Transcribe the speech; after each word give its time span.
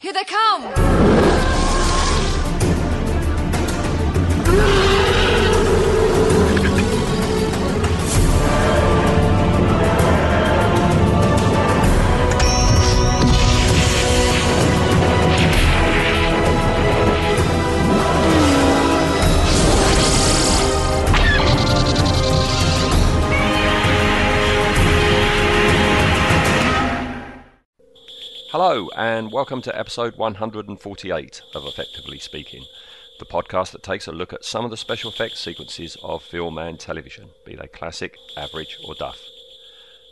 Here 0.00 0.14
they 0.14 0.24
come! 0.24 0.89
Hello, 28.70 28.88
and 28.96 29.32
welcome 29.32 29.60
to 29.62 29.76
episode 29.76 30.16
148 30.16 31.42
of 31.56 31.66
Effectively 31.66 32.20
Speaking, 32.20 32.62
the 33.18 33.24
podcast 33.24 33.72
that 33.72 33.82
takes 33.82 34.06
a 34.06 34.12
look 34.12 34.32
at 34.32 34.44
some 34.44 34.64
of 34.64 34.70
the 34.70 34.76
special 34.76 35.10
effects 35.10 35.40
sequences 35.40 35.96
of 36.04 36.22
film 36.22 36.56
and 36.56 36.78
television, 36.78 37.30
be 37.44 37.56
they 37.56 37.66
classic, 37.66 38.16
average, 38.36 38.78
or 38.86 38.94
duff. 38.94 39.20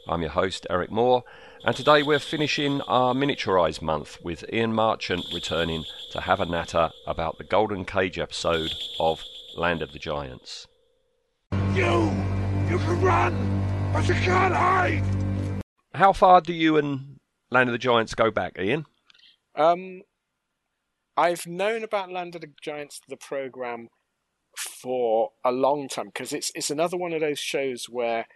I'm 0.09 0.23
your 0.23 0.33
host, 0.33 0.67
Eric 0.69 0.91
Moore, 0.91 1.23
and 1.65 1.77
today 1.77 2.03
we're 2.03 2.19
finishing 2.19 2.81
our 2.89 3.15
miniaturized 3.15 3.81
month 3.81 4.19
with 4.25 4.45
Ian 4.53 4.73
Marchant 4.73 5.27
returning 5.33 5.85
to 6.11 6.23
have 6.23 6.41
a 6.41 6.45
natter 6.45 6.91
about 7.07 7.39
the 7.39 7.45
Golden 7.45 7.85
Cage 7.85 8.19
episode 8.19 8.75
of 8.99 9.23
Land 9.57 9.83
of 9.83 9.93
the 9.93 10.01
Giants. 10.01 10.67
You! 11.75 12.11
You 12.69 12.79
can 12.79 13.01
run, 13.01 13.93
but 13.93 14.09
you 14.09 14.15
can't 14.15 14.53
hide! 14.53 15.05
How 15.95 16.13
far 16.13 16.41
do 16.41 16.53
you 16.53 16.77
and 16.77 17.18
Land 17.51 17.69
of 17.69 17.73
the 17.73 17.79
Giants 17.79 18.15
go 18.15 18.31
back, 18.31 18.59
Ian? 18.59 18.85
Um, 19.55 20.03
I've 21.17 21.47
known 21.47 21.83
about 21.83 22.13
Land 22.13 22.35
of 22.35 22.43
the 22.43 22.51
Giants, 22.63 23.01
the 23.09 23.17
program, 23.17 23.89
for 24.57 25.31
a 25.45 25.53
long 25.53 25.89
time 25.89 26.07
because 26.07 26.33
it's 26.33 26.51
it's 26.55 26.71
another 26.71 26.97
one 26.97 27.13
of 27.13 27.21
those 27.21 27.39
shows 27.39 27.87
where 27.89 28.27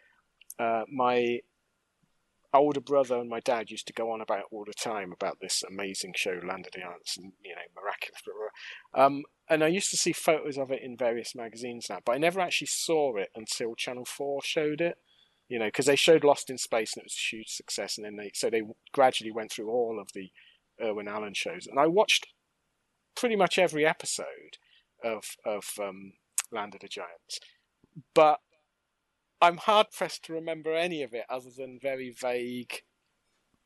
uh, 0.58 0.82
my 0.92 1.40
older 2.54 2.80
brother 2.80 3.16
and 3.16 3.30
my 3.30 3.40
dad 3.40 3.70
used 3.70 3.86
to 3.86 3.92
go 3.92 4.10
on 4.12 4.20
about 4.20 4.44
all 4.50 4.64
the 4.64 4.74
time 4.74 5.12
about 5.12 5.38
this 5.40 5.62
amazing 5.62 6.12
show, 6.16 6.38
Land 6.44 6.66
of 6.66 6.72
the 6.72 6.80
Giants, 6.80 7.16
and 7.16 7.32
you 7.44 7.54
know, 7.54 7.62
miraculous. 7.80 8.20
Blah, 8.24 8.34
blah. 8.34 9.04
Um, 9.04 9.22
and 9.48 9.64
I 9.64 9.68
used 9.68 9.90
to 9.90 9.96
see 9.96 10.12
photos 10.12 10.58
of 10.58 10.70
it 10.70 10.82
in 10.82 10.96
various 10.96 11.34
magazines 11.34 11.86
now, 11.88 11.98
but 12.04 12.12
I 12.12 12.18
never 12.18 12.40
actually 12.40 12.68
saw 12.68 13.16
it 13.16 13.30
until 13.34 13.74
Channel 13.74 14.04
Four 14.04 14.42
showed 14.42 14.80
it 14.80 14.98
you 15.52 15.58
know, 15.58 15.66
because 15.66 15.84
they 15.84 15.96
showed 15.96 16.24
Lost 16.24 16.48
in 16.48 16.56
Space 16.56 16.94
and 16.94 17.02
it 17.02 17.04
was 17.04 17.18
a 17.18 17.36
huge 17.36 17.50
success, 17.50 17.98
and 17.98 18.06
then 18.06 18.16
they 18.16 18.30
so 18.32 18.48
they 18.48 18.62
gradually 18.92 19.30
went 19.30 19.52
through 19.52 19.68
all 19.68 20.00
of 20.00 20.08
the 20.14 20.30
Irwin 20.82 21.08
Allen 21.08 21.34
shows, 21.34 21.66
and 21.66 21.78
I 21.78 21.86
watched 21.86 22.26
pretty 23.14 23.36
much 23.36 23.58
every 23.58 23.84
episode 23.84 24.56
of 25.04 25.36
of 25.44 25.64
um, 25.78 26.14
Land 26.50 26.74
of 26.74 26.80
the 26.80 26.88
Giants, 26.88 27.38
but 28.14 28.40
I'm 29.42 29.58
hard 29.58 29.88
pressed 29.90 30.24
to 30.24 30.32
remember 30.32 30.72
any 30.74 31.02
of 31.02 31.12
it 31.12 31.26
other 31.28 31.50
than 31.54 31.78
very 31.78 32.08
vague 32.10 32.80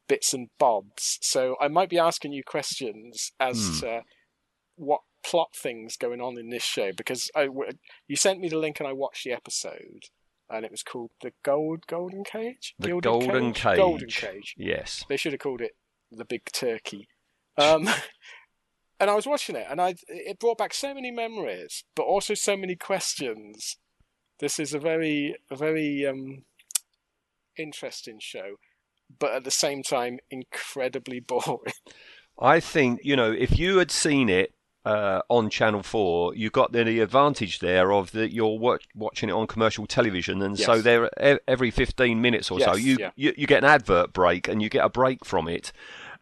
bits 0.08 0.34
and 0.34 0.48
bobs. 0.58 1.18
So 1.22 1.54
I 1.60 1.68
might 1.68 1.90
be 1.90 1.98
asking 2.00 2.32
you 2.32 2.42
questions 2.42 3.30
as 3.38 3.58
Hmm. 3.58 3.80
to 3.80 4.02
what 4.74 5.02
plot 5.22 5.54
things 5.54 5.96
going 5.96 6.20
on 6.20 6.38
in 6.38 6.50
this 6.50 6.62
show 6.62 6.92
because 6.92 7.30
I, 7.34 7.48
you 8.06 8.16
sent 8.16 8.40
me 8.40 8.48
the 8.48 8.58
link 8.58 8.80
and 8.80 8.88
I 8.88 8.92
watched 8.92 9.24
the 9.24 9.32
episode 9.32 10.04
and 10.50 10.64
it 10.64 10.70
was 10.70 10.82
called 10.82 11.10
the 11.22 11.32
Gold 11.44 11.86
Golden 11.86 12.24
Cage. 12.24 12.74
The 12.78 12.88
Gilded 12.88 13.04
Golden 13.04 13.52
Cage. 13.52 13.76
Golden 13.76 14.08
Cage. 14.08 14.54
Yes. 14.56 15.04
They 15.08 15.16
should 15.16 15.32
have 15.32 15.40
called 15.40 15.60
it 15.60 15.72
the 16.10 16.24
Big 16.24 16.42
Turkey. 16.52 17.08
Um, 17.58 17.88
and 19.00 19.10
I 19.10 19.14
was 19.14 19.26
watching 19.26 19.56
it, 19.56 19.66
and 19.68 19.80
I 19.80 19.94
it 20.08 20.38
brought 20.38 20.58
back 20.58 20.74
so 20.74 20.94
many 20.94 21.10
memories, 21.10 21.84
but 21.94 22.04
also 22.04 22.34
so 22.34 22.56
many 22.56 22.76
questions. 22.76 23.76
This 24.40 24.58
is 24.58 24.74
a 24.74 24.78
very 24.78 25.36
a 25.50 25.56
very 25.56 26.06
um, 26.06 26.44
interesting 27.58 28.18
show, 28.20 28.56
but 29.18 29.32
at 29.32 29.44
the 29.44 29.50
same 29.50 29.82
time 29.82 30.18
incredibly 30.30 31.20
boring. 31.26 31.72
I 32.38 32.60
think 32.60 33.00
you 33.02 33.16
know 33.16 33.32
if 33.32 33.58
you 33.58 33.78
had 33.78 33.90
seen 33.90 34.28
it 34.28 34.52
uh, 34.86 35.20
on 35.28 35.50
Channel 35.50 35.82
Four, 35.82 36.34
you've 36.36 36.52
got 36.52 36.70
the, 36.70 37.00
advantage 37.00 37.58
there 37.58 37.92
of 37.92 38.12
that 38.12 38.32
you're 38.32 38.56
wa- 38.56 38.78
watching 38.94 39.28
it 39.28 39.32
on 39.32 39.48
commercial 39.48 39.84
television, 39.84 40.40
and 40.40 40.56
so 40.56 40.80
there 40.80 41.10
every 41.48 41.72
15 41.72 42.20
minutes 42.20 42.52
or 42.52 42.60
so 42.60 42.76
you, 42.76 42.96
yeah. 42.98 43.10
you 43.16 43.34
you 43.36 43.48
get 43.48 43.64
an 43.64 43.68
advert 43.68 44.12
break 44.12 44.46
and 44.46 44.62
you 44.62 44.68
get 44.68 44.84
a 44.84 44.88
break 44.88 45.24
from 45.24 45.48
it. 45.48 45.72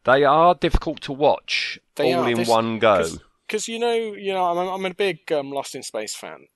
They 0.04 0.24
are 0.24 0.54
difficult 0.54 1.02
to 1.02 1.12
watch 1.12 1.78
They 1.96 2.14
all 2.14 2.24
are. 2.24 2.30
in 2.30 2.44
one 2.46 2.78
go. 2.78 3.06
because 3.46 3.68
you 3.68 3.78
know, 3.78 3.94
you 3.94 4.32
know, 4.32 4.44
I'm, 4.46 4.68
I'm 4.68 4.86
a 4.86 4.94
big 4.94 5.30
um, 5.30 5.50
Lost 5.50 5.74
in 5.74 5.82
Space 5.82 6.14
fan, 6.14 6.46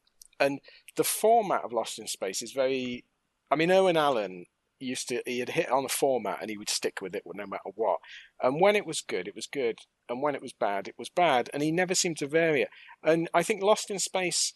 and 0.40 0.60
the 0.96 1.04
format 1.04 1.62
of 1.62 1.74
Lost 1.74 1.98
in 1.98 2.06
Space 2.06 2.40
is 2.40 2.52
very. 2.52 3.04
I 3.50 3.56
mean, 3.56 3.70
Irwin 3.70 3.98
Allen 3.98 4.46
used 4.80 5.08
to 5.08 5.22
he 5.26 5.40
had 5.40 5.50
hit 5.50 5.70
on 5.70 5.84
a 5.84 5.88
format 5.88 6.38
and 6.40 6.50
he 6.50 6.58
would 6.58 6.70
stick 6.70 7.00
with 7.00 7.14
it 7.14 7.22
no 7.26 7.46
matter 7.46 7.70
what. 7.74 7.98
And 8.42 8.60
when 8.60 8.76
it 8.76 8.86
was 8.86 9.00
good, 9.00 9.28
it 9.28 9.34
was 9.34 9.46
good, 9.46 9.78
and 10.08 10.22
when 10.22 10.34
it 10.34 10.42
was 10.42 10.52
bad, 10.52 10.88
it 10.88 10.94
was 10.98 11.08
bad, 11.08 11.50
and 11.52 11.62
he 11.62 11.70
never 11.70 11.94
seemed 11.94 12.18
to 12.18 12.26
vary 12.26 12.62
it. 12.62 12.68
And 13.02 13.28
I 13.34 13.42
think 13.42 13.62
Lost 13.62 13.90
in 13.90 13.98
Space 13.98 14.52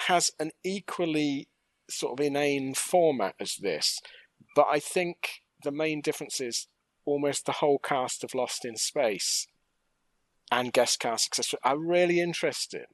has 0.00 0.30
an 0.38 0.50
equally 0.64 1.48
sort 1.88 2.18
of 2.18 2.24
inane 2.24 2.74
format 2.74 3.34
as 3.40 3.56
this, 3.56 4.00
but 4.54 4.66
I 4.70 4.80
think 4.80 5.42
the 5.64 5.72
main 5.72 6.00
difference 6.00 6.40
is 6.40 6.68
almost 7.04 7.46
the 7.46 7.52
whole 7.52 7.78
cast 7.78 8.24
of 8.24 8.34
Lost 8.34 8.64
in 8.64 8.76
Space 8.76 9.46
and 10.50 10.72
guest 10.72 11.00
cast, 11.00 11.28
etc., 11.28 11.58
are 11.64 11.78
really 11.78 12.20
interesting 12.20 12.84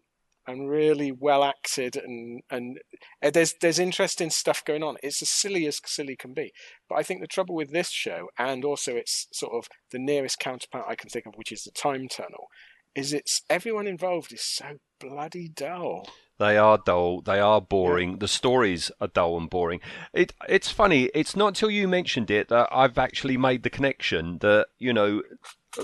and 0.46 0.68
really 0.68 1.12
well 1.12 1.44
acted, 1.44 1.96
and 1.96 2.42
and 2.50 2.80
uh, 3.22 3.30
there's 3.30 3.54
there's 3.60 3.78
interesting 3.78 4.30
stuff 4.30 4.64
going 4.64 4.82
on. 4.82 4.96
It's 5.02 5.22
as 5.22 5.28
silly 5.28 5.66
as 5.66 5.80
silly 5.84 6.16
can 6.16 6.34
be, 6.34 6.52
but 6.88 6.96
I 6.96 7.02
think 7.02 7.20
the 7.20 7.26
trouble 7.26 7.54
with 7.54 7.72
this 7.72 7.90
show, 7.90 8.28
and 8.38 8.64
also 8.64 8.92
it's 8.96 9.28
sort 9.32 9.52
of 9.54 9.68
the 9.90 9.98
nearest 9.98 10.38
counterpart 10.38 10.86
I 10.88 10.96
can 10.96 11.10
think 11.10 11.26
of, 11.26 11.34
which 11.36 11.52
is 11.52 11.62
the 11.64 11.70
time 11.70 12.08
tunnel, 12.08 12.48
is 12.94 13.12
it's 13.12 13.42
everyone 13.48 13.86
involved 13.86 14.32
is 14.32 14.42
so 14.42 14.78
bloody 15.00 15.48
dull. 15.48 16.08
They 16.38 16.56
are 16.56 16.78
dull. 16.84 17.20
They 17.20 17.38
are 17.38 17.60
boring. 17.60 18.18
The 18.18 18.26
stories 18.28 18.90
are 19.00 19.06
dull 19.08 19.36
and 19.38 19.48
boring. 19.48 19.80
It 20.12 20.32
it's 20.48 20.70
funny. 20.70 21.04
It's 21.14 21.36
not 21.36 21.54
till 21.54 21.70
you 21.70 21.86
mentioned 21.86 22.30
it 22.30 22.48
that 22.48 22.68
I've 22.72 22.98
actually 22.98 23.36
made 23.36 23.62
the 23.62 23.70
connection 23.70 24.38
that 24.38 24.66
you 24.78 24.92
know, 24.92 25.22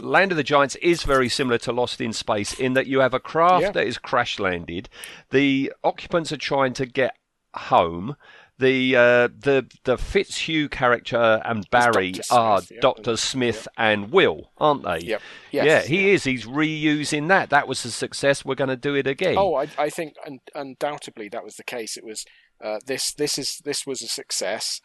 Land 0.01 0.33
of 0.33 0.37
the 0.37 0.43
Giants 0.43 0.75
is 0.77 1.03
very 1.05 1.29
similar 1.29 1.59
to 1.59 1.73
Lost 1.73 2.01
in 2.01 2.13
Space 2.13 2.55
in 2.59 2.73
that 2.75 2.87
you 2.87 3.01
have 3.01 3.15
a 3.15 3.21
craft 3.21 3.63
Yeah. 3.63 3.71
that 3.73 3.87
is 3.87 3.99
crash 3.99 4.39
landed. 4.39 4.89
The 5.31 5.73
occupants 5.85 6.33
are 6.33 6.37
trying 6.37 6.73
to 6.75 6.87
get 6.87 7.15
home. 7.55 8.17
The 8.59 8.97
uh, 8.97 9.29
the 9.29 9.71
the 9.85 9.97
Fitzhugh 9.97 10.69
character 10.69 11.41
and 11.45 11.69
Barry 11.71 12.13
Dr. 12.13 12.35
are 12.35 12.59
Smith, 12.59 12.73
yeah. 12.73 12.81
Doctor 12.81 13.17
Smith 13.17 13.69
and 13.77 14.11
Will, 14.11 14.51
aren't 14.59 14.83
they? 14.83 14.99
Yep. 14.99 15.23
Yes. 15.53 15.65
yeah, 15.65 15.83
he 15.83 16.11
is. 16.11 16.25
He's 16.25 16.45
reusing 16.45 17.29
that. 17.29 17.51
That 17.51 17.69
was 17.69 17.85
a 17.85 17.93
success. 17.93 18.45
We're 18.45 18.57
going 18.57 18.69
to 18.69 18.77
do 18.77 18.95
it 18.95 19.07
again. 19.07 19.37
Oh, 19.39 19.55
I, 19.55 19.69
I 19.79 19.91
think 19.91 20.15
un- 20.27 20.41
undoubtedly 20.57 21.29
that 21.29 21.45
was 21.45 21.55
the 21.55 21.63
case. 21.63 21.97
It 21.97 22.05
was 22.05 22.25
uh, 22.63 22.79
this. 22.85 23.15
This 23.15 23.39
is 23.39 23.61
this 23.65 23.87
was 23.87 24.03
a 24.03 24.09
success. 24.09 24.81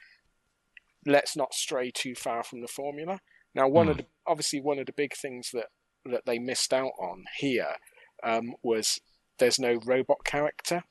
Let's 1.05 1.35
not 1.35 1.53
stray 1.53 1.89
too 1.91 2.13
far 2.13 2.43
from 2.43 2.61
the 2.61 2.67
formula. 2.67 3.19
Now, 3.55 3.67
one 3.67 3.89
of 3.89 3.97
the 3.97 4.05
obviously 4.27 4.61
one 4.61 4.79
of 4.79 4.85
the 4.85 4.93
big 4.93 5.15
things 5.15 5.49
that 5.53 5.67
that 6.05 6.25
they 6.25 6.37
missed 6.37 6.73
out 6.73 6.91
on 6.99 7.23
here 7.37 7.75
um, 8.23 8.53
was 8.61 8.99
there's 9.39 9.59
no 9.59 9.79
robot 9.85 10.23
character. 10.23 10.83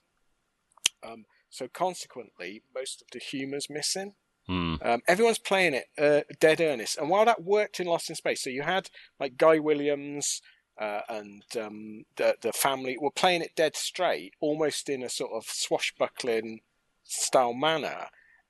Um, 1.04 1.24
so 1.52 1.68
consequently, 1.68 2.62
most 2.74 3.02
of 3.02 3.08
the 3.12 3.18
humour's 3.20 3.68
missing. 3.70 4.14
Hmm. 4.46 4.74
Um, 4.82 5.02
everyone's 5.06 5.38
playing 5.38 5.74
it 5.74 5.84
uh, 5.96 6.22
dead 6.40 6.60
earnest, 6.60 6.98
and 6.98 7.08
while 7.08 7.24
that 7.26 7.44
worked 7.44 7.78
in 7.78 7.86
Lost 7.86 8.10
in 8.10 8.16
Space, 8.16 8.42
so 8.42 8.50
you 8.50 8.62
had 8.62 8.88
like 9.20 9.36
Guy 9.36 9.60
Williams 9.60 10.42
uh, 10.80 11.02
and 11.08 11.44
um, 11.60 12.04
the 12.16 12.34
the 12.40 12.52
family 12.52 12.96
were 13.00 13.12
playing 13.12 13.42
it 13.42 13.54
dead 13.54 13.76
straight, 13.76 14.34
almost 14.40 14.88
in 14.88 15.02
a 15.04 15.08
sort 15.08 15.30
of 15.32 15.44
swashbuckling 15.44 16.60
style 17.04 17.52
manner. 17.52 18.06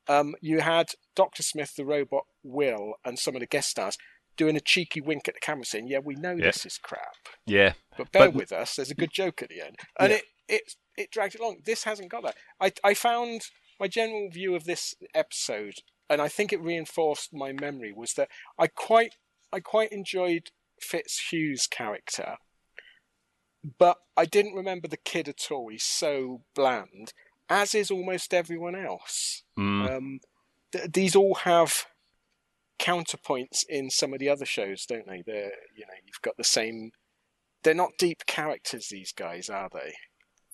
Um, 0.09 0.35
you 0.41 0.61
had 0.61 0.93
Doctor 1.15 1.43
Smith, 1.43 1.75
the 1.77 1.85
robot, 1.85 2.25
Will, 2.43 2.95
and 3.05 3.19
some 3.19 3.35
of 3.35 3.41
the 3.41 3.47
guest 3.47 3.69
stars 3.71 3.99
doing 4.39 4.57
a 4.57 4.61
cheeky 4.61 5.01
wink 5.03 5.29
at 5.29 5.35
the 5.35 5.41
camera, 5.41 5.65
saying, 5.67 5.89
"Yeah, 5.89 5.99
we 5.99 6.15
know 6.15 6.33
Yeah. 6.33 6.47
this 6.47 6.65
is 6.65 6.79
crap, 6.79 7.17
Yeah. 7.45 7.75
but 7.99 8.11
bear 8.13 8.29
But- 8.29 8.35
with 8.35 8.53
us. 8.53 8.77
There's 8.77 8.91
a 8.91 8.95
good 8.95 9.13
joke 9.13 9.43
at 9.43 9.51
the 9.51 9.61
end," 9.61 9.79
and 9.99 10.11
Yeah. 10.11 10.17
it 10.19 10.25
it 10.49 10.75
it 10.97 11.11
dragged 11.11 11.35
it 11.35 11.41
along. 11.41 11.59
This 11.65 11.85
hasn't 11.85 12.11
got 12.11 12.23
that. 12.25 12.37
I 12.61 12.73
I 12.85 12.95
found 12.95 13.43
my 13.81 13.89
general 13.89 14.29
view 14.31 14.55
of 14.55 14.65
this 14.65 14.95
episode, 15.15 15.75
and 16.09 16.21
I 16.21 16.29
think 16.29 16.53
it 16.53 16.63
reinforced 16.63 17.33
my 17.33 17.53
memory, 17.53 17.93
was 17.93 18.15
that 18.15 18.29
I 18.59 18.67
quite 18.67 19.17
I 19.53 19.61
quite 19.61 19.93
enjoyed 19.93 20.51
Fitzhugh's 20.81 21.67
character, 21.67 22.37
but 23.79 23.99
I 24.17 24.25
didn't 24.25 24.55
remember 24.55 24.89
the 24.89 24.97
kid 24.97 25.29
at 25.29 25.51
all. 25.51 25.69
He's 25.69 25.85
so 25.85 26.43
bland, 26.55 27.13
as 27.49 27.75
is 27.75 27.91
almost 27.91 28.35
everyone 28.35 28.75
else. 28.75 29.43
Mm. 29.59 29.97
Um, 29.97 30.21
th- 30.73 30.93
these 30.93 31.17
all 31.17 31.35
have 31.37 31.87
counterpoints 32.79 33.65
in 33.69 33.91
some 33.91 34.13
of 34.13 34.19
the 34.19 34.29
other 34.29 34.47
shows, 34.47 34.87
don't 34.87 35.07
they? 35.07 35.23
They're 35.25 35.53
you 35.77 35.87
know 35.87 35.95
you've 36.07 36.23
got 36.23 36.37
the 36.37 36.45
same. 36.45 36.93
They're 37.63 37.75
not 37.75 37.99
deep 37.99 38.27
characters. 38.27 38.89
These 38.91 39.13
guys 39.13 39.49
are 39.49 39.69
they? 39.73 39.95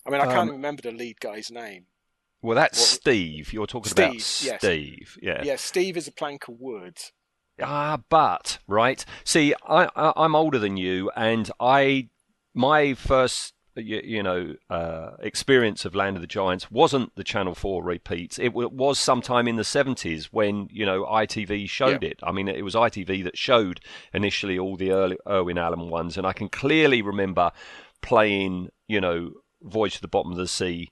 I 0.09 0.11
mean, 0.11 0.21
I 0.23 0.25
can't 0.27 0.49
Um, 0.49 0.57
remember 0.57 0.83
the 0.83 0.91
lead 0.93 1.21
guy's 1.21 1.51
name. 1.51 1.85
Well, 2.43 2.57
that's 2.57 2.79
What- 2.79 2.87
Steve. 2.89 3.53
You're 3.53 3.67
talking 3.67 3.93
about 3.93 4.21
Steve, 4.21 4.49
yes. 4.51 4.61
Steve. 4.61 5.19
Yeah. 5.23 5.43
Yeah, 5.45 5.57
Steve 5.57 5.97
is 5.97 6.09
a 6.09 6.13
plank 6.13 6.49
of 6.49 6.55
wood. 6.59 6.97
Ah, 7.61 7.99
but 8.09 8.59
right. 8.67 9.05
See, 9.25 9.53
I, 9.67 9.89
I 9.97 10.13
I'm 10.17 10.35
older 10.37 10.59
than 10.59 10.77
you, 10.77 11.11
and 11.17 11.51
I 11.61 12.09
my 12.55 12.95
first 12.95 13.55
you, 13.75 14.01
you 14.05 14.23
know 14.23 14.55
uh, 14.71 15.11
experience 15.21 15.85
of 15.85 15.95
Land 15.97 16.17
of 16.17 16.21
the 16.21 16.29
Giants 16.29 16.71
wasn't 16.71 17.15
the 17.17 17.25
Channel 17.25 17.57
Four 17.57 17.83
repeats. 17.83 18.39
It 18.39 18.51
w- 18.51 18.69
was 18.69 19.01
sometime 19.01 19.49
in 19.49 19.57
the 19.57 19.65
seventies 19.65 20.33
when 20.33 20.69
you 20.71 20.87
know 20.87 21.05
ITV 21.05 21.69
showed 21.69 22.05
it. 22.05 22.21
I 22.23 22.31
mean, 22.31 22.47
it 22.47 22.63
was 22.65 22.77
ITV 22.77 23.25
that 23.25 23.37
showed 23.37 23.81
initially 24.15 24.57
all 24.59 24.77
the 24.77 24.93
early 24.93 25.19
Irwin 25.29 25.59
Allen 25.59 25.91
ones, 25.91 26.17
and 26.17 26.25
I 26.27 26.33
can 26.33 26.49
clearly 26.49 27.03
remember 27.03 27.51
playing 28.01 28.69
you 28.87 29.01
know 29.01 29.33
Voyage 29.63 29.97
to 29.97 30.01
the 30.03 30.09
Bottom 30.09 30.33
of 30.33 30.39
the 30.39 30.49
Sea 30.49 30.91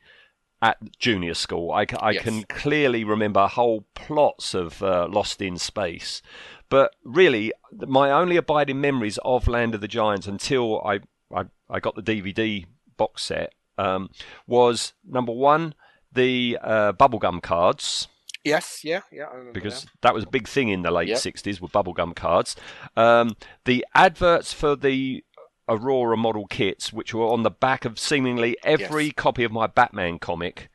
at 0.63 0.79
junior 0.99 1.35
school. 1.35 1.71
I, 1.71 1.87
I 2.01 2.13
Yes. 2.13 2.23
can 2.23 2.43
clearly 2.45 3.05
remember 3.05 3.47
whole 3.47 3.87
plots 3.95 4.55
of 4.55 4.83
uh, 4.83 5.07
Lost 5.11 5.41
in 5.43 5.59
Space. 5.59 6.23
But 6.69 6.95
really, 7.05 7.53
my 7.73 8.11
only 8.11 8.37
abiding 8.37 8.81
memories 8.81 9.19
of 9.25 9.47
Land 9.47 9.75
of 9.75 9.81
the 9.81 9.89
Giants 9.89 10.27
until 10.27 10.81
I, 10.83 11.01
I, 11.35 11.45
I 11.71 11.81
got 11.81 11.95
the 11.95 12.03
DVD 12.03 12.65
box 12.97 13.23
set 13.25 13.53
um, 13.79 14.11
was 14.47 14.95
number 15.05 15.33
one, 15.33 15.75
the 16.13 16.59
uh, 16.63 16.93
bubblegum 16.95 17.43
cards 17.43 18.09
Yes, 18.45 18.85
yeah, 18.85 19.01
yeah. 19.11 19.27
Because 19.53 19.83
that. 19.83 19.91
that 20.03 20.15
was 20.15 20.23
a 20.23 20.29
big 20.29 20.47
thing 20.47 20.69
in 20.69 20.83
the 20.83 20.93
late 20.93 21.09
Yep. 21.09 21.19
60s 21.19 21.61
with 21.61 21.73
bubblegum 21.73 22.15
cards. 22.15 22.55
Um, 22.97 23.37
the 23.65 23.85
adverts 23.93 24.53
for 24.53 24.77
the 24.77 25.25
Aurora 25.69 26.17
model 26.17 26.47
kits, 26.47 26.93
which 26.93 27.13
were 27.15 27.27
on 27.27 27.43
the 27.43 27.51
back 27.51 27.85
of 27.85 27.99
seemingly 27.99 28.57
every 28.63 29.07
Yes. 29.07 29.15
copy 29.17 29.45
of 29.45 29.53
my 29.53 29.67
Batman 29.67 30.19
comic, 30.19 30.69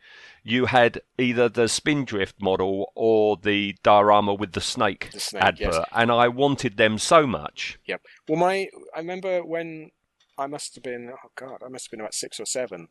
you 0.44 0.66
had 0.66 1.02
either 1.18 1.48
the 1.48 1.68
Spindrift 1.68 2.42
model 2.42 2.92
or 2.96 3.38
the 3.38 3.76
diorama 3.84 4.34
with 4.34 4.54
the 4.54 4.62
snake, 4.62 5.10
The 5.12 5.20
snake, 5.20 5.44
advert, 5.44 5.74
yes. 5.74 5.86
and 5.92 6.12
I 6.12 6.28
wanted 6.28 6.78
them 6.78 6.98
so 6.98 7.26
much. 7.28 7.80
Yep. 7.86 8.02
Well, 8.28 8.40
my 8.40 8.68
I 8.96 9.00
remember 9.00 9.44
when 9.46 9.92
I 10.38 10.48
must 10.48 10.76
have 10.76 10.84
been 10.84 11.12
oh 11.14 11.30
god, 11.36 11.62
I 11.66 11.70
must 11.70 11.86
have 11.86 11.92
been 11.92 12.02
about 12.02 12.14
six 12.14 12.40
or 12.40 12.46
seven, 12.46 12.88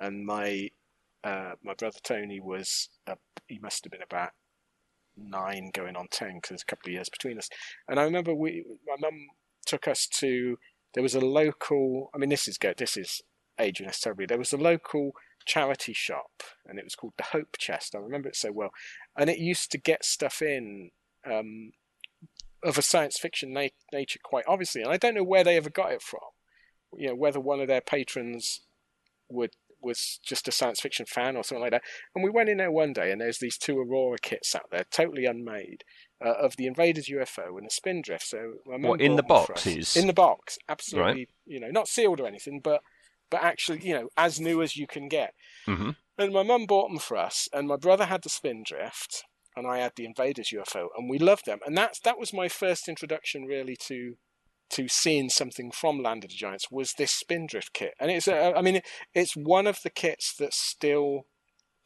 and 0.00 0.24
my 0.24 0.70
uh, 1.24 1.54
my 1.62 1.74
brother 1.74 1.98
Tony 2.02 2.40
was 2.40 2.88
uh, 3.06 3.16
he 3.46 3.58
must 3.58 3.84
have 3.84 3.90
been 3.92 4.02
about 4.02 4.30
nine, 5.16 5.70
going 5.74 5.96
on 5.96 6.08
ten, 6.10 6.36
because 6.36 6.48
there's 6.50 6.62
a 6.62 6.66
couple 6.66 6.88
of 6.88 6.94
years 6.94 7.08
between 7.08 7.36
us. 7.38 7.48
And 7.88 8.00
I 8.00 8.04
remember 8.04 8.34
we 8.34 8.64
my 8.86 8.96
mum 8.98 9.26
took 9.66 9.86
us 9.86 10.06
to 10.06 10.56
there 10.94 11.02
was 11.02 11.14
a 11.14 11.20
local. 11.20 12.10
I 12.14 12.18
mean, 12.18 12.30
this 12.30 12.48
is 12.48 12.58
good. 12.58 12.76
This 12.78 12.96
is 12.96 13.22
aging 13.58 13.86
us 13.86 14.00
terribly. 14.00 14.26
There 14.26 14.38
was 14.38 14.52
a 14.52 14.58
local 14.58 15.12
charity 15.44 15.92
shop, 15.92 16.42
and 16.66 16.78
it 16.78 16.84
was 16.84 16.94
called 16.94 17.14
the 17.16 17.24
Hope 17.24 17.56
Chest. 17.58 17.94
I 17.94 17.98
remember 17.98 18.28
it 18.28 18.36
so 18.36 18.52
well, 18.52 18.70
and 19.16 19.30
it 19.30 19.38
used 19.38 19.70
to 19.72 19.78
get 19.78 20.04
stuff 20.04 20.42
in. 20.42 20.90
Um, 21.24 21.72
of 22.64 22.78
a 22.78 22.82
science 22.82 23.18
fiction 23.18 23.52
na- 23.52 23.68
nature, 23.92 24.20
quite 24.22 24.44
obviously, 24.46 24.82
and 24.82 24.90
I 24.92 24.96
don't 24.96 25.14
know 25.14 25.24
where 25.24 25.44
they 25.44 25.56
ever 25.56 25.70
got 25.70 25.92
it 25.92 26.02
from. 26.02 26.20
You 26.96 27.08
know, 27.08 27.14
whether 27.14 27.40
one 27.40 27.60
of 27.60 27.68
their 27.68 27.80
patrons 27.80 28.60
would 29.28 29.50
was 29.80 30.20
just 30.24 30.46
a 30.46 30.52
science 30.52 30.80
fiction 30.80 31.06
fan 31.06 31.36
or 31.36 31.42
something 31.42 31.62
like 31.62 31.72
that. 31.72 31.82
And 32.14 32.22
we 32.22 32.30
went 32.30 32.48
in 32.48 32.58
there 32.58 32.70
one 32.70 32.92
day, 32.92 33.10
and 33.10 33.20
there's 33.20 33.38
these 33.38 33.58
two 33.58 33.78
Aurora 33.78 34.18
kits 34.22 34.54
out 34.54 34.70
there, 34.70 34.84
totally 34.90 35.26
unmade, 35.26 35.84
uh, 36.24 36.34
of 36.34 36.56
the 36.56 36.66
Invaders 36.66 37.08
UFO 37.08 37.56
and 37.58 37.66
the 37.66 37.70
Spindrift. 37.70 38.26
So 38.26 38.54
my 38.66 38.76
mum 38.76 38.90
What, 38.90 39.00
in 39.00 39.16
the 39.16 39.22
bought 39.22 39.46
them 39.48 39.56
for 39.56 39.58
us. 39.58 39.64
boxes? 39.64 39.96
In 39.96 40.06
the 40.06 40.12
box, 40.12 40.58
absolutely. 40.68 41.28
You 41.46 41.60
know, 41.60 41.70
not 41.70 41.88
sealed 41.88 42.20
or 42.20 42.26
anything, 42.26 42.60
but 42.62 42.82
but 43.30 43.42
actually, 43.42 43.80
you 43.82 43.94
know, 43.94 44.08
as 44.16 44.38
new 44.38 44.60
as 44.62 44.76
you 44.76 44.86
can 44.86 45.08
get. 45.08 45.32
hmm 45.66 45.90
And 46.18 46.32
my 46.32 46.42
mum 46.42 46.66
bought 46.66 46.88
them 46.88 46.98
for 46.98 47.16
us, 47.16 47.48
and 47.52 47.66
my 47.66 47.76
brother 47.76 48.04
had 48.04 48.22
the 48.22 48.28
Spindrift, 48.28 49.24
and 49.56 49.66
I 49.66 49.78
had 49.78 49.92
the 49.96 50.04
Invaders 50.04 50.50
UFO, 50.50 50.88
and 50.96 51.08
we 51.08 51.18
loved 51.18 51.46
them. 51.46 51.60
And 51.66 51.76
that's 51.76 51.98
that 52.00 52.18
was 52.18 52.32
my 52.32 52.48
first 52.48 52.88
introduction 52.88 53.44
really 53.44 53.76
to 53.88 54.16
to 54.70 54.88
seeing 54.88 55.28
something 55.28 55.70
from 55.70 56.02
Land 56.02 56.24
of 56.24 56.30
the 56.30 56.36
Giants 56.36 56.70
was 56.70 56.94
this 56.94 57.12
Spindrift 57.12 57.72
kit, 57.74 57.94
and 58.00 58.10
it's 58.10 58.28
a, 58.28 58.56
I 58.56 58.62
mean 58.62 58.76
it, 58.76 58.86
it's 59.14 59.34
one 59.36 59.66
of 59.66 59.80
the 59.82 59.90
kits 59.90 60.34
that's 60.38 60.58
still 60.58 61.26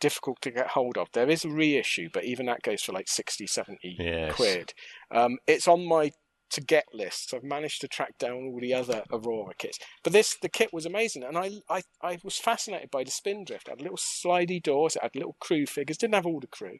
difficult 0.00 0.40
to 0.42 0.50
get 0.50 0.68
hold 0.68 0.98
of. 0.98 1.08
There 1.12 1.28
is 1.30 1.44
a 1.44 1.50
reissue, 1.50 2.08
but 2.12 2.24
even 2.24 2.46
that 2.46 2.62
goes 2.62 2.82
for 2.82 2.92
like 2.92 3.08
60, 3.08 3.46
70 3.46 3.96
Yes. 3.98 4.34
quid. 4.34 4.74
Um, 5.10 5.38
it's 5.46 5.68
on 5.68 5.86
my 5.86 6.12
to 6.50 6.60
get 6.60 6.84
list. 6.92 7.30
So 7.30 7.36
I've 7.36 7.42
managed 7.42 7.80
to 7.80 7.88
track 7.88 8.18
down 8.18 8.34
all 8.34 8.58
the 8.60 8.72
other 8.74 9.02
Aurora 9.12 9.54
kits. 9.58 9.78
But 10.04 10.12
this 10.12 10.36
the 10.40 10.48
kit 10.48 10.72
was 10.72 10.86
amazing 10.86 11.24
and 11.24 11.36
I 11.36 11.50
I, 11.68 11.82
I 12.02 12.18
was 12.22 12.38
fascinated 12.38 12.90
by 12.90 13.04
the 13.04 13.10
Spindrift. 13.10 13.68
It 13.68 13.72
had 13.72 13.80
little 13.82 13.96
slidey 13.96 14.62
doors, 14.62 14.96
it 14.96 15.02
had 15.02 15.16
little 15.16 15.36
crew 15.40 15.66
figures, 15.66 15.98
didn't 15.98 16.14
have 16.14 16.26
all 16.26 16.40
the 16.40 16.46
crew. 16.46 16.78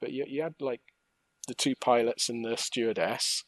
But 0.00 0.12
you 0.12 0.24
you 0.28 0.42
had 0.42 0.54
like 0.60 0.80
the 1.46 1.54
two 1.54 1.74
pilots 1.80 2.28
and 2.28 2.44
the 2.44 2.56
stewardess 2.56 3.44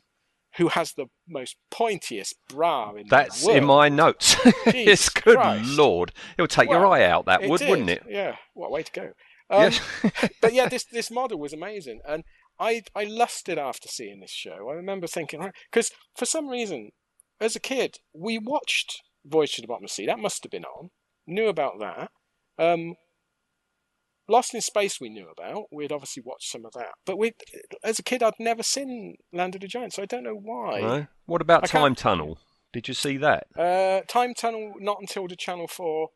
who 0.56 0.68
has 0.68 0.92
the 0.92 1.06
most 1.28 1.56
pointiest 1.70 2.34
bra 2.48 2.94
in 2.94 3.06
That's 3.08 3.42
the 3.42 3.46
world. 3.48 3.58
in 3.58 3.64
my 3.64 3.88
notes. 3.88 4.36
it's 4.66 5.08
good 5.08 5.36
Christ. 5.36 5.76
lord. 5.76 6.12
It'll 6.36 6.48
take 6.48 6.70
your 6.70 6.86
eye 6.86 7.04
out, 7.04 7.26
that 7.26 7.42
would, 7.42 7.58
did, 7.60 7.70
wouldn't 7.70 7.90
it? 7.90 8.02
Yeah. 8.08 8.36
What 8.54 8.68
a 8.68 8.70
way 8.70 8.82
to 8.82 8.92
go. 8.92 9.10
Um, 9.52 9.72
but 10.40 10.52
yeah, 10.52 10.68
this 10.68 10.84
this 10.92 11.10
model 11.10 11.36
was 11.36 11.52
amazing, 11.52 12.00
and 12.08 12.22
I 12.60 12.82
I 12.94 13.02
lusted 13.02 13.58
after 13.58 13.88
seeing 13.88 14.20
this 14.20 14.30
show. 14.30 14.68
I 14.70 14.74
remember 14.74 15.08
thinking 15.08 15.50
because 15.72 15.90
for 16.16 16.24
some 16.24 16.46
reason, 16.46 16.90
as 17.40 17.56
a 17.56 17.58
kid, 17.58 17.96
we 18.14 18.38
watched 18.38 19.00
Voyage 19.26 19.54
to 19.54 19.60
the 19.60 19.66
Bottom 19.66 19.86
of 19.86 19.90
the 19.90 19.94
Sea. 19.94 20.06
That 20.06 20.20
must 20.20 20.44
have 20.44 20.52
been 20.52 20.64
on. 20.64 20.90
Knew 21.26 21.48
about 21.48 21.80
that. 21.80 22.12
Um, 22.60 22.94
Lost 24.30 24.54
in 24.54 24.60
Space, 24.60 25.00
we 25.00 25.08
knew 25.08 25.28
about. 25.28 25.64
We'd 25.72 25.92
obviously 25.92 26.22
watched 26.24 26.50
some 26.50 26.64
of 26.64 26.72
that, 26.72 26.92
but 27.04 27.18
we, 27.18 27.32
as 27.82 27.98
a 27.98 28.02
kid, 28.02 28.22
I'd 28.22 28.34
never 28.38 28.62
seen 28.62 29.16
Land 29.32 29.54
of 29.56 29.60
the 29.60 29.66
Giants. 29.66 29.96
So 29.96 30.02
I 30.02 30.06
don't 30.06 30.22
know 30.22 30.38
why. 30.40 30.80
No? 30.80 31.06
What 31.26 31.40
about 31.42 31.64
I 31.64 31.66
can't- 31.66 31.82
Time 31.82 31.94
Tunnel? 31.96 32.38
Did 32.72 32.86
you 32.86 32.94
see 32.94 33.16
that? 33.16 33.48
Uh, 33.58 34.02
Time 34.06 34.32
Tunnel, 34.34 34.74
not 34.78 34.98
until 35.00 35.26
the 35.26 35.34
Channel 35.36 35.66
Four 35.66 36.10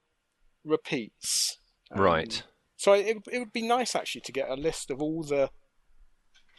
repeats. 0.65 1.59
Um, 1.91 2.01
right. 2.01 2.43
So 2.77 2.93
it 2.93 3.19
it 3.33 3.39
would 3.39 3.53
be 3.53 3.63
nice 3.67 3.95
actually 3.97 4.21
to 4.23 4.33
get 4.33 4.49
a 4.49 4.55
list 4.55 4.91
of 4.91 5.01
all 5.03 5.23
the 5.23 5.51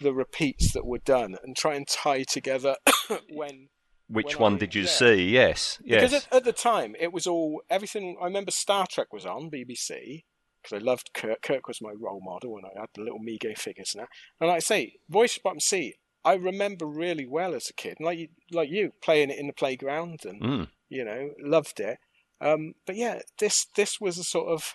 the 0.01 0.13
repeats 0.13 0.73
that 0.73 0.85
were 0.85 0.97
done 0.99 1.37
and 1.43 1.55
try 1.55 1.75
and 1.75 1.87
tie 1.87 2.23
together 2.23 2.75
when 3.29 3.69
Which 4.09 4.35
when 4.35 4.41
one 4.41 4.53
I- 4.55 4.57
did 4.57 4.75
you 4.75 4.81
yeah. 4.83 4.87
see? 4.89 5.29
Yes. 5.29 5.79
Yes. 5.83 6.01
because 6.11 6.25
at, 6.25 6.33
at 6.35 6.43
the 6.43 6.53
time 6.53 6.95
it 6.99 7.13
was 7.13 7.25
all 7.27 7.61
everything. 7.69 8.17
I 8.21 8.25
remember 8.25 8.51
Star 8.51 8.85
Trek 8.89 9.13
was 9.13 9.25
on 9.25 9.49
BBC 9.49 10.23
because 10.65 10.81
I 10.81 10.85
loved 10.85 11.11
Kirk. 11.13 11.41
Kirk 11.41 11.67
was 11.67 11.81
my 11.81 11.91
role 11.99 12.21
model, 12.23 12.57
and 12.57 12.65
I 12.65 12.79
had 12.81 12.89
the 12.95 13.01
little 13.03 13.19
Mego 13.19 13.57
figures 13.57 13.91
and 13.93 14.01
that. 14.03 14.09
And 14.39 14.47
like 14.49 14.57
I 14.57 14.59
say, 14.59 14.93
Voice 15.09 15.37
Bottom 15.37 15.59
Sea, 15.59 15.95
I 16.23 16.33
remember 16.33 16.87
really 16.87 17.25
well 17.27 17.53
as 17.53 17.69
a 17.69 17.73
kid, 17.73 17.95
and 17.99 18.05
like 18.05 18.17
you, 18.17 18.27
like 18.51 18.69
you 18.69 18.91
playing 19.01 19.29
it 19.29 19.37
in 19.39 19.47
the 19.47 19.53
playground 19.53 20.21
and 20.25 20.41
Mm. 20.41 20.67
you 20.89 21.05
know, 21.05 21.31
loved 21.39 21.79
it. 21.79 21.99
Um, 22.41 22.73
but 22.85 22.95
yeah, 22.95 23.21
this 23.39 23.67
this 23.75 23.99
was 24.01 24.17
a 24.17 24.23
sort 24.23 24.49
of 24.49 24.73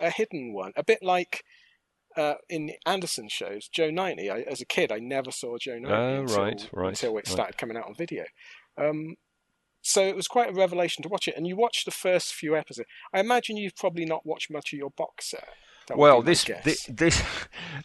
a 0.00 0.10
hidden 0.10 0.52
one, 0.54 0.72
a 0.76 0.82
bit 0.84 1.02
like 1.02 1.44
uh, 2.16 2.34
in 2.48 2.66
the 2.66 2.76
Anderson 2.86 3.28
shows. 3.28 3.68
Joe 3.68 3.90
ninety. 3.90 4.30
I, 4.30 4.40
as 4.40 4.60
a 4.60 4.66
kid, 4.66 4.90
I 4.90 4.98
never 4.98 5.30
saw 5.30 5.56
Joe 5.58 5.78
ninety 5.78 5.94
Oh, 5.94 6.20
until, 6.22 6.36
right, 6.42 6.68
right, 6.72 6.88
until 6.88 7.10
it 7.12 7.14
right. 7.16 7.26
started 7.28 7.58
coming 7.58 7.76
out 7.76 7.86
on 7.86 7.94
video. 7.94 8.24
Um, 8.76 9.16
so 9.82 10.02
it 10.06 10.16
was 10.16 10.28
quite 10.28 10.50
a 10.50 10.54
revelation 10.54 11.02
to 11.02 11.08
watch 11.08 11.28
it, 11.28 11.34
and 11.36 11.46
you 11.46 11.56
watched 11.56 11.84
the 11.84 11.90
first 11.90 12.34
few 12.34 12.56
episodes. 12.56 12.88
I 13.12 13.20
imagine 13.20 13.56
you've 13.56 13.76
probably 13.76 14.04
not 14.04 14.26
watched 14.26 14.50
much 14.50 14.72
of 14.72 14.78
your 14.78 14.90
box 14.90 15.30
set. 15.30 15.48
That 15.88 15.96
Well, 15.96 16.20
this, 16.20 16.44
this 16.64 16.84
this 16.84 17.22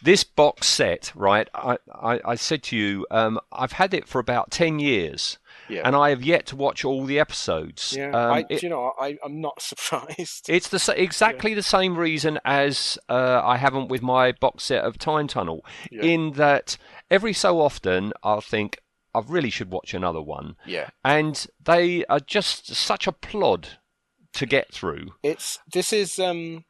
this 0.02 0.24
box 0.26 0.68
set, 0.68 1.14
right? 1.16 1.48
I, 1.56 1.78
I, 1.96 2.20
I 2.26 2.36
said 2.36 2.62
to 2.64 2.76
you, 2.76 3.08
um, 3.10 3.40
I've 3.54 3.72
had 3.74 3.94
it 3.94 4.10
for 4.10 4.20
about 4.20 4.52
ten 4.52 4.78
years, 4.80 5.38
yeah, 5.70 5.84
and 5.86 5.96
I 5.96 6.10
have 6.10 6.22
yet 6.22 6.46
to 6.48 6.58
watch 6.58 6.84
all 6.84 7.06
the 7.06 7.18
episodes. 7.18 7.94
yeah. 7.98 8.10
Um, 8.10 8.34
I, 8.34 8.46
it- 8.50 8.60
do 8.60 8.66
you 8.66 8.70
know, 8.70 8.92
I, 9.00 9.18
I'm 9.24 9.40
not 9.40 9.62
surprised. 9.62 10.50
It's 10.50 10.68
the 10.68 10.94
exactly 11.02 11.54
the 11.54 11.64
same 11.64 11.96
reason 11.96 12.40
as 12.44 12.98
uh, 13.08 13.42
I 13.42 13.56
haven't 13.56 13.88
with 13.88 14.02
my 14.02 14.34
box 14.34 14.66
set 14.66 14.84
of 14.84 14.98
Time 14.98 15.28
Tunnel, 15.30 15.64
Yeah. 15.90 16.02
in 16.02 16.32
that 16.34 16.78
every 17.10 17.32
so 17.32 17.62
often 17.62 18.12
I'll 18.22 18.42
think 18.42 18.80
I 19.14 19.22
really 19.28 19.50
should 19.50 19.72
watch 19.72 19.94
another 19.94 20.22
one, 20.22 20.56
yeah, 20.66 20.90
and 21.04 21.46
they 21.64 22.06
are 22.06 22.20
just 22.20 22.74
such 22.76 23.08
a 23.08 23.12
plod 23.12 23.78
to 24.34 24.46
get 24.46 24.74
through. 24.74 25.12
it's 25.22 25.60
this 25.72 25.94
is 25.94 26.18
um 26.18 26.66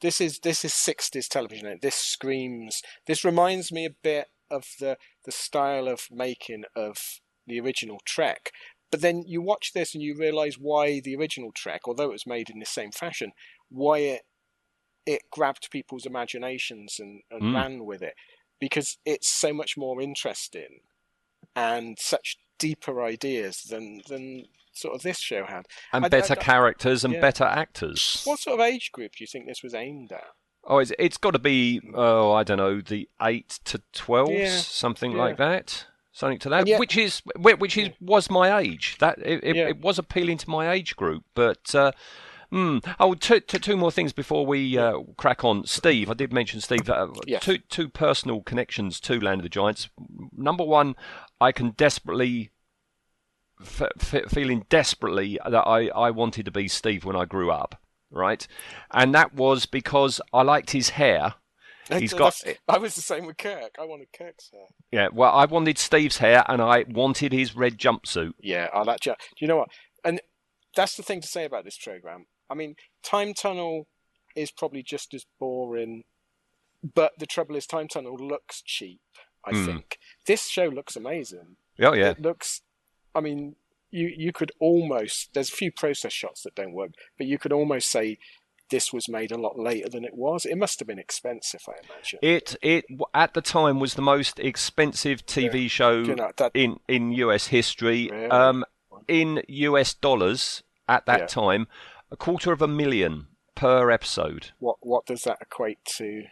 this 0.00 0.20
is 0.20 0.38
this 0.40 0.64
is 0.64 0.72
60s 0.72 1.26
television 1.28 1.78
this 1.82 1.96
screams 1.96 2.82
this 3.06 3.24
reminds 3.24 3.72
me 3.72 3.84
a 3.84 3.90
bit 4.02 4.28
of 4.50 4.64
the 4.78 4.96
the 5.24 5.32
style 5.32 5.88
of 5.88 6.06
making 6.10 6.64
of 6.76 6.96
the 7.46 7.58
original 7.60 7.98
trek. 8.04 8.50
But 8.90 9.00
then 9.00 9.24
you 9.26 9.42
watch 9.42 9.72
this 9.72 9.92
and 9.92 10.02
you 10.02 10.14
realize 10.16 10.56
why 10.56 11.00
the 11.00 11.16
original 11.16 11.50
trek 11.52 11.82
although 11.86 12.04
it 12.10 12.12
was 12.12 12.26
made 12.26 12.48
in 12.48 12.60
the 12.60 12.66
same 12.66 12.92
fashion 12.92 13.32
why 13.68 13.98
it 13.98 14.22
it 15.06 15.22
grabbed 15.30 15.68
people's 15.70 16.06
imaginations 16.06 16.98
and, 17.00 17.22
and 17.30 17.42
Mm. 17.42 17.54
ran 17.54 17.84
with 17.84 18.02
it. 18.02 18.14
Because 18.60 18.98
it's 19.04 19.28
so 19.28 19.52
much 19.52 19.76
more 19.76 20.00
interesting 20.00 20.80
and 21.56 21.98
such 21.98 22.36
deeper 22.58 23.02
ideas 23.02 23.62
than 23.64 24.02
than 24.08 24.44
sort 24.72 24.94
of 24.94 25.02
this 25.02 25.18
show 25.20 25.44
had. 25.46 25.66
and 25.92 26.04
I- 26.04 26.08
better 26.08 26.34
I- 26.38 26.42
characters 26.42 27.04
and 27.04 27.14
yeah. 27.14 27.20
better 27.20 27.44
actors. 27.44 28.22
What 28.24 28.40
sort 28.40 28.58
of 28.60 28.66
age 28.66 28.90
group 28.92 29.12
do 29.12 29.22
you 29.22 29.28
think 29.28 29.46
this 29.46 29.62
was 29.62 29.74
aimed 29.74 30.12
at? 30.12 30.24
Oh, 30.66 30.78
it's, 30.78 30.92
it's 30.98 31.18
got 31.18 31.32
to 31.32 31.38
be, 31.38 31.80
oh, 31.94 32.32
I 32.32 32.42
don't 32.42 32.56
know, 32.56 32.80
the 32.80 33.06
8 33.20 33.60
to 33.66 33.82
12, 33.92 34.30
Yeah, 34.30 34.58
something 34.60 35.12
yeah. 35.12 35.18
like 35.18 35.36
that. 35.36 35.86
Something 36.10 36.38
to 36.38 36.48
that, 36.48 36.66
which 36.78 36.96
is 36.96 37.22
which 37.36 37.76
is 37.76 37.90
was 38.00 38.30
my 38.30 38.58
age. 38.60 38.96
That 39.00 39.18
it, 39.18 39.42
it, 39.42 39.56
it 39.56 39.80
was 39.80 39.98
appealing 39.98 40.38
to 40.38 40.48
my 40.48 40.70
age 40.70 40.94
group, 40.94 41.24
but 41.34 41.74
uh, 41.74 41.90
hmm. 42.54 42.78
oh, 43.00 43.14
two, 43.14 43.40
two, 43.40 43.58
two 43.58 43.76
more 43.76 43.90
things 43.90 44.12
before 44.12 44.46
we 44.46 44.78
uh, 44.78 45.00
crack 45.16 45.44
on. 45.44 45.66
Steve, 45.66 46.08
I 46.10 46.14
did 46.14 46.32
mention 46.32 46.60
Steve. 46.60 46.88
Uh, 46.88 47.08
Yes. 47.26 47.42
Two 47.42 47.58
two 47.58 47.88
personal 47.88 48.42
connections 48.42 49.00
to 49.00 49.18
Land 49.20 49.40
of 49.40 49.42
the 49.44 49.48
Giants. 49.48 49.88
Number 50.36 50.64
one, 50.64 50.94
I 51.40 51.52
can 51.52 51.70
desperately 51.70 52.50
f- 53.60 53.82
f- 54.14 54.30
feeling 54.30 54.66
desperately 54.68 55.38
that 55.44 55.66
I, 55.66 55.88
I 55.88 56.10
wanted 56.10 56.44
to 56.44 56.50
be 56.50 56.68
Steve 56.68 57.04
when 57.04 57.16
I 57.16 57.24
grew 57.24 57.50
up, 57.50 57.80
right? 58.10 58.46
And 58.90 59.14
that 59.14 59.34
was 59.34 59.66
because 59.66 60.20
I 60.32 60.42
liked 60.42 60.70
his 60.70 60.90
hair. 60.90 61.34
He's 61.90 62.14
got- 62.14 62.40
I 62.66 62.78
was 62.78 62.94
the 62.94 63.02
same 63.02 63.26
with 63.26 63.36
Kirk. 63.36 63.74
I 63.78 63.84
wanted 63.84 64.08
Kirk's 64.16 64.50
hair. 64.50 64.66
Yeah, 64.90 65.08
well, 65.12 65.32
I 65.32 65.44
wanted 65.44 65.76
Steve's 65.78 66.18
hair 66.18 66.42
and 66.48 66.62
I 66.62 66.84
wanted 66.88 67.32
his 67.32 67.54
red 67.54 67.78
jumpsuit. 67.78 68.32
Yeah, 68.40 68.68
I 68.72 68.82
like. 68.82 69.00
Do 69.00 69.14
you 69.38 69.46
know 69.48 69.56
what? 69.56 69.68
And 70.04 70.20
that's 70.74 70.96
the 70.96 71.02
thing 71.02 71.20
to 71.20 71.28
say 71.28 71.44
about 71.44 71.64
this 71.64 71.76
program. 71.78 72.26
I 72.50 72.54
mean, 72.54 72.76
Time 73.02 73.34
Tunnel 73.34 73.86
is 74.36 74.50
probably 74.50 74.82
just 74.82 75.14
as 75.14 75.24
boring, 75.38 76.04
but 76.94 77.12
the 77.18 77.26
trouble 77.26 77.56
is, 77.56 77.66
Time 77.66 77.88
Tunnel 77.88 78.16
looks 78.16 78.62
cheap. 78.62 79.00
I 79.44 79.52
Hmm. 79.52 79.64
think 79.66 79.98
this 80.26 80.48
show 80.48 80.66
looks 80.66 80.96
amazing. 80.96 81.56
Oh, 81.80 81.92
yeah. 81.92 82.10
It 82.10 82.20
looks. 82.20 82.62
I 83.14 83.20
mean, 83.20 83.56
you 83.90 84.12
you 84.16 84.32
could 84.32 84.52
almost. 84.60 85.34
There's 85.34 85.50
a 85.50 85.56
few 85.56 85.70
process 85.72 86.12
shots 86.12 86.42
that 86.42 86.54
don't 86.54 86.72
work, 86.72 86.92
but 87.18 87.26
you 87.26 87.38
could 87.38 87.52
almost 87.52 87.90
say 87.90 88.18
this 88.70 88.92
was 88.92 89.08
made 89.08 89.30
a 89.30 89.36
lot 89.38 89.58
later 89.58 89.88
than 89.88 90.04
it 90.04 90.14
was. 90.14 90.46
It 90.46 90.56
must 90.56 90.78
have 90.80 90.88
been 90.88 90.98
expensive, 90.98 91.60
I 91.68 91.72
imagine. 91.84 92.18
It 92.22 92.56
it 92.62 92.86
at 93.12 93.34
the 93.34 93.42
time 93.42 93.78
was 93.80 93.94
the 93.94 94.02
most 94.02 94.38
expensive 94.40 95.26
TV 95.26 95.70
show 95.70 96.02
You 96.02 96.16
know 96.16 96.32
that. 96.38 96.52
in 96.54 96.80
in 96.88 97.12
US 97.12 97.48
history. 97.48 98.08
Really? 98.10 98.30
Um, 98.30 98.64
in 99.06 99.42
US 99.48 99.94
dollars 99.94 100.62
at 100.88 101.06
that 101.06 101.20
Yeah. 101.20 101.26
time, 101.26 101.68
a 102.10 102.16
quarter 102.16 102.52
of 102.52 102.62
a 102.62 102.68
million 102.68 103.26
per 103.54 103.90
episode. 103.90 104.50
What 104.58 104.76
what 104.80 105.06
does 105.06 105.22
that 105.22 105.38
equate 105.40 105.78
to? 105.96 106.24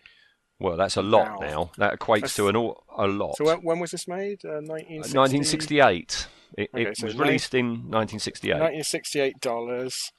Well, 0.59 0.77
that's 0.77 0.97
a 0.97 1.03
lot 1.03 1.41
Wow. 1.41 1.47
now. 1.47 1.71
That 1.79 1.99
equates 1.99 2.37
to 2.37 2.49
an 2.49 2.55
a 2.57 3.07
lot. 3.09 3.37
So 3.37 3.45
when, 3.45 3.59
when 3.63 3.79
was 3.81 3.91
this 3.91 4.07
made? 4.07 4.45
Uh, 4.45 4.63
1960? 4.63 5.19
1968. 5.19 6.29
It, 6.59 6.71
Okay, 6.75 6.83
it 6.91 6.97
so 6.97 7.07
was 7.07 7.17
released 7.17 7.55
in 7.55 7.67
1968. 7.91 8.51
1968 8.53 9.41
dollars. 9.41 10.13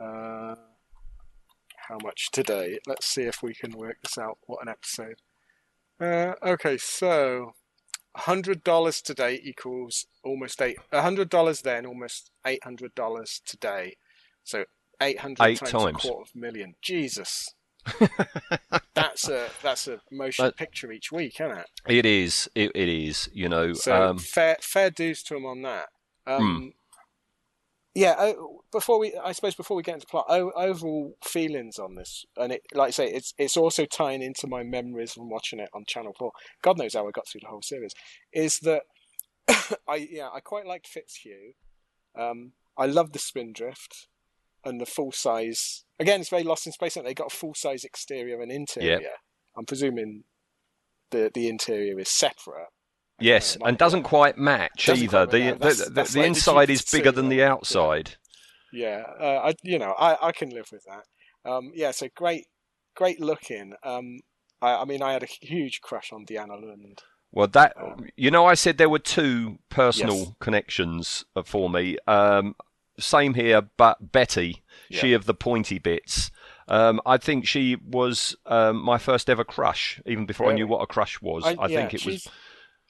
Uh, 0.00 0.54
how 1.88 1.96
much 2.02 2.30
today? 2.32 2.78
Let's 2.86 3.06
see 3.06 3.22
if 3.22 3.42
we 3.42 3.54
can 3.54 3.72
work 3.72 3.96
this 4.02 4.18
out. 4.18 4.38
What 4.46 4.60
an 4.62 4.68
episode. 4.68 5.20
Uh, 6.00 6.34
okay, 6.42 6.76
so 6.76 7.52
hundred 8.16 8.62
dollars 8.64 9.00
today 9.00 9.40
equals 9.42 10.06
almost 10.24 10.60
eight. 10.60 10.76
hundred 10.92 11.30
dollars 11.30 11.62
then, 11.62 11.86
almost 11.86 12.30
eight 12.46 12.62
hundred 12.64 12.94
dollars 12.94 13.40
today. 13.46 13.96
So 14.44 14.64
eight 15.00 15.18
hundred 15.20 15.58
times, 15.58 15.60
times. 15.60 16.04
a 16.04 16.08
quarter 16.08 16.22
of 16.22 16.30
a 16.34 16.38
million. 16.38 16.74
Jesus. 16.82 17.54
that's 18.94 19.28
a 19.28 19.48
that's 19.62 19.88
a 19.88 20.00
motion 20.10 20.50
picture 20.52 20.92
each 20.92 21.10
week, 21.10 21.40
isn't 21.40 21.58
it? 21.58 21.66
It 21.86 22.04
is. 22.06 22.50
It, 22.54 22.72
it 22.74 22.88
is. 22.88 23.28
You 23.32 23.48
know. 23.48 23.72
So 23.72 24.10
um, 24.10 24.18
fair 24.18 24.56
fair 24.60 24.90
dues 24.90 25.22
to 25.24 25.36
him 25.36 25.46
on 25.46 25.62
that. 25.62 25.88
Um, 26.26 26.74
Yeah. 27.94 28.14
Oh, 28.18 28.60
before 28.70 28.98
we, 28.98 29.16
I 29.16 29.32
suppose, 29.32 29.54
before 29.54 29.76
we 29.76 29.82
get 29.82 29.94
into 29.94 30.06
plot, 30.06 30.26
o- 30.28 30.52
overall 30.54 31.16
feelings 31.24 31.78
on 31.78 31.94
this, 31.94 32.26
and 32.36 32.52
it, 32.52 32.62
like 32.74 32.88
I 32.88 32.90
say, 32.90 33.06
it's 33.10 33.32
it's 33.38 33.56
also 33.56 33.86
tying 33.86 34.22
into 34.22 34.46
my 34.46 34.62
memories 34.62 35.12
from 35.12 35.30
watching 35.30 35.58
it 35.58 35.70
on 35.72 35.84
Channel 35.86 36.14
Four. 36.18 36.32
God 36.62 36.78
knows 36.78 36.94
how 36.94 37.08
I 37.08 37.10
got 37.12 37.26
through 37.26 37.40
the 37.42 37.48
whole 37.48 37.62
series. 37.62 37.94
Is 38.32 38.58
that 38.60 38.82
I 39.88 40.08
yeah 40.10 40.28
I 40.32 40.40
quite 40.40 40.66
liked 40.66 40.86
Fitzhugh. 40.86 41.54
Um, 42.14 42.52
I 42.76 42.86
love 42.86 43.12
the 43.12 43.18
Spindrift 43.18 44.08
and 44.64 44.80
the 44.80 44.86
full 44.86 45.12
size. 45.12 45.84
Again, 46.00 46.20
it's 46.20 46.30
very 46.30 46.42
Lost 46.44 46.66
in 46.66 46.72
Space. 46.72 46.96
And 46.96 47.06
they 47.06 47.14
got 47.14 47.32
a 47.32 47.36
full 47.36 47.54
size 47.54 47.84
exterior 47.84 48.40
and 48.40 48.50
interior. 48.52 49.00
I'm 49.56 49.66
presuming 49.66 50.24
the 51.10 51.30
the 51.32 51.48
interior 51.48 51.98
is 51.98 52.08
separate. 52.10 52.68
yes, 53.20 53.56
and 53.64 53.76
doesn't 53.78 54.02
quite 54.04 54.38
match 54.38 54.86
Doesn't 54.86 55.04
either. 55.04 55.26
quite 55.26 55.30
The, 55.30 55.38
the, 55.52 55.58
That's- 55.58 55.84
the, 55.84 55.90
that's 55.90 56.12
the 56.12 56.20
like 56.20 56.28
inside 56.28 56.70
is 56.70 56.82
bigger 56.82 57.10
than 57.12 57.28
the 57.28 57.42
outside. 57.42 58.16
Yeah, 58.72 59.02
uh, 59.20 59.40
I 59.48 59.54
you 59.62 59.78
know 59.78 59.94
I, 59.98 60.28
I 60.28 60.32
can 60.32 60.50
live 60.50 60.68
with 60.70 60.84
that. 60.84 61.50
Um, 61.50 61.70
yeah, 61.74 61.90
so 61.92 62.08
great, 62.14 62.46
great 62.94 63.20
looking. 63.20 63.72
Um, 63.82 64.20
I, 64.60 64.74
I 64.82 64.84
mean, 64.84 65.02
I 65.02 65.12
had 65.14 65.22
a 65.22 65.26
huge 65.26 65.80
crush 65.80 66.12
on 66.12 66.26
Deanna 66.26 66.60
Lund. 66.62 67.02
Well, 67.32 67.46
that 67.48 67.72
Um, 67.80 68.06
you 68.16 68.30
know, 68.30 68.44
I 68.46 68.54
said 68.54 68.76
there 68.76 68.88
were 68.90 68.98
two 68.98 69.58
personal 69.70 70.16
Yes. 70.18 70.32
connections 70.40 71.24
uh, 71.34 71.42
for 71.42 71.70
me. 71.70 71.96
Um, 72.06 72.54
same 72.98 73.34
here, 73.34 73.62
but 73.76 74.12
Betty, 74.12 74.62
she 74.90 75.12
of 75.12 75.26
the 75.26 75.34
pointy 75.34 75.78
bits. 75.78 76.30
Um, 76.68 77.00
I 77.06 77.16
think 77.16 77.46
she 77.46 77.76
was 77.76 78.36
um, 78.46 78.82
my 78.82 78.98
first 78.98 79.30
ever 79.30 79.44
crush, 79.44 80.00
even 80.06 80.26
before 80.26 80.50
I 80.50 80.54
knew 80.54 80.66
what 80.66 80.82
a 80.82 80.86
crush 80.86 81.20
was. 81.22 81.44
I, 81.44 81.52
yeah, 81.52 81.66
think 81.66 81.94
it 81.94 82.04
was. 82.04 82.28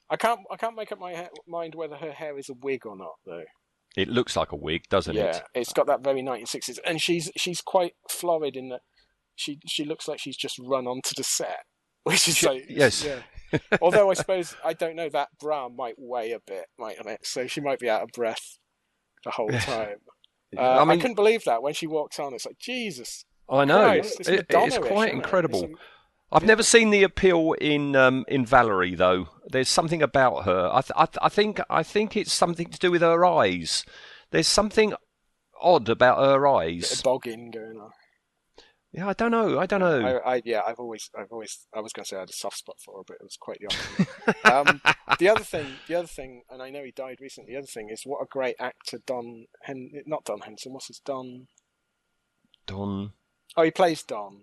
I 0.09 0.17
can't 0.17 0.39
I 0.51 0.57
can't 0.57 0.75
make 0.75 0.91
up 0.91 0.99
my 0.99 1.13
ha- 1.13 1.29
mind 1.47 1.75
whether 1.75 1.95
her 1.95 2.11
hair 2.11 2.37
is 2.37 2.49
a 2.49 2.53
wig 2.53 2.85
or 2.85 2.97
not 2.97 3.13
though. 3.25 3.43
It 3.95 4.07
looks 4.07 4.35
like 4.35 4.51
a 4.51 4.55
wig, 4.55 4.83
doesn't 4.89 5.15
yeah, 5.15 5.37
it? 5.37 5.43
it's 5.55 5.73
got 5.73 5.87
that 5.87 6.03
very 6.03 6.21
1960s, 6.21 6.79
and 6.85 7.01
she's 7.01 7.31
she's 7.37 7.61
quite 7.61 7.93
florid 8.09 8.55
in 8.55 8.69
that 8.69 8.81
she 9.35 9.59
she 9.67 9.85
looks 9.85 10.07
like 10.07 10.19
she's 10.19 10.37
just 10.37 10.59
run 10.59 10.85
onto 10.87 11.13
the 11.15 11.23
set, 11.23 11.63
which 12.03 12.27
is 12.27 12.37
She- 12.37 12.47
like 12.47 12.65
yes. 12.67 13.03
Yeah. 13.03 13.19
Although 13.81 14.11
I 14.11 14.13
suppose 14.13 14.55
I 14.63 14.73
don't 14.73 14.95
know 14.95 15.09
that 15.09 15.29
bra 15.39 15.69
might 15.69 15.95
weigh 15.97 16.33
a 16.33 16.39
bit, 16.45 16.65
mightn't 16.77 17.07
it? 17.07 17.21
So 17.23 17.47
she 17.47 17.61
might 17.61 17.79
be 17.79 17.89
out 17.89 18.03
of 18.03 18.09
breath 18.09 18.59
the 19.23 19.31
whole 19.31 19.49
time. 19.49 19.97
Uh, 20.57 20.61
I 20.61 20.83
I, 20.83 20.97
couldn't 20.97 21.13
believe 21.13 21.43
that 21.43 21.61
when 21.61 21.75
she 21.75 21.85
walks 21.85 22.17
on. 22.17 22.33
It's 22.33 22.43
like 22.47 22.57
Jesus. 22.57 23.23
I 23.47 23.65
know 23.65 23.83
Christ, 23.85 24.21
It- 24.21 24.47
it's 24.49 24.77
quite 24.79 24.89
isn't 24.89 25.07
it? 25.09 25.13
incredible. 25.13 25.63
It's 25.65 25.79
I've 26.31 26.43
never 26.43 26.63
seen 26.63 26.89
the 26.89 27.03
appeal 27.03 27.53
in 27.61 27.95
um, 27.95 28.25
in 28.27 28.47
Valerie 28.47 28.95
though. 28.95 29.27
There's 29.51 29.69
something 29.69 30.01
about 30.01 30.45
her. 30.45 30.67
I, 30.73 30.81
th- 30.81 30.91
I, 30.95 31.05
th- 31.05 31.17
I 31.21 31.29
think 31.29 31.59
I 31.69 31.83
think 31.83 32.17
it's 32.17 32.33
something 32.33 32.67
to 32.71 32.79
do 32.79 32.89
with 32.89 33.01
her 33.03 33.23
eyes. 33.25 33.85
There's 34.31 34.47
something 34.47 34.95
odd 35.61 35.87
about 35.87 36.17
her 36.17 36.47
eyes. 36.47 36.99
bogging 37.03 37.51
going 37.51 37.77
on. 37.79 37.91
Yeah, 38.91 39.07
I 39.07 39.13
don't 39.13 39.31
know. 39.31 39.59
I 39.59 39.67
don't 39.67 39.81
know. 39.81 39.99
I, 40.01 40.35
I 40.35 40.41
yeah, 40.43 40.61
I've 40.65 40.79
always, 40.79 41.11
I've 41.17 41.31
always, 41.31 41.67
I 41.75 41.79
was 41.79 41.93
going 41.93 42.03
to 42.05 42.09
say 42.09 42.17
I 42.17 42.21
had 42.21 42.29
a 42.29 42.33
soft 42.33 42.57
spot 42.57 42.77
for 42.83 42.97
her, 42.97 43.03
but 43.05 43.17
it 43.19 43.23
was 43.23 43.37
quite 43.39 43.59
the 43.59 43.67
opposite. 43.67 44.45
um, 44.51 44.81
the 45.19 45.29
other 45.29 45.43
thing, 45.43 45.67
the 45.87 45.95
other 45.95 46.07
thing, 46.07 46.41
and 46.49 46.61
I 46.61 46.71
know 46.71 46.83
he 46.83 46.91
died 46.91 47.17
recently. 47.21 47.53
The 47.53 47.59
other 47.59 47.67
thing 47.67 47.89
is 47.91 48.01
what 48.03 48.21
a 48.21 48.25
great 48.25 48.55
actor 48.59 48.99
Don, 49.05 49.45
Hen, 49.63 49.91
not 50.07 50.25
Don 50.25 50.41
Henson. 50.41 50.73
What's 50.73 50.87
his 50.87 50.99
Don? 51.05 51.47
Don. 52.65 53.11
Oh, 53.55 53.63
he 53.63 53.71
plays 53.71 54.01
Don, 54.01 54.41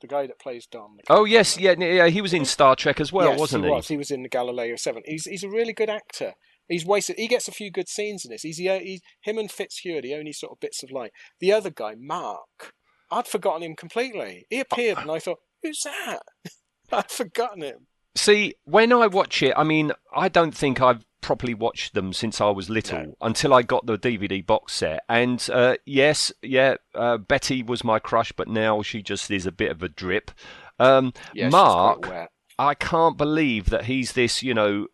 the 0.00 0.06
guy 0.06 0.26
that 0.28 0.38
plays 0.38 0.66
Don. 0.66 0.98
Oh 1.08 1.24
yes, 1.24 1.58
yeah, 1.58 1.74
yeah. 1.76 2.06
He 2.06 2.20
was 2.20 2.32
in 2.32 2.44
Star 2.44 2.76
Trek 2.76 3.00
as 3.00 3.12
well, 3.12 3.30
yes, 3.30 3.40
wasn't 3.40 3.64
he? 3.64 3.70
he? 3.70 3.74
Was. 3.74 3.88
He 3.88 3.96
was 3.96 4.10
in 4.12 4.22
the 4.22 4.28
Galileo 4.28 4.76
Seven. 4.76 5.02
He's 5.04 5.24
he's 5.24 5.44
a 5.44 5.48
really 5.48 5.72
good 5.72 5.90
actor. 5.90 6.34
He's 6.68 6.86
wasted. 6.86 7.16
He 7.18 7.26
gets 7.26 7.48
a 7.48 7.52
few 7.52 7.72
good 7.72 7.88
scenes 7.88 8.24
in 8.24 8.30
this. 8.30 8.42
He's, 8.42 8.58
the, 8.58 8.78
he's 8.78 9.00
him 9.22 9.38
and 9.38 9.50
Fitzhugh 9.50 9.98
are 9.98 10.02
the 10.02 10.14
only 10.14 10.32
sort 10.32 10.52
of 10.52 10.60
bits 10.60 10.84
of 10.84 10.92
light. 10.92 11.10
The 11.40 11.52
other 11.52 11.70
guy, 11.70 11.96
Mark, 11.98 12.74
I'd 13.10 13.26
forgotten 13.26 13.62
him 13.62 13.76
completely. 13.76 14.46
He 14.50 14.60
appeared, 14.60 14.98
and 14.98 15.10
I 15.10 15.18
thought, 15.18 15.38
who's 15.62 15.82
that? 15.84 16.20
I'd 16.92 17.10
forgotten 17.10 17.62
him. 17.62 17.86
See, 18.16 18.54
when 18.64 18.92
I 18.92 19.06
watch 19.06 19.42
it, 19.42 19.52
I 19.56 19.64
mean, 19.64 19.92
I 20.14 20.28
don't 20.28 20.54
think 20.54 20.80
I've 20.80 21.04
properly 21.20 21.54
watched 21.54 21.94
them 21.94 22.12
since 22.12 22.40
I 22.40 22.50
was 22.50 22.68
little 22.70 22.98
No. 22.98 23.14
until 23.20 23.54
I 23.54 23.62
got 23.62 23.86
the 23.86 23.98
DVD 23.98 24.44
box 24.44 24.72
set. 24.74 25.04
And 25.08 25.46
uh, 25.52 25.76
yes, 25.84 26.32
yeah, 26.42 26.76
uh, 26.94 27.18
Betty 27.18 27.62
was 27.62 27.84
my 27.84 27.98
crush, 27.98 28.32
but 28.32 28.48
now 28.48 28.82
she 28.82 29.02
just 29.02 29.30
is 29.30 29.46
a 29.46 29.52
bit 29.52 29.70
of 29.70 29.82
a 29.82 29.88
drip. 29.88 30.30
Um, 30.78 31.12
Yeah, 31.34 31.50
Mark. 31.50 32.10
I 32.58 32.74
can't 32.74 33.16
believe 33.16 33.70
that 33.70 33.84
he's 33.84 34.12
this, 34.12 34.42
you 34.42 34.54
know, 34.54 34.86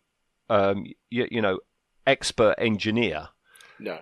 um, 0.49 0.85
you, 1.09 1.27
you 1.31 1.41
know, 1.41 1.59
expert 2.05 2.55
engineer. 2.57 3.29
No. 3.79 3.99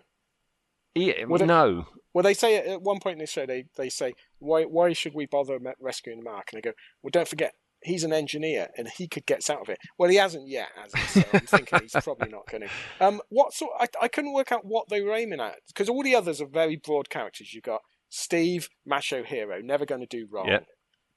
He, 0.93 1.13
Well, 1.27 1.45
no, 1.45 1.87
Well, 2.15 2.23
they 2.23 2.33
say 2.33 2.55
at 2.55 2.81
one 2.81 2.99
point 3.01 3.15
in 3.15 3.19
the 3.19 3.27
show, 3.27 3.45
they, 3.45 3.65
they 3.75 3.89
say, 3.89 4.13
why 4.39 4.63
why 4.63 4.93
should 4.93 5.13
we 5.13 5.25
bother 5.25 5.59
rescuing 5.81 6.23
Mark? 6.23 6.47
And 6.51 6.57
they 6.57 6.69
go, 6.69 6.73
well, 7.03 7.11
don't 7.11 7.27
forget, 7.27 7.53
he's 7.83 8.05
an 8.05 8.13
engineer 8.13 8.69
and 8.77 8.87
he 8.87 9.09
could 9.09 9.25
get 9.25 9.39
us 9.39 9.49
out 9.49 9.59
of 9.59 9.67
it. 9.67 9.79
Well, 9.97 10.09
he 10.09 10.15
hasn't 10.15 10.47
yet, 10.47 10.69
has 10.81 10.93
he? 10.93 11.19
So 11.19 11.27
I'm 11.33 11.39
thinking 11.41 11.79
he's 11.81 12.03
probably 12.03 12.29
not 12.29 12.47
going 12.49 12.63
to. 12.63 13.05
Um, 13.05 13.21
what 13.27 13.53
sort? 13.53 13.73
I, 13.81 13.87
I 14.01 14.07
couldn't 14.07 14.33
work 14.33 14.53
out 14.53 14.65
what 14.65 14.87
they 14.87 15.01
were 15.01 15.13
aiming 15.13 15.41
at 15.41 15.55
because 15.67 15.89
all 15.89 16.03
the 16.03 16.15
others 16.15 16.39
are 16.39 16.47
very 16.47 16.77
broad 16.77 17.09
characters. 17.09 17.53
You've 17.53 17.65
got 17.65 17.81
Steve, 18.09 18.69
macho 18.85 19.21
hero, 19.23 19.59
never 19.61 19.85
going 19.85 19.99
to 19.99 20.07
do 20.07 20.25
wrong. 20.31 20.47
Yep. 20.47 20.65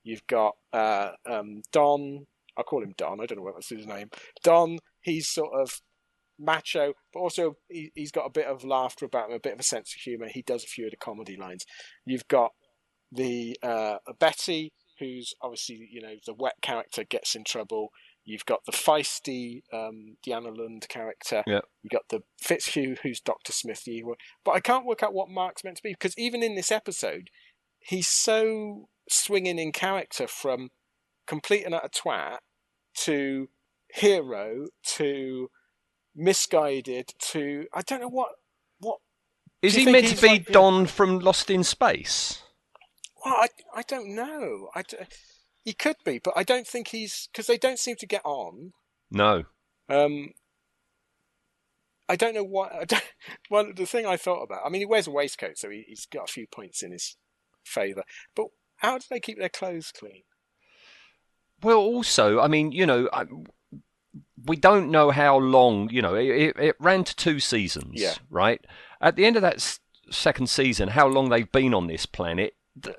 You've 0.02 0.26
got 0.26 0.56
uh, 0.72 1.10
um, 1.30 1.62
Don. 1.70 2.26
I'll 2.56 2.64
call 2.64 2.82
him 2.82 2.94
Don. 2.98 3.20
I 3.20 3.26
don't 3.26 3.38
know 3.38 3.44
what 3.44 3.54
that's 3.54 3.68
his 3.68 3.86
name. 3.86 4.10
Don. 4.42 4.78
He's 5.00 5.28
sort 5.28 5.52
of 5.54 5.80
macho, 6.38 6.94
but 7.12 7.20
also 7.20 7.56
he, 7.68 7.90
he's 7.94 8.12
got 8.12 8.26
a 8.26 8.30
bit 8.30 8.46
of 8.46 8.64
laughter 8.64 9.06
about 9.06 9.28
him, 9.28 9.36
a 9.36 9.40
bit 9.40 9.54
of 9.54 9.60
a 9.60 9.64
sense 9.64 9.94
of 9.94 10.00
humour. 10.00 10.28
He 10.28 10.42
does 10.42 10.64
a 10.64 10.68
few 10.68 10.86
of 10.86 10.90
the 10.90 10.96
comedy 10.96 11.36
lines. 11.36 11.64
You've 12.04 12.28
got 12.28 12.52
the 13.10 13.56
uh, 13.62 13.96
Betty, 14.18 14.72
who's 14.98 15.34
obviously 15.42 15.88
you 15.90 16.00
know 16.00 16.14
the 16.26 16.34
wet 16.34 16.54
character 16.62 17.04
gets 17.04 17.34
in 17.34 17.44
trouble. 17.44 17.90
You've 18.24 18.44
got 18.44 18.60
the 18.66 18.72
feisty 18.72 19.62
um, 19.72 20.18
Deanna 20.26 20.54
Lund 20.54 20.86
character. 20.90 21.42
Yeah. 21.46 21.60
You've 21.82 21.92
got 21.92 22.10
the 22.10 22.20
Fitzhugh, 22.42 22.96
who's 23.02 23.20
Doctor 23.20 23.52
Smith. 23.52 23.84
But 24.44 24.50
I 24.50 24.60
can't 24.60 24.84
work 24.84 25.02
out 25.02 25.14
what 25.14 25.30
Mark's 25.30 25.64
meant 25.64 25.78
to 25.78 25.82
be 25.82 25.92
because 25.92 26.18
even 26.18 26.42
in 26.42 26.54
this 26.54 26.70
episode, 26.70 27.30
he's 27.78 28.08
so 28.08 28.88
swinging 29.08 29.58
in 29.58 29.72
character 29.72 30.26
from 30.26 30.68
complete 31.26 31.64
and 31.64 31.74
utter 31.74 31.88
twat 31.88 32.38
to 32.96 33.48
hero 33.94 34.66
to 34.84 35.48
misguided 36.18 37.12
to 37.18 37.66
I 37.72 37.82
don't 37.82 38.00
know 38.00 38.08
what 38.08 38.30
what 38.80 38.98
Is 39.62 39.74
he 39.76 39.84
meant 39.90 40.08
to 40.08 40.20
be 40.20 40.28
like- 40.28 40.46
Don 40.46 40.86
from 40.86 41.18
Lost 41.20 41.48
in 41.50 41.62
Space? 41.64 42.42
well 43.24 43.34
I 43.34 43.48
I 43.74 43.82
don't 43.82 44.14
know 44.14 44.68
I 44.74 44.82
he 45.64 45.72
could 45.72 45.96
be 46.04 46.18
but 46.18 46.34
I 46.36 46.42
don't 46.42 46.66
think 46.66 46.88
he's 46.88 47.28
because 47.32 47.46
they 47.46 47.58
don't 47.58 47.78
seem 47.78 47.96
to 47.96 48.06
get 48.06 48.22
on 48.24 48.72
No. 49.10 49.44
um 49.88 50.32
I 52.08 52.16
don't 52.16 52.34
know 52.34 52.44
what 52.44 52.72
I 52.72 52.84
don't, 52.84 53.04
well 53.50 53.72
the 53.74 53.86
thing 53.86 54.06
I 54.06 54.16
thought 54.16 54.42
about 54.42 54.62
I 54.64 54.68
mean 54.70 54.80
he 54.80 54.86
wears 54.86 55.06
a 55.06 55.10
waistcoat 55.10 55.56
so 55.58 55.70
he, 55.70 55.84
he's 55.86 56.06
got 56.06 56.28
a 56.28 56.32
few 56.32 56.46
points 56.46 56.82
in 56.82 56.92
his 56.92 57.16
favour 57.64 58.02
but 58.34 58.46
how 58.76 58.98
do 58.98 59.04
they 59.10 59.20
keep 59.20 59.38
their 59.38 59.48
clothes 59.48 59.92
clean 59.96 60.22
Well, 61.62 61.78
also, 61.78 62.38
I 62.40 62.46
mean, 62.46 62.70
you 62.70 62.86
know, 62.86 63.08
I, 63.12 63.24
we 64.46 64.56
don't 64.56 64.90
know 64.90 65.10
how 65.10 65.36
long. 65.38 65.88
You 65.90 66.02
know, 66.02 66.14
it, 66.14 66.26
it, 66.28 66.56
it 66.58 66.76
ran 66.78 67.04
to 67.04 67.14
two 67.16 67.40
seasons, 67.40 67.92
Yeah. 67.94 68.14
right? 68.30 68.60
At 69.00 69.16
the 69.16 69.24
end 69.26 69.36
of 69.36 69.42
that 69.42 69.56
s- 69.56 69.80
second 70.10 70.48
season, 70.48 70.88
how 70.90 71.06
long 71.06 71.28
they've 71.28 71.50
been 71.50 71.74
on 71.74 71.86
this 71.86 72.06
planet? 72.06 72.54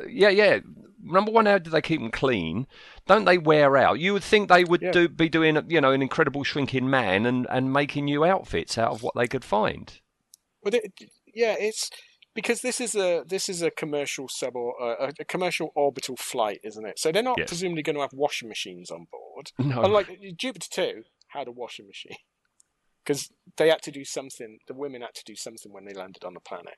Yeah, 0.08 0.30
yeah. 0.30 0.60
Number 1.02 1.32
one, 1.32 1.46
how 1.46 1.58
do 1.58 1.70
they 1.70 1.82
keep 1.82 2.02
them 2.02 2.12
clean? 2.12 2.68
Don't 3.08 3.26
they 3.26 3.38
wear 3.38 3.78
out? 3.78 4.00
You 4.00 4.14
would 4.14 4.24
think 4.24 4.50
they 4.50 4.66
would 4.66 4.82
Yeah. 4.82 4.92
do 4.92 5.08
be 5.08 5.30
doing, 5.30 5.58
you 5.70 5.80
know, 5.82 5.92
an 5.92 6.02
incredible 6.02 6.44
shrinking 6.44 6.90
man 6.90 7.26
and, 7.26 7.48
and 7.50 7.72
making 7.72 8.06
new 8.06 8.26
outfits 8.26 8.78
out 8.78 8.92
of 8.92 9.02
what 9.04 9.16
they 9.16 9.28
could 9.28 9.46
find. 9.46 10.02
But 10.62 10.74
it, 10.74 10.92
yeah, 11.34 11.56
it's 11.58 11.90
because 12.36 12.62
this 12.62 12.82
is 12.82 12.96
a 12.96 13.24
this 13.26 13.48
is 13.48 13.62
a 13.62 13.72
commercial 13.72 14.28
sub 14.28 14.56
or 14.56 14.74
uh, 14.82 15.12
a 15.20 15.24
commercial 15.26 15.72
orbital 15.76 16.18
flight, 16.18 16.60
isn't 16.64 16.86
it? 16.86 17.00
So 17.00 17.12
they're 17.14 17.24
not 17.24 17.38
Yes. 17.38 17.48
presumably 17.48 17.82
going 17.82 17.96
to 17.96 18.02
have 18.02 18.12
washing 18.14 18.50
machines 18.50 18.92
on 18.92 19.08
board. 19.12 19.52
No. 19.58 19.82
Unlike 19.84 20.20
Jupiter 20.38 20.68
two 20.70 21.04
had 21.30 21.48
a 21.48 21.52
washing 21.52 21.88
machine 21.88 22.18
because 23.04 23.30
they 23.58 23.70
had 23.70 23.82
to 23.84 23.92
do 23.92 24.06
something. 24.06 24.60
The 24.68 24.74
women 24.74 25.02
had 25.02 25.16
to 25.16 25.24
do 25.26 25.36
something 25.36 25.72
when 25.72 25.86
they 25.86 25.94
landed 25.94 26.24
on 26.24 26.34
the 26.34 26.40
planet, 26.40 26.76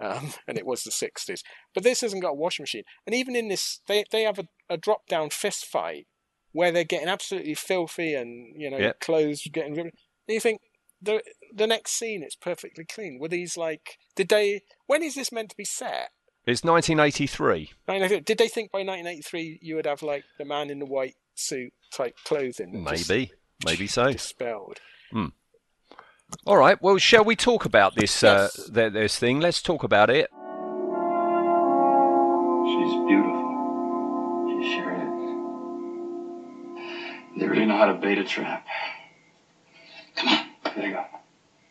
um, 0.00 0.32
and 0.48 0.58
it 0.58 0.66
was 0.66 0.82
the 0.82 0.90
sixties. 0.90 1.42
But 1.74 1.84
this 1.84 2.00
hasn't 2.00 2.22
got 2.22 2.30
a 2.30 2.34
washing 2.34 2.62
machine, 2.64 2.84
and 3.06 3.14
even 3.14 3.36
in 3.36 3.48
this, 3.48 3.80
they 3.86 4.04
they 4.10 4.22
have 4.22 4.38
a, 4.38 4.48
a 4.68 4.76
drop 4.76 5.06
down 5.08 5.30
fist 5.30 5.66
fight 5.66 6.06
where 6.52 6.70
they're 6.70 6.84
getting 6.84 7.08
absolutely 7.08 7.54
filthy 7.54 8.14
and 8.14 8.54
you 8.60 8.70
know 8.70 8.78
Yep. 8.78 9.00
clothes 9.00 9.46
getting. 9.52 9.74
ripped. 9.74 9.96
And 10.28 10.34
you 10.34 10.40
think 10.40 10.60
the 11.00 11.22
the 11.52 11.66
next 11.66 11.92
scene 11.92 12.22
it's 12.22 12.36
perfectly 12.36 12.84
clean. 12.84 13.18
Were 13.18 13.28
these 13.28 13.56
like 13.56 13.98
did 14.14 14.28
they? 14.28 14.62
When 14.86 15.02
is 15.02 15.14
this 15.14 15.32
meant 15.32 15.50
to 15.50 15.56
be 15.56 15.64
set? 15.64 16.10
It's 16.44 16.64
1983. 16.64 17.70
1983 17.86 18.20
Did 18.24 18.38
they 18.38 18.48
think 18.48 18.72
by 18.72 18.80
1983 18.80 19.60
you 19.62 19.76
would 19.76 19.86
have 19.86 20.02
like 20.02 20.24
the 20.38 20.44
man 20.44 20.70
in 20.70 20.80
the 20.80 20.86
white 20.86 21.14
suit 21.34 21.72
type 21.92 22.16
clothing? 22.24 22.82
Maybe. 22.84 22.96
just 22.96 23.08
Maybe. 23.64 23.76
Maybe 23.76 23.86
so. 23.86 24.12
dispelled. 24.12 24.80
All 26.46 26.56
right. 26.56 26.80
Well, 26.80 26.96
shall 26.98 27.24
we 27.24 27.36
talk 27.36 27.66
about 27.66 27.94
this 27.94 28.24
uh, 28.24 28.48
th- 28.74 28.92
this 28.94 29.18
thing? 29.18 29.40
Let's 29.40 29.60
talk 29.60 29.82
about 29.84 30.08
it. 30.08 30.30
She's 32.64 32.94
beautiful. 33.06 34.48
She 34.48 34.72
sure 34.74 34.94
is. 34.94 35.10
They 37.38 37.46
really 37.46 37.66
know 37.66 37.76
how 37.76 37.86
to 37.86 37.94
bait 37.94 38.16
a 38.18 38.24
trap. 38.24 38.66
Come 40.16 40.28
on, 40.28 40.46
there 40.74 40.86
you 40.86 40.92
go. 40.94 41.04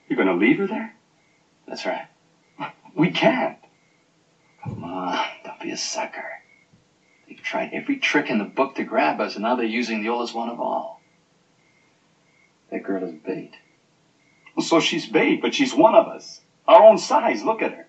You're 0.08 0.17
gonna 0.17 0.36
leave 0.36 0.60
her 0.60 0.67
there? 0.67 0.95
That's 1.67 1.86
right. 1.86 2.08
We 2.95 3.10
can't. 3.10 3.58
Come 4.63 4.84
on, 4.84 5.25
don't 5.43 5.60
be 5.60 5.71
a 5.71 5.77
sucker. 5.77 6.23
They've 7.27 7.41
tried 7.41 7.71
every 7.73 7.97
trick 7.97 8.30
in 8.30 8.38
the 8.38 8.43
book 8.45 8.75
to 8.75 8.84
grab 8.84 9.19
us, 9.19 9.34
and 9.36 9.43
now 9.43 9.56
they're 9.56 9.65
using 9.65 10.04
the 10.04 10.10
oldest 10.10 10.36
one 10.36 10.49
of 10.49 10.60
all. 10.60 11.00
That 12.71 12.84
girl 12.84 13.03
is 13.03 13.15
bait. 13.25 13.51
So 14.60 14.79
she's 14.79 15.05
bait, 15.05 15.41
but 15.41 15.53
she's 15.53 15.73
one 15.73 15.95
of 15.95 16.07
us. 16.07 16.41
Our 16.67 16.84
own 16.84 16.97
size. 16.97 17.43
Look 17.43 17.62
at 17.62 17.71
her. 17.73 17.88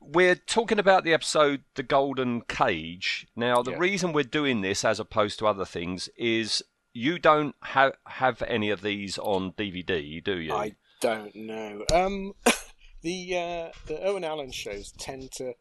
We're 0.00 0.34
talking 0.36 0.78
about 0.78 1.04
the 1.04 1.12
episode 1.12 1.62
The 1.74 1.82
Golden 1.82 2.42
Cage. 2.42 3.26
Now, 3.36 3.62
the 3.62 3.72
Yeah. 3.72 3.78
reason 3.78 4.12
we're 4.12 4.24
doing 4.24 4.60
this 4.60 4.84
as 4.84 4.98
opposed 4.98 5.38
to 5.38 5.46
other 5.46 5.64
things 5.64 6.08
is 6.16 6.62
you 6.92 7.18
don't 7.18 7.54
ha- 7.60 7.92
have 8.06 8.42
any 8.42 8.70
of 8.70 8.80
these 8.82 9.18
on 9.18 9.52
DVD, 9.52 10.20
do 10.22 10.38
you? 10.38 10.52
I 10.54 10.72
don't 11.00 11.34
know. 11.36 11.84
Um, 11.92 12.32
the 13.02 13.36
uh, 13.36 13.72
the 13.86 14.04
Irwin 14.06 14.24
Allen 14.24 14.52
shows 14.52 14.92
tend 14.92 15.30
to 15.32 15.52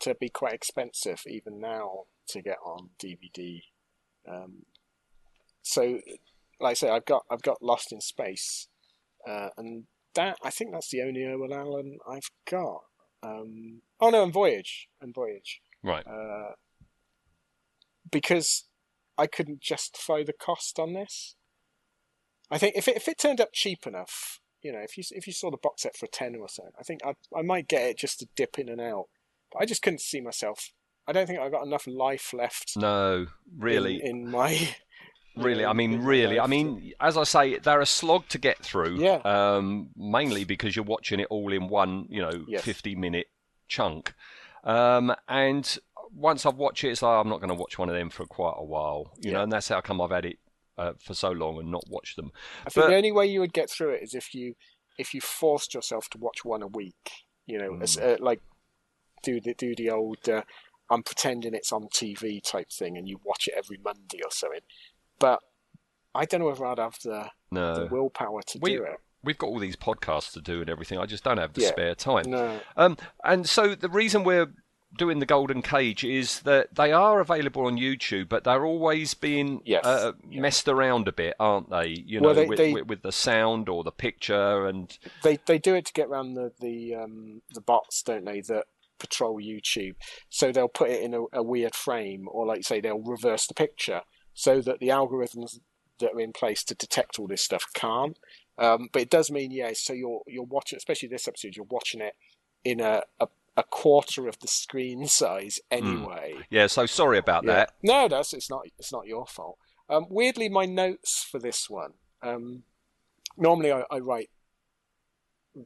to 0.00 0.14
be 0.14 0.28
quite 0.28 0.52
expensive 0.54 1.22
even 1.26 1.58
now 1.60 2.04
to 2.28 2.42
get 2.42 2.58
on 2.64 2.90
DVD. 3.02 3.62
Um, 4.28 4.66
so, 5.62 6.00
like 6.60 6.72
I 6.72 6.74
say, 6.74 6.90
I've 6.90 7.04
got 7.04 7.24
I've 7.30 7.42
got 7.42 7.62
Lost 7.62 7.92
in 7.92 8.00
Space, 8.00 8.68
uh, 9.28 9.48
and 9.56 9.84
that 10.14 10.38
I 10.42 10.50
think 10.50 10.72
that's 10.72 10.90
the 10.90 11.02
only 11.02 11.24
Irwin 11.24 11.52
Allen 11.52 11.98
I've 12.08 12.30
got. 12.50 12.82
Um, 13.22 13.82
oh 14.00 14.10
no, 14.10 14.22
and 14.22 14.32
Voyage 14.32 14.88
and 15.00 15.14
Voyage. 15.14 15.60
Right. 15.82 16.06
uh, 16.06 16.52
because 18.10 18.64
I 19.18 19.26
couldn't 19.26 19.60
justify 19.60 20.22
the 20.24 20.32
cost 20.32 20.78
on 20.78 20.92
this. 20.94 21.36
I 22.50 22.58
think 22.58 22.76
if 22.76 22.88
it, 22.88 22.96
if 22.96 23.08
it 23.08 23.18
turned 23.18 23.40
up 23.40 23.50
cheap 23.52 23.86
enough, 23.86 24.40
you 24.62 24.72
know, 24.72 24.80
if 24.80 24.96
you 24.96 25.04
if 25.10 25.26
you 25.26 25.32
saw 25.32 25.50
the 25.50 25.56
box 25.56 25.82
set 25.82 25.96
for 25.96 26.06
a 26.06 26.08
ten 26.08 26.36
or 26.36 26.48
so, 26.48 26.64
I 26.78 26.82
think 26.82 27.00
I 27.04 27.14
I 27.36 27.42
might 27.42 27.68
get 27.68 27.88
it 27.88 27.98
just 27.98 28.20
to 28.20 28.28
dip 28.36 28.58
in 28.58 28.68
and 28.68 28.80
out. 28.80 29.06
But 29.52 29.62
I 29.62 29.64
just 29.64 29.82
couldn't 29.82 30.00
see 30.00 30.20
myself. 30.20 30.72
I 31.08 31.12
don't 31.12 31.26
think 31.26 31.38
I've 31.38 31.52
got 31.52 31.66
enough 31.66 31.86
life 31.86 32.32
left. 32.32 32.76
No, 32.76 33.26
really. 33.56 34.00
in, 34.02 34.24
in 34.24 34.30
my 34.30 34.74
Really, 35.36 35.64
I 35.64 35.72
mean, 35.72 36.00
really, 36.02 36.40
I 36.40 36.46
mean, 36.46 36.92
as 37.00 37.16
I 37.16 37.24
say, 37.24 37.58
they're 37.58 37.80
a 37.80 37.86
slog 37.86 38.26
to 38.28 38.38
get 38.38 38.58
through. 38.58 38.96
Yeah. 38.98 39.20
Um, 39.24 39.90
mainly 39.96 40.44
because 40.44 40.74
you're 40.74 40.84
watching 40.84 41.20
it 41.20 41.26
all 41.30 41.52
in 41.52 41.68
one, 41.68 42.06
you 42.08 42.22
know, 42.22 42.44
Yes. 42.48 42.62
50 42.64 42.94
minute 42.94 43.26
chunk. 43.68 44.14
Um, 44.64 45.14
and 45.28 45.78
once 46.14 46.46
I've 46.46 46.56
watched 46.56 46.84
it, 46.84 46.88
it's 46.90 47.02
like 47.02 47.20
I'm 47.20 47.28
not 47.28 47.40
going 47.40 47.48
to 47.50 47.54
watch 47.54 47.78
one 47.78 47.88
of 47.88 47.94
them 47.94 48.10
for 48.10 48.24
quite 48.26 48.54
a 48.56 48.64
while, 48.64 49.12
you 49.20 49.32
know, 49.32 49.42
and 49.42 49.52
that's 49.52 49.68
how 49.68 49.80
come 49.80 50.00
I've 50.00 50.10
had 50.10 50.24
it 50.24 50.38
uh, 50.78 50.92
for 50.98 51.14
so 51.14 51.30
long 51.30 51.58
and 51.58 51.70
not 51.70 51.84
watched 51.88 52.16
them. 52.16 52.32
I 52.66 52.70
think 52.70 52.84
But- 52.84 52.90
the 52.90 52.96
only 52.96 53.12
way 53.12 53.26
you 53.26 53.40
would 53.40 53.52
get 53.52 53.70
through 53.70 53.90
it 53.90 54.02
is 54.02 54.14
if 54.14 54.34
you 54.34 54.54
if 54.98 55.12
you 55.12 55.20
forced 55.20 55.74
yourself 55.74 56.08
to 56.08 56.18
watch 56.18 56.44
one 56.44 56.62
a 56.62 56.66
week. 56.66 57.10
You 57.46 57.58
know, 57.58 57.78
as, 57.82 57.96
Mm. 57.96 58.14
uh, 58.14 58.16
like 58.24 58.40
do 59.22 59.40
the 59.40 59.54
do 59.54 59.74
the 59.76 59.90
old 59.90 60.28
uh, 60.28 60.42
I'm 60.90 61.02
pretending 61.02 61.54
it's 61.54 61.72
on 61.72 61.88
TV 61.88 62.40
type 62.40 62.70
thing, 62.70 62.96
and 62.96 63.06
you 63.08 63.20
watch 63.24 63.46
it 63.48 63.54
every 63.56 63.76
Monday 63.84 64.20
or 64.24 64.30
something. 64.30 64.60
But 65.18 65.40
I 66.14 66.24
don't 66.24 66.40
know 66.40 66.46
whether 66.46 66.64
I'd 66.66 66.78
have 66.78 66.96
the, 67.02 67.30
No. 67.50 67.74
the 67.80 67.86
willpower 67.86 68.42
to 68.42 68.58
We, 68.60 68.76
do 68.76 68.84
it. 68.84 68.96
we've 69.22 69.38
got 69.38 69.48
all 69.48 69.58
these 69.58 69.76
podcasts 69.76 70.32
to 70.32 70.40
do 70.40 70.60
and 70.60 70.70
everything. 70.70 70.98
I 70.98 71.06
just 71.06 71.24
don't 71.24 71.38
have 71.38 71.52
the 71.54 71.62
Yeah. 71.62 71.68
spare 71.68 71.94
time. 71.94 72.24
No, 72.30 72.60
Um, 72.76 72.96
and 73.24 73.48
so 73.48 73.74
the 73.74 73.88
reason 73.88 74.24
we're 74.24 74.52
doing 74.96 75.18
the 75.18 75.26
Golden 75.26 75.60
Cage 75.60 76.04
is 76.04 76.40
that 76.42 76.74
they 76.74 76.90
are 76.92 77.20
available 77.20 77.66
on 77.66 77.76
YouTube, 77.76 78.28
but 78.30 78.44
they're 78.44 78.64
always 78.64 79.12
being 79.14 79.60
Yes, 79.64 79.84
uh, 79.84 80.12
yeah. 80.30 80.40
messed 80.40 80.68
around 80.68 81.06
a 81.08 81.12
bit, 81.12 81.34
aren't 81.38 81.68
they? 81.68 81.88
You 81.88 82.20
Well, 82.20 82.30
know, 82.30 82.40
they- 82.40 82.46
with, 82.46 82.58
they- 82.58 82.72
with, 82.72 82.86
with 82.86 83.02
the 83.02 83.12
sound 83.12 83.68
or 83.68 83.84
the 83.84 83.92
picture, 83.92 84.66
and 84.66 84.96
they 85.22 85.36
they 85.46 85.58
do 85.58 85.74
it 85.74 85.84
to 85.86 85.92
get 85.92 86.06
around 86.08 86.34
the 86.34 86.52
the 86.60 86.94
um, 86.94 87.42
the 87.52 87.60
bots, 87.60 88.02
don't 88.02 88.24
they? 88.24 88.40
That 88.42 88.66
patrol 88.98 89.38
YouTube. 89.38 89.96
So 90.30 90.50
they'll 90.50 90.68
put 90.68 90.88
it 90.88 91.02
in 91.02 91.12
a, 91.12 91.24
a 91.32 91.42
weird 91.42 91.74
frame, 91.74 92.26
or 92.30 92.46
like 92.46 92.58
you 92.58 92.62
say, 92.62 92.80
they'll 92.80 93.02
reverse 93.02 93.46
the 93.46 93.54
picture 93.54 94.00
so 94.36 94.60
that 94.60 94.78
the 94.78 94.88
algorithms 94.88 95.58
that 95.98 96.12
are 96.14 96.20
in 96.20 96.32
place 96.32 96.62
to 96.64 96.74
detect 96.74 97.18
all 97.18 97.26
this 97.26 97.42
stuff 97.42 97.64
can't. 97.74 98.18
Um, 98.58 98.88
but 98.92 99.02
it 99.02 99.10
does 99.10 99.30
mean, 99.30 99.50
yeah. 99.50 99.72
So 99.74 99.92
you're 99.94 100.20
you're 100.26 100.44
watching, 100.44 100.76
especially 100.76 101.08
this 101.08 101.26
episode, 101.26 101.56
you're 101.56 101.66
watching 101.68 102.00
it 102.02 102.14
in 102.64 102.80
a 102.80 103.02
a, 103.18 103.28
a 103.56 103.62
quarter 103.64 104.28
of 104.28 104.38
the 104.40 104.46
screen 104.48 105.06
size 105.08 105.58
anyway. 105.70 106.34
yeah. 106.50 106.66
So 106.66 106.84
sorry 106.86 107.18
about 107.18 107.44
Yeah. 107.44 107.52
that. 107.54 107.72
No, 107.82 108.08
that's 108.08 108.32
it's 108.34 108.50
not 108.50 108.66
it's 108.78 108.92
not 108.92 109.06
your 109.06 109.26
fault. 109.26 109.58
Um, 109.88 110.06
weirdly, 110.10 110.48
my 110.48 110.66
notes 110.66 111.24
for 111.30 111.38
this 111.38 111.70
one. 111.70 111.92
Um, 112.22 112.64
normally, 113.38 113.72
I, 113.72 113.84
I 113.90 113.98
write 114.00 114.30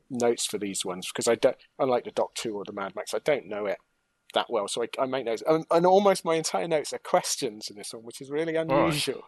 notes 0.09 0.47
for 0.47 0.59
these 0.59 0.85
ones 0.85 1.09
because 1.13 1.27
I 1.27 1.35
don't. 1.35 1.57
Unlike 1.79 2.05
the 2.05 2.11
Doc 2.13 2.35
Two 2.35 2.55
or 2.57 2.65
the 2.65 2.73
Mad 2.73 2.95
Max, 2.95 3.15
I 3.15 3.19
don't 3.19 3.47
know 3.47 3.67
it 3.67 3.79
that 4.35 4.47
well, 4.51 4.69
so 4.69 4.83
I, 4.83 4.89
I 5.03 5.07
make 5.07 5.25
notes, 5.25 5.43
and, 5.49 5.65
and 5.71 5.87
almost 5.87 6.25
my 6.25 6.35
entire 6.35 6.69
notes 6.69 6.93
are 6.93 6.99
questions 6.99 7.69
in 7.71 7.77
this 7.77 7.93
one, 7.93 8.03
which 8.05 8.21
is 8.21 8.31
really 8.31 8.57
unusual. 8.57 9.23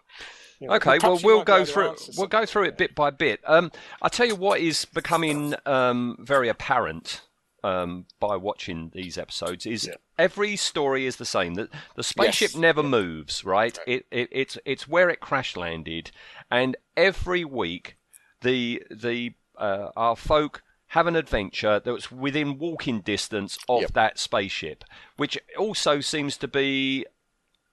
You 0.60 0.68
know, 0.68 0.74
Okay, 0.74 0.98
well 1.02 1.18
we'll 1.22 1.44
go 1.44 1.64
through 1.64 1.96
we'll 2.16 2.28
go 2.28 2.46
through 2.46 2.64
it 2.64 2.78
bit 2.78 2.94
by 2.94 3.10
bit. 3.10 3.40
Um, 3.46 3.72
I 4.00 4.08
tell 4.08 4.26
you 4.26 4.36
what 4.36 4.60
is 4.60 4.84
becoming 4.84 5.54
um, 5.66 6.16
very 6.20 6.48
apparent 6.48 7.22
um, 7.64 8.06
by 8.20 8.36
watching 8.36 8.90
these 8.94 9.18
episodes 9.18 9.66
is 9.66 9.86
Yeah. 9.86 9.94
every 10.18 10.54
story 10.56 11.06
is 11.06 11.16
the 11.16 11.24
same. 11.24 11.54
That 11.54 11.70
the 11.96 12.02
spaceship 12.04 12.50
Yes. 12.52 12.56
never 12.56 12.82
moves, 12.82 13.44
right? 13.44 13.76
It, 13.86 14.06
it 14.10 14.28
it's 14.30 14.56
it's 14.64 14.86
where 14.86 15.10
it 15.10 15.20
crash 15.20 15.56
landed, 15.56 16.12
and 16.50 16.76
every 16.96 17.44
week 17.44 17.96
the 18.40 18.82
the 18.90 19.34
uh, 19.58 19.90
our 19.96 20.16
folk 20.16 20.62
have 20.92 21.06
an 21.06 21.16
adventure 21.16 21.80
that's 21.80 22.12
within 22.12 22.58
walking 22.58 23.00
distance 23.00 23.58
of 23.68 23.80
Yep. 23.82 23.92
that 23.94 24.18
spaceship, 24.18 24.84
which 25.16 25.38
also 25.58 26.00
seems 26.00 26.36
to 26.38 26.46
be. 26.48 27.06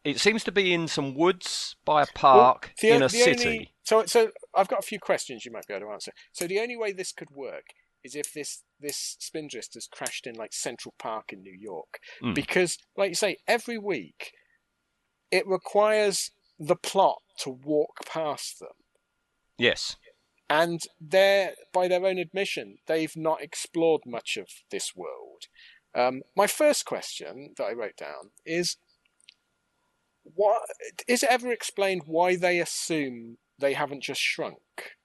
It 0.06 0.20
seems 0.22 0.46
to 0.46 0.52
be 0.54 0.74
in 0.74 0.88
some 0.88 1.14
woods 1.14 1.76
by 1.84 2.02
a 2.04 2.06
park 2.08 2.72
the- 2.82 2.92
in 2.92 3.04
a 3.04 3.10
city. 3.10 3.46
only- 3.50 3.74
so, 3.84 4.06
so 4.06 4.32
I've 4.56 4.70
got 4.70 4.80
a 4.80 4.88
few 4.92 5.00
questions 5.00 5.44
you 5.44 5.52
might 5.52 5.68
be 5.68 5.74
able 5.74 5.88
to 5.88 5.92
answer. 5.94 6.14
So 6.32 6.48
the 6.48 6.60
only 6.62 6.78
way 6.78 6.94
this 6.94 7.12
could 7.12 7.32
work 7.32 7.66
is 8.04 8.16
if 8.16 8.32
this 8.34 8.64
this 8.80 9.18
spindrift 9.20 9.74
has 9.74 9.88
crashed 9.88 10.26
in 10.26 10.36
like 10.36 10.54
Central 10.54 10.94
Park 10.98 11.34
in 11.34 11.42
New 11.44 11.52
York, 11.54 12.00
Mm. 12.22 12.34
because, 12.34 12.78
like 12.96 13.10
you 13.10 13.16
say, 13.16 13.36
every 13.46 13.78
week 13.78 14.32
it 15.32 15.46
requires 15.46 16.32
the 16.58 16.78
plot 16.78 17.22
to 17.40 17.50
walk 17.50 18.06
past 18.06 18.60
them, 18.60 18.78
Yes. 19.58 19.98
And 20.50 20.82
they're 21.00 21.54
by 21.72 21.88
their 21.88 22.06
own 22.06 22.18
admission 22.18 22.78
they've 22.88 23.16
not 23.16 23.42
explored 23.42 24.02
much 24.06 24.38
of 24.38 24.48
this 24.72 24.96
world. 24.96 25.44
Um, 25.96 26.22
my 26.36 26.48
first 26.48 26.86
question 26.86 27.54
that 27.58 27.64
I 27.64 27.74
wrote 27.74 27.98
down 27.98 28.32
is 28.46 28.78
what 30.24 30.62
is 31.08 31.24
it 31.24 31.30
ever 31.30 31.52
explained 31.52 32.04
why 32.06 32.36
they 32.36 32.60
assume 32.60 33.38
they 33.58 33.74
haven't 33.74 34.04
just 34.04 34.22
shrunk? 34.22 34.96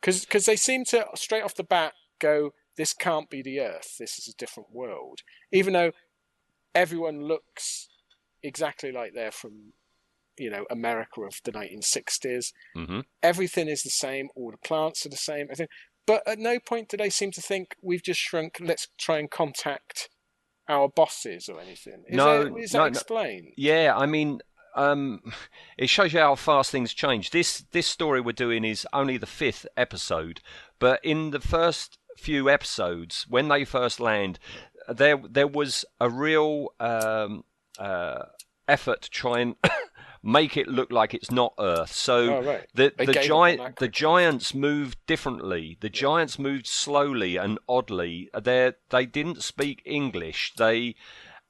Because 0.00 0.46
they 0.46 0.56
seem 0.56 0.84
to 0.86 1.06
straight 1.14 1.42
off 1.42 1.54
the 1.54 1.62
bat 1.62 1.94
go, 2.18 2.54
"This 2.76 2.92
can't 2.92 3.30
be 3.30 3.42
the 3.42 3.60
Earth. 3.60 3.96
This 3.98 4.18
is 4.18 4.28
a 4.28 4.36
different 4.36 4.70
world," 4.72 5.20
even 5.52 5.72
though 5.72 5.92
everyone 6.74 7.22
looks 7.22 7.88
exactly 8.42 8.90
like 8.90 9.12
they're 9.14 9.30
from, 9.30 9.74
you 10.38 10.50
know, 10.50 10.64
America 10.70 11.20
of 11.22 11.34
the 11.44 11.52
1960s. 11.52 12.52
hmm 12.74 13.00
Everything 13.22 13.68
is 13.68 13.82
the 13.82 13.90
same. 13.90 14.28
All 14.34 14.50
the 14.50 14.56
plants 14.68 15.04
are 15.06 15.10
the 15.10 15.16
same. 15.16 15.48
I 15.50 15.54
think, 15.54 15.70
but 16.06 16.22
at 16.26 16.38
no 16.38 16.58
point 16.58 16.88
do 16.88 16.96
they 16.96 17.10
seem 17.10 17.30
to 17.32 17.40
think 17.40 17.76
we've 17.82 18.02
just 18.02 18.20
shrunk. 18.20 18.58
Let's 18.60 18.88
try 18.98 19.18
and 19.18 19.30
contact 19.30 20.08
our 20.68 20.88
bosses 20.88 21.48
or 21.48 21.60
anything. 21.60 22.04
Is 22.08 22.16
No, 22.16 22.44
that, 22.44 22.56
is 22.58 22.72
no, 22.72 22.84
that 22.84 22.92
no. 22.92 22.98
explained? 22.98 23.48
Yeah, 23.56 23.94
I 23.96 24.06
mean, 24.06 24.40
um, 24.74 25.20
it 25.78 25.88
shows 25.88 26.12
you 26.12 26.20
how 26.20 26.34
fast 26.34 26.70
things 26.70 26.94
change. 26.94 27.30
This 27.30 27.64
this 27.72 27.86
story 27.86 28.20
we're 28.20 28.32
doing 28.32 28.64
is 28.64 28.86
only 28.92 29.16
the 29.18 29.26
fifth 29.26 29.66
episode, 29.76 30.40
but 30.78 31.00
in 31.04 31.30
the 31.30 31.40
first 31.40 31.98
few 32.16 32.48
episodes, 32.50 33.26
when 33.28 33.48
they 33.48 33.64
first 33.64 34.00
land, 34.00 34.38
there 34.88 35.16
there 35.28 35.46
was 35.46 35.84
a 36.00 36.08
real 36.08 36.68
um, 36.80 37.44
uh, 37.78 38.24
effort 38.68 39.02
to 39.02 39.10
try 39.10 39.40
and 39.40 39.56
make 40.22 40.56
it 40.56 40.68
look 40.68 40.92
like 40.92 41.14
it's 41.14 41.30
not 41.30 41.54
Earth. 41.58 41.92
So 41.92 42.36
Oh, 42.36 42.42
right. 42.42 42.66
the 42.74 42.92
They 42.96 43.06
the 43.06 43.12
gave 43.12 43.30
up 43.30 43.36
on 43.36 43.56
giant 43.56 43.76
the 43.76 43.88
giants 43.88 44.54
moved 44.54 44.98
differently. 45.06 45.76
The 45.80 45.90
giants 45.90 46.38
moved 46.38 46.66
slowly 46.66 47.36
and 47.36 47.58
oddly. 47.68 48.30
They 48.40 48.72
they 48.90 49.06
didn't 49.06 49.42
speak 49.42 49.82
English. 49.84 50.54
They 50.56 50.94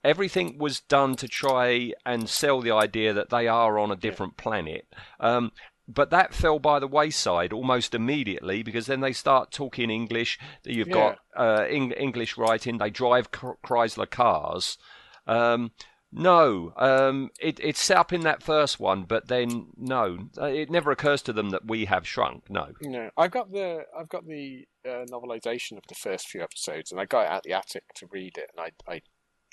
everything 0.04 0.58
was 0.58 0.80
done 0.80 1.14
to 1.16 1.28
try 1.28 1.92
and 2.04 2.28
sell 2.28 2.60
the 2.60 2.72
idea 2.72 3.12
that 3.12 3.30
they 3.30 3.46
are 3.46 3.78
on 3.78 3.90
a 3.92 3.96
different 3.96 4.36
planet. 4.36 4.86
Um, 5.20 5.52
but 5.88 6.10
that 6.10 6.32
fell 6.32 6.58
by 6.58 6.78
the 6.78 6.86
wayside 6.88 7.52
almost 7.52 7.94
immediately 7.94 8.62
because 8.62 8.86
then 8.86 9.00
they 9.00 9.12
start 9.12 9.50
talking 9.52 9.90
English. 9.90 10.38
You've 10.64 10.90
got 10.90 11.18
uh, 11.36 11.66
Eng- 11.68 11.92
English 11.92 12.36
writing. 12.36 12.78
They 12.78 12.90
drive 12.90 13.30
Chrysler 13.30 14.08
cars. 14.08 14.78
Um, 15.26 15.72
no, 16.12 16.72
um, 16.76 17.30
it, 17.40 17.58
it's 17.62 17.80
set 17.80 17.96
up 17.96 18.12
in 18.12 18.20
that 18.22 18.42
first 18.42 18.78
one, 18.78 19.04
but 19.04 19.28
then 19.28 19.68
no, 19.76 20.28
it 20.36 20.70
never 20.70 20.90
occurs 20.90 21.22
to 21.22 21.32
them 21.32 21.50
that 21.50 21.66
we 21.66 21.86
have 21.86 22.06
shrunk. 22.06 22.50
No. 22.50 22.68
No, 22.82 23.10
I've 23.16 23.30
got 23.30 23.50
the 23.50 23.84
I've 23.98 24.10
got 24.10 24.26
the 24.26 24.66
uh, 24.86 25.06
novelization 25.10 25.78
of 25.78 25.84
the 25.88 25.94
first 25.94 26.28
few 26.28 26.42
episodes, 26.42 26.92
and 26.92 27.00
I 27.00 27.06
got 27.06 27.22
it 27.22 27.30
out 27.30 27.42
the 27.44 27.54
attic 27.54 27.84
to 27.96 28.06
read 28.10 28.36
it, 28.36 28.50
and 28.54 28.72
I 28.88 28.92
I 28.92 29.00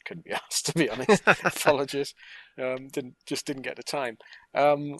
couldn't 0.06 0.26
be 0.26 0.32
asked 0.34 0.66
to 0.66 0.74
be 0.74 0.90
honest. 0.90 1.24
Apologies, 1.26 2.14
um, 2.62 2.90
didn't 2.90 3.16
just 3.26 3.46
didn't 3.46 3.64
get 3.64 3.78
the 3.78 3.84
time. 3.84 4.18
Um, 4.54 4.98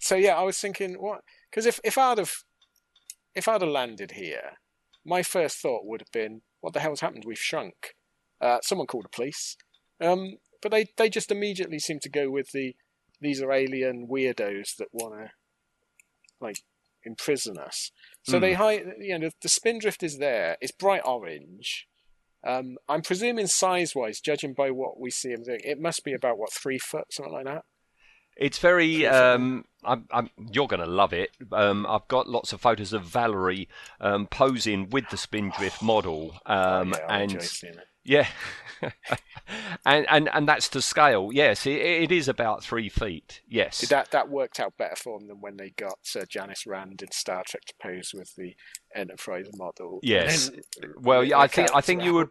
so 0.00 0.16
yeah, 0.16 0.36
I 0.36 0.42
was 0.42 0.58
thinking 0.58 0.94
what 0.94 1.20
because 1.50 1.66
if 1.66 1.78
if 1.84 1.98
I'd 1.98 2.18
have 2.18 2.32
if 3.34 3.48
I'd 3.48 3.60
have 3.60 3.70
landed 3.70 4.12
here, 4.12 4.52
my 5.04 5.22
first 5.22 5.58
thought 5.58 5.84
would 5.84 6.00
have 6.00 6.12
been, 6.12 6.42
what 6.60 6.72
the 6.72 6.80
hell's 6.80 7.00
happened? 7.00 7.24
We've 7.26 7.38
shrunk. 7.38 7.94
Uh, 8.40 8.58
someone 8.62 8.86
called 8.86 9.04
the 9.04 9.10
police. 9.10 9.56
Um, 10.00 10.36
but 10.62 10.70
they 10.70 10.86
they 10.96 11.08
just 11.08 11.30
immediately 11.30 11.78
seem 11.78 11.98
to 12.00 12.08
go 12.08 12.30
with 12.30 12.50
the 12.52 12.74
these 13.20 13.42
are 13.42 13.52
alien 13.52 14.06
weirdos 14.10 14.76
that 14.78 14.88
want 14.92 15.14
to 15.14 15.30
like 16.40 16.56
imprison 17.04 17.58
us. 17.58 17.90
So 18.22 18.38
Hmm. 18.38 18.42
they 18.42 18.52
hide. 18.54 18.82
You 18.98 19.18
know, 19.18 19.28
the, 19.28 19.34
the 19.42 19.48
spindrift 19.48 20.02
is 20.02 20.18
there. 20.18 20.56
It's 20.60 20.72
bright 20.72 21.02
orange. 21.04 21.86
Um, 22.42 22.78
I'm 22.88 23.02
presuming 23.02 23.46
size-wise, 23.48 24.18
judging 24.20 24.54
by 24.54 24.70
what 24.70 24.98
we 24.98 25.10
see 25.10 25.28
him 25.30 25.42
doing, 25.42 25.60
it 25.62 25.78
must 25.78 26.04
be 26.04 26.14
about 26.14 26.38
what 26.38 26.50
three 26.50 26.78
foot, 26.78 27.04
something 27.12 27.34
like 27.34 27.44
that. 27.44 27.64
It's 28.36 28.58
very. 28.58 29.06
Um, 29.06 29.66
I'm, 29.84 30.06
I'm, 30.10 30.30
you're 30.50 30.66
going 30.68 30.80
to 30.80 30.86
love 30.86 31.12
it. 31.12 31.30
Um, 31.52 31.84
I've 31.86 32.08
got 32.08 32.28
lots 32.28 32.54
of 32.54 32.60
photos 32.62 32.94
of 32.94 33.02
Valerie 33.04 33.68
um, 34.00 34.26
posing 34.26 34.88
with 34.88 35.10
the 35.10 35.18
Spindrift 35.18 35.82
model, 35.82 36.36
um, 36.46 36.94
Oh, 36.94 36.98
yeah, 36.98 37.06
and 37.22 37.32
it. 37.34 37.76
Yeah, 38.04 38.26
and 39.84 40.06
and 40.08 40.28
and 40.32 40.48
that's 40.48 40.68
to 40.70 40.82
scale. 40.82 41.30
Yes, 41.32 41.66
it, 41.66 41.72
it 41.80 42.12
is 42.12 42.28
about 42.28 42.62
three 42.62 42.88
feet. 42.88 43.40
Yes, 43.48 43.80
that 43.88 44.10
that 44.10 44.28
worked 44.28 44.60
out 44.60 44.76
better 44.78 44.96
for 44.96 45.18
them 45.18 45.28
than 45.28 45.40
when 45.40 45.56
they 45.56 45.70
got 45.70 45.98
uh, 46.18 46.24
Janice 46.28 46.66
Rand 46.66 47.02
in 47.02 47.10
Star 47.12 47.42
Trek 47.46 47.64
to 47.66 47.74
pose 47.82 48.12
with 48.14 48.34
the 48.36 48.54
Enterprise 48.94 49.46
model? 49.54 50.00
Yes. 50.02 50.48
Then 50.48 50.92
Well, 51.00 51.22
yeah, 51.22 51.38
I 51.38 51.46
think 51.46 51.70
I 51.74 51.80
think 51.80 52.02
you 52.02 52.14
would 52.14 52.30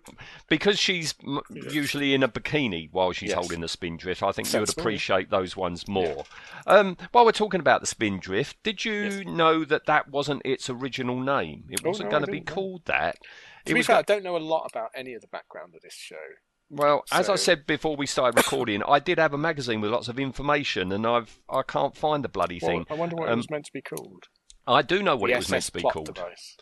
because 0.49 0.77
she's 0.77 1.15
m- 1.25 1.39
usually 1.71 2.13
in 2.13 2.21
a 2.23 2.27
bikini 2.27 2.89
while 2.91 3.13
she's 3.13 3.29
Yes. 3.29 3.37
holding 3.37 3.61
the 3.61 3.67
spindrift. 3.69 4.21
I 4.23 4.31
think 4.33 4.51
you 4.51 4.59
would 4.59 4.69
appreciate 4.77 5.29
those 5.29 5.55
ones 5.55 5.87
more. 5.87 6.25
Um, 6.67 6.97
while 7.13 7.23
we're 7.25 7.31
talking 7.31 7.61
about 7.61 7.79
the 7.81 7.87
spindrift, 7.87 8.61
did 8.63 8.83
you 8.83 9.23
know 9.23 9.63
that 9.65 9.85
that 9.85 10.09
wasn't 10.09 10.41
its 10.43 10.69
original 10.69 11.19
name? 11.21 11.63
It 11.69 11.81
Oh, 11.85 11.89
wasn't 11.89 12.07
no, 12.07 12.11
going 12.11 12.25
to 12.25 12.31
be 12.31 12.39
didn't 12.39 12.49
know. 12.49 12.55
called 12.55 12.85
that. 12.85 13.17
To 13.65 13.71
It 13.71 13.75
be 13.75 13.83
fair, 13.83 13.95
go- 13.95 13.99
I 13.99 14.01
don't 14.03 14.23
know 14.23 14.37
a 14.37 14.39
lot 14.39 14.69
about 14.69 14.89
any 14.95 15.13
of 15.13 15.21
the 15.21 15.27
background 15.27 15.75
of 15.75 15.81
this 15.81 15.93
show. 15.95 16.15
well, 16.69 17.03
as 17.11 17.29
I 17.29 17.35
said 17.35 17.65
before 17.65 17.95
we 17.95 18.05
started 18.05 18.37
recording, 18.37 18.83
I 18.83 18.99
did 18.99 19.17
have 19.17 19.33
a 19.33 19.37
magazine 19.37 19.81
with 19.81 19.91
lots 19.91 20.07
of 20.07 20.19
information, 20.19 20.91
and 20.91 21.05
I've 21.05 21.39
I 21.49 21.61
can't 21.63 21.95
find 21.97 22.23
the 22.23 22.29
bloody 22.29 22.59
Well, 22.61 22.71
thing. 22.71 22.85
I 22.89 22.93
wonder 22.93 23.15
what 23.15 23.29
it 23.29 23.31
Um, 23.33 23.39
was 23.39 23.49
meant 23.49 23.65
to 23.65 23.73
be 23.73 23.81
called. 23.81 24.25
I 24.67 24.81
do 24.81 25.01
know 25.03 25.15
what 25.15 25.27
the 25.27 25.33
it 25.33 25.37
was 25.37 25.49
meant 25.49 25.63
to 25.65 25.71
be 25.73 25.81
plot 25.81 25.93
called. 25.93 26.13
Device. 26.13 26.57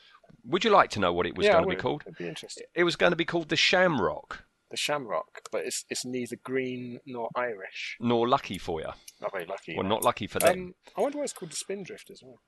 Would 0.46 0.64
you 0.64 0.70
like 0.72 0.90
to 0.92 1.00
know 1.00 1.12
what 1.14 1.26
it 1.26 1.36
was 1.36 1.46
yeah, 1.46 1.54
going 1.54 1.66
to 1.70 1.70
be 1.70 1.82
called? 1.82 2.04
It'd 2.06 2.18
be 2.18 2.28
interesting. 2.28 2.66
It 2.74 2.84
was 2.86 2.96
going 2.96 3.12
to 3.12 3.18
be 3.18 3.26
called 3.26 3.50
the 3.50 3.58
Shamrock, 3.58 4.46
The 4.72 4.78
Shamrock, 4.78 5.42
but 5.52 5.66
it's 5.66 5.84
it's 5.90 6.06
neither 6.06 6.38
green 6.42 7.00
nor 7.06 7.30
Irish. 7.36 7.98
nor 8.00 8.28
lucky 8.30 8.58
for 8.58 8.80
you. 8.82 8.92
Not 9.22 9.32
very 9.34 9.46
lucky. 9.46 9.74
Well, 9.76 9.84
that. 9.84 9.90
not 9.90 10.04
lucky 10.04 10.28
for 10.28 10.40
them. 10.40 10.58
Um, 10.60 10.76
I 10.98 11.02
wonder 11.02 11.18
why 11.18 11.26
it's 11.26 11.34
called 11.34 11.52
the 11.52 11.56
Spindrift 11.58 12.10
as 12.10 12.22
well. 12.24 12.40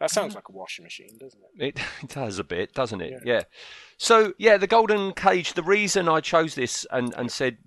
That 0.00 0.10
sounds 0.10 0.34
like 0.34 0.48
a 0.48 0.52
washing 0.52 0.82
machine, 0.82 1.18
doesn't 1.18 1.40
it? 1.58 1.76
It, 1.76 1.80
it 2.02 2.08
does 2.10 2.38
a 2.38 2.44
bit, 2.44 2.72
doesn't 2.72 3.00
it? 3.00 3.12
Yeah. 3.24 3.34
Yeah. 3.34 3.42
So 3.98 4.32
yeah, 4.38 4.56
the 4.56 4.66
Golden 4.66 5.12
Cage. 5.12 5.52
The 5.52 5.62
reason 5.62 6.08
I 6.08 6.20
chose 6.20 6.54
this 6.54 6.86
and, 6.90 7.14
and 7.16 7.30
said 7.30 7.58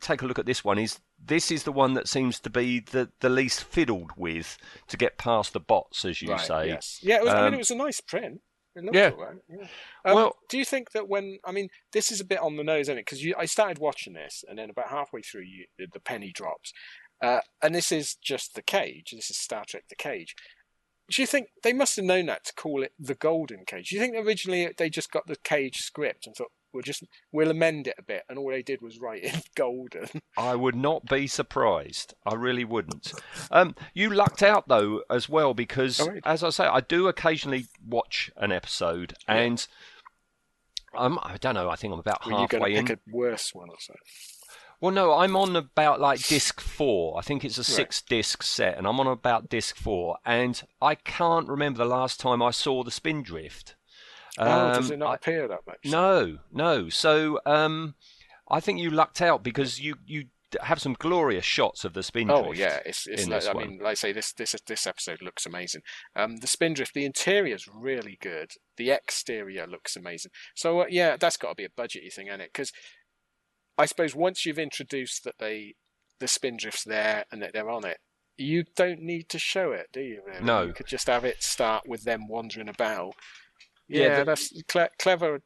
take 0.00 0.20
a 0.20 0.26
look 0.26 0.38
at 0.38 0.46
this 0.46 0.64
one 0.64 0.78
is 0.78 1.00
this 1.24 1.50
is 1.50 1.62
the 1.62 1.72
one 1.72 1.94
that 1.94 2.08
seems 2.08 2.40
to 2.40 2.50
be 2.50 2.80
the, 2.80 3.08
the 3.20 3.30
least 3.30 3.64
fiddled 3.64 4.10
with 4.16 4.58
to 4.88 4.96
get 4.96 5.16
past 5.16 5.52
the 5.52 5.60
bots, 5.60 6.04
as 6.04 6.20
you 6.20 6.36
say. 6.38 6.66
Yes. 6.68 6.98
Yeah. 7.02 7.16
It 7.16 7.24
was, 7.24 7.32
I 7.32 7.36
mean, 7.36 7.46
Um, 7.48 7.54
it 7.54 7.58
was 7.58 7.70
a 7.70 7.76
nice 7.76 8.00
print. 8.00 8.40
It 8.74 8.94
yeah. 8.94 9.10
all 9.10 9.24
right, 9.24 9.36
yeah. 9.48 9.66
Um, 10.04 10.14
Well- 10.14 10.36
do 10.48 10.58
you 10.58 10.64
think 10.64 10.92
that 10.92 11.08
when 11.08 11.38
I 11.44 11.52
mean 11.52 11.68
this 11.92 12.10
is 12.10 12.20
a 12.20 12.24
bit 12.24 12.40
on 12.40 12.56
the 12.56 12.64
nose, 12.64 12.82
isn't 12.86 12.98
it? 12.98 13.06
Because 13.06 13.24
I 13.38 13.44
started 13.44 13.78
watching 13.78 14.14
this, 14.14 14.44
and 14.48 14.58
then 14.58 14.70
about 14.70 14.88
halfway 14.88 15.20
through, 15.22 15.42
you, 15.42 15.66
the 15.78 16.00
penny 16.00 16.32
drops, 16.32 16.72
uh, 17.22 17.40
and 17.62 17.74
this 17.74 17.92
is 17.92 18.14
just 18.14 18.54
the 18.54 18.62
cage. 18.62 19.12
This 19.12 19.30
is 19.30 19.36
Star 19.36 19.64
Trek: 19.66 19.84
The 19.88 19.94
Cage. 19.94 20.34
Do 21.12 21.22
you 21.22 21.26
think 21.26 21.48
they 21.62 21.72
must 21.72 21.96
have 21.96 22.04
known 22.04 22.26
that 22.26 22.44
to 22.46 22.54
call 22.54 22.82
it 22.82 22.92
the 22.98 23.14
Golden 23.14 23.64
Cage? 23.66 23.90
Do 23.90 23.96
you 23.96 24.00
think 24.00 24.16
originally 24.16 24.70
they 24.76 24.88
just 24.90 25.10
got 25.12 25.26
the 25.26 25.36
cage 25.36 25.76
script 25.78 26.26
and 26.26 26.34
thought 26.34 26.50
we'll 26.72 26.82
just 26.82 27.04
we'll 27.32 27.50
amend 27.50 27.86
it 27.86 27.96
a 27.98 28.02
bit, 28.02 28.22
and 28.28 28.38
all 28.38 28.48
they 28.50 28.62
did 28.62 28.80
was 28.80 28.98
write 28.98 29.22
in 29.22 29.42
golden? 29.56 30.08
I 30.38 30.54
would 30.54 30.74
not 30.74 31.04
be 31.06 31.26
surprised. 31.26 32.14
I 32.24 32.34
really 32.34 32.64
wouldn't. 32.64 33.12
Um, 33.50 33.74
you 33.94 34.08
lucked 34.10 34.42
out 34.42 34.68
though 34.68 35.02
as 35.10 35.28
well 35.28 35.52
because, 35.54 36.00
Oh, 36.00 36.06
right. 36.08 36.22
as 36.24 36.42
I 36.42 36.50
say, 36.50 36.64
I 36.64 36.80
do 36.80 37.08
occasionally 37.08 37.66
watch 37.86 38.30
an 38.36 38.50
episode, 38.52 39.14
and 39.28 39.66
I'm, 40.94 41.18
I 41.18 41.36
don't 41.40 41.54
know. 41.54 41.68
I 41.70 41.76
think 41.76 41.92
I'm 41.92 42.00
about 42.00 42.24
Were 42.26 42.32
you 42.32 42.48
going 42.48 42.62
halfway 42.62 42.72
to 42.74 42.78
in. 42.78 42.86
pick 42.86 42.98
a 43.12 43.16
worse 43.16 43.50
one 43.54 43.68
or 43.68 43.76
so? 43.78 43.94
Well, 44.82 44.90
no, 44.90 45.14
I'm 45.14 45.36
on 45.36 45.54
about 45.54 46.00
like 46.00 46.20
disc 46.26 46.60
four. 46.60 47.16
I 47.16 47.22
think 47.22 47.44
it's 47.44 47.56
a 47.56 47.62
six 47.62 48.02
disc 48.02 48.42
set, 48.42 48.76
and 48.76 48.84
I'm 48.86 48.98
on 48.98 49.06
about 49.06 49.48
disc 49.48 49.76
four. 49.76 50.18
And 50.26 50.60
I 50.82 50.96
can't 50.96 51.48
remember 51.48 51.78
the 51.78 51.84
last 51.84 52.18
time 52.18 52.42
I 52.42 52.50
saw 52.50 52.82
the 52.82 52.90
Spindrift. 52.90 53.76
oh, 54.38 54.72
does 54.74 54.88
Um, 54.88 54.92
it 54.94 54.98
not 54.98 55.10
I- 55.10 55.14
appear 55.14 55.46
that 55.46 55.60
much? 55.68 55.78
No, 55.84 56.38
no. 56.50 56.88
So 56.88 57.38
um, 57.46 57.94
I 58.50 58.58
think 58.58 58.80
you 58.80 58.90
lucked 58.90 59.22
out 59.22 59.44
because 59.44 59.78
you 59.80 59.94
you 60.04 60.24
have 60.60 60.82
some 60.82 60.94
glorious 60.98 61.44
shots 61.44 61.84
of 61.84 61.94
the 61.94 62.02
Spindrift. 62.02 62.44
Oh 62.44 62.52
yeah, 62.52 62.80
it's 62.84 63.06
it's 63.06 63.22
in 63.24 63.30
like, 63.30 63.46
I 63.46 63.52
one. 63.52 63.68
mean, 63.68 63.78
like 63.78 63.92
I 63.92 63.94
say, 63.94 64.12
this 64.12 64.32
this 64.32 64.56
this 64.66 64.86
episode 64.86 65.22
looks 65.22 65.46
amazing. 65.46 65.82
Um, 66.16 66.38
the 66.38 66.48
Spindrift, 66.48 66.92
the 66.92 67.04
interior's 67.04 67.68
really 67.68 68.18
good. 68.20 68.50
The 68.76 68.90
exterior 68.90 69.66
looks 69.68 69.94
amazing. 69.94 70.32
So 70.56 70.80
uh, 70.80 70.86
yeah, 70.90 71.16
that's 71.16 71.36
got 71.36 71.50
to 71.50 71.54
be 71.54 71.64
a 71.64 71.68
budgety 71.68 72.12
thing, 72.12 72.26
isn't 72.26 72.40
it? 72.40 72.50
Because 72.52 72.72
I 73.78 73.86
suppose 73.86 74.14
once 74.14 74.44
you've 74.46 74.58
introduced 74.58 75.24
that 75.24 75.36
they 75.38 75.74
the 76.20 76.28
Spindrift's 76.28 76.84
there 76.84 77.24
and 77.32 77.42
that 77.42 77.52
they're 77.52 77.70
on 77.70 77.84
it, 77.84 77.98
you 78.36 78.64
don't 78.76 79.00
need 79.02 79.28
to 79.30 79.38
show 79.38 79.72
it, 79.72 79.86
do 79.92 80.00
you? 80.00 80.22
Really? 80.26 80.44
No. 80.44 80.62
you 80.64 80.72
could 80.72 80.86
just 80.86 81.06
have 81.08 81.24
it 81.24 81.42
start 81.42 81.88
with 81.88 82.04
them 82.04 82.28
wandering 82.28 82.68
about. 82.68 83.14
Yeah, 83.88 84.02
Yeah, 84.04 84.18
the- 84.20 84.24
that's 84.24 84.62
cle- 84.68 84.88
clever 84.98 85.40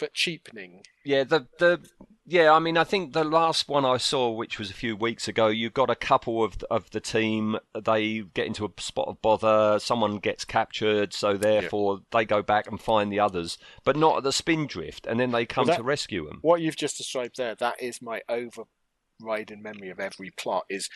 but 0.00 0.14
cheapening. 0.14 0.82
Yeah, 1.04 1.24
the 1.24 1.46
the 1.58 1.80
yeah, 2.26 2.52
I 2.52 2.58
mean, 2.58 2.76
I 2.76 2.84
think 2.84 3.12
the 3.12 3.24
last 3.24 3.68
one 3.68 3.84
I 3.84 3.96
saw, 3.96 4.30
which 4.30 4.58
was 4.58 4.70
a 4.70 4.74
few 4.74 4.96
weeks 4.96 5.28
ago, 5.28 5.48
you've 5.48 5.74
got 5.74 5.90
a 5.90 5.94
couple 5.94 6.42
of 6.42 6.62
of 6.70 6.90
the 6.90 7.00
team. 7.00 7.58
They 7.80 8.20
get 8.20 8.46
into 8.46 8.64
a 8.64 8.80
spot 8.80 9.08
of 9.08 9.20
bother. 9.22 9.78
Someone 9.78 10.18
gets 10.18 10.44
captured, 10.44 11.12
so 11.12 11.36
therefore 11.36 12.00
they 12.10 12.24
go 12.24 12.42
back 12.42 12.66
and 12.66 12.80
find 12.80 13.12
the 13.12 13.20
others, 13.20 13.58
but 13.84 13.96
not 13.96 14.16
at 14.18 14.22
the 14.24 14.32
spindrift, 14.32 15.06
and 15.06 15.20
then 15.20 15.30
they 15.30 15.46
come 15.46 15.66
that- 15.66 15.76
to 15.76 15.82
rescue 15.82 16.26
them. 16.26 16.38
what 16.42 16.60
you've 16.60 16.76
just 16.76 16.96
described 16.96 17.36
there, 17.36 17.54
that 17.56 17.80
is 17.80 18.00
my 18.02 18.22
overriding 18.28 19.62
memory 19.62 19.90
of 19.90 20.00
every 20.00 20.30
plot 20.30 20.64
is 20.70 20.88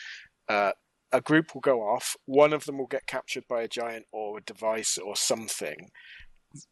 uh, 0.49 0.71
a 1.11 1.21
group 1.21 1.53
will 1.53 1.61
go 1.61 1.81
off, 1.81 2.15
one 2.25 2.53
of 2.53 2.65
them 2.65 2.77
will 2.77 2.87
get 2.87 3.07
captured 3.07 3.43
by 3.47 3.61
a 3.61 3.67
giant 3.67 4.05
or 4.11 4.37
a 4.37 4.41
device 4.41 4.97
or 4.97 5.15
something. 5.15 5.89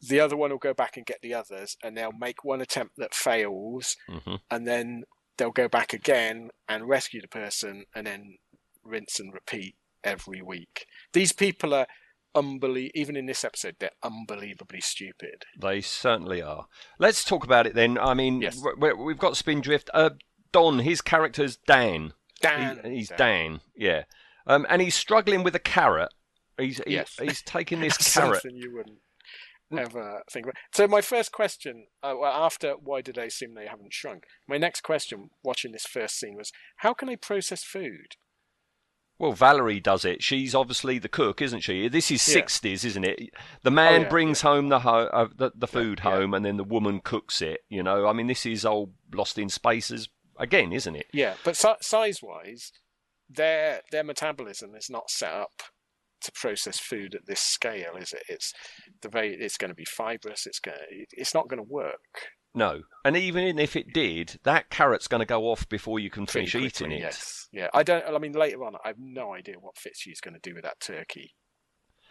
The 0.01 0.19
other 0.19 0.35
one 0.37 0.51
will 0.51 0.57
go 0.57 0.73
back 0.73 0.97
and 0.97 1.05
get 1.05 1.19
the 1.21 1.33
others, 1.33 1.75
and 1.83 1.95
they'll 1.97 2.11
make 2.11 2.43
one 2.43 2.61
attempt 2.61 2.95
that 2.97 3.13
fails, 3.13 3.95
hmm 4.07 4.35
and 4.51 4.67
then 4.67 5.03
they'll 5.37 5.51
go 5.51 5.67
back 5.67 5.93
again 5.93 6.49
and 6.69 6.87
rescue 6.87 7.21
the 7.21 7.27
person, 7.27 7.85
and 7.95 8.05
then 8.07 8.37
rinse 8.83 9.19
and 9.19 9.33
repeat 9.33 9.75
every 10.03 10.41
week. 10.41 10.85
These 11.13 11.31
people 11.33 11.73
are 11.73 11.87
unbelievable. 12.35 12.91
Even 12.95 13.15
in 13.15 13.25
this 13.25 13.43
episode, 13.43 13.75
they're 13.79 13.91
unbelievably 14.03 14.81
stupid. 14.81 15.45
They 15.59 15.81
certainly 15.81 16.41
are. 16.41 16.67
Let's 16.99 17.23
talk 17.23 17.43
about 17.43 17.65
it 17.67 17.73
then. 17.75 17.97
I 17.97 18.13
mean, 18.13 18.41
Yes. 18.41 18.61
we've 18.77 19.17
got 19.17 19.37
spindrift. 19.37 19.89
Uh, 19.93 20.11
Don, 20.51 20.79
his 20.79 21.01
character's 21.01 21.57
Dan. 21.57 22.13
Dan, 22.41 22.81
He- 22.83 22.95
he's 22.97 23.09
Dan. 23.09 23.17
Dan. 23.17 23.61
Yeah, 23.75 24.03
um, 24.45 24.65
and 24.69 24.81
he's 24.81 24.95
struggling 24.95 25.43
with 25.43 25.55
a 25.55 25.59
carrot. 25.59 26.13
He's 26.57 26.77
he- 26.85 26.93
Yes. 26.93 27.15
he's 27.19 27.41
taking 27.41 27.79
this 27.81 27.97
carrot. 28.13 28.41
Something 28.41 28.57
you 28.57 28.73
wouldn't 28.75 28.99
ever 29.79 30.23
think 30.31 30.45
about. 30.45 30.55
So 30.73 30.87
my 30.87 31.01
first 31.01 31.31
question, 31.31 31.87
uh, 32.03 32.15
after 32.23 32.73
why 32.73 33.01
did 33.01 33.15
they 33.15 33.27
assume 33.27 33.55
they 33.55 33.67
haven't 33.67 33.93
shrunk? 33.93 34.25
My 34.47 34.57
next 34.57 34.81
question, 34.81 35.29
watching 35.43 35.71
this 35.71 35.85
first 35.85 36.19
scene, 36.19 36.35
was 36.35 36.51
how 36.77 36.93
can 36.93 37.07
they 37.07 37.15
process 37.15 37.63
food? 37.63 38.15
Well, 39.19 39.33
Valerie 39.33 39.79
does 39.79 40.05
it. 40.05 40.23
She's 40.23 40.55
obviously 40.55 40.99
the 40.99 41.07
cook, 41.07 41.41
isn't 41.41 41.61
she? 41.61 41.87
This 41.87 42.09
is 42.11 42.27
Yeah. 42.27 42.33
sixties, 42.33 42.83
isn't 42.83 43.05
it? 43.05 43.29
The 43.61 43.71
man 43.71 44.01
yeah, 44.01 44.09
brings 44.09 44.41
home 44.41 44.69
the, 44.69 44.79
ho- 44.79 45.09
uh, 45.13 45.27
the 45.35 45.51
the 45.55 45.67
food 45.67 46.01
yeah. 46.03 46.11
home, 46.11 46.33
and 46.33 46.43
then 46.43 46.57
the 46.57 46.63
woman 46.63 46.99
cooks 46.99 47.41
it. 47.41 47.61
You 47.69 47.83
know, 47.83 48.07
I 48.07 48.13
mean, 48.13 48.27
this 48.27 48.45
is 48.45 48.65
old 48.65 48.93
Lost 49.13 49.37
in 49.37 49.49
Spaces 49.49 50.09
again, 50.37 50.73
isn't 50.73 50.95
it? 50.95 51.07
Yeah, 51.13 51.35
but 51.45 51.55
si- 51.55 51.69
size-wise, 51.79 52.71
their 53.29 53.81
their 53.91 54.03
metabolism 54.03 54.75
is 54.75 54.89
not 54.89 55.09
set 55.09 55.31
up 55.31 55.61
to 56.23 56.31
process 56.31 56.79
food 56.79 57.15
at 57.15 57.25
this 57.25 57.39
scale, 57.39 57.95
is 57.97 58.13
it? 58.13 58.23
It's 58.27 58.53
the 59.01 59.09
very 59.09 59.33
it's 59.35 59.57
going 59.57 59.69
to 59.69 59.75
be 59.75 59.85
fibrous. 59.85 60.45
It's 60.45 60.59
going 60.59 60.77
to, 60.77 61.05
it's 61.11 61.33
not 61.33 61.47
going 61.47 61.63
to 61.63 61.69
work. 61.69 62.29
No, 62.55 62.81
and 63.03 63.17
even 63.17 63.57
if 63.57 63.75
it 63.75 63.93
did, 63.93 64.39
that 64.43 64.69
carrot's 64.69 65.07
going 65.07 65.21
to 65.21 65.25
go 65.25 65.45
off 65.45 65.67
before 65.69 65.99
you 65.99 66.11
can 66.11 66.27
pretty 66.27 66.47
finish 66.47 66.67
eating 66.67 66.91
it. 66.91 66.99
Yes, 66.99 67.47
yeah. 67.51 67.69
I 67.73 67.81
don't. 67.81 68.05
I 68.07 68.17
mean, 68.19 68.33
later 68.33 68.63
on, 68.63 68.75
I 68.85 68.89
have 68.89 68.97
no 68.99 69.33
idea 69.33 69.55
what 69.59 69.75
Fitzhugh's 69.75 70.21
going 70.21 70.35
to 70.35 70.39
do 70.49 70.53
with 70.53 70.63
that 70.63 70.79
turkey. 70.79 71.33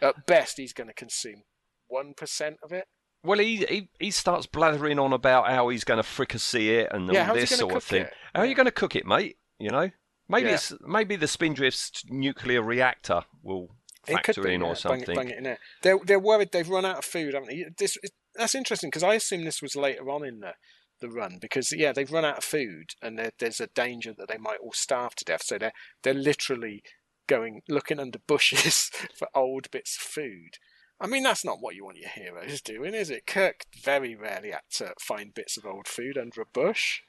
At 0.01 0.25
best, 0.25 0.57
he's 0.57 0.73
going 0.73 0.87
to 0.87 0.93
consume 0.93 1.43
one 1.87 2.13
percent 2.13 2.57
of 2.61 2.73
it. 2.73 2.85
Well, 3.23 3.39
he, 3.39 3.57
he 3.57 3.89
he 4.01 4.11
starts 4.11 4.45
blathering 4.45 4.99
on 4.99 5.13
about 5.13 5.47
how 5.47 5.69
he's 5.69 5.85
going 5.85 6.03
to 6.03 6.03
fricassee 6.03 6.71
it 6.71 6.89
and 6.91 7.09
Yeah, 7.09 7.29
all 7.29 7.35
this 7.35 7.57
sort 7.57 7.73
of 7.73 7.83
thing. 7.83 8.01
it? 8.01 8.13
How 8.35 8.41
are 8.41 8.45
you 8.45 8.55
going 8.55 8.65
to 8.65 8.71
cook 8.71 8.97
it, 8.97 9.05
mate? 9.05 9.37
You 9.59 9.69
know, 9.69 9.91
maybe 10.27 10.49
Yeah. 10.49 10.55
it's 10.55 10.73
maybe 10.81 11.15
the 11.15 11.27
spindrift's 11.29 12.03
nuclear 12.09 12.61
reactor 12.61 13.21
will 13.41 13.69
factor 14.05 14.41
be, 14.41 14.53
in 14.53 14.61
or 14.61 14.75
something. 14.75 15.09
it, 15.09 15.15
bung 15.15 15.29
it 15.29 15.37
in 15.37 15.43
there. 15.43 15.59
They're 15.81 15.99
they're 16.05 16.19
worried 16.19 16.51
they've 16.51 16.69
run 16.69 16.85
out 16.85 16.99
of 16.99 17.05
food, 17.05 17.33
haven't 17.33 17.49
they? 17.49 17.65
This 17.77 17.97
that's 18.35 18.55
interesting 18.55 18.89
because 18.89 19.03
I 19.03 19.15
assume 19.15 19.43
this 19.43 19.61
was 19.61 19.75
later 19.75 20.09
on 20.09 20.25
in 20.25 20.39
the 20.39 20.53
the 20.99 21.09
run 21.09 21.37
because 21.41 21.73
yeah 21.75 21.91
they've 21.91 22.11
run 22.11 22.25
out 22.25 22.37
of 22.37 22.43
food 22.43 22.91
and 23.01 23.31
there's 23.39 23.59
a 23.59 23.67
danger 23.67 24.13
that 24.17 24.29
they 24.29 24.37
might 24.37 24.59
all 24.61 24.73
starve 24.73 25.15
to 25.15 25.25
death. 25.25 25.43
So 25.43 25.57
they're 25.57 25.73
they're 26.03 26.13
literally 26.13 26.83
going 27.27 27.61
looking 27.69 27.99
under 27.99 28.19
bushes 28.19 28.89
for 29.17 29.27
old 29.33 29.69
bits 29.71 29.97
of 29.97 30.03
food. 30.03 30.57
I 30.99 31.07
mean 31.07 31.23
that's 31.23 31.45
not 31.45 31.57
what 31.59 31.75
you 31.75 31.85
want 31.85 31.97
your 31.97 32.09
heroes 32.09 32.61
doing, 32.61 32.93
is 32.93 33.09
it? 33.09 33.27
Kirk 33.27 33.65
very 33.83 34.15
rarely 34.15 34.51
had 34.51 34.61
to 34.75 34.93
find 34.99 35.33
bits 35.33 35.57
of 35.57 35.65
old 35.65 35.87
food 35.87 36.17
under 36.17 36.41
a 36.41 36.45
bush. 36.45 37.01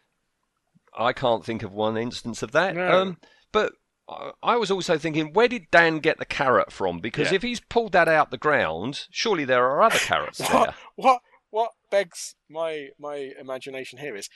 I 0.97 1.13
can't 1.13 1.45
think 1.45 1.63
of 1.63 1.73
one 1.73 1.97
instance 1.97 2.43
of 2.43 2.53
that. 2.53 2.77
No. 2.77 2.89
Um, 2.89 3.17
but 3.53 3.73
I- 4.43 4.57
was 4.57 4.71
also 4.71 4.99
thinking, 4.99 5.33
where 5.33 5.49
did 5.49 5.71
Dan 5.71 5.99
get 6.01 6.19
the 6.19 6.25
carrot 6.27 6.71
from? 6.73 6.99
Because 6.99 7.31
Yeah. 7.31 7.37
if 7.37 7.43
he's 7.43 7.61
pulled 7.61 7.93
that 7.93 8.09
out 8.09 8.31
the 8.31 8.37
ground, 8.39 9.07
surely 9.11 9.45
there 9.45 9.65
are 9.67 9.83
other 9.83 9.99
carrots 9.99 10.39
what, 10.51 10.51
there. 10.51 10.75
what 10.97 11.21
what 11.51 11.73
begs 11.91 12.35
my 12.51 12.89
my 12.99 13.31
imagination 13.41 13.99
here 14.01 14.17
is 14.17 14.29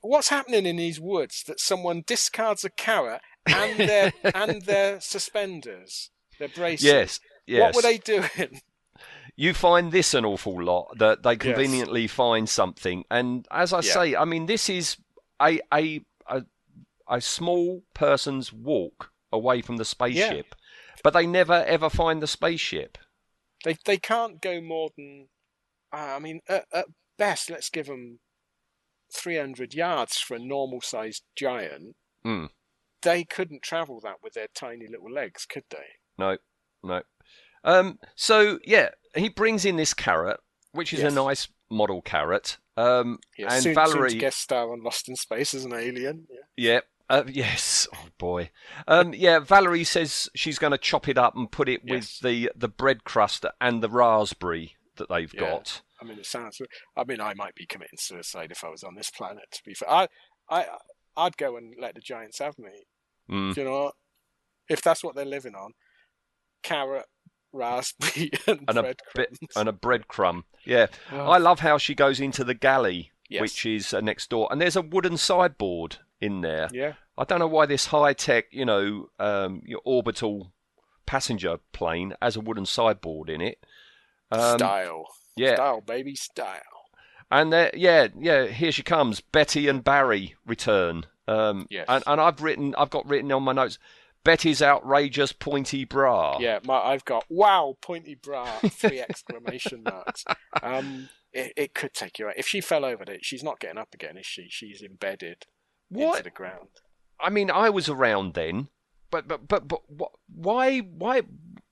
what's 0.00 0.28
happening 0.28 0.66
in 0.66 0.76
these 0.76 1.00
woods 1.00 1.44
that 1.46 1.60
someone 1.60 2.02
discards 2.06 2.64
a 2.64 2.70
carrot 2.70 3.20
and 3.46 3.78
their 3.78 4.12
and 4.34 4.62
their 4.62 5.00
suspenders, 5.00 6.10
their 6.38 6.48
braces. 6.48 6.84
Yes, 6.84 7.20
yes. 7.46 7.60
What 7.62 7.76
were 7.76 7.82
they 7.82 7.98
doing? 7.98 8.60
you 9.36 9.52
find 9.52 9.90
this 9.90 10.14
an 10.14 10.24
awful 10.24 10.62
lot 10.62 10.96
that 10.98 11.22
they 11.24 11.36
conveniently 11.36 12.06
find 12.06 12.48
something 12.48 13.02
and 13.10 13.44
as 13.50 13.72
i 13.72 13.78
Yeah. 13.80 13.92
say 13.92 14.14
i 14.14 14.24
mean 14.24 14.46
this 14.46 14.68
is 14.68 14.96
a 15.42 15.60
a 15.72 16.02
a, 16.28 16.44
a 17.08 17.20
small 17.20 17.82
person's 17.94 18.52
walk 18.52 19.10
away 19.32 19.60
from 19.62 19.76
the 19.76 19.84
spaceship 19.84 20.54
but 21.02 21.12
they 21.12 21.26
never 21.26 21.64
ever 21.66 21.90
find 21.90 22.22
the 22.22 22.26
spaceship 22.26 22.98
They 23.64 23.76
they 23.84 23.96
can't 23.98 24.40
go 24.40 24.60
more 24.60 24.90
than 24.96 25.28
uh, 25.92 26.14
I 26.16 26.18
mean 26.18 26.40
at, 26.48 26.64
at 26.72 26.86
best 27.18 27.50
let's 27.50 27.68
give 27.70 27.86
them 27.86 28.20
300 29.12 29.74
yards 29.74 30.18
for 30.18 30.34
a 30.34 30.38
normal 30.40 30.80
sized 30.80 31.22
giant. 31.36 31.94
Hmm. 32.24 32.46
They 33.02 33.22
couldn't 33.24 33.62
travel 33.62 34.00
that 34.02 34.16
with 34.22 34.32
their 34.32 34.48
tiny 34.54 34.86
little 34.88 35.12
legs, 35.12 35.46
could 35.46 35.64
they? 35.70 35.86
no 36.18 36.36
no 36.84 37.02
um 37.64 37.98
so 38.14 38.58
yeah 38.64 38.90
he 39.16 39.28
brings 39.28 39.64
in 39.64 39.76
this 39.76 39.92
carrot 39.94 40.38
which 40.72 40.92
is 40.92 41.00
Yes. 41.00 41.12
a 41.12 41.14
nice 41.16 41.48
model 41.70 42.02
carrot 42.02 42.58
um 42.76 43.18
Yeah, 43.36 43.52
and 43.52 43.62
soon, 43.62 43.74
soon 43.74 43.74
valerie 43.74 44.10
to 44.10 44.18
guest 44.18 44.38
star 44.40 44.70
on 44.72 44.82
Lost 44.82 45.08
in 45.08 45.16
Space 45.16 45.54
as 45.54 45.64
an 45.64 45.72
alien. 45.72 46.26
Yeah. 46.30 46.38
Yeah. 46.56 46.80
Uh, 47.10 47.24
yes. 47.28 47.86
Oh 47.94 48.08
boy. 48.18 48.50
Um, 48.88 49.12
yeah. 49.14 49.38
Valerie 49.40 49.84
says 49.84 50.28
she's 50.34 50.58
going 50.58 50.70
to 50.72 50.78
chop 50.78 51.08
it 51.08 51.18
up 51.18 51.36
and 51.36 51.50
put 51.50 51.68
it 51.68 51.82
with 51.84 52.18
the 52.20 52.50
the 52.56 52.68
bread 52.68 53.04
crust 53.04 53.44
and 53.60 53.82
the 53.82 53.90
raspberry 53.90 54.76
that 54.96 55.08
they've 55.08 55.32
Yeah. 55.34 55.40
got. 55.40 55.82
I 56.00 56.04
mean, 56.06 56.18
it 56.18 56.26
sounds. 56.26 56.60
I 56.96 57.04
mean, 57.04 57.20
I 57.20 57.34
might 57.34 57.54
be 57.54 57.66
committing 57.66 57.98
suicide 57.98 58.50
if 58.50 58.64
I 58.64 58.68
was 58.68 58.82
on 58.82 58.94
this 58.94 59.10
planet. 59.10 59.44
To 59.52 59.62
be 59.64 59.74
fair, 59.74 59.88
I, 59.90 60.08
I, 60.50 60.66
I'd 61.16 61.36
go 61.36 61.56
and 61.56 61.74
let 61.80 61.94
the 61.94 62.00
giants 62.00 62.38
have 62.40 62.58
me. 62.58 62.86
Mm. 63.30 63.54
Do 63.54 63.60
you 63.60 63.66
know, 63.66 63.84
what? 63.84 63.94
if 64.68 64.82
that's 64.82 65.02
what 65.04 65.14
they're 65.14 65.24
living 65.24 65.54
on, 65.54 65.72
carrot, 66.62 67.06
raspberry, 67.52 68.30
and, 68.46 68.64
And 68.68 68.78
a 68.78 68.82
bread 68.82 69.00
bit 69.14 69.38
and 69.56 69.68
a 69.68 69.72
breadcrumb. 69.72 70.42
Yeah. 70.64 70.86
Oh, 71.12 71.26
I 71.26 71.38
love 71.38 71.60
how 71.60 71.78
she 71.78 71.94
goes 71.94 72.20
into 72.20 72.44
the 72.44 72.54
galley, 72.54 73.10
Yes. 73.28 73.40
which 73.42 73.66
is 73.66 73.94
uh, 73.94 74.00
next 74.00 74.30
door, 74.30 74.48
and 74.50 74.60
there's 74.60 74.76
a 74.76 74.82
wooden 74.82 75.16
sideboard 75.16 75.98
in 76.20 76.40
there. 76.40 76.68
yeah, 76.72 76.94
I 77.18 77.24
don't 77.24 77.38
know 77.38 77.46
why 77.46 77.66
this 77.66 77.86
high 77.86 78.12
tech, 78.12 78.46
you 78.50 78.64
know, 78.64 79.08
um, 79.18 79.62
your 79.64 79.80
orbital 79.84 80.52
passenger 81.06 81.58
plane 81.72 82.14
has 82.22 82.36
a 82.36 82.40
wooden 82.40 82.66
sideboard 82.66 83.28
in 83.28 83.40
it. 83.40 83.58
Um, 84.30 84.58
style, 84.58 85.06
yeah, 85.36 85.54
style, 85.56 85.80
baby, 85.80 86.14
style. 86.14 86.60
And 87.30 87.52
there, 87.52 87.70
yeah, 87.74 88.08
yeah, 88.18 88.46
here 88.46 88.70
she 88.72 88.82
comes. 88.82 89.20
Betty 89.20 89.68
and 89.68 89.82
Barry 89.82 90.34
return. 90.46 91.06
Um, 91.26 91.66
Yes. 91.70 91.86
and, 91.88 92.04
and 92.06 92.20
I've 92.20 92.42
written, 92.42 92.74
I've 92.76 92.90
got 92.90 93.08
written 93.08 93.32
on 93.32 93.42
my 93.42 93.52
notes, 93.52 93.78
Betty's 94.24 94.62
outrageous 94.62 95.32
pointy 95.32 95.84
bra. 95.84 96.38
Yeah, 96.38 96.60
my, 96.64 96.76
I've 96.78 97.04
got 97.04 97.24
wow, 97.28 97.76
pointy 97.80 98.14
bra, 98.14 98.46
three 98.70 99.00
exclamation 99.00 99.82
marks. 99.86 100.24
Um, 100.62 101.08
it, 101.32 101.52
it 101.56 101.74
could 101.74 101.92
take 101.94 102.18
you 102.18 102.28
out. 102.28 102.34
If 102.36 102.46
she 102.46 102.60
fell 102.60 102.84
over 102.84 103.02
it, 103.04 103.24
she's 103.24 103.42
not 103.42 103.58
getting 103.58 103.78
up 103.78 103.94
again, 103.94 104.16
is 104.16 104.26
she? 104.26 104.46
She's 104.48 104.82
embedded 104.82 105.46
into 105.90 106.04
What? 106.06 106.24
the 106.24 106.30
ground. 106.30 106.68
I 107.20 107.30
mean, 107.30 107.50
I 107.50 107.70
was 107.70 107.88
around 107.88 108.34
then, 108.34 108.68
but 109.10 109.28
but 109.28 109.46
but 109.48 109.68
but 109.68 109.80
why 110.28 110.78
why 110.80 111.22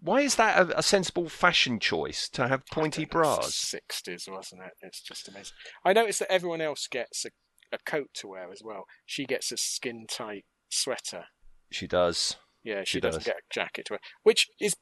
why 0.01 0.21
is 0.21 0.37
that 0.37 0.59
a, 0.59 0.79
a 0.79 0.83
sensible 0.83 1.29
fashion 1.29 1.79
choice 1.81 2.29
to 2.31 2.49
have 2.49 2.67
pointy 2.67 3.05
bras? 3.05 3.55
Sixties, 3.55 4.27
wasn't 4.31 4.63
it? 4.63 4.73
It's 4.83 5.01
just 5.03 5.29
amazing. 5.29 5.55
I 5.85 5.93
noticed 5.93 6.21
that 6.21 6.33
everyone 6.33 6.61
else 6.61 6.87
gets 6.89 7.25
a, 7.25 7.31
a 7.73 7.79
coat 7.85 8.09
to 8.15 8.29
wear 8.29 8.51
as 8.53 8.63
well. 8.65 8.85
She 9.07 9.25
gets 9.25 9.51
a 9.53 9.57
skin 9.57 10.07
tight 10.09 10.45
sweater. 10.71 11.25
She 11.71 11.87
does. 11.87 12.37
Yeah, 12.65 12.83
she, 12.85 12.99
She 12.99 13.01
doesn't 13.01 13.21
does. 13.21 13.27
get 13.27 13.37
a 13.39 13.53
jacket 13.55 13.87
to 13.87 13.95
wear, 13.95 14.01
which 14.23 14.47
is 14.61 14.77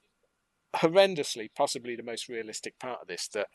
horrendously 0.77 1.49
possibly 1.57 1.97
the 1.97 2.03
most 2.03 2.29
realistic 2.29 2.79
part 2.79 2.99
of 3.03 3.09
this. 3.09 3.29
That 3.29 3.47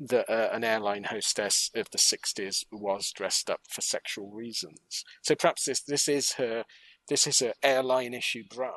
that 0.00 0.30
uh, 0.30 0.48
an 0.52 0.64
airline 0.64 1.04
hostess 1.04 1.70
of 1.74 1.90
the 1.90 1.98
'60s 1.98 2.64
was 2.72 3.12
dressed 3.12 3.50
up 3.50 3.60
for 3.68 3.80
sexual 3.82 4.30
reasons. 4.30 5.04
So 5.22 5.34
perhaps 5.34 5.66
this 5.66 5.82
this 5.82 6.08
is 6.08 6.32
her 6.32 6.64
this 7.08 7.26
is 7.26 7.40
her 7.40 7.52
airline 7.62 8.14
issue 8.14 8.44
bra. 8.54 8.72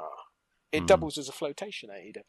It 0.71 0.81
Hmm. 0.81 0.85
doubles 0.87 1.17
as 1.17 1.29
a 1.29 1.33
flotation 1.33 1.89
aid. 1.91 2.23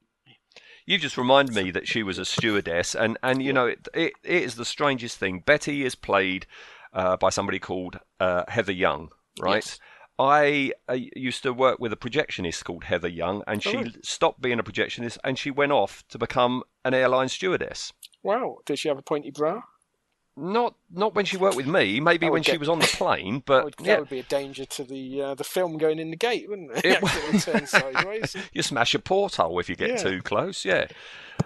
You've 0.86 1.00
just 1.00 1.16
reminded 1.18 1.54
me 1.54 1.70
that 1.72 1.88
she 1.88 2.02
was 2.02 2.18
a 2.18 2.24
stewardess, 2.24 2.94
and, 2.94 3.16
and 3.22 3.42
you 3.42 3.52
know, 3.52 3.66
it, 3.66 3.88
it, 3.94 4.12
it 4.22 4.42
is 4.42 4.54
the 4.54 4.64
strangest 4.66 5.18
thing. 5.18 5.40
Betty 5.40 5.84
is 5.84 5.94
played 5.94 6.46
uh, 6.92 7.16
by 7.16 7.30
somebody 7.30 7.58
called 7.58 7.98
uh, 8.20 8.44
Heather 8.48 8.72
Young, 8.72 9.10
right? 9.40 9.64
Yes. 9.64 9.80
I 10.16 10.72
uh, 10.88 10.96
used 11.16 11.42
to 11.42 11.52
work 11.52 11.80
with 11.80 11.92
a 11.92 11.96
projectionist 11.96 12.62
called 12.64 12.84
Heather 12.84 13.08
Young, 13.08 13.42
and 13.48 13.62
she 13.62 13.76
Oh. 13.78 13.84
stopped 14.02 14.40
being 14.42 14.60
a 14.60 14.62
projectionist 14.62 15.18
and 15.24 15.36
she 15.38 15.50
went 15.50 15.72
off 15.72 16.04
to 16.10 16.18
become 16.18 16.62
an 16.84 16.94
airline 16.94 17.28
stewardess. 17.28 17.92
Wow, 18.24 18.56
did 18.66 18.78
she 18.80 18.88
have 18.88 18.98
a 18.98 19.02
pointy 19.02 19.30
bra? 19.30 19.62
Not 20.36 20.74
not 20.90 21.14
when 21.14 21.24
she 21.26 21.36
worked 21.36 21.54
with 21.56 21.68
me, 21.68 22.00
maybe 22.00 22.26
when 22.26 22.32
would 22.40 22.46
she 22.46 22.58
was 22.58 22.68
on 22.68 22.80
the 22.80 22.86
plane, 22.88 23.34
That 23.38 23.44
but 23.46 23.64
would, 23.64 23.74
that 23.84 24.00
would 24.00 24.08
be 24.08 24.18
a 24.18 24.24
danger 24.24 24.64
to 24.64 24.82
the 24.82 25.22
uh, 25.22 25.34
the 25.36 25.44
film 25.44 25.78
going 25.78 26.00
in 26.00 26.10
the 26.10 26.16
gate, 26.16 26.48
wouldn't 26.48 26.72
it? 26.72 26.84
It 26.84 26.98
It 27.02 27.32
would 27.32 27.40
turn 27.42 27.66
sideways. 27.68 28.34
you 28.52 28.62
smash 28.62 28.96
a 28.96 28.98
porthole 28.98 29.60
if 29.60 29.68
you 29.68 29.76
get 29.76 29.90
Yeah. 29.90 29.96
too 29.98 30.22
close. 30.22 30.64
Yeah, 30.64 30.86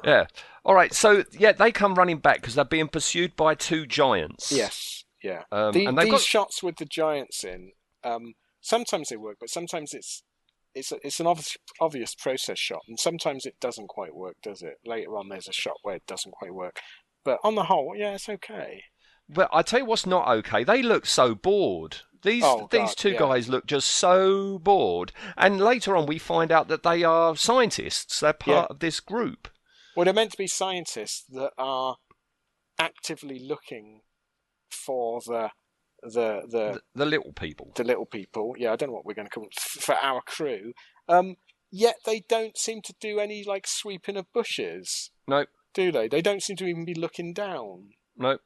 yeah. 0.04 0.26
All 0.64 0.74
right, 0.74 0.94
so 0.94 1.24
yeah, 1.32 1.52
they 1.52 1.70
come 1.70 1.96
running 1.96 2.18
back 2.18 2.36
because 2.40 2.54
they're 2.54 2.64
being 2.64 2.88
pursued 2.88 3.36
by 3.36 3.54
two 3.54 3.84
giants. 3.86 4.50
Yes, 4.52 5.04
yeah. 5.22 5.42
Um, 5.52 5.72
The- 5.72 5.84
and 5.84 5.98
these 5.98 6.10
got- 6.12 6.20
shots 6.22 6.62
with 6.62 6.76
the 6.76 6.84
giants 6.86 7.44
in, 7.44 7.72
um, 8.04 8.34
sometimes 8.62 9.10
they 9.10 9.16
work, 9.16 9.36
but 9.40 9.50
sometimes 9.50 9.92
it's 9.92 10.22
it's 10.74 10.92
a, 10.92 10.96
it's 11.02 11.20
an 11.20 11.26
obvious 11.26 11.56
obvious 11.80 12.14
process 12.14 12.58
shot, 12.58 12.82
and 12.88 12.98
sometimes 12.98 13.46
it 13.46 13.54
doesn't 13.60 13.88
quite 13.88 14.14
work, 14.14 14.36
does 14.42 14.62
it? 14.62 14.74
Later 14.84 15.16
on, 15.16 15.28
there's 15.28 15.48
a 15.48 15.52
shot 15.52 15.76
where 15.82 15.96
it 15.96 16.06
doesn't 16.06 16.32
quite 16.32 16.54
work, 16.54 16.78
but 17.24 17.38
on 17.42 17.54
the 17.54 17.64
whole, 17.64 17.94
yeah, 17.96 18.14
it's 18.14 18.28
okay. 18.28 18.82
But 19.28 19.50
I 19.52 19.62
tell 19.62 19.80
you 19.80 19.84
what's 19.84 20.06
not 20.06 20.28
okay. 20.28 20.64
They 20.64 20.82
look 20.82 21.04
so 21.04 21.34
bored. 21.34 21.98
These 22.22 22.44
Oh, 22.44 22.66
these 22.70 22.90
God, 22.90 22.96
two 22.96 23.10
yeah. 23.10 23.18
guys 23.18 23.48
look 23.48 23.66
just 23.66 23.88
so 23.88 24.58
bored. 24.58 25.12
And 25.36 25.60
later 25.60 25.96
on, 25.96 26.06
we 26.06 26.18
find 26.18 26.50
out 26.50 26.68
that 26.68 26.82
they 26.82 27.04
are 27.04 27.36
scientists. 27.36 28.20
They're 28.20 28.32
part 28.32 28.64
Yeah. 28.64 28.66
of 28.70 28.80
this 28.80 29.00
group. 29.00 29.48
Well, 29.94 30.04
they're 30.04 30.14
meant 30.14 30.32
to 30.32 30.38
be 30.38 30.46
scientists 30.46 31.24
that 31.30 31.52
are 31.58 31.96
actively 32.78 33.38
looking 33.38 34.00
for 34.70 35.20
the 35.26 35.50
the 36.02 36.42
the 36.48 36.48
The, 36.48 36.80
the 36.94 37.06
little 37.06 37.32
people. 37.32 37.72
the 37.74 37.84
little 37.84 38.06
people. 38.06 38.54
Yeah, 38.58 38.72
I 38.72 38.76
don't 38.76 38.88
know 38.90 38.94
what 38.94 39.04
we're 39.04 39.14
going 39.14 39.28
to 39.28 39.34
call 39.34 39.48
for 39.58 39.94
our 40.02 40.20
crew. 40.22 40.72
Um, 41.08 41.36
yet 41.70 41.96
they 42.06 42.20
don't 42.28 42.56
seem 42.56 42.82
to 42.82 42.94
do 43.00 43.18
any 43.18 43.44
like 43.44 43.66
sweeping 43.66 44.16
of 44.16 44.32
bushes, 44.32 45.10
No, 45.26 45.46
do 45.74 45.90
they? 45.92 46.08
They 46.08 46.22
don't 46.22 46.42
seem 46.42 46.56
to 46.56 46.66
even 46.66 46.84
be 46.84 46.94
looking 46.94 47.32
down. 47.32 47.90
no. 48.16 48.38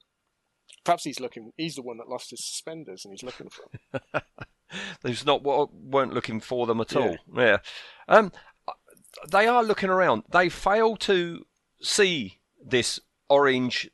Perhaps 0.85 1.05
he's 1.05 1.21
looking. 1.21 1.53
He's 1.57 1.77
the 1.77 1.83
one 1.83 1.99
that 1.99 2.09
lost 2.09 2.31
his 2.31 2.45
suspenders, 2.45 3.05
and 3.05 3.12
he's 3.12 3.23
looking 3.23 3.49
for 3.51 3.62
them. 3.93 4.23
There's 5.03 5.25
not 5.25 5.45
what 5.45 5.73
weren't 5.73 6.12
looking 6.15 6.41
for 6.41 6.67
them 6.67 6.81
at 6.81 6.97
all. 6.97 7.19
Yeah. 7.37 7.59
Um, 8.09 8.33
they 9.31 9.47
are 9.47 9.62
looking 9.62 9.91
around. 9.91 10.25
They 10.33 10.49
fail 10.49 10.97
to 10.97 11.45
see 11.81 12.41
this 12.65 12.99
orange 13.29 13.91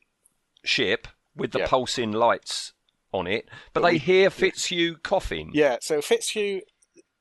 ship 0.64 1.08
with 1.36 1.50
the 1.52 1.58
Yeah. 1.60 1.66
pulsing 1.66 2.12
lights 2.12 2.72
on 3.12 3.26
it, 3.26 3.46
but, 3.72 3.80
But 3.82 3.88
they 3.88 3.92
we- 3.94 3.98
hear 3.98 4.30
Fitzhugh 4.30 4.96
coughing. 5.02 5.50
Yeah. 5.54 5.78
So 5.80 6.00
Fitzhugh. 6.00 6.60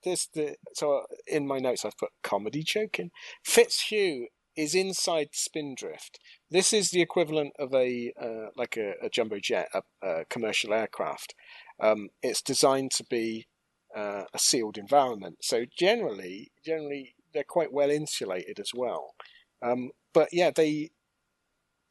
This 0.03 0.27
the 0.27 0.55
so 0.73 1.05
in 1.25 1.47
my 1.47 1.57
notes 1.57 1.83
I've 1.83 1.97
put 1.97 2.11
comedy 2.23 2.63
choking. 2.63 3.09
Fitzhugh 3.43 4.27
is 4.55 4.73
inside 4.75 5.29
Spindrift. 5.33 6.19
This 6.49 6.71
is 6.71 6.91
the 6.91 7.01
equivalent 7.01 7.53
of 7.59 7.73
a 7.73 8.13
uh, 8.21 8.49
like 8.55 8.77
a, 8.77 8.93
a 9.03 9.09
jumbo 9.09 9.39
jet, 9.41 9.67
a, 9.73 9.81
a 10.07 10.25
commercial 10.25 10.73
aircraft. 10.73 11.33
Um, 11.81 12.09
it's 12.21 12.41
designed 12.41 12.91
to 12.91 13.03
be 13.03 13.47
uh, 13.95 14.23
a 14.33 14.39
sealed 14.39 14.77
environment. 14.77 15.37
So 15.41 15.65
generally, 15.77 16.51
generally 16.65 17.15
they're 17.33 17.43
quite 17.43 17.73
well 17.73 17.89
insulated 17.89 18.59
as 18.59 18.71
well. 18.75 19.13
Um, 19.61 19.89
but 20.13 20.29
yeah, 20.31 20.51
they 20.55 20.91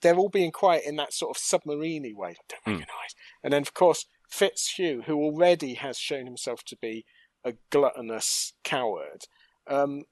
they're 0.03 0.17
all 0.17 0.29
being 0.29 0.53
quiet 0.53 0.85
in 0.85 0.97
that 0.97 1.13
sort 1.13 1.37
of 1.37 1.43
submariney 1.43 2.15
way. 2.15 2.37
Don't 2.49 2.67
make 2.67 2.77
Hmm. 2.77 2.83
a 2.83 2.87
noise. 2.87 3.15
And 3.43 3.53
then 3.53 3.63
of 3.63 3.75
course 3.75 4.07
Fitzhugh, 4.31 5.03
who 5.07 5.17
already 5.23 5.75
has 5.75 5.99
shown 5.99 6.27
himself 6.27 6.63
to 6.65 6.77
be 6.77 7.05
a 7.45 7.55
gluttonous 7.71 8.53
coward, 8.65 9.25
um, 9.69 10.03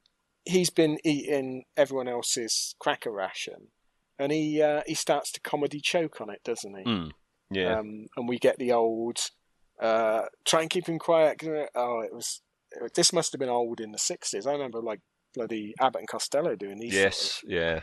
he's 0.44 0.70
been 0.70 0.98
eating 1.04 1.64
everyone 1.76 2.06
else's 2.08 2.74
cracker 2.78 3.10
ration, 3.10 3.68
and 4.18 4.30
he 4.32 4.62
uh, 4.62 4.82
he 4.86 4.94
starts 4.94 5.32
to 5.32 5.40
comedy 5.40 5.80
choke 5.80 6.20
on 6.20 6.30
it, 6.30 6.40
doesn't 6.44 6.76
he? 6.76 6.84
Mm, 6.84 7.10
yeah. 7.50 7.78
Um, 7.78 8.06
and 8.16 8.28
we 8.28 8.38
get 8.38 8.58
the 8.58 8.72
old 8.72 9.18
uh, 9.80 10.22
try 10.44 10.60
and 10.62 10.70
keep 10.70 10.86
him 10.86 10.98
quiet. 11.00 11.42
Oh, 11.74 12.00
it 12.00 12.14
was 12.14 12.40
this 12.94 13.12
must 13.12 13.32
have 13.32 13.40
been 13.40 13.48
old 13.48 13.80
in 13.80 13.90
the 13.92 13.98
sixties. 13.98 14.46
I 14.46 14.52
remember 14.52 14.80
like 14.80 15.00
bloody 15.34 15.74
Abbott 15.80 16.00
and 16.02 16.08
Costello 16.08 16.54
doing 16.54 16.78
these. 16.78 16.92
sort 16.92 17.04
Yes, 17.04 17.44
yeah. 17.46 17.80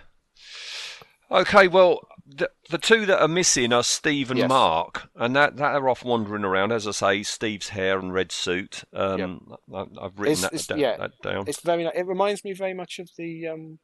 Okay, 1.32 1.68
well, 1.68 2.00
the, 2.26 2.50
the 2.70 2.78
two 2.78 3.06
that 3.06 3.22
are 3.22 3.28
missing 3.28 3.72
are 3.72 3.84
Steve 3.84 4.32
and 4.32 4.40
Yes. 4.40 4.50
Mark, 4.50 5.10
and 5.16 5.36
that, 5.36 5.56
that 5.58 5.76
are 5.76 5.88
off 5.90 6.04
wandering 6.04 6.44
around. 6.44 6.72
As 6.72 6.86
I 6.88 6.92
say, 6.92 7.24
Steve's 7.24 7.70
hair 7.70 7.98
and 8.00 8.14
red 8.14 8.32
suit. 8.32 8.84
Um, 8.94 9.56
I, 9.74 9.86
I've 10.02 10.20
written 10.20 10.34
It's- 10.34 10.42
that, 10.42 10.54
it's- 10.54 10.68
da- 10.68 10.76
yeah. 10.76 10.98
that 10.98 11.12
down. 11.24 11.46
It's 11.48 11.62
very. 11.62 11.86
It 11.86 12.06
reminds 12.06 12.44
me 12.44 12.54
very 12.54 12.74
much 12.74 13.00
of 13.00 13.10
the 13.18 13.48
um, 13.48 13.80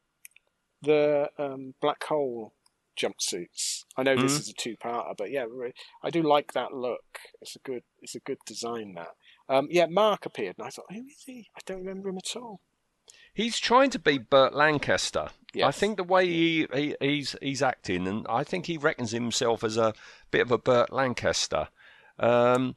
the 0.81 1.29
um, 1.39 1.73
black 1.81 2.03
hole 2.03 2.53
jumpsuits. 2.99 3.83
I 3.95 4.03
know 4.03 4.15
this 4.19 4.35
Mhm. 4.37 4.39
is 4.41 4.49
a 4.49 4.53
two-parter, 4.53 5.13
but 5.17 5.29
yeah, 5.31 5.45
I 6.03 6.09
do 6.09 6.21
like 6.23 6.53
that 6.53 6.73
look. 6.73 7.19
It's 7.41 7.55
a 7.55 7.59
good. 7.59 7.83
It's 8.01 8.15
a 8.15 8.19
good 8.19 8.39
design. 8.45 8.93
That. 8.95 9.09
Um, 9.47 9.67
yeah, 9.71 9.85
Mark 9.85 10.25
appeared, 10.25 10.55
and 10.57 10.67
I 10.67 10.69
thought, 10.69 10.85
who 10.89 11.05
is 11.05 11.23
he? 11.25 11.47
I 11.55 11.59
don't 11.65 11.79
remember 11.85 12.09
him 12.09 12.17
at 12.17 12.35
all. 12.35 12.59
He's 13.33 13.59
trying 13.59 13.91
to 13.91 13.99
be 13.99 14.17
Burt 14.17 14.53
Lancaster. 14.53 15.29
I 15.65 15.71
think 15.71 15.97
the 15.97 16.03
way 16.03 16.27
he, 16.27 16.67
he 16.73 16.95
he's 16.99 17.35
he's 17.41 17.61
acting, 17.61 18.07
and 18.07 18.25
I 18.29 18.43
think 18.43 18.65
he 18.65 18.77
reckons 18.77 19.11
himself 19.11 19.63
as 19.63 19.77
a 19.77 19.93
bit 20.31 20.41
of 20.41 20.51
a 20.51 20.57
Burt 20.57 20.91
Lancaster. 20.91 21.69
Um, 22.19 22.75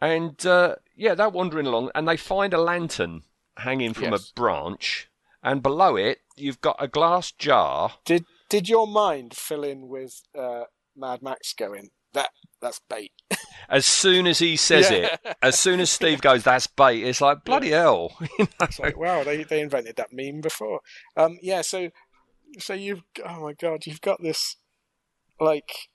and 0.00 0.44
uh, 0.46 0.76
yeah, 0.94 1.14
they're 1.14 1.28
wandering 1.28 1.66
along, 1.66 1.90
and 1.94 2.06
they 2.08 2.16
find 2.16 2.52
a 2.54 2.60
lantern 2.60 3.22
hanging 3.58 3.94
from 3.94 4.12
Yes. 4.12 4.30
a 4.30 4.34
branch, 4.34 5.08
and 5.42 5.62
below 5.62 5.96
it 5.96 6.18
you've 6.36 6.60
got 6.60 6.76
a 6.78 6.88
glass 6.88 7.32
jar. 7.32 7.94
Did 8.04 8.24
Did 8.48 8.68
your 8.68 8.86
mind 8.86 9.34
fill 9.34 9.64
in 9.64 9.88
with 9.88 10.22
uh, 10.38 10.64
Mad 10.94 11.22
Max 11.22 11.52
going 11.54 11.90
that 12.12 12.30
that's 12.60 12.80
bait? 12.88 13.12
As 13.68 13.84
soon 13.84 14.28
as 14.28 14.38
he 14.38 14.54
says 14.56 14.88
Yeah. 14.92 15.16
it, 15.24 15.36
as 15.42 15.58
soon 15.58 15.80
as 15.80 15.90
Steve 15.90 16.20
goes, 16.20 16.44
"That's 16.44 16.68
bait," 16.68 17.02
it's 17.02 17.20
like 17.20 17.42
bloody 17.44 17.70
hell. 17.70 18.16
You 18.38 18.44
know? 18.44 18.48
It's 18.60 18.78
like, 18.78 18.96
wow, 18.96 19.24
they 19.24 19.42
they 19.42 19.60
invented 19.60 19.96
that 19.96 20.12
meme 20.12 20.40
before. 20.40 20.80
Um, 21.16 21.38
yeah, 21.42 21.62
so 21.62 21.90
so 22.58 22.74
you've 22.74 23.02
oh 23.24 23.40
my 23.42 23.52
god, 23.52 23.86
you've 23.86 24.00
got 24.00 24.22
this 24.22 24.56
like 25.40 25.88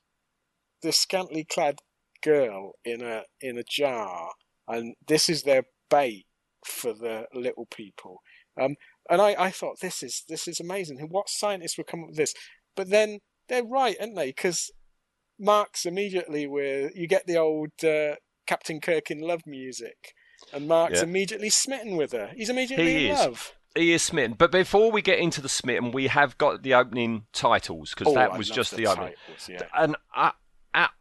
this 0.81 0.97
scantily 0.97 1.43
clad 1.43 1.79
girl 2.21 2.73
in 2.85 3.01
a 3.01 3.23
in 3.39 3.57
a 3.57 3.63
jar, 3.63 4.31
and 4.67 4.95
this 5.07 5.29
is 5.29 5.43
their 5.43 5.63
bait 5.89 6.25
for 6.65 6.93
the 6.93 7.25
little 7.33 7.65
people. 7.65 8.21
Um, 8.59 8.75
and 9.09 9.21
I, 9.21 9.35
I 9.37 9.51
thought 9.51 9.79
this 9.81 10.03
is 10.03 10.23
this 10.27 10.47
is 10.47 10.59
amazing. 10.59 10.97
What 11.09 11.29
scientists 11.29 11.77
would 11.77 11.87
come 11.87 12.01
up 12.03 12.09
with 12.09 12.17
this? 12.17 12.33
But 12.75 12.89
then 12.89 13.19
they're 13.49 13.63
right, 13.63 13.97
aren't 13.99 14.15
they? 14.15 14.27
Because 14.27 14.71
Mark's 15.39 15.85
immediately 15.85 16.47
with 16.47 16.95
you 16.95 17.07
get 17.07 17.25
the 17.27 17.37
old 17.37 17.71
uh, 17.83 18.15
Captain 18.45 18.79
Kirk 18.79 19.09
in 19.11 19.19
love 19.19 19.41
music. 19.45 20.13
And 20.53 20.67
Mark's 20.67 20.97
Yeah. 20.97 21.03
immediately 21.03 21.49
smitten 21.49 21.95
with 21.95 22.11
her. 22.11 22.31
He's 22.35 22.49
immediately 22.49 22.91
He 22.91 23.05
in 23.05 23.11
is. 23.13 23.19
love. 23.19 23.53
He 23.75 23.93
is 23.93 24.01
smitten. 24.03 24.35
But 24.37 24.51
before 24.51 24.91
we 24.91 25.01
get 25.01 25.19
into 25.19 25.41
the 25.41 25.49
smitten, 25.49 25.91
we 25.91 26.07
have 26.07 26.37
got 26.37 26.61
the 26.63 26.73
opening 26.73 27.25
titles 27.33 27.91
because 27.93 28.07
Oh, 28.07 28.15
that 28.15 28.31
I 28.31 28.37
was 28.37 28.49
just 28.49 28.71
the 28.71 28.77
the 28.83 28.87
opening. 28.87 29.13
titles, 29.25 29.49
yeah. 29.49 29.63
An 29.75 29.95
uh, 30.15 30.31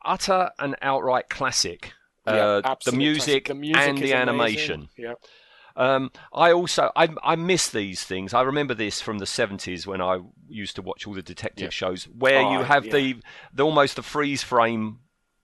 utter 0.04 0.50
and 0.58 0.76
outright 0.82 1.28
classic. 1.28 1.92
Yeah, 2.26 2.60
uh, 2.64 2.76
the 2.84 2.92
music. 2.92 3.48
The 3.48 3.54
music 3.54 3.82
and 3.82 3.98
the 3.98 4.12
animation. 4.14 4.88
Yeah. 4.96 5.14
Um, 5.76 6.10
I 6.32 6.52
also 6.52 6.90
I 6.94 7.08
I 7.22 7.36
miss 7.36 7.70
these 7.70 8.04
things. 8.04 8.34
I 8.34 8.42
remember 8.42 8.74
this 8.74 9.00
from 9.00 9.18
the 9.18 9.26
seventies 9.26 9.86
when 9.86 10.00
I 10.00 10.18
used 10.48 10.76
to 10.76 10.82
watch 10.82 11.06
all 11.06 11.14
the 11.14 11.22
detective 11.22 11.64
Yeah. 11.66 11.70
shows 11.70 12.04
where 12.04 12.40
Oh, 12.44 12.52
you 12.52 12.64
have 12.64 12.86
yeah. 12.86 12.92
the, 12.92 13.16
the 13.54 13.62
almost 13.64 13.96
the 13.96 14.02
freeze 14.02 14.42
frame 14.42 14.98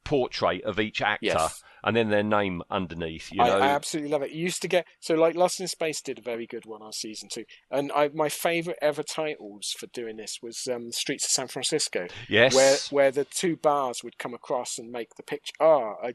portrait 0.05 0.62
of 0.64 0.79
each 0.79 1.01
actor 1.03 1.27
Yes. 1.27 1.62
And 1.87 1.97
then 1.97 2.11
their 2.11 2.24
name 2.24 2.62
underneath. 2.68 3.32
You 3.32 3.43
I, 3.43 3.49
know, 3.49 3.59
I 3.61 3.68
absolutely 3.68 4.11
love 4.11 4.22
it. 4.22 4.32
You 4.32 4.43
used 4.43 4.61
to 4.62 4.68
get 4.68 4.87
so 5.01 5.14
like 5.14 5.37
Lost 5.37 5.61
in 5.61 5.68
Space 5.68 6.03
did 6.03 6.18
a 6.18 6.22
very 6.22 6.47
good 6.47 6.66
one 6.66 6.82
on 6.82 6.93
season 6.93 7.28
two, 7.32 7.45
and 7.70 7.93
I 7.93 8.09
my 8.09 8.28
favorite 8.28 8.78
ever 8.82 9.05
titles 9.05 9.74
for 9.78 9.87
doing 9.87 10.16
this 10.16 10.41
was 10.43 10.66
um, 10.70 10.91
Streets 10.91 11.24
of 11.24 11.30
San 11.30 11.47
Francisco, 11.47 12.09
yes, 12.28 12.55
where 12.55 12.76
where 12.91 13.11
the 13.12 13.24
two 13.24 13.57
bars 13.57 14.03
would 14.03 14.18
come 14.18 14.34
across 14.34 14.78
and 14.78 14.91
make 14.91 15.14
the 15.16 15.22
picture. 15.22 15.55
Ah, 15.61 15.95
I, 16.03 16.14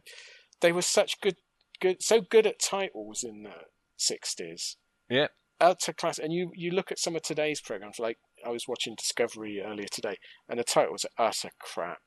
they 0.59 0.73
were 0.73 0.81
such 0.81 1.19
good, 1.21 1.37
good, 1.79 2.03
so 2.03 2.19
good 2.21 2.45
at 2.45 2.59
titles 2.59 3.23
in 3.23 3.43
the 3.43 3.55
sixties. 3.95 4.75
yeah, 5.09 5.27
Ultra 5.61 5.93
class, 5.93 6.19
and 6.19 6.33
you 6.33 6.51
you 6.53 6.71
look 6.71 6.91
at 6.91 6.99
some 6.99 7.15
of 7.15 7.21
today's 7.21 7.61
programs. 7.61 7.97
Like 7.97 8.17
I 8.45 8.49
was 8.49 8.67
watching 8.67 8.95
Discovery 8.95 9.61
earlier 9.65 9.87
today, 9.89 10.17
and 10.49 10.59
the 10.59 10.65
titles 10.65 11.05
are 11.17 11.27
utter 11.27 11.51
crap. 11.59 12.01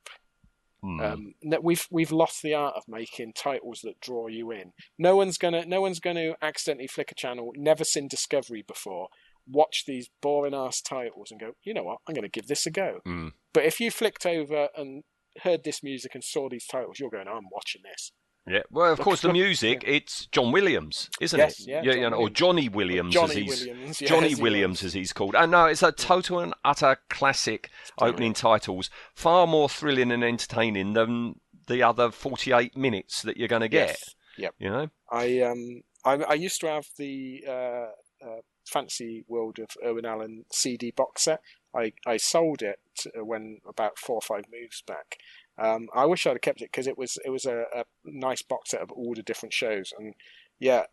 Hmm. 0.84 1.00
Um, 1.00 1.34
we've 1.62 1.86
we've 1.90 2.12
lost 2.12 2.42
the 2.42 2.52
art 2.52 2.74
of 2.76 2.82
making 2.86 3.32
titles 3.32 3.80
that 3.84 4.00
draw 4.00 4.26
you 4.26 4.50
in. 4.50 4.72
No 4.98 5.16
one's 5.16 5.38
gonna 5.38 5.64
no 5.64 5.80
one's 5.80 5.98
gonna 5.98 6.34
accidentally 6.42 6.88
flick 6.88 7.10
a 7.10 7.14
channel. 7.14 7.52
Never 7.56 7.84
seen 7.84 8.06
Discovery 8.06 8.62
before. 8.66 9.08
Watch 9.46 9.84
these 9.86 10.10
boring 10.20 10.52
ass 10.52 10.82
titles 10.82 11.30
and 11.30 11.40
go. 11.40 11.52
You 11.62 11.72
know 11.72 11.84
what? 11.84 11.98
I'm 12.06 12.14
gonna 12.14 12.28
give 12.28 12.48
this 12.48 12.66
a 12.66 12.70
go. 12.70 12.98
Mm. 13.06 13.32
But 13.54 13.64
if 13.64 13.80
you 13.80 13.90
flicked 13.90 14.26
over 14.26 14.68
and 14.76 15.04
heard 15.42 15.64
this 15.64 15.82
music 15.82 16.14
and 16.14 16.22
saw 16.22 16.50
these 16.50 16.66
titles, 16.66 16.98
you're 17.00 17.08
going. 17.08 17.28
I'm 17.28 17.48
watching 17.50 17.80
this. 17.82 18.12
Yeah. 18.46 18.62
Well, 18.70 18.92
of 18.92 19.00
course, 19.00 19.20
the 19.22 19.28
look- 19.28 19.34
music 19.34 19.84
it's 19.86 20.26
John 20.26 20.52
Williams, 20.52 21.10
isn't 21.20 21.38
Yes, 21.38 21.60
it? 21.60 21.68
yeah, 21.68 21.82
you 21.82 21.92
John 21.94 22.10
know, 22.12 22.16
or 22.18 22.30
Johnny 22.30 22.68
Williams, 22.68 23.14
Johnny 23.14 23.30
as 23.30 23.36
he's 23.60 23.66
Williams. 23.66 24.00
yeah, 24.00 24.08
Johnny 24.08 24.34
Williams, 24.34 24.82
as 24.84 24.92
he's 24.92 25.12
called. 25.12 25.34
And 25.34 25.50
no, 25.52 25.66
it's 25.66 25.82
a 25.82 25.92
total 25.92 26.40
and 26.40 26.54
utter 26.64 26.98
classic 27.10 27.70
opening 28.00 28.32
titles. 28.34 28.90
Far 29.14 29.46
more 29.46 29.68
thrilling 29.68 30.10
and 30.12 30.22
entertaining 30.24 30.92
than 30.92 31.40
the 31.66 31.82
other 31.82 32.10
48 32.10 32.76
minutes 32.76 33.22
that 33.22 33.36
you're 33.36 33.48
going 33.48 33.62
to 33.62 33.68
get. 33.68 33.88
Yes. 33.88 34.14
Yep. 34.36 34.54
You 34.58 34.70
know? 34.70 34.90
I 35.10 35.40
um 35.40 35.82
I, 36.04 36.14
I 36.24 36.34
used 36.34 36.60
to 36.60 36.66
have 36.66 36.86
the 36.98 37.44
uh, 37.48 37.86
uh, 38.22 38.40
Fantasy 38.66 39.24
World 39.26 39.58
of 39.58 39.70
Irwin 39.82 40.04
Allen 40.04 40.44
CD 40.52 40.90
box 40.90 41.22
set. 41.22 41.40
I, 41.74 41.92
I 42.06 42.18
sold 42.18 42.60
it 42.62 42.78
uh, 43.06 43.24
when 43.24 43.60
about 43.66 43.98
four 43.98 44.16
or 44.16 44.20
five 44.20 44.44
moves 44.52 44.82
back. 44.82 45.16
Um, 45.56 45.88
I 45.94 46.04
wish 46.06 46.26
I'd 46.26 46.30
have 46.30 46.40
kept 46.40 46.62
it 46.62 46.70
because 46.72 46.86
it 46.86 46.98
was 46.98 47.18
it 47.24 47.30
was 47.30 47.46
a, 47.46 47.64
a 47.74 47.84
nice 48.04 48.42
box 48.42 48.70
set 48.70 48.80
of 48.80 48.90
all 48.90 49.14
the 49.14 49.22
different 49.22 49.52
shows 49.52 49.92
and 49.96 50.14
yeah, 50.58 50.84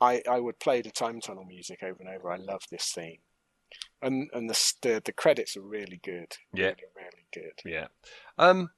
I 0.00 0.22
I 0.28 0.40
would 0.40 0.58
play 0.58 0.82
the 0.82 0.90
time 0.90 1.20
tunnel 1.20 1.44
music 1.44 1.82
over 1.82 1.96
and 2.00 2.08
over. 2.08 2.30
I 2.30 2.36
love 2.36 2.62
this 2.70 2.90
theme, 2.92 3.18
and 4.00 4.28
and 4.32 4.50
the 4.50 4.72
the, 4.82 5.02
the 5.04 5.12
credits 5.12 5.56
are 5.56 5.62
really 5.62 6.00
good. 6.02 6.36
Yeah. 6.52 6.66
really, 6.66 6.76
really 6.96 7.26
good. 7.32 7.60
Yeah. 7.64 7.86
Um, 8.38 8.70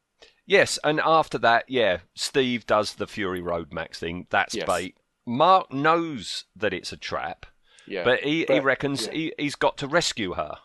yes, 0.47 0.79
and 0.85 1.01
after 1.01 1.39
that, 1.39 1.65
yeah, 1.69 1.99
Steve 2.15 2.67
does 2.67 2.95
the 2.95 3.07
Fury 3.07 3.41
Road 3.41 3.73
Max 3.73 3.99
thing. 3.99 4.27
That's 4.31 4.55
Yes. 4.55 4.67
bait. 4.67 4.97
Mark 5.27 5.73
knows 5.73 6.45
that 6.55 6.75
it's 6.75 6.93
a 6.93 6.99
trap, 6.99 7.47
Yeah, 7.87 8.05
but 8.05 8.21
he, 8.21 8.45
he 8.47 8.61
reckons 8.61 9.07
yeah. 9.07 9.13
he, 9.13 9.33
he's 9.39 9.55
got 9.55 9.79
to 9.79 9.87
rescue 9.87 10.35
her. 10.35 10.59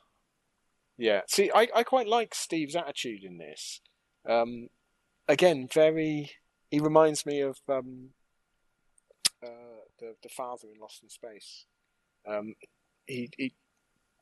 Yeah. 0.98 1.22
See, 1.28 1.50
I, 1.56 1.70
I 1.74 1.84
quite 1.84 2.08
like 2.08 2.36
Steve's 2.36 2.76
attitude 2.76 3.24
in 3.24 3.38
this. 3.38 3.80
Um, 4.28 4.70
again, 5.28 5.68
very. 5.72 6.32
He 6.72 6.80
reminds 6.80 7.26
me 7.26 7.42
of 7.42 7.58
um, 7.68 8.10
uh, 9.44 9.82
the 10.00 10.16
the 10.22 10.30
father 10.30 10.68
in 10.74 10.80
Lost 10.80 11.02
in 11.04 11.10
Space. 11.10 11.66
Um, 12.28 12.56
he, 13.08 13.30
he 13.38 13.54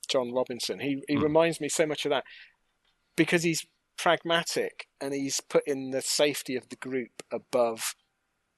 John 0.09 0.33
Robinson. 0.33 0.79
He 0.79 1.03
he 1.07 1.15
Hmm. 1.15 1.23
reminds 1.23 1.59
me 1.59 1.69
so 1.69 1.85
much 1.85 2.05
of 2.05 2.11
that 2.11 2.23
because 3.15 3.43
he's 3.43 3.65
pragmatic 3.97 4.87
and 5.01 5.13
he's 5.13 5.41
putting 5.41 5.91
the 5.91 6.01
safety 6.01 6.55
of 6.55 6.69
the 6.69 6.75
group 6.75 7.23
above 7.31 7.95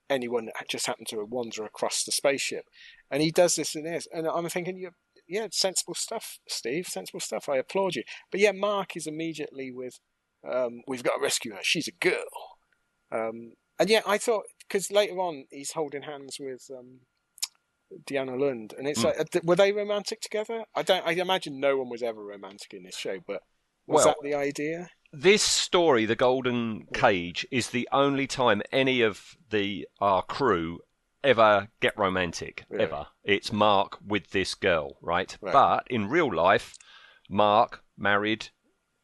anyone 0.09 0.45
that 0.45 0.55
just 0.69 0.85
happened 0.85 1.07
to 1.07 1.23
wander 1.23 1.63
across 1.63 2.03
the 2.03 2.11
spaceship. 2.11 2.65
And 3.09 3.21
he 3.21 3.31
does 3.31 3.55
this 3.55 3.75
in 3.75 3.83
this, 3.83 4.07
and 4.13 4.27
I'm 4.27 4.49
thinking, 4.49 4.77
you 4.77 4.91
yeah, 5.29 5.47
sensible 5.51 5.93
stuff, 5.93 6.39
Steve. 6.47 6.87
Sensible 6.87 7.19
stuff. 7.19 7.47
I 7.47 7.57
applaud 7.57 7.95
you. 7.95 8.03
But 8.31 8.41
yeah, 8.41 8.51
Mark 8.51 8.97
is 8.97 9.05
immediately 9.05 9.71
with, 9.71 9.99
um, 10.43 10.81
we've 10.87 11.03
got 11.03 11.15
to 11.15 11.21
rescue 11.21 11.53
her. 11.53 11.59
She's 11.61 11.87
a 11.87 11.91
girl. 11.91 12.57
Um, 13.11 13.53
and 13.79 13.89
yeah, 13.89 14.01
I 14.05 14.17
thought 14.17 14.43
because 14.67 14.91
later 14.91 15.19
on 15.19 15.45
he's 15.51 15.71
holding 15.71 16.03
hands 16.03 16.37
with 16.39 16.69
um, 16.77 16.99
Deanna 18.05 18.39
Lund, 18.39 18.73
and 18.77 18.87
it's 18.87 19.01
Hmm. 19.01 19.07
like, 19.07 19.35
uh, 19.35 19.39
were 19.43 19.55
they 19.55 19.71
romantic 19.71 20.21
together? 20.21 20.65
I 20.75 20.83
don't. 20.83 21.05
I 21.05 21.11
imagine 21.13 21.59
no 21.59 21.77
one 21.77 21.89
was 21.89 22.03
ever 22.03 22.23
romantic 22.23 22.73
in 22.73 22.83
this 22.83 22.97
show, 22.97 23.19
but 23.25 23.41
was 23.87 24.05
Well- 24.05 24.15
that 24.21 24.27
the 24.29 24.35
idea? 24.35 24.89
This 25.11 25.41
story, 25.41 26.05
The 26.05 26.15
Golden 26.15 26.85
Cage, 26.93 27.47
is 27.49 27.71
the 27.71 27.89
only 27.91 28.27
time 28.27 28.61
any 28.71 29.01
of 29.01 29.35
the 29.49 29.87
our 29.99 30.21
crew 30.21 30.81
ever 31.23 31.69
get 31.79 31.97
romantic. 31.97 32.65
Yeah. 32.71 32.81
Ever. 32.83 33.07
It's 33.23 33.51
Mark 33.51 33.97
with 34.05 34.29
this 34.29 34.53
girl, 34.53 34.97
right? 35.01 35.35
Right. 35.41 35.51
But 35.51 35.87
in 35.89 36.09
real 36.09 36.31
life, 36.31 36.75
Mark 37.27 37.83
married 37.97 38.49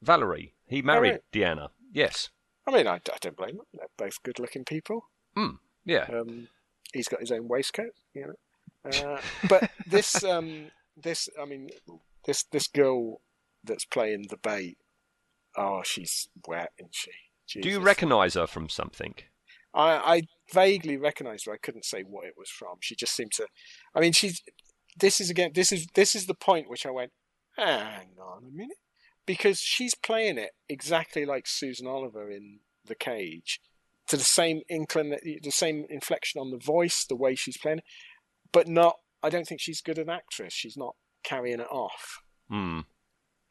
Valerie. 0.01 0.53
He 0.67 0.81
married 0.81 1.11
right. 1.11 1.21
Deanna. 1.31 1.69
Yes. 1.93 2.29
I 2.67 2.71
mean, 2.71 2.87
I, 2.87 2.95
I 2.95 3.17
don't 3.21 3.37
blame 3.37 3.57
them. 3.57 3.65
They're 3.73 3.87
both 3.97 4.21
good-looking 4.23 4.65
people. 4.65 5.09
Yeah. 5.85 6.07
Um, 6.11 6.47
he's 6.93 7.07
got 7.07 7.19
his 7.19 7.31
own 7.31 7.47
waistcoat, 7.47 7.91
you 8.13 8.27
know. 8.27 8.91
Uh, 8.91 9.21
but 9.47 9.69
this, 9.87 10.23
um, 10.23 10.71
this, 10.97 11.29
I 11.39 11.45
mean, 11.45 11.69
this 12.25 12.43
this 12.51 12.67
girl 12.67 13.21
that's 13.63 13.85
playing 13.85 14.27
the 14.29 14.37
bait. 14.37 14.77
Oh, 15.55 15.81
she's 15.83 16.27
wet, 16.47 16.71
isn't 16.79 16.95
she? 16.95 17.11
Do 17.61 17.69
you 17.69 17.79
recognise 17.79 18.33
her 18.33 18.47
from 18.47 18.69
something? 18.69 19.13
I, 19.73 20.15
I 20.15 20.21
vaguely 20.51 20.97
recognised 20.97 21.45
her. 21.45 21.53
I 21.53 21.57
couldn't 21.57 21.85
say 21.85 22.01
what 22.01 22.25
it 22.25 22.33
was 22.37 22.49
from. 22.49 22.77
She 22.81 22.95
just 22.95 23.15
seemed 23.15 23.33
to. 23.33 23.47
I 23.93 23.99
mean, 23.99 24.13
she's. 24.13 24.41
This 24.97 25.21
is 25.21 25.29
again. 25.29 25.51
This 25.53 25.71
is 25.71 25.87
this 25.95 26.15
is 26.15 26.25
the 26.25 26.33
point 26.33 26.69
which 26.69 26.85
I 26.85 26.91
went. 26.91 27.11
Hang 27.57 28.09
on 28.19 28.43
a 28.43 28.55
minute, 28.55 28.77
because 29.25 29.59
she's 29.59 29.95
playing 29.95 30.37
it 30.37 30.51
exactly 30.69 31.25
like 31.25 31.47
Susan 31.47 31.87
Oliver 31.87 32.29
in 32.31 32.59
The 32.85 32.95
Cage, 32.95 33.59
to 34.09 34.17
the 34.17 34.23
same 34.23 34.61
inclin, 34.71 35.15
the 35.41 35.51
same 35.51 35.85
inflection 35.89 36.39
on 36.39 36.51
the 36.51 36.57
voice, 36.57 37.05
the 37.05 37.15
way 37.15 37.35
she's 37.35 37.57
playing 37.57 37.79
it, 37.79 37.83
but 38.51 38.67
not. 38.67 38.97
I 39.23 39.29
don't 39.29 39.47
think 39.47 39.59
she's 39.61 39.81
good 39.81 39.97
an 39.97 40.09
actress. 40.09 40.53
She's 40.53 40.77
not 40.77 40.95
carrying 41.23 41.59
it 41.59 41.67
off. 41.71 42.21
Hmm. 42.49 42.81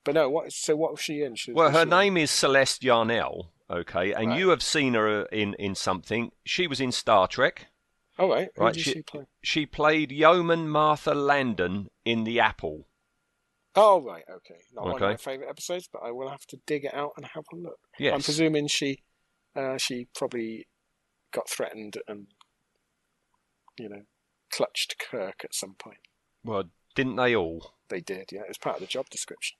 But 0.05 0.15
no, 0.15 0.29
what? 0.31 0.53
So 0.53 0.77
what 0.77 0.93
was 0.93 1.01
she 1.01 1.23
in? 1.23 1.35
She, 1.35 1.53
Well, 1.53 1.71
her 1.73 1.85
name 1.87 2.17
is 2.17 2.31
Celeste 2.31 2.85
Yarnell, 2.85 3.51
okay, 3.71 4.13
and 4.13 4.29
Right. 4.29 4.39
you 4.39 4.51
have 4.51 4.63
seen 4.63 4.95
her 4.95 5.25
in, 5.27 5.55
in 5.55 5.75
something. 5.75 6.31
She 6.45 6.67
was 6.67 6.81
in 6.81 6.93
Star 6.93 7.27
Trek. 7.27 7.67
Oh 8.17 8.29
right, 8.29 8.51
who 8.55 8.63
Right, 8.63 8.77
she 8.77 9.03
play? 9.03 9.25
She 9.43 9.67
played 9.67 10.13
Yeoman 10.13 10.69
Martha 10.69 11.15
Landon 11.15 11.89
in 12.05 12.23
The 12.23 12.39
Apple. 12.39 12.87
Oh 13.77 14.01
right, 14.03 14.25
okay. 14.31 14.61
Not 14.73 14.85
one 14.85 14.95
of 14.95 15.01
my 15.01 15.17
favourite 15.17 15.51
episodes, 15.51 15.89
but 15.93 16.03
I 16.05 16.11
will 16.13 16.29
have 16.29 16.47
to 16.47 16.59
dig 16.67 16.85
it 16.85 16.95
out 16.95 17.13
and 17.17 17.27
have 17.35 17.45
a 17.53 17.57
look. 17.57 17.79
Yes. 17.99 18.15
I'm 18.15 18.23
presuming 18.23 18.69
she, 18.69 19.03
uh, 19.57 19.79
she 19.79 20.09
probably 20.15 20.67
got 21.33 21.49
threatened 21.49 21.99
and, 22.07 22.29
you 23.79 23.89
know, 23.89 24.03
clutched 24.53 24.97
Kirk 24.99 25.41
at 25.45 25.55
some 25.55 25.75
point. 25.77 25.99
Well, 26.45 26.65
didn't 26.95 27.17
they 27.17 27.35
all? 27.35 27.75
They 27.89 28.01
did, 28.01 28.31
yeah. 28.31 28.43
It 28.43 28.49
was 28.49 28.59
part 28.59 28.77
of 28.77 28.81
the 28.81 28.87
job 28.87 29.11
description. 29.11 29.57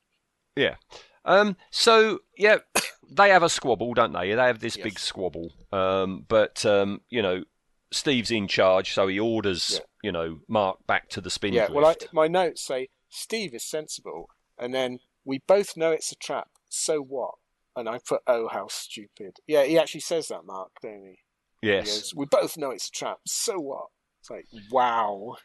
Yeah. 0.57 0.77
Um, 1.25 1.57
so 1.71 2.21
yeah, 2.37 2.59
they 3.11 3.31
have 3.31 3.43
a 3.43 3.49
squabble, 3.49 3.95
don't 3.95 4.13
they? 4.13 4.33
They 4.35 4.47
have 4.47 4.61
this 4.61 4.77
Yes. 4.77 4.85
big 4.85 4.99
squabble. 4.99 5.53
Um, 5.73 6.25
but 6.29 6.65
um, 6.65 7.01
you 7.11 7.23
know, 7.23 7.43
Steve's 7.91 8.31
in 8.31 8.47
charge, 8.47 8.93
so 8.93 9.09
he 9.09 9.19
orders 9.19 9.81
Yeah. 9.81 9.87
you 10.03 10.13
know 10.13 10.39
Mark 10.49 10.87
back 10.87 11.09
to 11.11 11.21
the 11.21 11.31
spin 11.31 11.53
Yeah. 11.55 11.71
Well, 11.71 11.87
I, 11.87 11.97
my 12.13 12.29
notes 12.29 12.63
say 12.63 12.89
Steve 13.15 13.55
is 13.55 13.65
sensible, 13.65 14.29
and 14.59 14.75
then 14.75 14.99
we 15.25 15.41
both 15.47 15.77
know 15.77 15.93
it's 15.93 16.13
a 16.13 16.17
trap. 16.17 16.49
So 16.69 17.01
what? 17.01 17.35
And 17.77 17.89
I 17.89 17.99
put, 17.99 18.23
oh, 18.27 18.49
how 18.49 18.67
stupid. 18.69 19.39
Yeah, 19.47 19.65
he 19.65 19.79
actually 19.79 20.01
says 20.01 20.29
that, 20.29 20.45
Mark, 20.45 20.71
don't 20.83 21.05
he? 21.05 21.19
He 21.61 21.69
yes. 21.69 21.87
goes, 21.87 22.15
we 22.15 22.27
both 22.27 22.57
know 22.57 22.71
it's 22.71 22.89
a 22.89 22.93
trap. 22.93 23.19
So 23.27 23.59
what? 23.59 23.87
It's 24.21 24.31
like, 24.31 24.47
wow. 24.71 25.37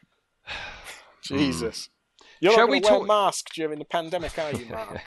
Hmm. 1.27 1.37
Jesus. 1.37 1.89
You're 2.39 2.53
Shall 2.53 2.67
not 2.67 2.71
we 2.71 2.79
wear 2.79 2.89
talk- 2.91 3.03
a 3.03 3.05
mask 3.05 3.49
during 3.53 3.77
the 3.77 3.85
pandemic, 3.85 4.39
are 4.39 4.53
you, 4.53 4.65
Mark? 4.69 5.01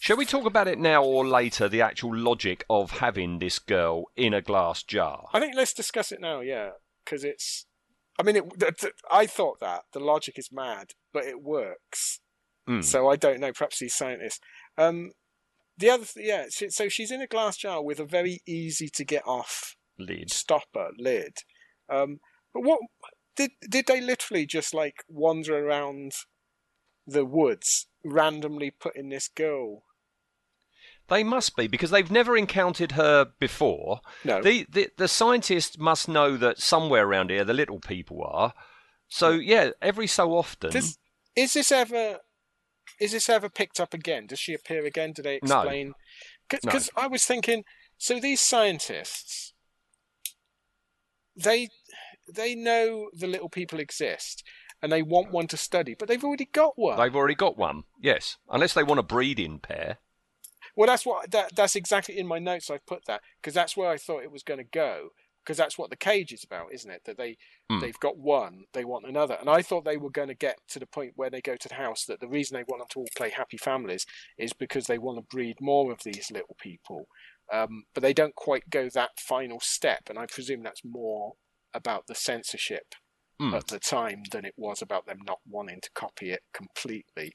Shall 0.00 0.16
we 0.16 0.24
talk 0.24 0.46
about 0.46 0.66
it 0.66 0.78
now 0.78 1.04
or 1.04 1.26
later? 1.26 1.68
The 1.68 1.82
actual 1.82 2.16
logic 2.16 2.64
of 2.70 2.90
having 2.90 3.38
this 3.38 3.58
girl 3.58 4.04
in 4.16 4.32
a 4.34 4.40
glass 4.40 4.82
jar. 4.82 5.26
I 5.32 5.38
think 5.40 5.54
let's 5.54 5.74
discuss 5.74 6.10
it 6.10 6.20
now, 6.20 6.40
yeah, 6.40 6.70
because 7.04 7.22
it's. 7.22 7.66
I 8.18 8.22
mean, 8.22 8.36
it, 8.36 8.44
th- 8.60 8.76
th- 8.76 8.92
I 9.10 9.26
thought 9.26 9.60
that 9.60 9.82
the 9.92 10.00
logic 10.00 10.38
is 10.38 10.50
mad, 10.52 10.92
but 11.12 11.24
it 11.24 11.42
works. 11.42 12.20
Mm. 12.68 12.84
So 12.84 13.08
I 13.08 13.16
don't 13.16 13.40
know. 13.40 13.52
Perhaps 13.52 13.78
these 13.80 13.94
scientists. 13.94 14.40
Um, 14.78 15.10
the 15.78 15.90
other, 15.90 16.04
th- 16.04 16.26
yeah. 16.26 16.44
she- 16.50 16.68
So 16.70 16.88
she's 16.88 17.10
in 17.10 17.20
a 17.22 17.26
glass 17.26 17.56
jar 17.56 17.82
with 17.82 17.98
a 17.98 18.04
very 18.04 18.40
easy 18.46 18.88
to 18.94 19.04
get 19.04 19.26
off 19.26 19.76
Lid. 19.98 20.30
stopper 20.30 20.90
lid. 20.98 21.38
Um, 21.88 22.18
but 22.54 22.62
what 22.62 22.80
did 23.36 23.52
did 23.68 23.86
they 23.86 24.00
literally 24.00 24.46
just 24.46 24.74
like 24.74 24.96
wander 25.08 25.66
around 25.66 26.12
the 27.06 27.24
woods 27.24 27.88
randomly 28.04 28.70
putting 28.70 29.08
this 29.08 29.28
girl? 29.28 29.82
They 31.12 31.24
must 31.24 31.56
be 31.56 31.66
because 31.66 31.90
they've 31.90 32.10
never 32.10 32.38
encountered 32.38 32.92
her 32.92 33.26
before. 33.38 34.00
No. 34.24 34.40
The, 34.40 34.66
the 34.70 34.88
the 34.96 35.08
scientists 35.08 35.76
must 35.76 36.08
know 36.08 36.38
that 36.38 36.58
somewhere 36.58 37.06
around 37.06 37.28
here 37.28 37.44
the 37.44 37.52
little 37.52 37.80
people 37.80 38.24
are. 38.24 38.54
So 39.08 39.32
yeah, 39.32 39.72
every 39.82 40.06
so 40.06 40.32
often. 40.32 40.70
Does, 40.70 40.98
is 41.36 41.52
this 41.52 41.70
ever 41.70 42.20
is 42.98 43.12
this 43.12 43.28
ever 43.28 43.50
picked 43.50 43.78
up 43.78 43.92
again? 43.92 44.26
Does 44.26 44.38
she 44.38 44.54
appear 44.54 44.86
again? 44.86 45.12
Do 45.12 45.20
they 45.20 45.38
No. 45.42 45.58
explain? 45.58 45.92
Because 46.48 46.88
I 46.96 47.08
was 47.08 47.26
thinking, 47.26 47.64
so 47.98 48.18
these 48.18 48.40
scientists, 48.40 49.52
they 51.36 51.68
they 52.26 52.54
know 52.54 53.10
the 53.12 53.26
little 53.26 53.50
people 53.50 53.80
exist 53.80 54.42
and 54.80 54.90
they 54.90 55.02
want 55.02 55.30
one 55.30 55.46
to 55.48 55.58
study, 55.58 55.94
but 55.94 56.08
they've 56.08 56.24
already 56.24 56.48
got 56.52 56.78
one. 56.78 56.96
They've 56.96 57.14
already 57.14 57.34
got 57.34 57.58
one, 57.58 57.82
yes. 58.00 58.38
Unless 58.48 58.72
they 58.72 58.82
want 58.82 59.00
a 59.00 59.04
breeding 59.04 59.58
pair. 59.58 59.98
Well, 60.76 60.86
that's 60.86 61.04
what 61.04 61.30
that, 61.30 61.54
that's 61.54 61.76
exactly 61.76 62.18
in 62.18 62.26
my 62.26 62.38
notes. 62.38 62.70
I've 62.70 62.86
put 62.86 63.04
that 63.06 63.20
because 63.40 63.54
that's 63.54 63.76
where 63.76 63.90
I 63.90 63.98
thought 63.98 64.22
it 64.22 64.32
was 64.32 64.42
going 64.42 64.58
to 64.58 64.64
go. 64.64 65.10
Because 65.44 65.56
that's 65.56 65.76
what 65.76 65.90
the 65.90 65.96
cage 65.96 66.32
is 66.32 66.44
about, 66.44 66.72
isn't 66.72 66.88
it? 66.90 67.02
That 67.04 67.18
they 67.18 67.36
Hmm. 67.68 67.80
they've 67.80 67.98
got 67.98 68.16
one, 68.16 68.64
they 68.74 68.84
want 68.84 69.06
another, 69.06 69.36
and 69.40 69.50
I 69.50 69.60
thought 69.60 69.84
they 69.84 69.96
were 69.96 70.10
going 70.10 70.28
to 70.28 70.34
get 70.34 70.58
to 70.68 70.78
the 70.78 70.86
point 70.86 71.14
where 71.16 71.30
they 71.30 71.40
go 71.40 71.56
to 71.56 71.68
the 71.68 71.74
house 71.74 72.04
that 72.04 72.20
the 72.20 72.28
reason 72.28 72.54
they 72.56 72.64
want 72.68 72.80
them 72.80 72.86
to 72.90 72.98
all 73.00 73.08
play 73.16 73.30
happy 73.30 73.56
families 73.56 74.06
is 74.38 74.52
because 74.52 74.86
they 74.86 74.98
want 74.98 75.18
to 75.18 75.22
breed 75.36 75.56
more 75.60 75.90
of 75.90 76.04
these 76.04 76.30
little 76.30 76.56
people. 76.60 77.08
Um, 77.52 77.84
but 77.92 78.02
they 78.02 78.12
don't 78.12 78.36
quite 78.36 78.70
go 78.70 78.88
that 78.90 79.18
final 79.18 79.58
step, 79.58 80.02
and 80.08 80.16
I 80.16 80.26
presume 80.26 80.62
that's 80.62 80.84
more 80.84 81.32
about 81.74 82.06
the 82.06 82.14
censorship 82.14 82.94
Hmm. 83.40 83.54
at 83.54 83.66
the 83.66 83.80
time 83.80 84.22
than 84.30 84.44
it 84.44 84.54
was 84.56 84.80
about 84.80 85.06
them 85.06 85.18
not 85.26 85.40
wanting 85.44 85.80
to 85.80 85.90
copy 85.92 86.30
it 86.30 86.42
completely. 86.54 87.32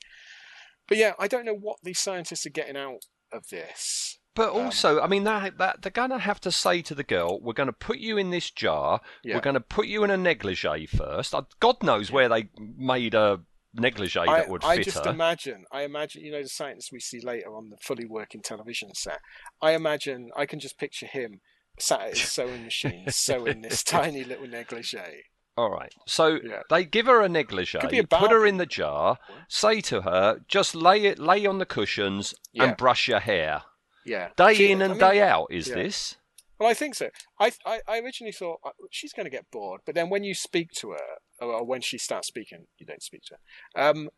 But 0.88 0.98
yeah, 0.98 1.14
I 1.20 1.28
don't 1.28 1.44
know 1.46 1.54
what 1.54 1.80
these 1.84 2.00
scientists 2.00 2.46
are 2.46 2.52
getting 2.52 2.78
out 2.78 3.02
of 3.32 3.48
this. 3.50 4.20
But 4.36 4.52
Um, 4.52 4.66
also, 4.66 5.02
I 5.02 5.08
mean, 5.08 5.24
that, 5.24 5.58
that 5.58 5.82
they're 5.82 5.92
going 5.92 6.12
to 6.12 6.20
have 6.20 6.40
to 6.42 6.52
say 6.52 6.82
to 6.84 6.94
the 6.94 7.04
girl, 7.04 7.40
"We're 7.42 7.54
going 7.54 7.68
to 7.68 7.74
put 7.74 7.98
you 7.98 8.18
in 8.18 8.30
this 8.30 8.52
jar. 8.52 9.02
Yeah. 9.24 9.36
We're 9.36 9.42
going 9.42 9.56
to 9.56 9.60
put 9.62 9.88
you 9.88 10.04
in 10.04 10.12
a 10.12 10.18
negligee 10.18 10.86
first. 10.86 11.34
God 11.60 11.82
knows 11.82 12.12
where 12.12 12.30
they 12.30 12.50
made 12.78 13.16
a 13.16 13.42
negligee 13.74 14.20
I, 14.20 14.40
that 14.40 14.50
would 14.50 14.62
fit 14.62 14.68
her. 14.68 14.74
I 14.74 14.78
fit 14.78 14.86
just 14.86 15.06
her. 15.06 15.12
imagine, 15.12 15.66
I 15.72 15.84
imagine, 15.84 16.24
you 16.24 16.32
know, 16.32 16.44
the 16.44 16.50
scientists 16.50 16.92
we 16.92 17.00
see 17.00 17.20
later 17.20 17.56
on 17.56 17.70
the 17.70 17.78
fully 17.82 18.06
working 18.06 18.42
television 18.42 18.94
set. 18.94 19.20
I 19.62 19.72
imagine, 19.72 20.30
I 20.36 20.46
can 20.46 20.60
just 20.60 20.78
picture 20.78 21.08
him 21.08 21.42
sat 21.80 22.02
at 22.02 22.18
his 22.18 22.22
sewing 22.32 22.64
machine, 22.64 23.06
sewing 23.10 23.62
this 23.62 23.84
tiny 23.84 24.24
little 24.24 24.48
negligee. 24.48 25.24
All 25.58 25.72
right. 25.72 25.91
So 26.05 26.39
Yeah. 26.43 26.62
they 26.70 26.86
give 26.86 27.08
her 27.08 27.22
a 27.22 27.28
negligee, 27.28 27.80
a 27.80 28.03
put 28.05 28.32
her 28.32 28.45
in 28.45 28.58
the 28.58 28.66
jar, 28.68 29.18
say 29.49 29.82
to 29.82 30.01
her, 30.03 30.41
just 30.47 30.76
lay 30.76 31.05
it, 31.05 31.18
lay 31.18 31.45
on 31.47 31.58
the 31.58 31.66
cushions 31.66 32.36
Yeah. 32.53 32.66
and 32.66 32.78
brush 32.78 33.08
your 33.08 33.20
hair. 33.20 33.64
Yeah, 34.05 34.30
Day 34.38 34.53
She- 34.53 34.72
in 34.72 34.82
I 34.82 34.86
and 34.86 34.91
mean, 34.93 34.99
day 35.01 35.22
out 35.22 35.47
is 35.49 35.68
yeah. 35.68 35.76
this? 35.76 36.16
Well, 36.60 36.70
I 36.70 36.74
think 36.74 36.95
so. 36.95 37.10
I, 37.39 37.51
I, 37.66 37.82
I 37.88 37.99
originally 37.99 38.32
thought 38.32 38.60
uh, 38.64 38.70
she's 38.89 39.14
going 39.14 39.26
to 39.26 39.30
get 39.30 39.51
bored, 39.51 39.82
but 39.86 39.95
then 39.95 40.10
when 40.10 40.24
you 40.24 40.34
speak 40.34 40.72
to 40.78 40.91
her, 40.91 41.18
or 41.39 41.64
when 41.66 41.82
she 41.82 41.97
starts 41.97 42.28
speaking, 42.28 42.68
you 42.78 42.86
don't 42.86 43.03
speak 43.03 43.22
to 43.28 43.36
her. 43.76 43.89
Um, 43.89 44.10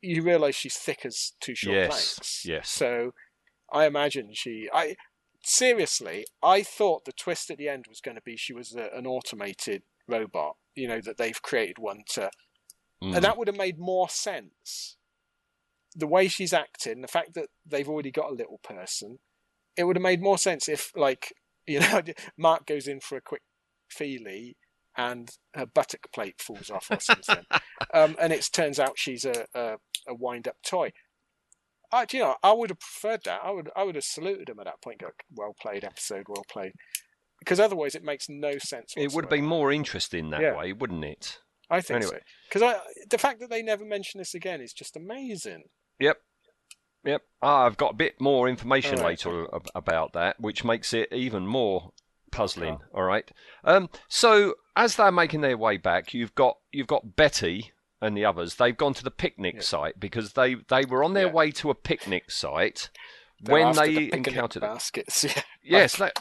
you 0.00 0.22
realise 0.22 0.54
she's 0.54 0.76
thick 0.76 1.04
as 1.06 1.32
two 1.40 1.54
short 1.54 1.74
Yes, 1.76 1.88
planks. 1.88 2.44
yes. 2.44 2.68
So, 2.68 3.14
I 3.72 3.86
imagine 3.86 4.30
she. 4.34 4.68
I 4.72 4.96
seriously, 5.44 6.26
I 6.42 6.62
thought 6.62 7.04
the 7.04 7.12
twist 7.12 7.50
at 7.50 7.58
the 7.58 7.68
end 7.68 7.86
was 7.88 8.00
going 8.00 8.16
to 8.16 8.22
be 8.22 8.36
she 8.36 8.52
was 8.52 8.74
a, 8.74 8.90
an 8.96 9.06
automated 9.06 9.82
robot. 10.06 10.56
You 10.74 10.88
know 10.88 11.00
that 11.00 11.18
they've 11.18 11.40
created 11.42 11.78
one 11.78 12.02
to, 12.14 12.30
Mm. 13.02 13.16
and 13.16 13.24
that 13.24 13.36
would 13.36 13.48
have 13.48 13.56
made 13.56 13.78
more 13.78 14.08
sense. 14.08 14.96
The 15.94 16.06
way 16.06 16.28
she's 16.28 16.52
acting, 16.52 17.00
the 17.02 17.08
fact 17.08 17.34
that 17.34 17.48
they've 17.66 17.88
already 17.88 18.12
got 18.12 18.30
a 18.30 18.34
little 18.34 18.58
person, 18.62 19.18
it 19.76 19.84
would 19.84 19.96
have 19.96 20.02
made 20.02 20.22
more 20.22 20.38
sense 20.38 20.68
if, 20.68 20.92
like, 20.96 21.32
you 21.66 21.80
know, 21.80 22.00
Mark 22.38 22.64
goes 22.66 22.86
in 22.86 23.00
for 23.00 23.16
a 23.16 23.20
quick 23.20 23.42
feely 23.90 24.56
and 24.96 25.30
her 25.54 25.66
buttock 25.66 26.12
plate 26.14 26.40
falls 26.40 26.70
off 26.70 26.90
or 26.90 27.00
something, 27.00 27.44
um, 27.94 28.14
and 28.20 28.32
it 28.32 28.48
turns 28.52 28.78
out 28.78 28.98
she's 28.98 29.24
a, 29.24 29.46
a, 29.54 29.76
a 30.06 30.14
wind-up 30.14 30.56
toy. 30.64 30.92
I, 31.90 32.06
you 32.12 32.20
know, 32.20 32.36
I 32.42 32.52
would 32.52 32.70
have 32.70 32.80
preferred 32.80 33.24
that. 33.24 33.40
I 33.44 33.50
would, 33.50 33.68
I 33.76 33.82
would 33.82 33.96
have 33.96 34.04
saluted 34.04 34.48
him 34.48 34.58
at 34.60 34.64
that 34.66 34.80
point. 34.80 35.00
Go, 35.00 35.08
well 35.34 35.54
played, 35.60 35.84
episode, 35.84 36.24
well 36.28 36.44
played. 36.50 36.72
Because 37.42 37.60
otherwise, 37.60 37.94
it 37.94 38.04
makes 38.04 38.28
no 38.28 38.58
sense. 38.58 38.94
It 38.96 39.12
would 39.12 39.24
whatsoever. 39.24 39.36
be 39.36 39.40
more 39.42 39.72
interesting 39.72 40.30
that 40.30 40.40
Yeah. 40.40 40.56
way, 40.56 40.72
wouldn't 40.72 41.04
it? 41.04 41.38
I 41.70 41.80
think 41.80 42.02
Anyway. 42.02 42.18
so. 42.18 42.60
Because 42.60 42.80
the 43.10 43.18
fact 43.18 43.40
that 43.40 43.50
they 43.50 43.62
never 43.62 43.84
mention 43.84 44.18
this 44.18 44.34
again 44.34 44.60
is 44.60 44.72
just 44.72 44.96
amazing. 44.96 45.64
Yep. 45.98 46.18
Yep. 47.04 47.22
Ah, 47.42 47.64
I've 47.66 47.76
got 47.76 47.92
a 47.92 47.96
bit 47.96 48.20
more 48.20 48.48
information 48.48 48.96
right. 48.96 49.06
later 49.06 49.46
about 49.74 50.12
that, 50.12 50.38
which 50.40 50.62
makes 50.64 50.92
it 50.92 51.12
even 51.12 51.46
more 51.46 51.90
puzzling. 52.30 52.78
All 52.94 53.02
right. 53.02 53.28
Um, 53.64 53.90
so 54.08 54.54
as 54.76 54.96
they're 54.96 55.10
making 55.12 55.40
their 55.40 55.56
way 55.58 55.76
back, 55.78 56.14
you've 56.14 56.34
got 56.34 56.58
you've 56.70 56.86
got 56.86 57.16
Betty 57.16 57.72
and 58.00 58.16
the 58.16 58.24
others. 58.24 58.54
They've 58.56 58.76
gone 58.76 58.94
to 58.94 59.02
the 59.04 59.10
picnic 59.10 59.62
site 59.62 59.98
because 59.98 60.34
they 60.34 60.54
they 60.68 60.84
were 60.84 61.02
on 61.02 61.14
their 61.14 61.26
Yeah. 61.26 61.32
way 61.32 61.50
to 61.52 61.70
a 61.70 61.74
picnic 61.74 62.30
site 62.30 62.90
They're 63.40 63.52
when 63.64 63.74
they 63.74 63.94
the 63.94 64.14
encountered. 64.14 64.60
baskets. 64.62 65.24
Yeah. 65.64 65.78
Yes. 65.78 65.96
that- 65.96 66.18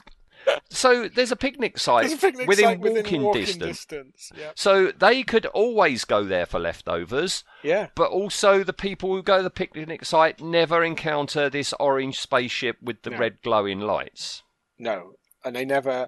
so 0.70 1.08
there's 1.08 1.32
a 1.32 1.36
picnic 1.36 1.78
site 1.78 2.12
a 2.12 2.18
picnic 2.18 2.48
within, 2.48 2.66
site 2.66 2.80
walking, 2.80 2.94
within 2.94 3.22
walking 3.22 3.42
distance. 3.42 3.86
distance. 3.86 4.32
Yeah. 4.38 4.52
So 4.56 4.92
they 4.92 5.24
could 5.24 5.46
always 5.48 6.06
go 6.06 6.24
there 6.24 6.46
for 6.46 6.60
leftovers. 6.60 7.44
Yeah. 7.64 7.88
But 7.96 8.12
also, 8.12 8.64
the 8.64 8.74
people 8.74 9.14
who 9.14 9.24
go 9.24 9.38
to 9.38 9.44
the 9.44 9.50
picnic 9.50 10.06
site 10.06 10.42
never 10.42 10.84
encounter 10.84 11.50
this 11.50 11.74
orange 11.80 12.20
spaceship 12.20 12.78
with 12.82 13.04
the 13.04 13.12
No. 13.12 13.18
red 13.18 13.42
glowing 13.44 13.80
lights. 13.80 14.44
No, 14.78 15.14
and 15.44 15.56
they 15.56 15.66
never 15.66 16.08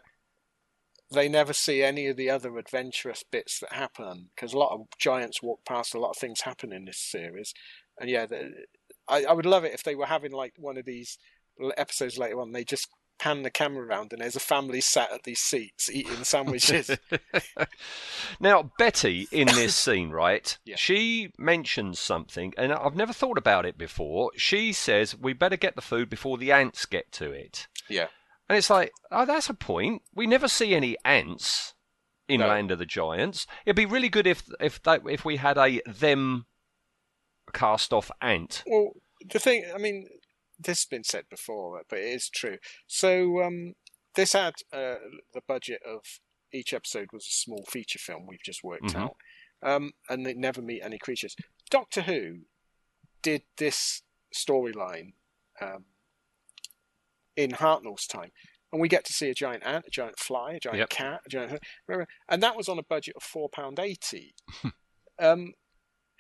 they 1.12 1.30
never 1.30 1.54
see 1.54 1.84
any 1.84 2.08
of 2.08 2.18
the 2.18 2.30
other 2.30 2.58
adventurous 2.58 3.24
bits 3.24 3.60
that 3.60 3.74
happen 3.74 4.30
because 4.36 4.54
a 4.54 4.58
lot 4.58 4.74
of 4.74 4.88
giants 4.98 5.44
walk 5.44 5.60
past. 5.66 5.94
A 5.94 6.00
lot 6.00 6.12
of 6.12 6.18
things 6.18 6.42
happen 6.42 6.74
in 6.74 6.86
this 6.86 7.00
series, 7.00 7.54
and 8.00 8.10
yeah, 8.10 8.26
the, 8.26 8.52
I, 9.08 9.26
I 9.26 9.34
would 9.34 9.46
love 9.46 9.64
it 9.64 9.74
if 9.74 9.84
they 9.84 9.96
were 9.96 10.08
having 10.08 10.32
like 10.32 10.54
one 10.58 10.78
of 10.78 10.86
these 10.86 11.18
episodes 11.78 12.18
later 12.18 12.42
on. 12.42 12.52
They 12.52 12.64
just 12.64 12.88
pan 13.20 13.44
the 13.44 13.50
camera 13.52 13.86
around 13.86 14.12
and 14.12 14.22
there's 14.22 14.36
a 14.36 14.40
family 14.40 14.82
sat 14.82 15.12
at 15.12 15.24
these 15.24 15.40
seats 15.40 15.90
eating 15.90 16.24
sandwiches. 16.24 16.92
Now, 18.40 18.72
Betty 18.78 19.28
in 19.32 19.48
this 19.48 19.76
scene, 19.84 20.10
right? 20.10 20.58
Yeah. 20.66 20.76
She 20.78 21.32
mentions 21.38 22.00
something, 22.00 22.54
and 22.58 22.74
I've 22.74 22.96
never 22.96 23.14
thought 23.14 23.38
about 23.38 23.66
it 23.66 23.78
before. 23.78 24.32
She 24.36 24.74
says, 24.74 25.18
We 25.18 25.34
better 25.34 25.58
get 25.58 25.76
the 25.76 25.82
food 25.82 26.10
before 26.10 26.38
the 26.38 26.52
ants 26.52 26.86
get 26.86 27.12
to 27.14 27.32
it. 27.32 27.68
yeah, 27.90 28.08
And 28.50 28.58
it's 28.58 28.70
like, 28.70 28.92
oh, 29.12 29.26
that's 29.26 29.50
a 29.50 29.54
point. 29.54 30.02
We 30.14 30.28
never 30.28 30.48
see 30.48 30.74
any 30.74 30.98
ants 31.06 31.74
in 32.28 32.40
No. 32.40 32.48
Land 32.48 32.72
of 32.72 32.80
the 32.80 32.86
Giants. 32.86 33.46
It'd 33.66 33.76
be 33.76 33.86
really 33.86 34.10
good 34.10 34.28
if 34.28 34.44
if 34.60 34.82
that 34.84 35.02
if 35.10 35.24
we 35.26 35.38
had 35.38 35.58
a 35.58 35.82
them 35.86 36.46
cast 37.54 37.94
off 37.94 38.10
ant. 38.22 38.64
Well, 38.66 38.94
the 39.30 39.40
thing, 39.40 39.66
I 39.74 39.78
mean, 39.78 40.08
this 40.64 40.80
has 40.80 40.86
been 40.86 41.04
said 41.04 41.26
before, 41.30 41.82
but 41.90 42.00
it 42.00 42.06
is 42.06 42.30
true. 42.30 42.58
So, 42.88 43.42
um, 43.44 43.74
this 44.16 44.34
had 44.34 44.54
uh, 44.72 44.96
the 45.34 45.42
budget 45.48 45.82
of 45.86 46.02
each 46.52 46.74
episode 46.74 47.08
was 47.12 47.26
a 47.26 47.32
small 47.34 47.66
feature 47.70 48.00
film 48.00 48.26
we've 48.28 48.44
just 48.44 48.64
worked 48.64 48.94
Mhm. 48.94 49.02
out, 49.02 49.16
um, 49.64 49.92
and 50.10 50.26
they 50.26 50.34
never 50.34 50.62
meet 50.62 50.82
any 50.84 50.98
creatures. 51.00 51.36
Doctor 51.70 52.02
Who 52.04 52.42
did 53.22 53.44
this 53.58 54.04
storyline 54.36 55.14
um, 55.62 55.86
in 57.36 57.52
Hartnell's 57.52 58.06
time. 58.08 58.32
And 58.72 58.82
we 58.82 58.90
get 58.90 59.06
to 59.06 59.14
see 59.14 59.30
a 59.30 59.34
giant 59.36 59.64
ant, 59.64 59.86
a 59.88 59.92
giant 59.92 60.18
fly, 60.20 60.54
a 60.54 60.60
giant 60.60 60.80
Yep. 60.80 60.90
cat, 60.90 61.22
a 61.26 61.30
giant, 61.30 61.60
remember? 61.88 62.08
and 62.28 62.42
that 62.42 62.56
was 62.56 62.68
on 62.68 62.80
a 62.80 62.84
budget 62.84 63.16
of 63.16 63.24
four 63.24 63.50
pound 63.50 63.80
eighty. 63.80 64.34
um, 65.20 65.54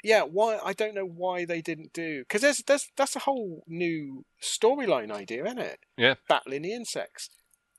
yeah, 0.03 0.23
why? 0.23 0.59
I 0.63 0.73
don't 0.73 0.93
know 0.95 1.05
why 1.07 1.45
they 1.45 1.61
didn't 1.61 1.93
do 1.93 2.19
because 2.21 2.41
there's 2.41 2.59
there's 2.63 2.89
that's 2.97 3.15
a 3.15 3.19
whole 3.19 3.63
new 3.67 4.25
storyline 4.41 5.11
idea, 5.11 5.45
isn't 5.45 5.59
it? 5.59 5.79
Yeah. 5.97 6.15
battling 6.27 6.61
the 6.63 6.73
insects. 6.73 7.29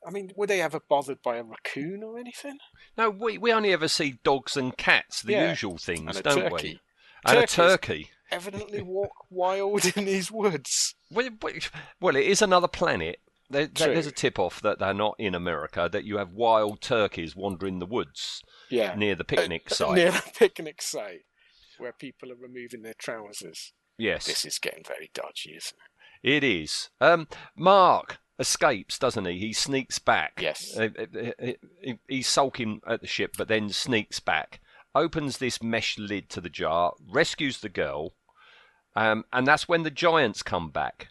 I 0.06 0.10
mean, 0.10 0.30
were 0.36 0.46
they 0.46 0.60
ever 0.60 0.80
bothered 0.88 1.22
by 1.22 1.36
a 1.36 1.42
raccoon 1.42 2.02
or 2.02 2.18
anything? 2.18 2.58
No, 2.98 3.08
we 3.10 3.38
we 3.38 3.52
only 3.52 3.72
ever 3.72 3.88
see 3.88 4.18
dogs 4.24 4.56
and 4.56 4.76
cats, 4.76 5.22
the 5.22 5.32
Yeah. 5.32 5.50
usual 5.50 5.78
things, 5.78 6.20
don't 6.20 6.50
turkey. 6.50 6.68
we? 6.68 6.80
And 7.26 7.38
a 7.38 7.40
Turkeys. 7.46 7.54
turkey. 7.54 8.10
Evidently 8.30 8.82
walk 8.82 9.12
wild 9.30 9.84
in 9.96 10.04
these 10.04 10.30
woods. 10.30 10.94
Well, 11.10 11.30
well, 12.00 12.16
it 12.16 12.24
is 12.26 12.42
another 12.42 12.68
planet. 12.68 13.20
There, 13.48 13.66
there- 13.66 13.94
there's 13.94 14.06
a 14.06 14.12
tip 14.12 14.38
off 14.38 14.60
that 14.62 14.78
they're 14.78 14.92
not 14.94 15.14
in 15.18 15.34
America. 15.34 15.88
That 15.90 16.04
you 16.04 16.18
have 16.18 16.32
wild 16.32 16.80
turkeys 16.82 17.34
wandering 17.36 17.78
the 17.78 17.86
woods 17.86 18.42
Yeah, 18.70 18.94
near 18.94 19.14
the 19.14 19.24
picnic 19.24 19.70
Uh, 19.70 19.74
site. 19.74 19.94
near 19.94 20.10
the 20.10 20.22
picnic 20.38 20.82
site 20.82 21.22
where 21.78 21.92
people 21.92 22.30
are 22.32 22.36
removing 22.36 22.82
their 22.82 22.94
trousers. 22.98 23.72
Yes, 23.98 24.26
This 24.26 24.44
is 24.44 24.58
getting 24.58 24.82
very 24.86 25.10
dodgy, 25.14 25.54
isn't 25.56 25.76
it? 26.22 26.36
It 26.36 26.42
is. 26.44 26.90
Um, 27.00 27.28
Mark 27.56 28.18
escapes, 28.38 28.98
doesn't 28.98 29.24
he? 29.26 29.38
He 29.38 29.52
sneaks 29.52 29.98
back. 29.98 30.38
Yes. 30.40 30.76
Uh, 30.76 30.88
uh, 30.98 31.30
uh, 31.46 31.92
He's 32.08 32.26
sulking 32.26 32.80
at 32.88 33.00
the 33.02 33.06
ship, 33.06 33.34
but 33.38 33.46
then 33.48 33.68
sneaks 33.68 34.18
back. 34.20 34.60
opens 34.96 35.38
this 35.38 35.62
mesh 35.62 35.98
lid 35.98 36.28
to 36.30 36.40
the 36.40 36.48
jar, 36.48 36.94
rescues 37.08 37.60
the 37.60 37.68
girl, 37.68 38.14
um, 38.96 39.24
and 39.32 39.46
that's 39.46 39.68
when 39.68 39.82
the 39.82 39.90
giants 39.90 40.42
come 40.42 40.70
back. 40.70 41.08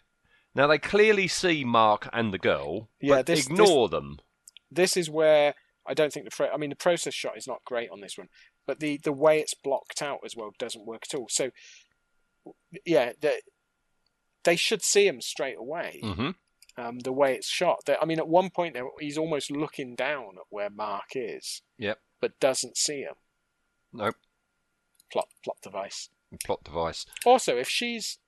Now 0.54 0.66
they 0.66 0.78
clearly 0.78 1.28
see 1.28 1.64
Mark 1.64 2.08
and 2.12 2.32
the 2.32 2.38
girl, 2.38 2.88
Yeah, 3.00 3.16
but 3.16 3.26
this- 3.26 3.46
ignore 3.46 3.88
them. 3.88 4.20
This 4.70 4.96
is 4.96 5.08
where 5.10 5.54
I 5.86 5.92
don't 5.94 6.12
think 6.12 6.24
the 6.24 6.30
pro- 6.34 6.50
I 6.50 6.56
mean 6.56 6.70
the 6.70 6.76
process 6.76 7.12
shot 7.14 7.36
is 7.36 7.46
not 7.46 7.64
great 7.64 7.90
on 7.90 8.00
this 8.00 8.16
one, 8.16 8.28
but 8.66 8.80
the 8.80 8.98
the 8.98 9.12
way 9.12 9.40
it's 9.40 9.54
blocked 9.54 10.02
out 10.02 10.20
as 10.24 10.34
well 10.36 10.52
doesn't 10.58 10.86
work 10.86 11.04
at 11.10 11.16
all. 11.18 11.26
So 11.28 11.50
yeah, 12.84 13.12
they, 13.20 13.40
they 14.44 14.56
should 14.56 14.82
see 14.82 15.06
him 15.06 15.20
straight 15.20 15.56
away. 15.58 16.00
hmm 16.02 16.30
Um, 16.76 16.98
the 17.00 17.12
way 17.12 17.34
it's 17.34 17.48
shot, 17.48 17.84
They- 17.86 17.96
I 18.00 18.04
mean, 18.04 18.18
at 18.18 18.28
one 18.28 18.50
point 18.50 18.74
there, 18.74 18.86
he's 18.98 19.16
almost 19.18 19.50
looking 19.50 19.94
down 19.94 20.36
at 20.36 20.46
where 20.50 20.70
Mark 20.70 21.12
is, 21.14 21.62
Yep. 21.78 22.00
but 22.20 22.40
doesn't 22.40 22.76
see 22.76 23.00
him. 23.02 23.14
Nope. 23.92 24.16
Plot 25.12 25.28
plot 25.44 25.58
device. 25.62 26.08
Plot 26.44 26.64
device. 26.64 27.06
Also, 27.24 27.56
if 27.56 27.68
she's 27.68 28.18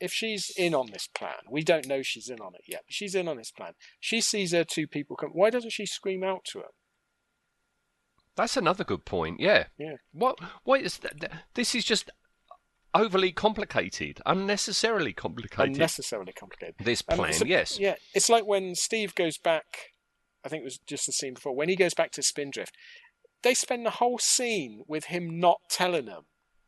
if 0.00 0.12
she's 0.12 0.50
in 0.56 0.74
on 0.74 0.90
this 0.92 1.08
plan, 1.08 1.40
we 1.50 1.64
don't 1.64 1.86
know 1.88 2.02
she's 2.02 2.28
in 2.28 2.40
on 2.40 2.54
it 2.54 2.60
yet. 2.68 2.82
But 2.86 2.94
she's 2.94 3.14
in 3.16 3.26
on 3.26 3.36
this 3.36 3.50
plan. 3.50 3.72
She 3.98 4.20
sees 4.20 4.52
her 4.52 4.62
two 4.64 4.86
people 4.86 5.16
come. 5.16 5.30
Why 5.30 5.50
doesn't 5.50 5.70
she 5.72 5.86
scream 5.86 6.22
out 6.22 6.44
to 6.52 6.58
him? 6.60 6.70
That's 8.38 8.56
another 8.56 8.84
good 8.84 9.04
point. 9.04 9.40
Yeah. 9.40 9.66
Yeah. 9.78 9.96
What? 10.12 10.38
What 10.64 10.80
is 10.80 10.98
that? 10.98 11.30
This 11.54 11.74
is 11.74 11.84
just 11.84 12.10
overly 12.94 13.32
complicated, 13.32 14.20
unnecessarily 14.24 15.12
complicated. 15.12 15.74
Unnecessarily 15.74 16.32
complicated. 16.32 16.76
this 16.80 17.02
Um, 17.08 17.18
plan, 17.18 17.32
so- 17.34 17.44
yes. 17.44 17.78
Yeah, 17.78 17.96
it's 18.14 18.30
like 18.30 18.46
when 18.46 18.74
Steve 18.74 19.14
goes 19.14 19.36
back. 19.38 19.64
I 20.44 20.48
think 20.48 20.62
it 20.62 20.64
was 20.64 20.78
just 20.86 21.04
the 21.06 21.12
scene 21.12 21.34
before 21.34 21.54
when 21.54 21.68
he 21.68 21.76
goes 21.76 21.92
back 21.94 22.12
to 22.12 22.22
Spindrift. 22.22 22.74
They 23.42 23.54
spend 23.54 23.84
the 23.84 23.90
whole 23.90 24.18
scene 24.18 24.82
with 24.86 25.06
him 25.06 25.38
not 25.38 25.58
telling 25.68 26.06
them 26.06 26.22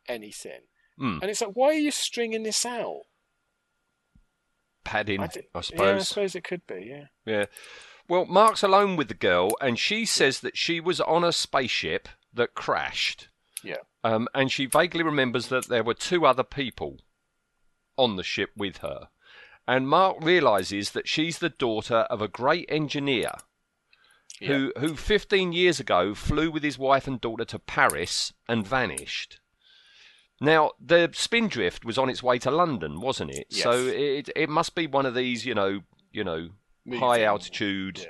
anything, 0.08 0.62
Mm. 1.00 1.20
and 1.22 1.30
it's 1.30 1.40
like, 1.40 1.52
why 1.54 1.68
are 1.68 1.72
you 1.74 1.90
stringing 1.92 2.42
this 2.42 2.66
out? 2.66 3.02
Padding, 4.84 5.20
I, 5.20 5.26
d- 5.28 5.42
suppose. 5.62 5.70
Yeah, 5.78 5.94
I 5.94 5.98
suppose 6.00 6.34
it 6.34 6.44
could 6.44 6.66
be. 6.66 6.86
Yeah. 6.88 7.04
Yeah. 7.26 7.46
Well, 8.10 8.24
Mark's 8.24 8.64
alone 8.64 8.96
with 8.96 9.06
the 9.06 9.14
girl, 9.14 9.52
and 9.60 9.78
she 9.78 10.04
says 10.04 10.40
that 10.40 10.58
she 10.58 10.80
was 10.80 11.00
on 11.00 11.22
a 11.22 11.30
spaceship 11.30 12.08
that 12.34 12.54
crashed. 12.54 13.28
Yeah. 13.62 13.76
Um, 14.02 14.26
and 14.34 14.50
she 14.50 14.66
vaguely 14.66 15.04
remembers 15.04 15.46
that 15.46 15.68
there 15.68 15.84
were 15.84 15.94
two 15.94 16.26
other 16.26 16.42
people 16.42 16.98
on 17.96 18.16
the 18.16 18.24
ship 18.24 18.50
with 18.56 18.78
her. 18.78 19.10
And 19.68 19.88
Mark 19.88 20.16
realizes 20.20 20.90
that 20.90 21.06
she's 21.06 21.38
the 21.38 21.50
daughter 21.50 21.98
of 22.10 22.20
a 22.20 22.26
great 22.26 22.66
engineer 22.68 23.30
who, 24.40 24.72
who 24.80 24.96
15 24.96 25.52
years 25.52 25.78
ago 25.78 26.12
flew 26.12 26.50
with 26.50 26.64
his 26.64 26.78
wife 26.78 27.06
and 27.06 27.20
daughter 27.20 27.44
to 27.44 27.60
Paris 27.60 28.32
and 28.48 28.66
vanished. 28.66 29.38
Now, 30.40 30.72
the 30.84 31.10
Spindrift 31.12 31.84
was 31.84 31.96
on 31.96 32.10
its 32.10 32.24
way 32.24 32.40
to 32.40 32.50
London, 32.50 33.00
wasn't 33.00 33.30
it? 33.30 33.46
Yes. 33.50 33.62
So 33.62 33.70
it, 33.86 34.30
it 34.34 34.48
must 34.48 34.74
be 34.74 34.88
one 34.88 35.06
of 35.06 35.14
these, 35.14 35.46
you 35.46 35.54
know, 35.54 35.82
you 36.10 36.24
know, 36.24 36.48
Moving, 36.86 37.00
high 37.00 37.22
altitude 37.22 37.98
yeah. 37.98 38.06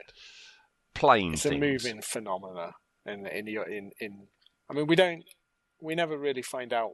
plane 0.94 1.32
It's 1.34 1.42
things. 1.42 1.54
a 1.56 1.58
moving 1.58 2.02
phenomena 2.02 2.72
in 3.06 3.26
in 3.26 3.44
the 3.44 3.56
in 3.64 3.90
in. 4.00 4.26
I 4.70 4.74
mean, 4.74 4.86
we 4.86 4.96
don't. 4.96 5.24
We 5.80 5.94
never 5.94 6.16
really 6.18 6.42
find 6.42 6.72
out. 6.72 6.92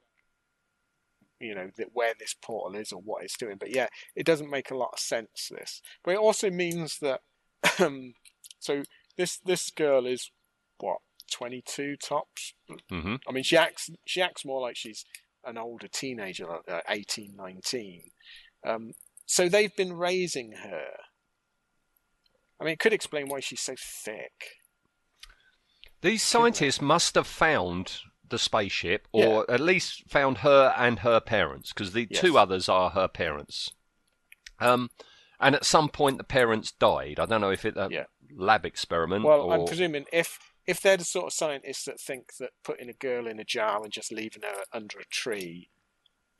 You 1.38 1.54
know 1.54 1.70
that 1.76 1.88
where 1.92 2.14
this 2.18 2.34
portal 2.40 2.80
is 2.80 2.92
or 2.92 3.00
what 3.02 3.22
it's 3.22 3.36
doing, 3.36 3.56
but 3.58 3.70
yeah, 3.74 3.88
it 4.14 4.24
doesn't 4.24 4.48
make 4.50 4.70
a 4.70 4.76
lot 4.76 4.90
of 4.94 4.98
sense. 4.98 5.48
This, 5.50 5.82
but 6.04 6.12
it 6.12 6.18
also 6.18 6.50
means 6.50 6.98
that. 7.00 7.20
Um, 7.78 8.14
so 8.58 8.84
this 9.18 9.38
this 9.44 9.70
girl 9.70 10.06
is 10.06 10.30
what 10.78 10.98
twenty 11.30 11.62
two 11.66 11.96
tops. 11.96 12.54
hmm 12.88 13.16
I 13.28 13.32
mean, 13.32 13.44
she 13.44 13.56
acts 13.56 13.90
she 14.06 14.22
acts 14.22 14.44
more 14.46 14.62
like 14.62 14.76
she's 14.76 15.04
an 15.44 15.58
older 15.58 15.88
teenager, 15.88 16.46
like 16.46 16.62
uh, 16.68 16.80
18, 16.88 17.34
19. 17.36 18.02
Um, 18.66 18.92
so 19.26 19.48
they've 19.48 19.74
been 19.76 19.92
raising 19.92 20.52
her. 20.52 20.86
I 22.60 22.64
mean, 22.64 22.72
it 22.72 22.78
could 22.78 22.92
explain 22.92 23.28
why 23.28 23.40
she's 23.40 23.60
so 23.60 23.74
thick. 23.78 24.56
These 26.00 26.22
scientists 26.22 26.80
must 26.80 27.14
have 27.14 27.26
found 27.26 28.00
the 28.28 28.38
spaceship, 28.38 29.08
or 29.12 29.48
at 29.50 29.60
least 29.60 30.08
found 30.10 30.38
her 30.38 30.74
and 30.76 31.00
her 31.00 31.20
parents, 31.20 31.72
because 31.72 31.92
the 31.92 32.06
Yes. 32.10 32.20
two 32.20 32.38
others 32.38 32.68
are 32.68 32.90
her 32.90 33.08
parents. 33.08 33.70
Um, 34.58 34.90
and 35.38 35.54
at 35.54 35.64
some 35.64 35.88
point, 35.88 36.18
the 36.18 36.24
parents 36.24 36.72
died. 36.72 37.20
I 37.20 37.26
don't 37.26 37.40
know 37.40 37.50
if 37.50 37.64
it 37.64 37.76
a 37.76 37.88
Yeah. 37.90 38.06
lab 38.34 38.64
experiment 38.66 39.24
Well, 39.24 39.42
or 39.42 39.54
I'm 39.54 39.64
presuming 39.66 40.06
if 40.12 40.38
if 40.66 40.80
they're 40.80 40.96
the 40.96 41.04
sort 41.04 41.26
of 41.26 41.32
scientists 41.32 41.84
that 41.84 42.00
think 42.00 42.34
that 42.40 42.50
putting 42.64 42.88
a 42.88 42.92
girl 42.92 43.28
in 43.28 43.38
a 43.38 43.44
jar 43.44 43.84
and 43.84 43.92
just 43.92 44.10
leaving 44.10 44.42
her 44.42 44.64
under 44.72 44.98
a 44.98 45.04
tree 45.04 45.70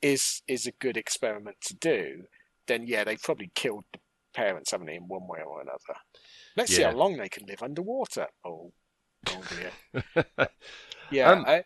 is 0.01 0.41
is 0.47 0.67
a 0.67 0.71
good 0.73 0.97
experiment 0.97 1.61
to 1.61 1.73
do, 1.73 2.27
then 2.65 2.85
yeah, 2.87 3.03
they 3.05 3.15
probably 3.15 3.51
killed 3.55 3.85
the 3.93 3.99
parents, 4.37 4.71
haven't 4.71 4.87
they, 4.87 4.95
in 4.95 5.07
one 5.07 5.27
way 5.27 5.39
or 5.45 5.61
another. 5.61 5.99
Let's 6.55 6.75
see 6.75 6.83
how 6.83 6.91
long 6.91 7.17
they 7.17 7.29
can 7.29 7.45
live 7.47 7.63
underwater. 7.63 8.27
Oh, 8.45 8.71
oh 9.29 9.41
dear. 9.49 10.31
yeah. 11.11 11.31
Um, 11.31 11.43
I, 11.47 11.63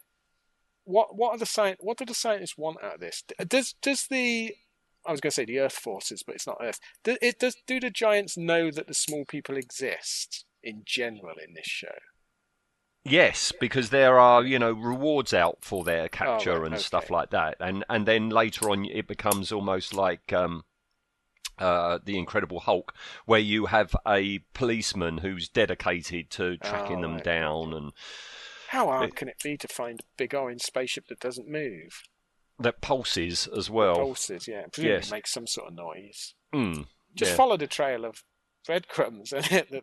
what 0.86 1.15
what 1.15 1.32
are 1.32 1.38
the 1.38 1.45
sci- 1.45 1.76
What 1.80 1.97
do 1.97 2.05
the 2.05 2.13
scientists 2.13 2.57
want 2.57 2.84
out 2.84 2.95
of 2.95 2.99
this? 3.01 3.24
Does 3.47 3.76
does 3.82 4.07
the 4.09 4.55
I 5.05 5.11
was 5.11 5.19
going 5.19 5.32
to 5.32 5.36
say 5.36 5.45
the 5.45 5.59
Earth 5.59 5.74
forces, 5.74 6.24
but 6.26 6.36
it's 6.36 6.47
not 6.47 6.57
Earth. 6.61 6.80
Do, 7.03 7.17
it 7.22 7.39
does. 7.39 7.55
Do 7.67 7.80
the 7.80 7.89
giants 7.89 8.38
know 8.38 8.72
that 8.72 8.88
the 8.88 8.93
small 8.93 9.26
people 9.26 9.57
exist 9.57 10.45
in 10.63 10.84
general 10.86 11.36
in 11.45 11.53
this 11.53 11.67
show? 11.67 11.88
Yes, 13.03 13.51
because 13.59 13.89
there 13.89 14.19
are 14.19 14.43
you 14.43 14.59
know 14.59 14.74
rewards 14.74 15.34
out 15.34 15.57
for 15.61 15.84
their 15.84 16.07
capture 16.07 16.53
Oh, 16.53 16.59
right, 16.59 16.72
and 16.72 16.82
stuff 16.82 17.09
like 17.09 17.32
that, 17.32 17.57
and 17.59 17.84
and 17.89 18.07
then 18.07 18.30
later 18.30 18.69
on 18.69 18.86
it 18.86 19.07
becomes 19.07 19.51
almost 19.51 19.93
like 19.93 20.32
um, 20.32 20.63
uh, 21.58 21.99
the 22.04 22.18
Incredible 22.18 22.62
Hulk, 22.62 22.93
where 23.26 23.39
you 23.39 23.68
have 23.68 23.95
a 24.08 24.39
policeman 24.54 25.20
who's 25.20 25.47
dedicated 25.49 26.30
to 26.32 26.58
tracking 26.58 26.99
Oh, 26.99 27.02
them 27.02 27.14
right, 27.16 27.24
down, 27.24 27.74
and 27.74 27.91
How 28.70 28.88
hard 28.88 29.10
It- 29.10 29.16
can 29.16 29.28
it 29.28 29.41
be 29.43 29.58
to 29.58 29.68
find 29.68 29.99
a 29.99 30.04
big 30.18 30.34
orange 30.34 30.62
spaceship 30.62 31.08
that 31.08 31.20
doesn't 31.20 31.47
move? 31.47 32.04
that 32.60 32.80
pulses 32.80 33.47
as 33.47 33.72
well. 33.72 33.95
Pulses, 33.95 34.47
yeah. 34.47 34.66
Presumably 34.72 34.95
yes. 34.97 35.10
makes 35.12 35.32
some 35.34 35.47
sort 35.47 35.70
of 35.70 35.74
noise. 35.74 36.36
Mm, 36.54 36.86
Just 37.16 37.32
yeah. 37.32 37.36
follow 37.38 37.58
the 37.58 37.66
trail 37.66 38.06
of 38.06 38.24
breadcrumbs, 38.68 39.34
and 39.34 39.52
it 39.52 39.72
the 39.72 39.82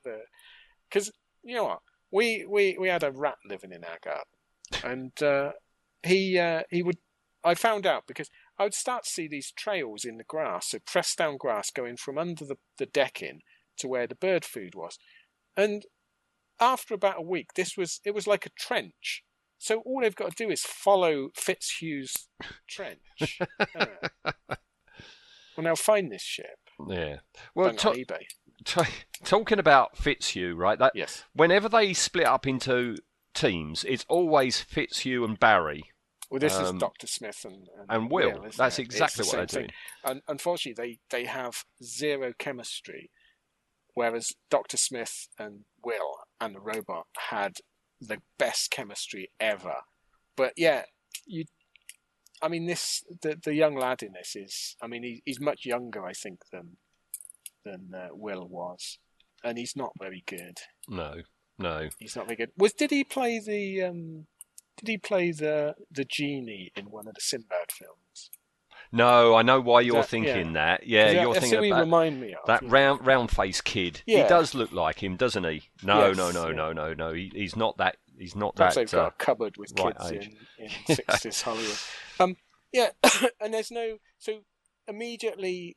because 0.89 1.11
you 1.43 1.57
know 1.57 1.65
what 1.65 1.81
we 2.13 2.47
we 2.49 2.77
we 2.79 2.87
had 2.89 3.03
a 3.03 3.11
rat 3.11 3.35
living 3.45 3.73
in 3.73 3.83
our 3.85 3.99
garden, 4.05 4.23
and 4.85 5.23
uh, 5.23 5.53
he 6.05 6.39
uh, 6.39 6.63
he 6.71 6.85
would 6.85 6.99
I 7.43 7.55
found 7.55 7.85
out 7.85 8.07
because 8.07 8.31
I 8.59 8.65
would 8.65 8.75
start 8.75 9.05
to 9.05 9.11
see 9.11 9.29
these 9.29 9.53
trails 9.57 10.05
in 10.05 10.17
the 10.17 10.25
grass, 10.25 10.71
so 10.71 10.79
pressed 10.85 11.19
down 11.19 11.37
grass 11.37 11.71
going 11.71 11.97
from 11.97 12.19
under 12.19 12.45
the, 12.45 12.57
the 12.79 12.87
decking 12.87 13.41
to 13.79 13.87
where 13.89 14.07
the 14.07 14.15
bird 14.17 14.45
food 14.45 14.75
was, 14.75 14.99
and 15.57 15.85
after 16.61 16.93
about 16.95 17.19
a 17.19 17.23
week, 17.23 17.51
this 17.55 17.77
was 17.77 18.01
it 18.05 18.15
was 18.15 18.27
like 18.27 18.45
a 18.47 18.51
trench. 18.59 19.23
So 19.61 19.81
all 19.85 20.01
they've 20.03 20.15
got 20.15 20.37
to 20.37 20.45
do 20.45 20.51
is 20.53 20.63
follow 20.63 21.29
Fitzhugh's 21.37 22.29
trench. 22.69 23.39
Well, 25.57 25.65
now 25.65 25.75
find 25.75 26.13
this 26.13 26.23
ship. 26.23 26.59
Yeah. 26.89 27.17
Well, 27.55 27.71
Bang 27.71 27.77
to- 27.79 27.91
eBay. 28.05 28.23
t- 28.65 28.83
talking 29.25 29.59
about 29.59 29.97
Fitzhugh, 29.99 30.55
right? 30.55 30.79
That 30.79 30.93
Yes. 30.95 31.25
whenever 31.33 31.69
they 31.69 31.93
split 31.95 32.27
up 32.29 32.47
into 32.47 32.97
teams, 33.35 33.83
it's 33.89 34.05
always 34.09 34.61
Fitzhugh 34.61 35.25
and 35.25 35.37
Barry 35.39 35.91
Well, 36.31 36.41
this 36.41 36.55
is 36.59 36.69
Um, 36.69 36.79
Doctor 36.79 37.07
Smith 37.07 37.45
and 37.45 37.69
and 37.89 38.11
Will. 38.11 38.45
isn't 38.45 38.57
That's 38.57 38.79
it? 38.79 38.83
Exactly 38.83 39.25
the 39.25 39.29
what 39.29 39.49
they're 39.49 39.63
doing. 39.63 39.71
And 40.05 40.23
unfortunately, 40.29 40.99
they 41.11 41.17
they 41.17 41.25
have 41.27 41.65
zero 41.83 42.35
chemistry, 42.39 43.11
whereas 43.95 44.33
Doctor 44.51 44.77
Smith 44.77 45.29
and 45.39 45.65
Will 45.83 46.19
and 46.41 46.55
the 46.55 46.61
robot 46.61 47.07
had 47.31 47.57
the 48.01 48.21
best 48.39 48.71
chemistry 48.71 49.31
ever. 49.41 49.77
But 50.37 50.53
yeah, 50.57 50.85
you. 51.27 51.45
I 52.43 52.49
mean, 52.49 52.67
this 52.67 53.05
the 53.23 53.37
the 53.43 53.55
young 53.55 53.75
lad 53.75 54.03
in 54.03 54.13
this 54.13 54.37
is. 54.37 54.77
I 54.83 54.87
mean, 54.87 55.03
he, 55.03 55.23
he's 55.25 55.41
much 55.41 55.65
younger, 55.65 56.05
I 56.05 56.13
think, 56.13 56.41
than 56.53 56.77
than 57.65 57.91
uh, 57.95 58.09
Will 58.13 58.47
was, 58.47 58.99
and 59.43 59.57
he's 59.59 59.75
not 59.75 59.93
very 59.99 60.23
good. 60.27 60.59
No, 60.89 61.23
no. 61.59 61.89
He's 61.99 62.15
not 62.15 62.27
very 62.27 62.37
good. 62.37 62.53
Was 62.57 62.75
did 62.75 62.91
he 62.91 63.03
play 63.03 63.41
the 63.41 63.83
um? 63.83 64.27
Did 64.79 64.89
he 64.89 64.99
play 64.99 65.33
the 65.33 65.75
the 65.91 66.05
genie 66.05 66.71
in 66.77 66.87
one 66.87 67.09
of 67.09 67.15
the 67.15 67.21
Sinbad 67.21 67.71
films? 67.71 68.31
No, 68.91 69.35
I 69.35 69.43
know 69.43 69.61
why 69.61 69.83
you're 69.83 69.97
that- 69.97 70.09
thinking 70.09 70.49
yeah. 70.49 70.53
that. 70.53 70.87
Yeah, 70.87 71.23
you're 71.23 71.35
thinking 71.35 71.71
about 71.71 71.81
remind 71.81 72.21
me 72.21 72.33
of. 72.33 72.47
that 72.47 72.63
yeah. 72.63 72.69
round 72.71 73.07
round 73.07 73.31
faced 73.31 73.65
kid. 73.65 74.03
He 74.07 74.17
does 74.17 74.55
look 74.55 74.73
like 74.73 75.03
him, 75.03 75.17
doesn't 75.17 75.45
he? 75.45 75.65
No, 75.83 76.09
Yes, 76.09 76.17
no, 76.17 76.31
no, 76.31 76.49
yeah. 76.49 76.55
no, 76.55 76.73
no, 76.73 76.95
no. 76.95 77.13
He, 77.13 77.31
he's 77.35 77.57
not 77.57 77.77
that. 77.79 77.97
He's 78.19 78.35
not 78.35 78.57
Perhaps 78.57 78.75
that. 78.77 78.81
they've 78.81 78.91
got 78.93 79.05
uh, 79.05 79.09
a 79.09 79.25
cupboard 79.25 79.57
with 79.59 79.73
right 79.79 79.97
kids 79.99 80.13
age. 80.13 80.31
in, 80.59 80.65
in 80.65 80.71
sixties 80.97 81.43
Hollywood. 81.43 81.79
Um, 82.19 82.37
yeah, 82.73 82.91
and 83.41 83.53
there's 83.53 83.71
no 83.71 83.99
so 84.19 84.41
immediately 84.87 85.77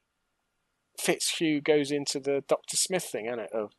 Fitzhugh 0.99 1.62
goes 1.62 1.91
into 1.91 2.20
the 2.20 2.43
Doctor 2.47 2.78
Smith 2.78 3.04
thing, 3.04 3.26
isn't 3.26 3.39
it? 3.39 3.52
Of 3.52 3.72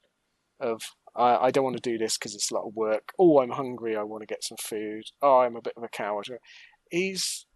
of 0.60 0.82
I, 1.14 1.36
I 1.36 1.50
don't 1.50 1.64
want 1.64 1.76
to 1.76 1.90
do 1.90 1.98
this 1.98 2.16
because 2.16 2.34
it's 2.34 2.50
a 2.50 2.54
lot 2.54 2.66
of 2.66 2.74
work. 2.74 3.12
Oh, 3.18 3.40
I'm 3.40 3.50
hungry. 3.50 3.96
I 3.96 4.02
want 4.02 4.22
to 4.22 4.26
get 4.26 4.44
some 4.44 4.58
food. 4.58 5.04
Oh, 5.20 5.40
I'm 5.40 5.56
a 5.56 5.62
bit 5.62 5.74
of 5.76 5.82
a 5.82 5.88
coward. 5.88 6.28
He's 6.90 7.46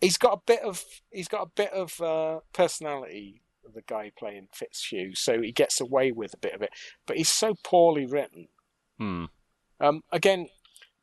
he's 0.00 0.18
got 0.18 0.34
a 0.34 0.40
bit 0.46 0.60
of 0.60 0.84
he's 1.10 1.28
got 1.28 1.46
a 1.46 1.50
bit 1.54 1.72
of 1.72 2.00
uh, 2.00 2.40
personality. 2.52 3.42
The 3.74 3.82
guy 3.86 4.10
playing 4.18 4.48
Fitzhugh, 4.52 5.14
so 5.14 5.40
he 5.40 5.52
gets 5.52 5.80
away 5.80 6.10
with 6.10 6.34
a 6.34 6.38
bit 6.38 6.52
of 6.52 6.62
it, 6.62 6.70
but 7.06 7.16
he's 7.16 7.30
so 7.30 7.54
poorly 7.62 8.06
written. 8.06 8.48
Hmm. 8.98 9.26
Um, 9.80 10.02
again, 10.10 10.48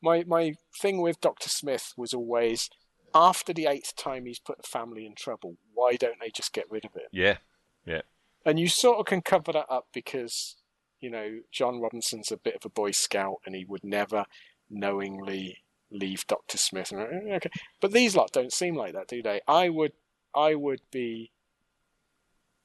my 0.01 0.23
my 0.27 0.53
thing 0.79 1.01
with 1.01 1.21
Doctor 1.21 1.49
Smith 1.49 1.93
was 1.97 2.13
always 2.13 2.69
after 3.13 3.53
the 3.53 3.65
eighth 3.65 3.95
time 3.95 4.25
he's 4.25 4.39
put 4.39 4.57
the 4.57 4.67
family 4.67 5.05
in 5.05 5.15
trouble. 5.15 5.55
Why 5.73 5.95
don't 5.95 6.19
they 6.19 6.29
just 6.29 6.53
get 6.53 6.69
rid 6.69 6.85
of 6.85 6.95
it? 6.95 7.07
Yeah. 7.11 7.37
Yeah. 7.85 8.01
And 8.45 8.59
you 8.59 8.67
sort 8.67 8.99
of 8.99 9.05
can 9.05 9.21
cover 9.21 9.51
that 9.53 9.65
up 9.69 9.87
because 9.93 10.55
you 10.99 11.09
know 11.09 11.39
John 11.51 11.79
Robinson's 11.79 12.31
a 12.31 12.37
bit 12.37 12.55
of 12.55 12.65
a 12.65 12.69
Boy 12.69 12.91
Scout, 12.91 13.37
and 13.45 13.55
he 13.55 13.65
would 13.65 13.83
never 13.83 14.25
knowingly 14.69 15.57
leave 15.91 16.27
Doctor 16.27 16.57
Smith. 16.57 16.93
Uh, 16.93 17.07
Okay, 17.35 17.49
but 17.81 17.91
these 17.91 18.15
lot 18.15 18.31
don't 18.31 18.53
seem 18.53 18.75
like 18.75 18.93
that, 18.93 19.07
do 19.07 19.21
they? 19.21 19.41
I 19.47 19.69
would, 19.69 19.93
I 20.35 20.55
would 20.55 20.81
be. 20.91 21.31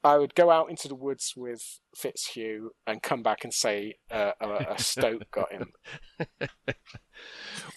I 0.03 0.19
would 0.19 0.35
go 0.35 0.51
out 0.51 0.69
into 0.69 0.87
the 0.87 0.93
woods 0.93 1.33
with 1.35 1.79
Fitzhugh 1.95 2.69
and 2.85 3.01
come 3.01 3.23
back 3.23 3.43
and 3.43 3.51
say 3.51 3.95
uh, 4.11 4.33
a, 4.39 4.73
a 4.73 4.79
stoat 4.79 5.23
got 5.31 5.51
him. 5.51 5.71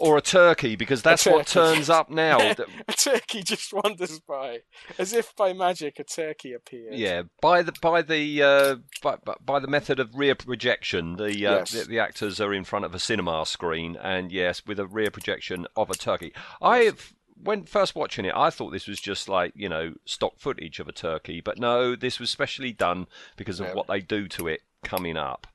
Or 0.01 0.17
a 0.17 0.21
turkey, 0.23 0.77
because 0.77 1.03
that's 1.03 1.27
what 1.27 1.47
turns 1.47 1.91
up 1.91 2.09
now. 2.11 2.39
a 2.89 2.93
turkey 2.93 3.43
just 3.43 3.73
wanders 3.73 4.21
by, 4.21 4.61
as 4.99 5.13
if 5.13 5.35
by 5.37 5.53
magic, 5.53 5.99
a 5.99 6.05
turkey 6.05 6.53
appears. 6.53 6.99
Yeah, 6.99 7.23
by 7.41 7.63
the 7.63 7.73
by 7.83 8.03
the 8.03 8.43
uh, 8.43 8.77
by, 9.03 9.17
by- 9.25 9.37
by 9.45 9.59
the 9.59 9.67
method 9.69 9.99
of 9.99 10.15
rear 10.15 10.35
projection, 10.35 11.17
the, 11.17 11.27
uh, 11.47 11.59
Yes. 11.59 11.71
the 11.73 11.85
the 11.85 11.99
actors 11.99 12.41
are 12.41 12.55
in 12.55 12.65
front 12.65 12.85
of 12.85 12.95
a 12.95 12.99
cinema 13.01 13.45
screen, 13.47 13.97
and 14.01 14.31
yes, 14.31 14.63
with 14.67 14.79
a 14.79 14.87
rear 14.87 15.11
projection 15.11 15.67
of 15.77 15.91
a 15.91 15.95
turkey. 15.95 16.33
I 16.63 16.93
when 17.41 17.65
first 17.65 17.95
watching 17.95 18.25
it, 18.25 18.33
I 18.35 18.51
thought 18.51 18.71
this 18.71 18.87
was 18.89 19.01
just 19.01 19.29
like 19.29 19.53
you 19.57 19.69
know 19.69 19.95
stock 20.05 20.39
footage 20.39 20.79
of 20.81 20.89
a 20.89 20.93
turkey, 20.93 21.41
but 21.41 21.59
no, 21.59 21.95
this 21.97 22.19
was 22.21 22.31
specially 22.31 22.73
done 22.73 23.07
because 23.37 23.61
of 23.61 23.67
Yeah. 23.69 23.75
what 23.75 23.87
they 23.89 24.01
do 24.01 24.29
to 24.29 24.49
it 24.49 24.63
coming 24.85 25.17
up. 25.17 25.47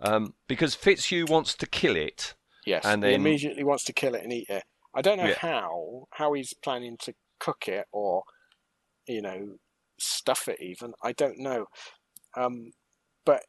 Um, 0.00 0.34
because 0.48 0.74
Fitzhugh 0.74 1.26
wants 1.26 1.54
to 1.54 1.66
kill 1.66 1.96
it. 1.96 2.34
Yes, 2.66 2.84
And 2.84 3.04
he 3.04 3.14
immediately 3.14 3.64
wants 3.64 3.84
to 3.84 3.92
kill 3.92 4.14
it 4.14 4.22
and 4.22 4.32
eat 4.32 4.48
it. 4.48 4.64
I 4.94 5.02
don't 5.02 5.18
know 5.18 5.26
Yeah. 5.26 5.38
how 5.38 6.06
how 6.12 6.32
he's 6.32 6.54
planning 6.54 6.96
to 7.02 7.14
cook 7.40 7.68
it 7.68 7.86
or, 7.92 8.22
you 9.06 9.20
know, 9.22 9.56
stuff 9.98 10.48
it. 10.48 10.60
Even 10.60 10.92
I 11.02 11.12
don't 11.12 11.38
know. 11.38 11.66
Um, 12.36 12.72
but 13.24 13.42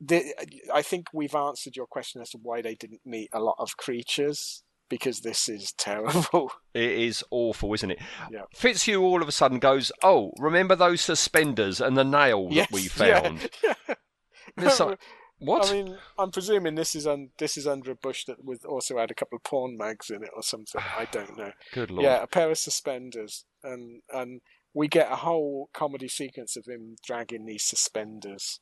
the, 0.00 0.34
I 0.72 0.82
think 0.82 1.08
we've 1.12 1.34
answered 1.34 1.76
your 1.76 1.86
question 1.86 2.20
as 2.20 2.30
to 2.30 2.38
why 2.42 2.60
they 2.62 2.74
didn't 2.74 3.00
meet 3.04 3.30
a 3.32 3.40
lot 3.40 3.56
of 3.58 3.76
creatures 3.76 4.62
because 4.90 5.20
this 5.20 5.48
is 5.48 5.72
terrible. 5.78 6.52
It 6.74 6.90
is 6.90 7.24
awful, 7.30 7.72
isn't 7.74 7.90
it? 7.92 7.98
Yeah. 8.30 8.42
Fitzhugh 8.54 9.02
all 9.02 9.22
of 9.22 9.28
a 9.28 9.32
sudden 9.32 9.58
goes, 9.58 9.90
"Oh, 10.02 10.32
remember 10.38 10.74
those 10.76 11.00
suspenders 11.00 11.80
and 11.80 11.96
the 11.96 12.04
nail 12.04 12.48
yes, 12.50 12.68
that 12.68 12.74
we 12.74 12.82
yeah, 13.08 13.20
found?" 13.20 13.50
yeah. 13.64 13.94
It's 14.58 14.78
like, 14.78 15.00
what? 15.38 15.68
I 15.68 15.72
mean, 15.72 15.96
I'm 16.18 16.30
presuming 16.30 16.74
this 16.74 16.94
is 16.94 17.06
un, 17.06 17.30
this 17.38 17.56
is 17.56 17.66
under 17.66 17.90
a 17.90 17.96
bush 17.96 18.24
that 18.26 18.44
was 18.44 18.64
also 18.64 18.98
had 18.98 19.10
a 19.10 19.14
couple 19.14 19.36
of 19.36 19.42
porn 19.44 19.76
mags 19.76 20.10
in 20.10 20.22
it 20.22 20.30
or 20.34 20.42
something. 20.42 20.80
I 20.80 21.06
don't 21.10 21.36
know. 21.36 21.52
Good 21.72 21.90
lord. 21.90 22.04
Yeah, 22.04 22.22
a 22.22 22.26
pair 22.26 22.50
of 22.50 22.58
suspenders, 22.58 23.44
and 23.62 24.02
and 24.12 24.40
we 24.72 24.88
get 24.88 25.10
a 25.10 25.16
whole 25.16 25.70
comedy 25.72 26.08
sequence 26.08 26.56
of 26.56 26.66
him 26.66 26.96
dragging 27.04 27.46
these 27.46 27.64
suspenders 27.64 28.60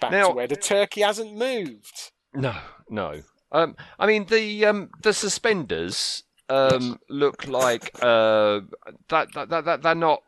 back 0.00 0.12
Now- 0.12 0.28
to 0.28 0.34
where 0.34 0.48
the 0.48 0.56
turkey 0.56 1.02
hasn't 1.02 1.36
moved. 1.36 2.12
No, 2.34 2.54
no. 2.90 3.22
Um, 3.52 3.76
I 3.98 4.06
mean 4.06 4.26
the 4.26 4.66
um, 4.66 4.90
the 5.02 5.12
suspenders 5.14 6.24
um, 6.48 6.98
look 7.08 7.46
like 7.46 7.90
uh, 8.02 8.60
that, 9.08 9.32
that, 9.34 9.48
that, 9.48 9.64
that 9.64 9.82
they're 9.82 9.94
not. 9.94 10.22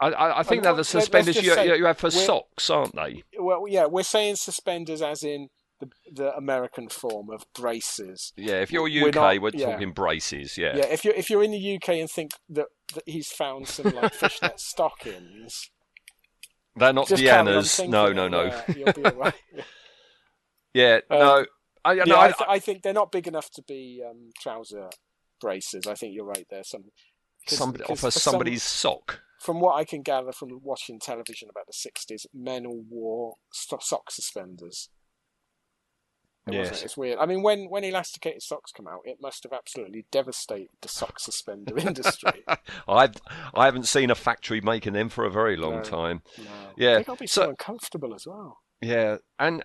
I, 0.00 0.08
I, 0.08 0.38
I 0.40 0.42
think 0.42 0.62
they're 0.64 0.74
the 0.74 0.84
suspenders 0.84 1.36
you, 1.36 1.54
say 1.54 1.76
you 1.76 1.84
have 1.84 1.98
for 1.98 2.10
socks, 2.10 2.68
aren't 2.70 2.94
they? 2.96 3.22
Well, 3.38 3.64
yeah, 3.68 3.86
we're 3.86 4.02
saying 4.02 4.36
suspenders 4.36 5.00
as 5.02 5.22
in 5.22 5.48
the 5.80 5.88
the 6.12 6.34
American 6.36 6.88
form 6.88 7.30
of 7.30 7.44
braces. 7.54 8.32
Yeah. 8.36 8.60
If 8.62 8.72
you're 8.72 8.82
We're 8.84 9.08
UK, 9.08 9.14
not- 9.14 9.40
we're 9.42 9.50
yeah. 9.54 9.66
talking 9.72 9.92
braces. 9.92 10.56
Yeah. 10.58 10.76
Yeah, 10.76 10.84
if 10.86 11.04
you're 11.04 11.14
if 11.14 11.30
you're 11.30 11.42
in 11.44 11.50
the 11.52 11.76
UK 11.76 11.88
and 11.90 12.10
think 12.10 12.32
that, 12.50 12.66
that 12.94 13.04
he's 13.06 13.28
found 13.28 13.68
some 13.68 13.92
like 13.94 14.12
fishnet 14.14 14.58
stockings, 14.60 15.70
They're 16.76 16.92
not 16.92 17.06
just 17.08 17.22
carry 17.22 17.38
on 17.38 17.44
Diana's. 17.46 17.76
thinking 17.76 17.90
No, 17.92 18.12
no, 18.12 18.28
no. 18.28 18.44
Yeah, 18.44 18.62
you'll 18.76 18.92
be 18.92 19.04
all 19.04 19.12
right. 19.12 19.34
Yeah. 20.74 21.00
Um, 21.10 21.18
no. 21.18 21.46
I, 21.84 21.92
Yeah, 21.94 22.04
no, 22.06 22.16
I, 22.16 22.24
I, 22.24 22.26
th- 22.28 22.48
I 22.48 22.58
think 22.60 22.82
they're 22.82 22.92
not 22.92 23.10
big 23.12 23.26
enough 23.26 23.50
to 23.52 23.62
be 23.62 24.02
um, 24.08 24.30
trouser 24.40 24.88
braces. 25.40 25.86
I 25.86 25.94
think 25.94 26.14
you're 26.14 26.24
right 26.24 26.46
there. 26.50 26.62
Some 26.64 26.84
'cause- 27.48 27.58
somebody 27.58 27.84
'cause 27.84 28.00
for 28.00 28.10
some- 28.10 28.32
somebody's 28.32 28.62
sock. 28.62 29.20
From 29.42 29.60
what 29.60 29.74
I 29.76 29.84
can 29.84 30.02
gather 30.02 30.32
from 30.32 30.60
watching 30.62 30.98
television 30.98 31.48
about 31.50 31.66
the 31.66 31.72
'60s, 31.72 32.26
men 32.32 32.64
all 32.66 32.84
wore 32.88 33.34
sock 33.52 34.10
suspenders. 34.10 34.88
It 36.46 36.50
wasn't- 36.56 36.74
Yes. 36.74 36.82
it's 36.82 36.96
weird. 36.96 37.18
I 37.20 37.26
mean, 37.26 37.42
when 37.42 37.68
when 37.70 37.84
elasticated 37.84 38.42
socks 38.42 38.72
come 38.72 38.88
out, 38.88 39.02
it 39.04 39.18
must 39.20 39.44
have 39.44 39.52
absolutely 39.52 40.06
devastated 40.10 40.70
the 40.80 40.88
sock 40.88 41.20
suspender 41.20 41.76
industry. 41.88 42.44
I've 42.88 43.14
I 43.54 43.66
haven't 43.66 43.86
seen 43.86 44.10
a 44.10 44.16
factory 44.16 44.60
making 44.60 44.92
them 44.94 45.08
for 45.08 45.24
a 45.24 45.30
very 45.30 45.56
long 45.56 45.76
No. 45.76 45.82
time. 45.82 46.22
No. 46.38 46.44
Yeah, 46.76 46.94
they 46.96 47.04
got 47.04 47.18
to 47.18 47.22
be 47.22 47.26
so, 47.28 47.42
so- 47.44 47.50
uncomfortable 47.50 48.14
as 48.14 48.26
well. 48.26 48.58
Yeah, 48.80 49.18
and 49.38 49.62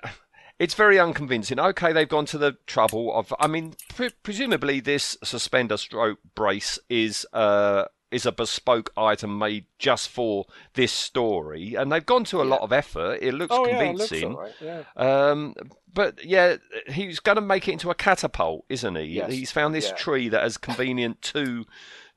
it's 0.60 0.76
very 0.76 1.00
unconvincing. 1.00 1.60
Okay, 1.60 1.92
they've 1.94 2.08
gone 2.08 2.28
to 2.28 2.38
the 2.38 2.58
trouble 2.68 3.12
of. 3.12 3.34
I 3.40 3.48
mean, 3.48 3.74
pre- 3.96 4.12
presumably 4.22 4.80
this 4.80 5.18
suspender 5.24 5.78
stroke 5.78 6.20
brace 6.36 6.78
is 6.90 7.26
uh 7.34 7.86
is 8.12 8.26
a 8.26 8.32
bespoke 8.32 8.92
item 8.96 9.38
made 9.38 9.66
just 9.80 10.10
for 10.10 10.46
this 10.76 10.92
story, 10.92 11.76
and 11.76 11.92
they've 11.92 12.06
gone 12.06 12.24
to 12.26 12.42
a 12.42 12.44
lot 12.46 12.62
of 12.62 12.72
effort. 12.72 13.20
It 13.22 13.34
looks 13.34 13.54
oh 13.54 13.68
yeah, 13.68 13.82
it 13.82 13.96
looks 13.98 14.10
convincing. 14.10 14.34
all 14.36 14.42
right. 14.42 14.54
Yeah. 14.62 14.84
Um, 14.96 15.56
but 15.94 16.24
yeah, 16.24 16.56
he's 16.88 17.20
going 17.20 17.36
to 17.36 17.42
make 17.42 17.68
it 17.68 17.74
into 17.74 17.90
a 17.90 17.96
catapult, 17.96 18.66
isn't 18.70 18.96
he? 18.96 19.04
Yes. 19.04 19.32
He's 19.32 19.52
found 19.52 19.76
this 19.76 19.90
Yeah. 19.90 19.96
tree 19.96 20.30
that 20.30 20.42
has 20.44 20.58
convenient 20.58 21.22
two 21.22 21.66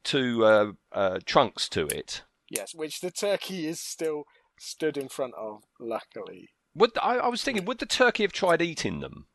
two 0.05 0.45
uh, 0.45 0.72
uh, 0.93 1.18
trunks 1.26 1.68
to 1.70 1.86
it. 1.86 2.22
Yes, 2.49 2.74
which 2.74 3.01
the 3.01 3.11
turkey 3.11 3.66
is 3.66 3.80
still 3.80 4.24
stood 4.59 4.97
in 4.97 5.09
front 5.09 5.34
of. 5.38 5.62
Luckily, 5.80 6.49
Would 6.74 6.93
I, 7.03 7.16
I 7.16 7.28
was 7.28 7.43
thinking, 7.43 7.64
would 7.64 7.78
the 7.78 7.86
turkey 7.86 8.22
have 8.22 8.32
tried 8.32 8.62
eating 8.62 9.01
them? 9.01 9.26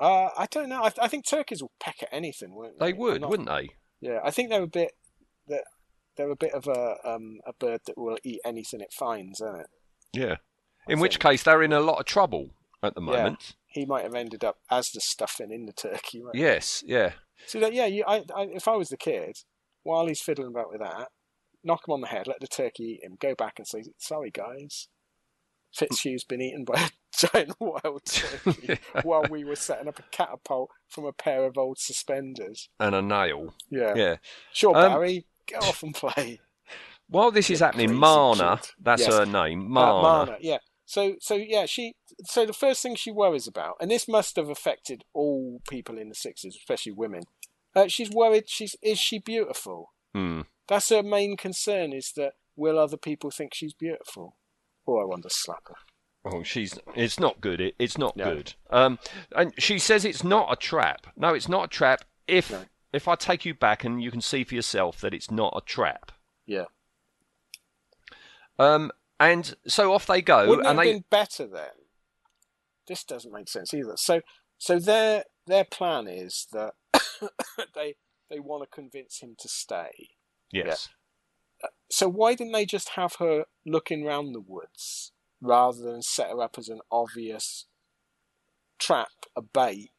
uh, 0.00 0.28
I 0.36 0.46
don't 0.50 0.68
know. 0.68 0.82
I, 0.82 0.92
I 1.00 1.08
think 1.08 1.26
turkeys 1.26 1.62
will 1.62 1.72
peck 1.80 1.96
at 2.02 2.08
anything, 2.12 2.54
won't 2.54 2.78
they? 2.78 2.86
They 2.86 2.92
would, 2.98 3.20
not- 3.22 3.30
wouldn't 3.30 3.48
they? 3.48 3.70
Yeah, 4.00 4.18
I 4.22 4.30
think 4.30 4.50
they're 4.50 4.62
a 4.62 4.66
bit 4.66 4.92
that 5.48 5.64
they're 6.16 6.30
a 6.30 6.36
bit 6.36 6.52
of 6.54 6.66
a 6.66 6.96
um 7.04 7.38
a 7.46 7.52
bird 7.52 7.80
that 7.86 7.98
will 7.98 8.18
eat 8.24 8.40
anything 8.44 8.80
it 8.80 8.92
finds, 8.92 9.40
isn't 9.40 9.60
it? 9.60 9.66
Yeah. 10.12 10.36
I 10.88 10.92
In 10.92 11.00
which 11.00 11.18
case, 11.18 11.42
they're 11.42 11.62
in 11.62 11.72
a 11.72 11.80
lot 11.80 11.98
of 11.98 12.06
trouble 12.06 12.50
at 12.82 12.94
the 12.94 13.00
moment. 13.00 13.38
Yeah. 13.40 13.80
He 13.80 13.84
might 13.86 14.04
have 14.04 14.14
ended 14.14 14.44
up 14.44 14.58
as 14.70 14.88
the 14.94 15.00
stuffing 15.00 15.50
in 15.52 15.66
the 15.66 15.72
turkey. 15.72 16.22
Right? 16.22 16.34
Yes, 16.34 16.82
yeah. 16.86 17.12
So 17.46 17.60
that, 17.60 17.74
yeah, 17.74 17.84
you, 17.86 18.04
I, 18.06 18.18
I, 18.34 18.44
if 18.52 18.66
I 18.68 18.76
was 18.76 18.88
the 18.88 18.96
kid, 18.96 19.36
while 19.82 20.06
he's 20.06 20.22
fiddling 20.22 20.48
about 20.48 20.70
with 20.70 20.80
that, 20.80 21.08
knock 21.62 21.86
him 21.86 21.92
on 21.92 22.00
the 22.00 22.06
head, 22.06 22.26
let 22.26 22.40
the 22.40 22.46
turkey 22.46 22.84
eat 22.84 23.04
him, 23.04 23.16
go 23.20 23.34
back 23.34 23.54
and 23.58 23.66
say, 23.66 23.82
"Sorry, 23.98 24.30
guys, 24.30 24.88
Fitzhugh's 25.78 26.24
been 26.24 26.40
eaten 26.40 26.64
by 26.64 26.80
a 26.80 26.88
giant 27.32 27.54
wild 27.60 28.04
turkey 28.06 28.78
while 29.02 29.24
we 29.28 29.44
were 29.44 29.56
setting 29.56 29.88
up 29.88 29.98
a 29.98 30.02
catapult 30.10 30.70
from 30.88 31.04
a 31.04 31.12
pair 31.12 31.44
of 31.44 31.58
old 31.58 31.78
suspenders." 31.78 32.70
And 32.80 32.94
a 32.94 33.02
nail. 33.02 33.54
Yeah, 33.70 33.94
Yeah. 33.94 34.16
sure, 34.52 34.74
Um, 34.76 34.92
Barry, 34.92 35.26
go 35.50 35.58
off 35.58 35.82
and 35.82 35.94
play. 35.94 36.40
While 37.08 37.30
this 37.30 37.50
is 37.50 37.60
happening, 37.60 37.88
crazy 37.88 38.00
Marna, 38.00 38.58
kid. 38.60 38.70
that's 38.80 39.02
Yes. 39.02 39.14
her 39.14 39.26
name, 39.26 39.66
Uh, 39.66 39.68
Marna. 39.68 40.02
Marna, 40.02 40.36
yeah. 40.40 40.58
So, 40.86 41.16
so 41.20 41.34
yeah, 41.34 41.66
she. 41.66 41.94
So 42.24 42.46
the 42.46 42.52
first 42.52 42.82
thing 42.82 42.94
she 42.96 43.10
worries 43.10 43.46
about, 43.48 43.74
and 43.80 43.90
this 43.90 44.06
must 44.08 44.36
have 44.36 44.48
affected 44.48 45.02
all 45.12 45.60
people 45.68 45.98
in 45.98 46.08
the 46.08 46.14
sixties, 46.14 46.56
especially 46.56 46.92
women. 46.92 47.22
Uh, 47.74 47.88
she's 47.88 48.10
worried. 48.10 48.44
She's 48.48 48.74
is 48.82 48.98
she 48.98 49.18
beautiful? 49.18 49.92
Hmm. 50.14 50.42
That's 50.68 50.88
her 50.90 51.02
main 51.02 51.36
concern. 51.36 51.92
Is 51.92 52.12
that 52.16 52.34
will 52.56 52.78
other 52.78 52.96
people 52.96 53.30
think 53.30 53.52
she's 53.54 53.74
beautiful? 53.74 54.36
Oh, 54.86 54.98
I 55.00 55.04
want 55.04 55.22
to 55.24 55.30
slap 55.30 55.62
her. 55.68 55.74
Oh, 56.24 56.42
she's. 56.42 56.78
It's 56.94 57.20
not 57.20 57.40
good. 57.40 57.60
It, 57.60 57.74
it's 57.78 57.98
not 57.98 58.16
No. 58.16 58.24
good. 58.34 58.54
Um, 58.70 58.98
and 59.36 59.52
she 59.58 59.78
says 59.78 60.04
it's 60.04 60.24
not 60.24 60.52
a 60.52 60.56
trap. 60.56 61.06
No, 61.16 61.34
it's 61.34 61.48
not 61.48 61.64
a 61.66 61.68
trap. 61.68 62.04
If 62.26 62.50
No. 62.50 62.64
If 62.92 63.08
I 63.08 63.14
take 63.14 63.44
you 63.44 63.54
back 63.54 63.84
and 63.84 64.02
you 64.02 64.10
can 64.10 64.20
see 64.20 64.44
for 64.44 64.54
yourself 64.54 65.00
that 65.00 65.14
it's 65.14 65.30
not 65.30 65.54
a 65.56 65.60
trap. 65.60 66.12
Yeah. 66.46 66.64
Um, 68.58 68.90
and 69.18 69.54
so 69.66 69.92
off 69.92 70.06
they 70.06 70.22
go, 70.22 70.48
Wouldn't 70.48 70.66
and 70.66 70.78
have 70.78 70.86
they. 70.86 70.92
been 70.94 71.04
better 71.10 71.46
then? 71.46 71.70
This 72.86 73.04
doesn't 73.04 73.32
make 73.32 73.48
sense 73.48 73.74
either. 73.74 73.94
So, 73.96 74.20
so 74.58 74.78
their 74.78 75.24
their 75.46 75.64
plan 75.64 76.06
is 76.08 76.46
that 76.52 76.74
they 77.74 77.96
they 78.30 78.40
want 78.40 78.62
to 78.62 78.74
convince 78.74 79.20
him 79.20 79.34
to 79.38 79.48
stay. 79.48 80.10
Yes. 80.52 80.88
So 81.90 82.08
why 82.08 82.34
didn't 82.34 82.52
they 82.52 82.66
just 82.66 82.90
have 82.90 83.14
her 83.18 83.44
looking 83.64 84.04
round 84.04 84.34
the 84.34 84.40
woods 84.40 85.12
rather 85.40 85.82
than 85.82 86.02
set 86.02 86.30
her 86.30 86.42
up 86.42 86.56
as 86.58 86.68
an 86.68 86.80
obvious 86.90 87.66
trap, 88.78 89.08
a 89.34 89.42
bait 89.42 89.90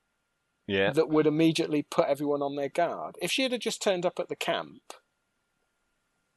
Yeah. 0.67 0.91
that 0.91 1.09
would 1.09 1.27
immediately 1.27 1.83
put 1.83 2.07
everyone 2.07 2.41
on 2.41 2.55
their 2.55 2.69
guard. 2.69 3.15
If 3.21 3.31
she 3.31 3.43
had 3.43 3.59
just 3.61 3.81
turned 3.81 4.05
up 4.05 4.19
at 4.19 4.27
the 4.27 4.35
camp 4.35 4.81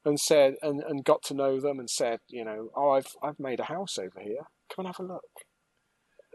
and 0.05 0.19
said 0.19 0.55
and, 0.61 0.81
and 0.81 1.03
got 1.03 1.21
to 1.23 1.33
know 1.33 1.59
them 1.59 1.79
and 1.79 1.89
said, 1.89 2.19
you 2.27 2.45
know, 2.45 2.69
oh, 2.75 2.91
I've 2.91 3.07
I've 3.21 3.39
made 3.39 3.59
a 3.59 3.65
house 3.65 3.97
over 3.97 4.19
here. 4.21 4.47
Come 4.73 4.85
and 4.85 4.87
have 4.87 5.05
a 5.05 5.13
look. 5.13 5.23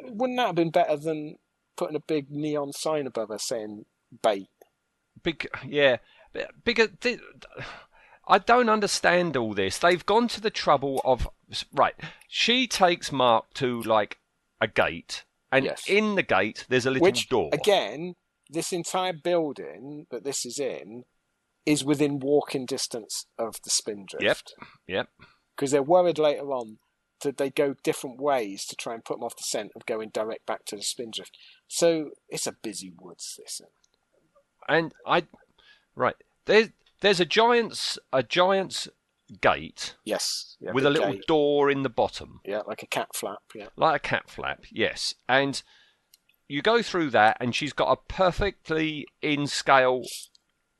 Wouldn't 0.02 0.36
that 0.38 0.48
have 0.48 0.54
been 0.54 0.70
better 0.70 0.96
than 0.96 1.36
putting 1.76 1.96
a 1.96 2.00
big 2.00 2.30
neon 2.30 2.72
sign 2.72 3.06
above 3.06 3.30
her 3.30 3.38
saying 3.38 3.86
bait? 4.22 4.48
Big, 5.22 5.48
yeah, 5.66 5.96
bigger. 6.64 6.88
I 8.28 8.38
don't 8.38 8.68
understand 8.68 9.36
all 9.36 9.54
this. 9.54 9.78
They've 9.78 10.04
gone 10.04 10.28
to 10.28 10.40
the 10.40 10.50
trouble 10.50 11.00
of 11.04 11.28
right. 11.72 11.94
She 12.28 12.66
takes 12.66 13.12
Mark 13.12 13.54
to 13.54 13.82
like 13.82 14.18
a 14.60 14.66
gate, 14.66 15.24
and 15.52 15.64
Yes. 15.64 15.84
in 15.88 16.14
the 16.14 16.22
gate 16.22 16.64
there's 16.68 16.86
a 16.86 16.90
little 16.90 17.04
Which 17.04 17.28
door. 17.28 17.50
again, 17.52 18.14
this 18.50 18.72
entire 18.72 19.12
building 19.12 20.06
that 20.10 20.24
this 20.24 20.44
is 20.46 20.58
in 20.58 21.04
is 21.64 21.84
within 21.84 22.18
walking 22.20 22.64
distance 22.66 23.26
of 23.38 23.56
the 23.62 23.70
Spindrift. 23.70 24.22
Yep. 24.22 24.38
Yep. 24.86 25.08
because 25.56 25.70
they're 25.70 25.82
worried 25.82 26.18
later 26.18 26.50
on 26.52 26.78
that 27.22 27.38
they 27.38 27.48
go 27.50 27.74
different 27.82 28.20
ways 28.20 28.66
to 28.66 28.76
try 28.76 28.92
and 28.94 29.04
put 29.04 29.16
them 29.16 29.24
off 29.24 29.36
the 29.36 29.42
scent 29.42 29.72
of 29.74 29.86
going 29.86 30.10
direct 30.10 30.44
back 30.46 30.64
to 30.66 30.76
the 30.76 30.82
Spindrift. 30.82 31.36
So 31.66 32.10
it's 32.28 32.46
a 32.46 32.52
busy 32.52 32.92
woods. 33.00 33.34
This 33.38 33.60
and 34.68 34.92
I, 35.06 35.24
right 35.94 36.16
there's 36.44 36.68
there's 37.00 37.20
a 37.20 37.24
giant's 37.24 37.98
a 38.12 38.22
giant's 38.22 38.88
gate 39.40 39.94
yes, 40.04 40.56
yeah, 40.60 40.72
with 40.72 40.84
a 40.86 40.90
little 40.90 41.12
gate. 41.12 41.26
door 41.26 41.70
in 41.70 41.82
the 41.82 41.88
bottom. 41.88 42.40
yeah, 42.44 42.60
like 42.66 42.82
a 42.82 42.86
cat 42.86 43.08
flap. 43.14 43.38
Yeah, 43.54 43.68
like 43.76 43.96
a 43.96 44.08
cat 44.08 44.30
flap, 44.30 44.64
yes. 44.70 45.14
And 45.28 45.62
you 46.48 46.62
go 46.62 46.80
through 46.82 47.10
that, 47.10 47.36
and 47.40 47.54
she's 47.54 47.72
got 47.72 47.90
a 47.90 47.96
perfectly 48.12 49.06
in 49.22 49.46
scale 49.46 50.02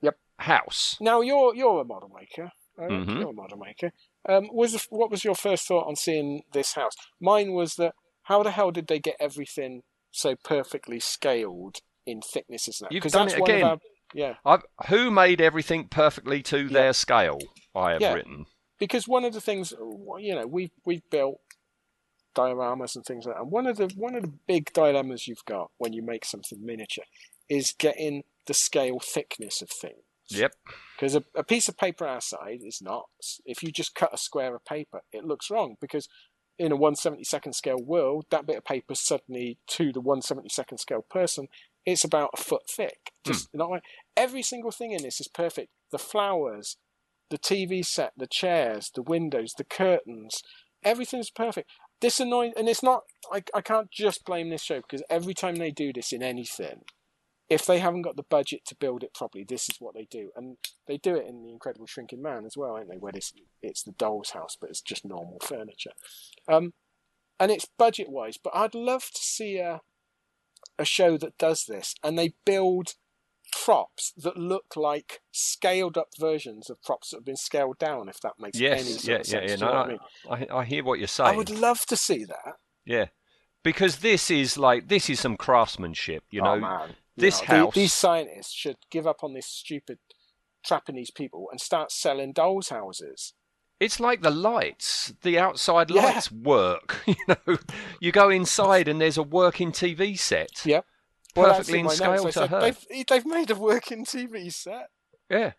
Yep. 0.01 0.17
house. 0.39 0.97
now 1.01 1.21
you're 1.21 1.53
you're 1.55 1.81
a 1.81 1.85
model 1.85 2.09
maker. 2.17 2.51
Right? 2.77 2.89
Mhm. 2.91 3.19
You're 3.19 3.29
a 3.31 3.33
model 3.33 3.57
maker. 3.57 3.91
Um, 4.29 4.49
was 4.53 4.85
what 4.89 5.09
was 5.11 5.23
your 5.23 5.35
first 5.35 5.67
thought 5.67 5.87
on 5.87 5.95
seeing 5.95 6.43
this 6.53 6.73
house? 6.73 6.93
Mine 7.19 7.53
was 7.53 7.75
that 7.75 7.95
how 8.23 8.43
the 8.43 8.51
hell 8.51 8.71
did 8.71 8.87
they 8.87 8.99
get 8.99 9.15
everything 9.19 9.81
so 10.11 10.35
perfectly 10.35 10.99
scaled 10.99 11.77
in 12.05 12.21
thicknesses? 12.21 12.81
Now? 12.81 12.89
You've 12.91 13.03
done 13.05 13.27
that's 13.27 13.33
it 13.39 13.43
again. 13.43 13.63
our- 13.63 13.79
yeah, 14.13 14.35
I've, 14.45 14.63
who 14.87 15.11
made 15.11 15.41
everything 15.41 15.89
perfectly 15.89 16.41
to 16.43 16.69
their 16.69 16.93
scale? 16.93 17.39
I 17.77 17.91
have 17.93 18.01
Yeah. 18.01 18.13
written. 18.13 18.45
because 18.79 19.07
one 19.07 19.25
of 19.25 19.33
the 19.33 19.41
things 19.41 19.73
you 20.19 20.35
know 20.35 20.45
we've 20.47 20.71
we've 20.85 21.07
built 21.09 21.39
dioramas 22.35 22.95
and 22.95 23.05
things 23.05 23.25
like 23.25 23.35
that. 23.35 23.41
And 23.41 23.51
one 23.51 23.67
of 23.67 23.77
the 23.77 23.91
one 23.95 24.15
of 24.15 24.21
the 24.23 24.33
big 24.47 24.71
dilemmas 24.73 25.27
you've 25.27 25.45
got 25.45 25.71
when 25.77 25.93
you 25.93 26.01
make 26.03 26.25
something 26.25 26.63
miniature 26.63 27.05
is 27.49 27.73
getting 27.77 28.23
the 28.45 28.53
scale 28.53 28.99
thickness 28.99 29.61
of 29.61 29.69
things. 29.69 30.03
Yep. 30.29 30.53
Because 30.95 31.15
a, 31.15 31.23
a 31.35 31.43
piece 31.43 31.69
of 31.69 31.77
paper 31.77 32.05
our 32.05 32.21
size 32.21 32.61
is 32.63 32.81
not. 32.81 33.05
If 33.45 33.63
you 33.63 33.71
just 33.71 33.95
cut 33.95 34.13
a 34.13 34.17
square 34.17 34.55
of 34.55 34.65
paper, 34.65 35.01
it 35.13 35.23
looks 35.23 35.49
wrong 35.49 35.75
because 35.79 36.07
in 36.59 36.71
a 36.71 36.77
172nd 36.77 37.53
scale 37.55 37.81
world, 37.81 38.25
that 38.31 38.45
bit 38.45 38.57
of 38.57 38.65
paper 38.65 38.93
suddenly 38.95 39.57
to 39.67 39.93
the 39.93 40.01
172nd 40.01 40.79
scale 40.79 41.05
person, 41.09 41.47
it's 41.85 42.03
about 42.03 42.31
a 42.37 42.41
foot 42.41 42.63
thick. 42.69 43.11
Hmm. 43.25 43.31
Just 43.31 43.49
not 43.53 43.69
like 43.69 43.83
every 44.17 44.41
single 44.41 44.71
thing 44.71 44.91
in 44.91 45.01
this 45.03 45.21
is 45.21 45.27
perfect. 45.29 45.69
The 45.91 45.99
flowers, 45.99 46.75
the 47.29 47.37
TV 47.37 47.85
set, 47.85 48.13
the 48.17 48.27
chairs, 48.27 48.91
the 48.93 49.01
windows, 49.01 49.53
the 49.57 49.63
curtains, 49.63 50.41
everything's 50.83 51.29
perfect. 51.29 51.69
This 51.99 52.19
annoying, 52.19 52.53
and 52.55 52.69
it's 52.69 52.83
not. 52.83 53.03
I 53.31 53.43
I 53.53 53.61
can't 53.61 53.89
just 53.89 54.25
blame 54.25 54.49
this 54.49 54.61
show 54.61 54.81
because 54.81 55.03
every 55.09 55.33
time 55.33 55.55
they 55.55 55.71
do 55.71 55.91
this 55.91 56.13
in 56.13 56.21
anything, 56.21 56.81
if 57.49 57.65
they 57.65 57.79
haven't 57.79 58.03
got 58.03 58.17
the 58.17 58.23
budget 58.23 58.65
to 58.65 58.75
build 58.75 59.03
it 59.03 59.13
properly, 59.13 59.43
this 59.43 59.63
is 59.69 59.77
what 59.79 59.95
they 59.95 60.07
do, 60.09 60.29
and 60.35 60.57
they 60.87 60.97
do 60.97 61.15
it 61.15 61.25
in 61.27 61.43
the 61.43 61.51
Incredible 61.51 61.87
Shrinking 61.87 62.21
Man 62.21 62.45
as 62.45 62.55
well, 62.55 62.75
don't 62.75 62.89
they? 62.89 62.97
Where 62.97 63.13
it's 63.15 63.33
it's 63.61 63.83
the 63.83 63.93
doll's 63.93 64.31
house, 64.31 64.57
but 64.59 64.69
it's 64.69 64.81
just 64.81 65.05
normal 65.05 65.39
furniture, 65.41 65.93
um, 66.47 66.73
and 67.39 67.51
it's 67.51 67.67
budget 67.77 68.09
wise. 68.09 68.37
But 68.37 68.55
I'd 68.55 68.75
love 68.75 69.05
to 69.05 69.21
see 69.21 69.57
a 69.57 69.81
a 70.77 70.85
show 70.85 71.17
that 71.17 71.37
does 71.37 71.65
this, 71.65 71.95
and 72.03 72.17
they 72.17 72.33
build 72.45 72.93
props 73.51 74.13
that 74.17 74.37
look 74.37 74.75
like 74.75 75.21
scaled 75.31 75.97
up 75.97 76.09
versions 76.19 76.69
of 76.69 76.81
props 76.83 77.09
that 77.11 77.17
have 77.17 77.25
been 77.25 77.35
scaled 77.37 77.77
down. 77.79 78.09
If 78.09 78.19
that 78.21 78.33
makes 78.39 78.57
any 78.59 78.67
Yes. 78.67 78.85
sort 78.87 79.03
Yeah. 79.05 79.11
Yeah. 79.17 79.21
sense. 79.23 79.31
Yeah. 79.31 79.41
You 79.51 79.57
No, 79.57 79.65
know 79.67 79.73
what 79.73 79.85
I 80.31 80.35
mean? 80.39 80.47
I, 80.51 80.57
I 80.59 80.65
hear 80.65 80.83
what 80.83 80.99
you're 80.99 81.07
saying. 81.07 81.29
I 81.33 81.35
would 81.37 81.49
love 81.49 81.85
to 81.87 81.95
see 81.97 82.23
that. 82.25 82.55
Yeah. 82.85 83.05
Because 83.63 83.97
this 83.97 84.29
is 84.31 84.57
like 84.57 84.87
this 84.87 85.09
is 85.09 85.19
some 85.19 85.35
craftsmanship, 85.37 86.23
you 86.29 86.41
oh, 86.41 86.45
know. 86.45 86.51
oh, 86.53 86.59
man. 86.59 86.95
this 87.15 87.41
You 87.41 87.47
know, 87.47 87.53
the- 87.53 87.65
house- 87.65 87.73
these 87.73 87.93
scientists 87.93 88.53
should 88.53 88.77
give 88.91 89.05
up 89.07 89.23
on 89.23 89.33
this 89.33 89.47
stupid 89.47 89.99
trapping 90.65 90.95
these 90.95 91.11
people 91.11 91.47
and 91.51 91.59
start 91.61 91.91
selling 91.91 92.33
dolls' 92.33 92.69
houses. 92.69 93.33
It's 93.79 93.99
like 93.99 94.21
the 94.21 94.31
lights, 94.31 95.13
the 95.21 95.37
outside 95.37 95.89
Yeah. 95.91 96.01
lights 96.03 96.31
work. 96.31 97.01
You 97.07 97.15
know, 97.27 97.57
you 97.99 98.11
go 98.11 98.29
inside 98.29 98.87
and 98.87 98.99
there's 98.99 99.17
a 99.17 99.23
working 99.23 99.71
TV 99.71 100.17
set. 100.17 100.65
Yep. 100.65 100.83
That's 100.83 100.96
Perfectly 101.35 101.79
in 101.79 101.89
scale 101.89 102.23
notes. 102.23 102.23
To 102.23 102.31
said, 102.33 102.49
her. 102.49 102.61
They've, 102.61 103.05
they've 103.07 103.25
made 103.25 103.51
a 103.51 103.55
working 103.55 104.05
TV 104.05 104.51
set. 104.51 104.89
Yeah. 105.29 105.51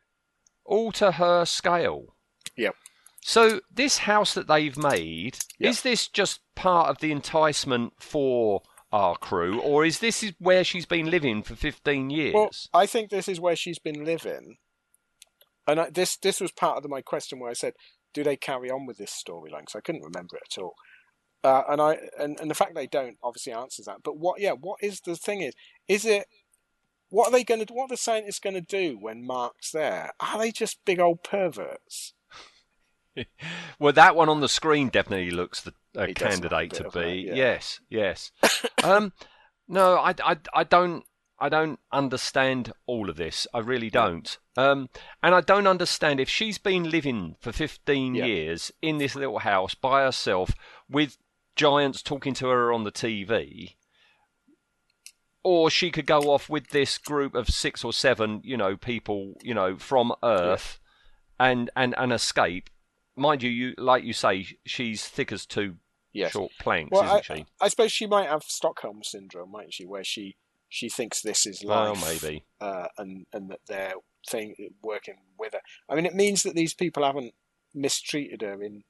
All 0.64 0.92
to 0.92 1.12
her 1.12 1.44
scale. 1.44 2.16
Yep. 2.56 2.74
So 3.22 3.60
this 3.70 3.98
house 3.98 4.34
that 4.34 4.48
they've 4.48 4.76
made, 4.76 5.38
Yep. 5.58 5.70
is 5.70 5.82
this 5.82 6.08
just 6.08 6.40
part 6.54 6.88
of 6.88 6.98
the 6.98 7.12
enticement 7.12 7.92
for 8.00 8.62
our 8.90 9.16
crew, 9.16 9.60
or 9.60 9.84
is 9.84 9.98
this 9.98 10.22
is 10.22 10.32
where 10.38 10.64
she's 10.64 10.86
been 10.86 11.10
living 11.10 11.42
for 11.42 11.54
fifteen 11.54 12.10
years? 12.10 12.34
Well, 12.34 12.50
I 12.72 12.86
think 12.86 13.10
this 13.10 13.28
is 13.28 13.38
where 13.40 13.56
she's 13.56 13.78
been 13.78 14.04
living, 14.04 14.56
and 15.66 15.80
I, 15.80 15.90
this 15.90 16.16
this 16.16 16.40
was 16.40 16.52
part 16.52 16.78
of 16.78 16.82
the, 16.82 16.88
my 16.88 17.02
question 17.02 17.38
where 17.38 17.50
I 17.50 17.54
said, 17.54 17.74
do 18.14 18.24
they 18.24 18.36
carry 18.36 18.70
on 18.70 18.86
with 18.86 18.96
this 18.96 19.12
storyline? 19.12 19.60
Because 19.60 19.76
I 19.76 19.80
couldn't 19.80 20.04
remember 20.04 20.36
it 20.36 20.44
at 20.56 20.62
all. 20.62 20.74
Uh, 21.45 21.62
and 21.68 21.80
I 21.80 21.99
and, 22.18 22.39
and 22.41 22.51
the 22.51 22.55
fact 22.55 22.74
they 22.74 22.86
don't 22.86 23.16
obviously 23.22 23.53
answers 23.53 23.86
that. 23.86 24.03
But 24.03 24.18
what? 24.18 24.41
Yeah, 24.41 24.53
what 24.53 24.78
is 24.82 25.01
the 25.01 25.16
thing? 25.16 25.43
Is 25.43 25.55
is 25.86 26.05
it? 26.05 26.26
What 27.11 27.28
are 27.28 27.30
they 27.32 27.45
going 27.45 27.64
to? 27.64 27.72
What 27.72 27.84
are 27.84 27.89
the 27.89 27.97
scientists 27.97 28.41
going 28.41 28.55
to 28.55 28.61
do 28.61 28.99
when 29.01 29.26
Mark's 29.26 29.70
there? 29.72 30.12
Are 30.20 30.39
they 30.39 30.51
just 30.51 30.84
big 30.84 31.01
old 31.01 31.22
perverts? 31.22 32.14
Well, 33.80 33.93
that 33.95 34.14
one 34.14 34.28
on 34.28 34.41
the 34.41 34.49
screen 34.49 34.89
definitely 34.91 35.32
looks 35.32 35.61
the 35.61 35.72
a 35.97 36.07
He 36.07 36.14
does 36.14 36.39
a 36.39 36.41
candidate 36.41 36.72
to 36.74 36.86
of 36.86 36.93
that, 36.93 37.05
be. 37.05 37.24
yeah. 37.28 37.34
Yes, 37.34 37.80
yes. 37.89 38.30
um, 38.84 39.12
no, 39.66 39.97
I, 39.97 40.14
I, 40.24 40.36
I 40.55 40.64
don't. 40.64 41.05
I 41.41 41.49
don't 41.49 41.78
understand 41.93 42.72
all 42.86 43.09
of 43.09 43.14
this. 43.16 43.47
I 43.55 43.61
really 43.61 43.91
don't. 43.91 44.36
Um, 44.57 44.89
and 45.22 45.36
I 45.36 45.41
don't 45.41 45.68
understand 45.68 46.18
if 46.18 46.28
she's 46.28 46.59
been 46.59 46.91
living 46.91 47.36
for 47.41 47.53
15 47.53 48.16
Yeah. 48.16 48.24
years 48.24 48.72
in 48.82 48.99
this 48.99 49.14
little 49.14 49.39
house 49.39 49.74
by 49.76 50.03
herself 50.03 50.51
with 50.91 51.16
giants 51.59 52.00
talking 52.02 52.32
to 52.34 52.48
her 52.48 52.72
on 52.72 52.84
the 52.84 52.92
TV, 52.92 53.74
or 55.42 55.70
she 55.70 55.90
could 55.90 56.06
go 56.06 56.30
off 56.30 56.48
with 56.48 56.68
this 56.68 56.96
group 56.98 57.34
of 57.34 57.48
six 57.48 57.84
or 57.84 57.92
seven, 57.92 58.40
you 58.44 58.56
know, 58.56 58.76
people, 58.76 59.34
you 59.42 59.52
know, 59.54 59.76
from 59.76 60.12
Earth, 60.22 60.78
and 61.38 61.70
and 61.76 61.94
and 61.98 62.12
escape. 62.12 62.70
Mind 63.16 63.42
you, 63.42 63.50
you 63.50 63.74
like 63.76 64.04
you 64.04 64.12
say, 64.12 64.46
she's 64.64 65.06
thick 65.06 65.32
as 65.32 65.44
two 65.44 65.76
Yes. 66.12 66.32
short 66.32 66.52
planks, 66.59 66.90
Well, 66.92 67.04
isn't 67.04 67.30
I, 67.30 67.36
she? 67.36 67.46
I 67.61 67.68
suppose 67.68 67.92
she 67.92 68.06
might 68.06 68.28
have 68.28 68.42
Stockholm 68.42 69.02
syndrome, 69.02 69.52
mightn't 69.52 69.74
she? 69.74 69.84
Where 69.84 70.04
she 70.04 70.36
she 70.68 70.88
thinks 70.88 71.20
this 71.20 71.46
is 71.46 71.62
Well, 71.64 71.94
life. 71.94 72.22
maybe. 72.22 72.44
uh, 72.61 72.86
and 72.96 73.26
and 73.32 73.50
that 73.50 73.61
they're 73.68 73.94
thing, 74.28 74.54
working 74.82 75.16
with 75.38 75.52
her. 75.54 75.61
I 75.88 75.94
mean, 75.94 76.06
it 76.06 76.14
means 76.14 76.42
that 76.44 76.54
these 76.54 76.74
people 76.74 77.04
haven't 77.04 77.34
mistreated 77.74 78.42
her 78.42 78.62
in 78.62 78.84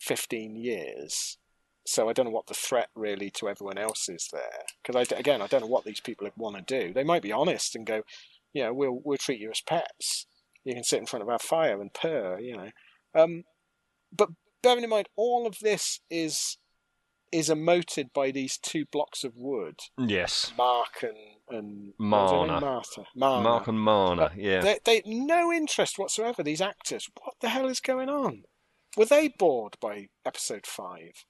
fifteen 0.00 0.56
years. 0.56 1.38
So 1.84 2.08
I 2.08 2.12
don't 2.12 2.26
know 2.26 2.32
what 2.32 2.46
the 2.46 2.54
threat 2.54 2.88
really 2.94 3.30
to 3.30 3.48
everyone 3.48 3.78
else 3.78 4.08
is 4.08 4.28
there. 4.32 4.62
Because 4.82 5.12
I, 5.12 5.16
again, 5.16 5.42
I 5.42 5.46
don't 5.48 5.62
know 5.62 5.66
what 5.66 5.84
these 5.84 6.00
people 6.00 6.28
want 6.36 6.56
to 6.56 6.80
do. 6.86 6.92
They 6.92 7.04
might 7.04 7.22
be 7.22 7.32
honest 7.32 7.74
and 7.74 7.84
go, 7.86 8.02
you 8.52 8.62
know, 8.62 8.72
we'll 8.72 9.00
we'll 9.04 9.18
treat 9.18 9.40
you 9.40 9.50
as 9.50 9.60
pets. 9.62 10.26
You 10.64 10.74
can 10.74 10.84
sit 10.84 11.00
in 11.00 11.06
front 11.06 11.22
of 11.24 11.28
our 11.28 11.38
fire 11.40 11.80
and 11.80 11.92
purr, 11.92 12.38
you 12.38 12.56
know. 12.56 12.70
Um, 13.14 13.42
but 14.16 14.28
bearing 14.62 14.84
in 14.84 14.90
mind, 14.90 15.08
all 15.16 15.46
of 15.46 15.58
this 15.60 16.00
is 16.10 16.58
is 17.32 17.48
emoted 17.48 18.12
by 18.12 18.30
these 18.30 18.58
two 18.58 18.84
blocks 18.92 19.24
of 19.24 19.32
wood, 19.34 19.80
Yes. 19.98 20.52
Mark 20.56 21.02
and 21.02 21.16
and? 21.48 21.92
Marna. 21.98 22.60
Martha, 22.60 23.04
Marna. 23.16 23.42
Mark 23.42 23.68
and 23.68 23.80
Marna, 23.80 24.22
Uh, 24.24 24.30
yeah. 24.36 24.60
They, 24.60 24.78
they 24.84 25.02
no 25.06 25.50
interest 25.50 25.98
whatsoever. 25.98 26.42
These 26.42 26.60
actors, 26.60 27.08
what 27.22 27.34
the 27.40 27.48
hell 27.48 27.68
is 27.68 27.80
going 27.80 28.08
on? 28.10 28.44
Were 28.96 29.06
they 29.06 29.28
bored 29.28 29.76
by 29.80 30.08
episode 30.26 30.66
five? 30.66 31.24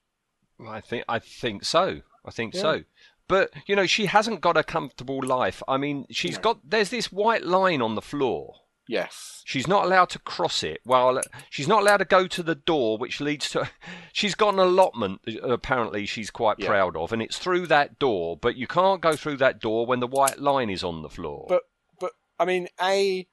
I 0.67 0.81
think 0.81 1.05
I 1.09 1.19
think 1.19 1.65
so. 1.65 2.03
I 2.25 2.31
think 2.31 2.55
Yeah. 2.55 2.61
so. 2.61 2.85
But 3.29 3.51
you 3.67 3.75
know, 3.77 3.87
she 3.87 4.07
hasn't 4.07 4.41
got 4.41 4.57
a 4.57 4.63
comfortable 4.65 5.21
life. 5.23 5.63
I 5.69 5.77
mean, 5.77 6.07
she's 6.11 6.37
No. 6.37 6.43
got 6.43 6.59
there's 6.65 6.91
this 6.91 7.11
white 7.13 7.45
line 7.45 7.81
on 7.83 7.95
the 7.95 8.03
floor. 8.03 8.57
Yes. 8.89 9.43
She's 9.47 9.69
not 9.69 9.85
allowed 9.85 10.11
to 10.11 10.19
cross 10.19 10.63
it. 10.65 10.81
Well, 10.85 11.21
she's 11.51 11.69
not 11.69 11.83
allowed 11.83 11.99
to 11.99 12.05
go 12.05 12.27
to 12.27 12.43
the 12.43 12.57
door, 12.57 12.99
which 12.99 13.21
leads 13.21 13.49
to. 13.51 13.71
She's 14.13 14.35
got 14.35 14.55
an 14.55 14.61
allotment. 14.61 15.21
Apparently, 15.43 16.05
she's 16.05 16.31
quite 16.31 16.59
Yeah. 16.59 16.67
proud 16.69 16.97
of, 16.97 17.13
and 17.13 17.23
it's 17.23 17.39
through 17.39 17.69
that 17.69 17.99
door. 18.01 18.37
But 18.37 18.57
you 18.57 18.67
can't 18.67 19.01
go 19.01 19.15
through 19.17 19.37
that 19.39 19.61
door 19.61 19.87
when 19.87 20.01
the 20.01 20.07
white 20.09 20.39
line 20.41 20.69
is 20.69 20.83
on 20.85 21.03
the 21.03 21.09
floor. 21.09 21.47
But 21.49 21.63
but 22.01 22.13
I 22.41 22.45
mean, 22.45 22.69
a 22.81 23.27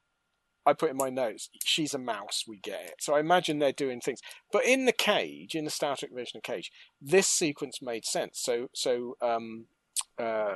I 0.70 0.74
put 0.74 0.90
in 0.92 0.98
my 0.98 1.10
notes. 1.10 1.50
She's 1.64 1.94
a 1.94 2.00
mouse. 2.00 2.44
We 2.48 2.58
get 2.58 2.82
it. 2.86 2.96
So 3.00 3.16
I 3.16 3.20
imagine 3.20 3.60
they're 3.60 3.72
doing 3.72 4.00
things. 4.02 4.20
But 4.52 4.66
in 4.66 4.86
the 4.86 4.92
cage, 4.94 5.56
in 5.56 5.66
the 5.66 5.72
Star 5.72 5.96
Trek 5.98 6.12
version 6.14 6.38
of 6.38 6.44
Cage, 6.44 6.72
this 7.02 7.28
sequence 7.28 7.82
made 7.82 8.06
sense. 8.06 8.40
So 8.40 8.68
so 8.74 9.16
um 9.22 9.66
uh. 10.18 10.54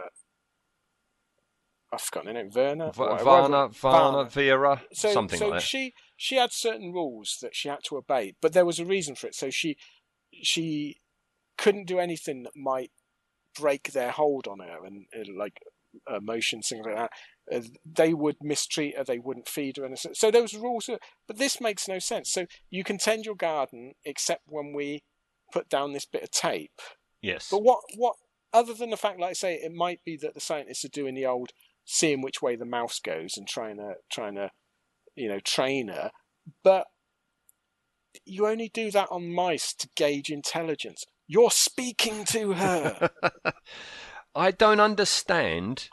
I've 1.91 2.01
forgotten 2.01 2.35
her 2.35 2.41
name. 2.41 2.51
Va- 2.51 2.75
Whatever- 2.75 3.23
Varna, 3.23 3.67
Varna, 3.69 3.69
Varna. 3.71 4.29
Vera, 4.29 4.81
So, 4.93 5.11
something 5.13 5.37
so 5.37 5.49
like 5.49 5.59
that. 5.59 5.61
she 5.67 5.93
she 6.17 6.37
had 6.37 6.51
certain 6.51 6.91
rules 6.91 7.37
that 7.41 7.55
she 7.55 7.69
had 7.69 7.83
to 7.85 7.97
obey, 7.97 8.33
but 8.41 8.53
there 8.53 8.65
was 8.65 8.79
a 8.79 8.85
reason 8.85 9.13
for 9.15 9.27
it. 9.27 9.35
So 9.35 9.51
she 9.51 9.77
she 10.41 10.97
couldn't 11.57 11.85
do 11.85 11.99
anything 11.99 12.41
that 12.43 12.55
might 12.55 12.89
break 13.59 13.91
their 13.91 14.09
hold 14.09 14.47
on 14.47 14.57
her 14.59 14.83
and, 14.83 15.05
uh, 15.15 15.31
like 15.37 15.59
emotions 16.09 16.67
things 16.69 16.83
like 16.83 16.95
that. 16.95 17.11
Uh, 17.51 17.61
they 17.85 18.13
would 18.13 18.37
mistreat 18.41 18.97
her. 18.97 19.03
They 19.03 19.19
wouldn't 19.19 19.47
feed 19.49 19.77
her. 19.77 19.85
And 19.85 19.97
so, 19.99 20.11
so 20.13 20.29
was 20.29 20.53
rules. 20.55 20.85
that- 20.85 21.01
But 21.27 21.37
this 21.37 21.59
makes 21.59 21.87
no 21.87 21.99
sense. 21.99 22.31
So 22.31 22.45
you 22.69 22.83
can 22.83 22.97
tend 22.97 23.25
your 23.25 23.35
garden 23.35 23.93
except 24.05 24.43
when 24.47 24.73
we 24.73 25.03
put 25.51 25.69
down 25.69 25.93
this 25.93 26.05
bit 26.05 26.23
of 26.23 26.31
tape. 26.31 26.79
Yes. 27.21 27.47
But 27.51 27.63
what 27.63 27.79
what 27.95 28.15
other 28.53 28.73
than 28.73 28.89
the 28.91 28.97
fact, 28.97 29.19
like 29.19 29.31
I 29.31 29.33
say, 29.33 29.55
it 29.55 29.73
might 29.73 30.01
be 30.05 30.15
that 30.17 30.33
the 30.35 30.39
scientists 30.39 30.85
are 30.85 30.89
doing 30.89 31.15
the 31.15 31.25
old 31.25 31.51
seeing 31.85 32.21
which 32.21 32.41
way 32.41 32.55
the 32.55 32.65
mouse 32.65 32.99
goes 32.99 33.37
and 33.37 33.47
trying 33.47 33.77
to 33.77 33.95
trying 34.11 34.35
to 34.35 34.51
you 35.15 35.27
know 35.27 35.39
train 35.39 35.89
her, 35.89 36.11
but 36.63 36.87
you 38.25 38.47
only 38.47 38.69
do 38.69 38.91
that 38.91 39.09
on 39.11 39.33
mice 39.33 39.73
to 39.73 39.89
gauge 39.95 40.29
intelligence. 40.29 41.03
You're 41.27 41.51
speaking 41.51 42.25
to 42.25 42.53
her. 42.53 43.09
I 44.35 44.51
don't 44.51 44.79
understand 44.79 45.89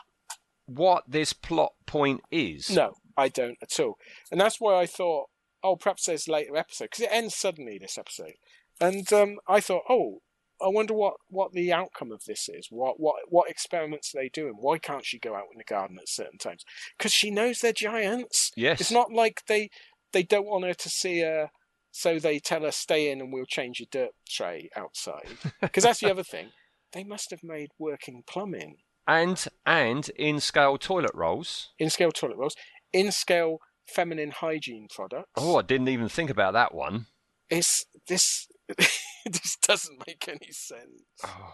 what 0.75 1.03
this 1.07 1.33
plot 1.33 1.73
point 1.85 2.21
is. 2.31 2.69
no, 2.69 2.93
I 3.17 3.29
don't 3.29 3.57
at 3.61 3.79
all, 3.79 3.97
and 4.31 4.39
that's 4.39 4.59
why 4.59 4.75
I 4.75 4.85
thought, 4.85 5.27
oh, 5.63 5.75
perhaps 5.75 6.05
there's 6.05 6.27
later 6.27 6.55
episode 6.55 6.85
because 6.85 7.01
it 7.05 7.11
ends 7.11 7.35
suddenly 7.35 7.77
this 7.77 7.97
episode, 7.97 8.33
and 8.79 9.11
um, 9.13 9.37
I 9.47 9.59
thought, 9.59 9.83
oh. 9.89 10.19
I 10.63 10.67
wonder 10.67 10.93
what, 10.93 11.15
what 11.27 11.53
the 11.53 11.73
outcome 11.73 12.11
of 12.11 12.25
this 12.27 12.47
is. 12.47 12.67
What 12.69 12.99
what 12.99 13.15
what 13.29 13.49
experiments 13.49 14.13
are 14.13 14.21
they 14.21 14.29
doing? 14.29 14.53
Why 14.59 14.77
can't 14.77 15.03
she 15.03 15.17
go 15.17 15.33
out 15.33 15.47
in 15.51 15.57
the 15.57 15.63
garden 15.63 15.97
at 15.97 16.07
certain 16.07 16.37
times? 16.37 16.63
Because 16.95 17.11
she 17.11 17.31
knows 17.31 17.61
they're 17.61 17.73
giants. 17.73 18.51
Yes. 18.55 18.79
It's 18.79 18.91
not 18.91 19.11
like 19.11 19.41
they 19.47 19.71
they 20.13 20.21
don't 20.21 20.45
want 20.45 20.65
her 20.65 20.75
to 20.75 20.89
see 20.89 21.21
her, 21.21 21.49
so 21.91 22.19
they 22.19 22.39
tell 22.39 22.61
her 22.61 22.71
stay 22.71 23.11
in 23.11 23.21
and 23.21 23.33
we'll 23.33 23.45
change 23.45 23.79
your 23.79 23.87
dirt 23.91 24.11
tray 24.29 24.69
outside. 24.75 25.27
Because 25.61 25.83
that's 25.83 25.99
the 25.99 26.11
other 26.11 26.23
thing. 26.23 26.49
They 26.93 27.03
must 27.03 27.31
have 27.31 27.43
made 27.43 27.69
working 27.79 28.23
plumbing 28.27 28.77
And 29.19 29.43
and 29.65 30.07
in 30.09 30.39
scale 30.39 30.77
toilet 30.77 31.11
rolls. 31.13 31.69
in 31.79 31.89
scale 31.89 32.11
toilet 32.11 32.37
rolls, 32.37 32.55
in 32.93 33.11
scale 33.11 33.57
feminine 33.87 34.31
hygiene 34.31 34.87
products. 34.93 35.29
Oh, 35.35 35.57
I 35.57 35.63
didn't 35.63 35.89
even 35.89 36.07
think 36.09 36.29
about 36.29 36.53
that 36.53 36.73
one. 36.73 37.07
it's 37.49 37.85
this 38.07 38.47
this 39.25 39.57
doesn't 39.61 40.03
make 40.07 40.27
any 40.27 40.51
sense. 40.51 41.03
Oh. 41.25 41.53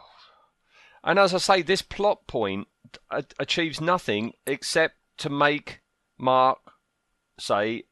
And 1.03 1.17
as 1.19 1.33
I 1.33 1.37
say, 1.37 1.61
this 1.61 1.81
plot 1.81 2.27
point 2.27 2.67
a- 3.09 3.23
achieves 3.39 3.79
nothing 3.81 4.33
except 4.45 4.95
to 5.19 5.29
make 5.29 5.81
Mark 6.17 6.59
say, 7.39 7.83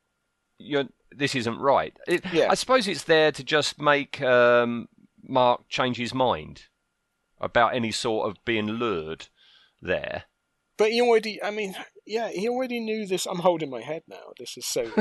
"You're 0.60 0.86
this 1.12 1.34
isn't 1.36 1.60
right." 1.60 1.96
It, 2.08 2.24
Yeah. 2.34 2.50
I 2.52 2.56
suppose 2.56 2.88
it's 2.88 3.04
there 3.04 3.32
to 3.32 3.44
just 3.44 3.80
make 3.80 4.22
um, 4.22 4.90
Mark 5.24 5.70
change 5.70 5.98
his 5.98 6.14
mind 6.14 6.64
about 7.40 7.74
any 7.76 7.92
sort 7.92 8.30
of 8.30 8.44
being 8.46 8.68
lured 8.68 9.28
there. 9.86 10.24
But 10.78 10.92
he 10.92 11.02
already, 11.02 11.42
I 11.42 11.52
mean, 11.52 11.76
yeah, 12.06 12.30
he 12.30 12.50
already 12.50 12.80
knew 12.80 13.06
this. 13.06 13.26
I'm 13.26 13.40
holding 13.40 13.70
my 13.70 13.82
head 13.82 14.04
now. 14.08 14.34
This 14.38 14.58
is 14.58 14.66
so. 14.66 14.92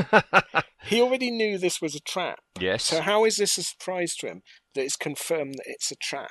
he 0.84 1.00
already 1.00 1.30
knew 1.30 1.58
this 1.58 1.80
was 1.80 1.96
a 1.96 2.00
trap. 2.00 2.40
Yes. 2.60 2.84
So 2.84 3.00
how 3.00 3.24
is 3.24 3.36
this 3.36 3.58
a 3.58 3.64
surprise 3.64 4.14
to 4.16 4.28
him 4.28 4.42
that 4.74 4.82
it's 4.82 4.96
confirmed 4.96 5.54
that 5.54 5.66
it's 5.66 5.90
a 5.90 5.96
trap? 5.96 6.30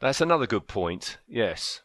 That's 0.00 0.20
another 0.20 0.46
good 0.46 0.68
point. 0.68 1.18
Yes. 1.26 1.80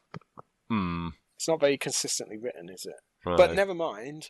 Hmm. 0.69 1.09
It's 1.37 1.47
not 1.47 1.59
very 1.59 1.77
consistently 1.77 2.37
written, 2.37 2.69
is 2.69 2.85
it? 2.85 2.95
Right. 3.25 3.37
But 3.37 3.55
never 3.55 3.73
mind. 3.73 4.29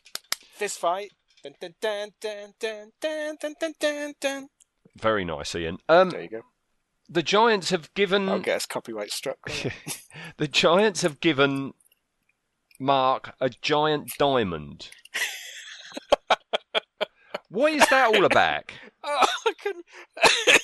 This 0.58 0.76
fight. 0.76 1.10
Dun, 1.44 1.74
dun, 1.80 2.10
dun, 2.20 2.90
very 4.96 5.24
nice, 5.24 5.54
Ian. 5.54 5.78
Um, 5.88 6.10
there 6.10 6.22
you 6.22 6.28
go 6.28 6.42
the 7.08 7.22
Giants 7.22 7.70
have 7.70 7.92
given 7.94 8.28
I'll 8.28 8.40
get 8.40 8.56
us 8.56 8.66
copyright 8.66 9.10
struck. 9.10 9.50
the 10.36 10.48
Giants 10.48 11.02
have 11.02 11.20
given 11.20 11.72
Mark 12.80 13.34
a 13.40 13.48
giant 13.48 14.10
diamond. 14.18 14.90
what 17.48 17.72
is 17.72 17.86
that 17.88 18.14
all 18.14 18.24
about? 18.24 18.64
oh, 19.04 19.26
I 19.46 19.52
couldn't. 19.62 19.84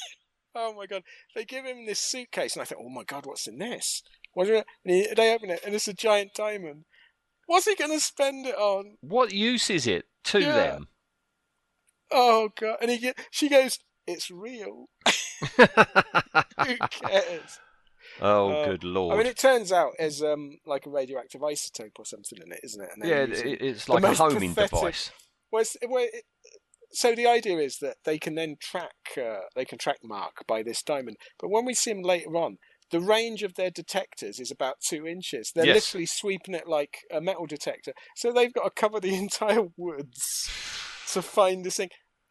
oh 0.54 0.74
my 0.74 0.86
god! 0.86 1.02
They 1.34 1.44
give 1.44 1.64
him 1.64 1.86
this 1.86 2.00
suitcase, 2.00 2.54
and 2.56 2.62
I 2.62 2.64
thought, 2.64 2.78
oh 2.80 2.88
my 2.88 3.04
god, 3.04 3.26
what's 3.26 3.46
in 3.46 3.58
this? 3.58 4.02
What 4.34 4.46
do 4.46 4.52
you- 4.54 4.62
and 4.84 4.94
he- 4.94 5.14
they 5.14 5.34
open 5.34 5.50
it, 5.50 5.60
and 5.64 5.74
it's 5.74 5.88
a 5.88 5.94
giant 5.94 6.34
diamond. 6.34 6.84
What's 7.46 7.66
he 7.66 7.74
going 7.74 7.90
to 7.90 8.00
spend 8.00 8.46
it 8.46 8.54
on? 8.56 8.96
What 9.00 9.32
use 9.32 9.68
is 9.68 9.86
it 9.86 10.04
to 10.24 10.40
Yeah. 10.40 10.52
them? 10.52 10.88
Oh 12.10 12.50
god! 12.58 12.76
And 12.80 12.90
he 12.90 12.98
get, 12.98 13.18
she 13.30 13.48
goes, 13.48 13.78
"It's 14.06 14.30
real." 14.30 14.88
Who 15.42 16.76
cares? 16.90 17.58
oh, 18.20 18.50
Uh, 18.50 18.66
good 18.66 18.84
lord! 18.84 19.14
I 19.14 19.18
mean, 19.18 19.26
it 19.26 19.38
turns 19.38 19.72
out 19.72 19.92
there's 19.98 20.22
um 20.22 20.58
like 20.66 20.86
a 20.86 20.90
radioactive 20.90 21.40
isotope 21.40 21.98
or 21.98 22.04
something 22.04 22.38
in 22.44 22.52
it, 22.52 22.60
isn't 22.62 22.82
it? 22.82 22.90
And 22.94 23.08
yeah, 23.08 23.22
it, 23.22 23.62
it's 23.62 23.88
like 23.88 24.02
a 24.04 24.14
homing 24.14 24.50
pathetic- 24.54 24.70
device. 24.70 25.10
Well, 25.50 25.64
well, 25.88 26.06
it, 26.12 26.24
so 26.92 27.14
the 27.14 27.26
idea 27.26 27.58
is 27.58 27.78
that 27.80 27.96
they 28.04 28.18
can 28.18 28.34
then 28.34 28.56
track 28.60 28.92
uh, 29.16 29.40
they 29.54 29.64
can 29.64 29.78
track 29.78 29.98
Mark 30.02 30.44
by 30.46 30.62
this 30.62 30.82
diamond. 30.82 31.16
But 31.40 31.50
when 31.50 31.64
we 31.64 31.74
see 31.74 31.90
him 31.90 32.02
later 32.02 32.36
on, 32.36 32.58
the 32.90 33.00
range 33.00 33.42
of 33.42 33.54
their 33.54 33.70
detectors 33.70 34.38
is 34.38 34.50
about 34.50 34.76
two 34.86 35.06
inches. 35.06 35.52
They're 35.54 35.64
Yes. 35.66 35.74
literally 35.76 36.06
sweeping 36.06 36.54
it 36.54 36.66
like 36.68 36.98
a 37.10 37.20
metal 37.20 37.46
detector. 37.46 37.92
So 38.16 38.32
they've 38.32 38.52
got 38.52 38.64
to 38.64 38.70
cover 38.70 39.00
the 39.00 39.14
entire 39.24 39.68
woods 39.76 40.50
to 41.12 41.22
find 41.22 41.64
this 41.64 41.76
thing. 41.76 41.88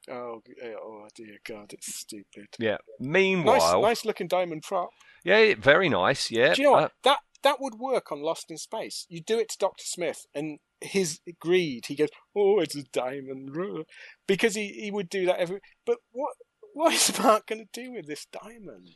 Oh, 0.10 0.41
oh 0.84 1.08
dear 1.16 1.38
God, 1.45 1.74
it's 1.74 1.93
stupid. 1.95 2.47
Yeah. 2.58 2.78
Nice, 2.99 3.10
Meanwhile, 3.10 3.82
nice 3.82 4.06
looking 4.06 4.28
diamond 4.28 4.64
prop. 4.64 4.89
yeah, 5.24 5.54
very 5.60 5.89
nice. 5.89 6.32
Yeah. 6.32 6.54
Do 6.54 6.62
you 6.62 6.68
know 6.68 6.72
what? 6.74 6.84
Uh, 6.84 6.89
that 7.04 7.20
that 7.43 7.62
would 7.62 7.76
work 7.76 8.12
on 8.12 8.22
Lost 8.22 8.49
in 8.49 8.58
Space. 8.58 9.06
You 9.10 9.22
do 9.22 9.39
it 9.39 9.49
to 9.49 9.58
Doctor 9.58 9.84
Smith, 9.86 10.26
and 10.34 10.60
his 10.80 11.20
greed, 11.39 11.86
he 11.88 11.95
goes, 11.95 12.10
"Oh, 12.36 12.60
it's 12.60 12.76
a 12.76 12.84
diamond," 12.84 13.56
because 14.28 14.56
he, 14.56 14.68
he 14.70 14.91
would 14.91 15.10
do 15.10 15.26
that 15.28 15.39
every. 15.39 15.60
But 15.86 15.97
what 16.12 16.34
what 16.74 16.93
is 16.93 17.18
Mark 17.24 17.47
going 17.47 17.68
to 17.72 17.82
do 17.84 17.91
with 17.93 18.08
this 18.08 18.26
diamond? 18.26 18.89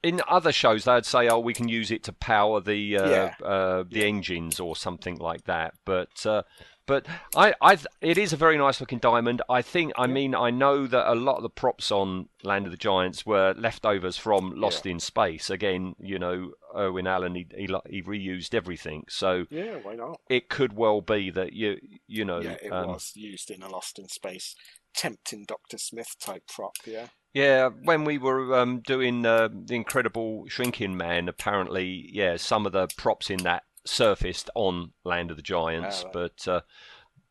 in 0.00 0.20
other 0.28 0.52
shows, 0.52 0.84
they'd 0.84 1.04
say, 1.04 1.28
"Oh, 1.28 1.40
we 1.40 1.52
can 1.54 1.68
use 1.68 1.90
it 1.90 2.04
to 2.04 2.12
power 2.12 2.60
the 2.60 2.98
uh, 2.98 3.08
Yeah. 3.10 3.34
uh, 3.44 3.84
the 3.90 4.04
engines 4.04 4.60
or 4.60 4.76
something 4.76 5.16
like 5.16 5.44
that." 5.44 5.74
But 5.84 6.24
uh, 6.24 6.42
but 6.88 7.06
I, 7.36 7.54
I, 7.60 7.78
it 8.00 8.16
is 8.18 8.32
a 8.32 8.36
very 8.36 8.56
nice 8.56 8.80
looking 8.80 8.98
diamond. 8.98 9.42
I 9.48 9.62
think. 9.62 9.92
I 9.96 10.08
mean, 10.08 10.34
I 10.34 10.50
know 10.50 10.86
that 10.88 11.12
a 11.12 11.14
lot 11.14 11.36
of 11.36 11.42
the 11.42 11.50
props 11.50 11.92
on 11.92 12.30
Land 12.42 12.64
of 12.64 12.72
the 12.72 12.78
Giants 12.78 13.24
were 13.24 13.54
leftovers 13.56 14.16
from 14.16 14.54
Lost 14.56 14.86
in 14.86 14.98
Space. 14.98 15.50
Again, 15.50 15.94
you 16.00 16.18
know, 16.18 16.52
Irwin 16.74 17.06
Allen 17.06 17.34
he, 17.34 17.46
he 17.54 17.68
he 17.88 18.02
reused 18.02 18.54
everything, 18.54 19.04
so 19.08 19.44
Yeah, 19.50 19.76
why 19.82 19.94
not? 19.94 20.20
it 20.28 20.48
could 20.48 20.72
well 20.72 21.02
be 21.02 21.30
that 21.30 21.52
you 21.52 21.78
you 22.06 22.24
know. 22.24 22.40
Yeah, 22.40 22.56
it 22.62 22.72
um, 22.72 22.88
was 22.88 23.12
used 23.14 23.50
in 23.50 23.62
a 23.62 23.68
Lost 23.68 23.98
in 23.98 24.08
Space, 24.08 24.56
tempting 24.94 25.44
Doctor 25.46 25.76
Smith 25.76 26.16
type 26.18 26.44
prop. 26.48 26.72
Yeah, 26.86 27.08
Yeah, 27.34 27.68
when 27.84 28.04
we 28.04 28.16
were 28.16 28.58
um, 28.58 28.80
doing 28.80 29.26
uh, 29.26 29.48
the 29.52 29.74
Incredible 29.74 30.46
Shrinking 30.48 30.96
Man, 30.96 31.28
apparently, 31.28 32.08
yeah, 32.10 32.38
some 32.38 32.64
of 32.64 32.72
the 32.72 32.88
props 32.96 33.28
in 33.28 33.42
that 33.42 33.64
surfaced 33.88 34.50
on 34.54 34.92
Land 35.04 35.30
of 35.30 35.36
the 35.36 35.42
Giants, 35.42 36.02
Ah, 36.02 36.04
right. 36.04 36.12
but 36.12 36.48
uh, 36.48 36.60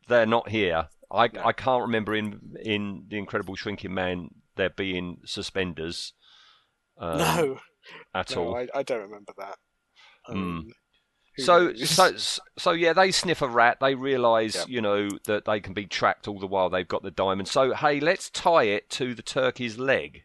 they're 0.07 0.25
not 0.25 0.49
here. 0.49 0.87
I, 1.11 1.29
No. 1.29 1.41
I 1.45 1.53
can't 1.53 1.83
remember 1.83 2.15
in 2.15 2.55
in 2.61 3.05
the 3.07 3.17
Incredible 3.17 3.55
Shrinking 3.55 3.93
Man 3.93 4.29
there 4.55 4.69
being 4.69 5.21
suspenders 5.25 6.13
um, 6.97 7.17
no, 7.19 7.59
at 8.13 8.35
no, 8.35 8.43
all. 8.43 8.55
I, 8.57 8.67
I 8.73 8.83
don't 8.83 9.03
remember 9.03 9.33
that. 9.37 9.57
Mean, 10.29 10.73
who 11.37 11.43
So, 11.43 11.67
knows? 11.67 11.89
so, 11.89 12.43
so 12.57 12.71
yeah, 12.71 12.91
they 12.93 13.11
sniff 13.11 13.41
a 13.41 13.47
rat. 13.47 13.77
They 13.79 13.95
realise, 13.95 14.55
Yep. 14.55 14.67
you 14.69 14.81
know, 14.81 15.09
that 15.25 15.45
they 15.45 15.59
can 15.61 15.73
be 15.73 15.85
tracked 15.85 16.27
all 16.27 16.39
the 16.39 16.47
while 16.47 16.69
they've 16.69 16.87
got 16.87 17.03
the 17.03 17.11
diamond. 17.11 17.47
So, 17.47 17.73
hey, 17.73 17.99
let's 18.01 18.29
tie 18.29 18.63
it 18.63 18.89
to 18.91 19.13
the 19.15 19.21
turkey's 19.21 19.77
leg. 19.77 20.23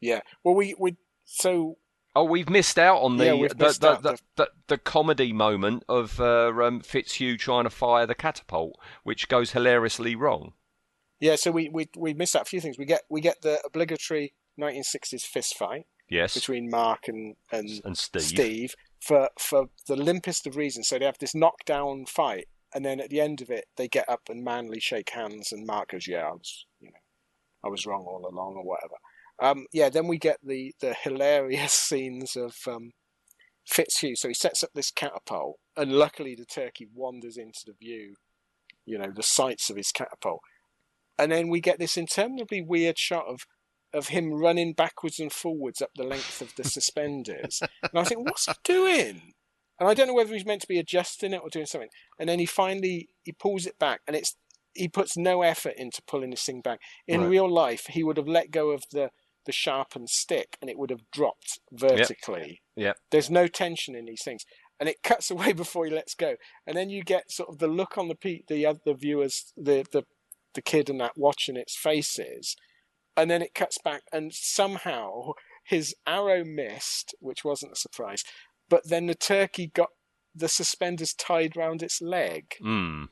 Yeah. 0.00 0.20
Well, 0.42 0.54
we 0.54 0.74
we 0.78 0.96
so 1.24 1.76
Oh, 2.14 2.24
we've 2.24 2.50
missed 2.50 2.78
out 2.78 2.98
on 2.98 3.16
the 3.16 3.24
Yeah, 3.24 3.48
the, 3.48 3.54
the, 3.54 3.88
out 3.88 4.02
the, 4.02 4.18
the- 4.36 4.50
the, 4.66 4.78
comedy 4.78 5.32
moment 5.32 5.82
of 5.88 6.20
uh, 6.20 6.52
um, 6.62 6.80
Fitzhugh 6.80 7.38
trying 7.38 7.64
to 7.64 7.70
fire 7.70 8.06
the 8.06 8.14
catapult, 8.14 8.78
which 9.02 9.28
goes 9.28 9.52
hilariously 9.52 10.14
wrong. 10.14 10.52
Yeah, 11.20 11.36
so 11.36 11.50
we, 11.52 11.68
we 11.68 11.88
we 11.96 12.14
missed 12.14 12.34
out 12.34 12.42
a 12.42 12.46
few 12.46 12.60
things. 12.60 12.76
We 12.76 12.84
get 12.84 13.02
we 13.08 13.20
get 13.20 13.42
the 13.42 13.60
obligatory 13.64 14.34
1960s 14.60 15.22
fist 15.22 15.56
fight 15.56 15.86
Yes, 16.10 16.34
between 16.34 16.68
Mark 16.68 17.08
and 17.08 17.36
and 17.50 17.80
and 17.84 17.96
Steve. 17.96 18.22
Steve 18.22 18.74
for 19.00 19.30
for 19.38 19.66
the 19.86 19.96
limpest 19.96 20.46
of 20.46 20.56
reasons. 20.56 20.88
So 20.88 20.98
they 20.98 21.04
have 21.06 21.18
this 21.18 21.34
knockdown 21.34 22.06
fight, 22.06 22.48
and 22.74 22.84
then 22.84 23.00
at 23.00 23.08
the 23.08 23.20
end 23.20 23.40
of 23.40 23.50
it, 23.50 23.66
they 23.76 23.88
get 23.88 24.08
up 24.08 24.22
and 24.28 24.44
manly 24.44 24.80
shake 24.80 25.10
hands, 25.10 25.52
and 25.52 25.64
Mark 25.66 25.92
goes, 25.92 26.06
"Yeah, 26.08 26.26
I 26.28 26.32
was, 26.32 26.66
you 26.80 26.88
know, 26.88 26.98
I 27.64 27.68
was 27.68 27.86
wrong 27.86 28.04
all 28.06 28.28
along, 28.28 28.56
or 28.56 28.64
whatever." 28.64 28.96
Um, 29.40 29.66
yeah, 29.72 29.88
then 29.88 30.06
we 30.08 30.18
get 30.18 30.38
the 30.42 30.74
the 30.80 30.94
hilarious 30.94 31.72
scenes 31.88 32.36
of 32.36 32.54
um, 32.66 32.92
Fitzhugh. 33.66 34.16
So 34.16 34.28
he 34.28 34.34
sets 34.34 34.62
up 34.62 34.70
this 34.74 34.90
catapult, 34.90 35.56
and 35.76 35.92
luckily 35.92 36.34
the 36.34 36.44
turkey 36.44 36.86
wanders 36.94 37.36
into 37.36 37.60
the 37.66 37.74
view, 37.80 38.14
you 38.84 38.98
know, 38.98 39.10
the 39.14 39.22
sights 39.22 39.70
of 39.70 39.76
his 39.76 39.92
catapult, 39.92 40.40
and 41.18 41.30
then 41.32 41.48
we 41.48 41.60
get 41.60 41.78
this 41.78 41.96
interminably 41.96 42.60
weird 42.62 42.98
shot 42.98 43.26
of 43.26 43.46
of 43.94 44.08
him 44.08 44.32
running 44.32 44.72
backwards 44.72 45.20
and 45.20 45.30
forwards 45.32 45.82
up 45.82 45.90
the 45.94 46.02
length 46.04 46.40
of 46.40 46.54
the 46.56 46.64
suspenders. 46.68 47.60
And 47.82 47.98
I 47.98 48.04
think, 48.04 48.24
what's 48.26 48.46
he 48.46 48.52
doing? 48.64 49.34
And 49.78 49.88
I 49.88 49.94
don't 49.94 50.06
know 50.06 50.14
whether 50.14 50.32
he's 50.32 50.46
meant 50.46 50.62
to 50.62 50.68
be 50.68 50.78
adjusting 50.78 51.32
it 51.34 51.40
or 51.42 51.50
doing 51.50 51.66
something. 51.66 51.90
And 52.18 52.28
then 52.28 52.38
he 52.38 52.46
finally 52.46 53.08
he 53.24 53.32
pulls 53.32 53.66
it 53.66 53.78
back, 53.78 54.00
and 54.06 54.16
it's 54.16 54.36
he 54.74 54.88
puts 54.88 55.16
no 55.18 55.42
effort 55.42 55.74
into 55.76 56.00
pulling 56.06 56.30
this 56.30 56.44
thing 56.44 56.62
back. 56.62 56.80
In 57.06 57.20
Right. 57.20 57.28
real 57.30 57.50
life, 57.52 57.86
he 57.90 58.02
would 58.02 58.16
have 58.16 58.28
let 58.28 58.50
go 58.50 58.70
of 58.70 58.84
the 58.90 59.10
the 59.46 59.52
sharpened 59.52 60.10
stick, 60.10 60.56
and 60.60 60.70
it 60.70 60.78
would 60.78 60.90
have 60.90 61.10
dropped 61.12 61.58
vertically. 61.72 62.60
Yep. 62.76 62.96
There's 63.10 63.30
no 63.30 63.46
tension 63.48 63.94
in 63.94 64.04
these 64.06 64.22
things, 64.22 64.44
and 64.80 64.88
it 64.88 65.02
cuts 65.02 65.30
away 65.34 65.52
before 65.52 65.84
he 65.86 65.90
lets 65.92 66.14
go. 66.14 66.36
And 66.66 66.76
then 66.76 66.90
you 66.90 67.02
get 67.02 67.30
sort 67.30 67.48
of 67.48 67.58
the 67.58 67.68
look 67.68 67.98
on 67.98 68.08
the 68.08 68.14
pe- 68.14 68.42
the 68.48 68.66
other 68.66 68.94
viewers, 68.94 69.52
the 69.56 69.84
the 69.92 70.04
the 70.54 70.62
kid 70.62 70.90
and 70.90 71.00
that 71.00 71.12
watching 71.16 71.56
its 71.56 71.76
faces, 71.76 72.56
and 73.16 73.30
then 73.30 73.42
it 73.42 73.54
cuts 73.54 73.78
back, 73.82 74.02
and 74.12 74.32
somehow 74.34 75.32
his 75.64 75.94
arrow 76.06 76.44
missed, 76.44 77.14
which 77.20 77.44
wasn't 77.44 77.72
a 77.72 77.76
surprise. 77.76 78.24
But 78.68 78.88
then 78.88 79.06
the 79.06 79.14
turkey 79.14 79.68
got 79.72 79.90
the 80.34 80.48
suspenders 80.48 81.12
tied 81.14 81.56
round 81.56 81.82
its 81.82 82.00
leg, 82.00 82.54
Mm. 82.62 83.08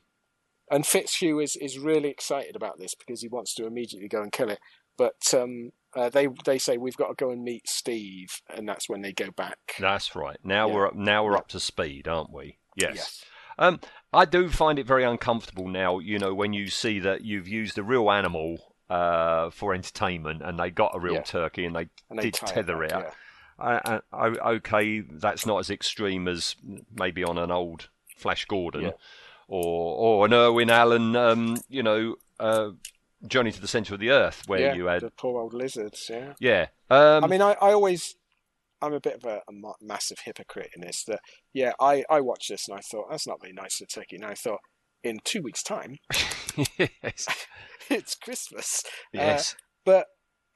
and 0.70 0.86
Fitzhugh 0.86 1.38
is 1.40 1.56
is 1.56 1.78
really 1.78 2.08
excited 2.08 2.56
about 2.56 2.78
this 2.78 2.94
because 2.94 3.20
he 3.22 3.28
wants 3.28 3.54
to 3.54 3.66
immediately 3.66 4.08
go 4.08 4.22
and 4.22 4.32
kill 4.32 4.50
it. 4.50 4.58
But 4.98 5.32
um, 5.34 5.70
uh, 5.96 6.08
they 6.08 6.28
they 6.44 6.58
say 6.58 6.76
we've 6.78 6.96
got 6.96 7.08
to 7.08 7.14
go 7.14 7.30
and 7.30 7.42
meet 7.42 7.68
Steve, 7.68 8.28
and 8.54 8.68
that's 8.68 8.88
when 8.88 9.02
they 9.02 9.12
go 9.12 9.30
back. 9.30 9.58
That's 9.78 10.14
right. 10.14 10.38
Now 10.44 10.68
Yeah. 10.68 10.74
we're 10.74 10.86
up, 10.88 10.94
now 10.94 11.24
we're 11.24 11.32
Yeah. 11.32 11.38
up 11.38 11.48
to 11.48 11.60
speed, 11.60 12.06
aren't 12.08 12.32
we? 12.32 12.58
Yes. 12.76 12.92
Yes. 12.94 13.24
Um, 13.58 13.80
I 14.12 14.24
do 14.24 14.48
find 14.48 14.78
it 14.78 14.86
very 14.86 15.04
uncomfortable 15.04 15.68
now. 15.68 15.98
You 15.98 16.18
know, 16.18 16.32
when 16.34 16.52
you 16.52 16.68
see 16.68 16.98
that 17.00 17.22
you've 17.24 17.46
used 17.48 17.76
a 17.78 17.82
real 17.82 18.10
animal 18.10 18.74
uh, 18.88 19.50
for 19.50 19.72
entertainment, 19.74 20.42
and 20.42 20.58
they 20.58 20.70
got 20.70 20.94
a 20.94 20.98
real 20.98 21.14
Yeah. 21.14 21.22
turkey, 21.22 21.64
and 21.66 21.76
they 21.76 21.88
And 22.08 22.18
they 22.18 22.30
did 22.30 22.34
tether 22.34 22.82
it. 22.82 22.92
I, 22.92 23.74
I, 23.84 24.00
I- 24.12 24.50
okay, 24.54 25.00
that's 25.00 25.44
not 25.46 25.58
as 25.58 25.70
extreme 25.70 26.26
as 26.26 26.56
maybe 26.94 27.22
on 27.22 27.36
an 27.38 27.50
old 27.50 27.88
Flash 28.16 28.46
Gordon 28.46 28.92
or 29.48 29.96
or 30.22 30.26
an 30.26 30.32
Irwin 30.32 30.70
Allen, 30.70 31.14
um, 31.16 31.56
you 31.68 31.82
know, 31.82 32.16
uh, 32.38 32.70
Journey 33.26 33.52
to 33.52 33.60
the 33.60 33.68
Centre 33.68 33.94
of 33.94 34.00
the 34.00 34.10
Earth, 34.10 34.42
where 34.46 34.60
yeah, 34.60 34.74
you 34.74 34.86
had 34.86 35.02
the 35.02 35.10
poor 35.10 35.40
old 35.40 35.54
lizards. 35.54 36.06
Yeah. 36.08 36.34
yeah. 36.40 36.66
Um, 36.88 37.22
I 37.24 37.26
mean, 37.26 37.42
I, 37.42 37.52
I 37.60 37.72
always, 37.72 38.14
I'm 38.80 38.94
a 38.94 39.00
bit 39.00 39.16
of 39.16 39.24
a, 39.24 39.36
a 39.48 39.52
massive 39.80 40.18
hypocrite 40.24 40.70
in 40.74 40.82
this. 40.82 41.04
That 41.04 41.20
yeah, 41.52 41.72
I, 41.80 42.04
I 42.10 42.20
watched 42.20 42.48
this 42.48 42.66
and 42.68 42.78
I 42.78 42.80
thought 42.80 43.08
that's 43.10 43.26
not 43.26 43.40
very 43.40 43.52
nice 43.52 43.80
of 43.80 43.88
Turkey. 43.88 44.16
And 44.16 44.24
I 44.24 44.34
thought 44.34 44.60
in 45.04 45.18
two 45.24 45.42
weeks' 45.42 45.62
time, 45.62 45.96
yes, 46.78 47.26
it's 47.90 48.14
Christmas. 48.14 48.82
yes, 49.12 49.54
But 49.84 50.06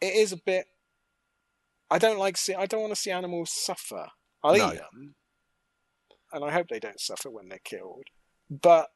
it 0.00 0.14
is 0.14 0.32
a 0.32 0.38
bit. 0.44 0.64
I 1.90 1.98
don't 1.98 2.18
like 2.18 2.36
see. 2.36 2.54
I 2.54 2.66
don't 2.66 2.80
want 2.80 2.94
to 2.94 3.00
see 3.00 3.10
animals 3.10 3.50
suffer. 3.52 4.06
I'll 4.42 4.56
No. 4.56 4.72
eat 4.72 4.78
them, 4.78 5.14
and 6.32 6.44
I 6.44 6.50
hope 6.50 6.68
they 6.68 6.80
don't 6.80 6.98
suffer 7.00 7.30
when 7.30 7.48
they're 7.48 7.58
killed. 7.64 8.04
But 8.50 8.88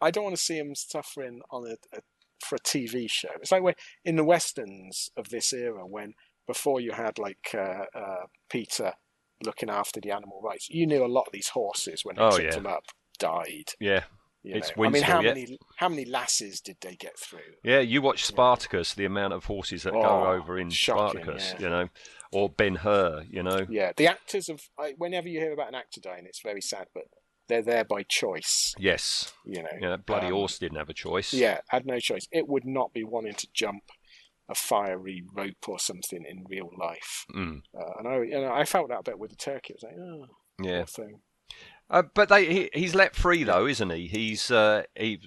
I 0.00 0.10
don't 0.10 0.24
want 0.24 0.36
to 0.36 0.42
see 0.42 0.58
them 0.58 0.74
suffering 0.74 1.40
on 1.50 1.66
a, 1.66 1.96
a 1.96 2.00
for 2.44 2.56
a 2.56 2.60
TV 2.60 3.08
show. 3.10 3.28
It's 3.40 3.52
like 3.52 3.62
when 3.62 3.74
in 4.04 4.16
the 4.16 4.24
westerns 4.24 5.10
of 5.16 5.28
this 5.30 5.52
era, 5.52 5.86
when 5.86 6.14
before 6.46 6.80
you 6.80 6.92
had 6.92 7.18
like 7.18 7.54
uh, 7.54 7.84
uh, 7.94 8.26
PETA 8.50 8.94
looking 9.44 9.68
after 9.70 10.00
the 10.00 10.10
animal 10.12 10.40
rights, 10.42 10.68
you 10.70 10.86
knew 10.86 11.04
a 11.04 11.06
lot 11.06 11.26
of 11.26 11.32
these 11.32 11.48
horses 11.50 12.04
when 12.04 12.16
they 12.16 12.22
Oh, 12.22 12.38
yeah. 12.38 12.50
them 12.50 12.66
up 12.66 12.84
died. 13.18 13.72
yeah. 13.80 14.04
You 14.42 14.54
It's 14.54 14.76
know? 14.76 14.84
I 14.84 14.88
mean, 14.90 15.02
how 15.02 15.20
yeah. 15.22 15.30
many 15.34 15.58
how 15.78 15.88
many 15.88 16.04
lasses 16.04 16.60
did 16.60 16.76
they 16.80 16.94
get 16.94 17.18
through? 17.18 17.40
Yeah, 17.64 17.80
you 17.80 18.00
watch 18.00 18.24
Spartacus, 18.24 18.94
the 18.94 19.04
amount 19.04 19.32
of 19.32 19.46
horses 19.46 19.82
that 19.82 19.92
go 19.92 20.02
Oh, 20.04 20.26
over 20.34 20.56
in 20.56 20.70
shocking, 20.70 21.22
Spartacus, 21.22 21.54
yeah. 21.54 21.62
you 21.64 21.68
know, 21.68 21.88
or 22.32 22.48
Ben 22.48 22.76
Hur, 22.76 23.24
you 23.28 23.42
know. 23.42 23.66
Yeah, 23.68 23.90
the 23.96 24.06
actors 24.06 24.48
of 24.48 24.60
whenever 24.98 25.26
you 25.26 25.40
hear 25.40 25.52
about 25.52 25.66
an 25.70 25.74
actor 25.74 26.00
dying, 26.00 26.26
it's 26.26 26.42
very 26.42 26.60
sad, 26.60 26.86
but 26.94 27.06
they're 27.48 27.62
there 27.62 27.84
by 27.84 28.02
choice. 28.02 28.74
Yes, 28.78 29.32
You 29.44 29.62
know, 29.62 29.68
yeah, 29.80 29.96
bloody 29.96 30.26
Um, 30.26 30.32
horse 30.32 30.58
didn't 30.58 30.78
have 30.78 30.88
a 30.90 30.94
choice. 30.94 31.32
Yeah, 31.32 31.60
had 31.68 31.86
no 31.86 31.98
choice. 32.00 32.26
It 32.32 32.48
would 32.48 32.64
not 32.64 32.92
be 32.92 33.04
wanting 33.04 33.34
to 33.34 33.48
jump 33.54 33.82
a 34.48 34.54
fiery 34.54 35.24
rope 35.34 35.68
or 35.68 35.78
something 35.78 36.24
in 36.24 36.44
real 36.48 36.70
life. 36.78 37.26
Mm, 37.34 37.62
Uh, 37.76 37.92
and 37.98 38.08
I, 38.08 38.16
you 38.22 38.40
know, 38.40 38.52
I 38.52 38.64
felt 38.64 38.88
that 38.88 39.00
a 39.00 39.02
bit 39.02 39.18
with 39.18 39.30
the 39.30 39.36
turkey. 39.36 39.74
I 39.74 39.76
was 39.76 39.82
like, 39.82 39.98
oh, 39.98 40.26
yeah. 40.62 40.84
thing. 40.84 41.20
Uh, 41.88 42.02
but 42.14 42.28
they, 42.28 42.46
he, 42.52 42.70
he's 42.72 42.94
let 42.94 43.14
free 43.16 43.44
though, 43.44 43.66
isn't 43.66 43.90
he? 43.90 44.06
He's 44.08 44.50
uh, 44.50 44.82
he, 44.96 45.20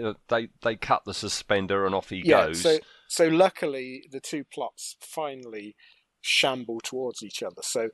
uh, 0.00 0.14
they 0.28 0.48
they 0.62 0.74
cut 0.76 1.04
the 1.04 1.14
suspender 1.14 1.86
and 1.86 1.94
off 1.94 2.08
he 2.08 2.22
Yeah. 2.24 2.46
goes. 2.46 2.60
So, 2.60 2.78
so 3.08 3.28
luckily, 3.28 4.04
the 4.10 4.20
two 4.20 4.42
plots 4.44 4.96
finally 5.00 5.76
shamble 6.20 6.80
towards 6.80 7.22
each 7.22 7.42
other. 7.42 7.62
So, 7.62 7.90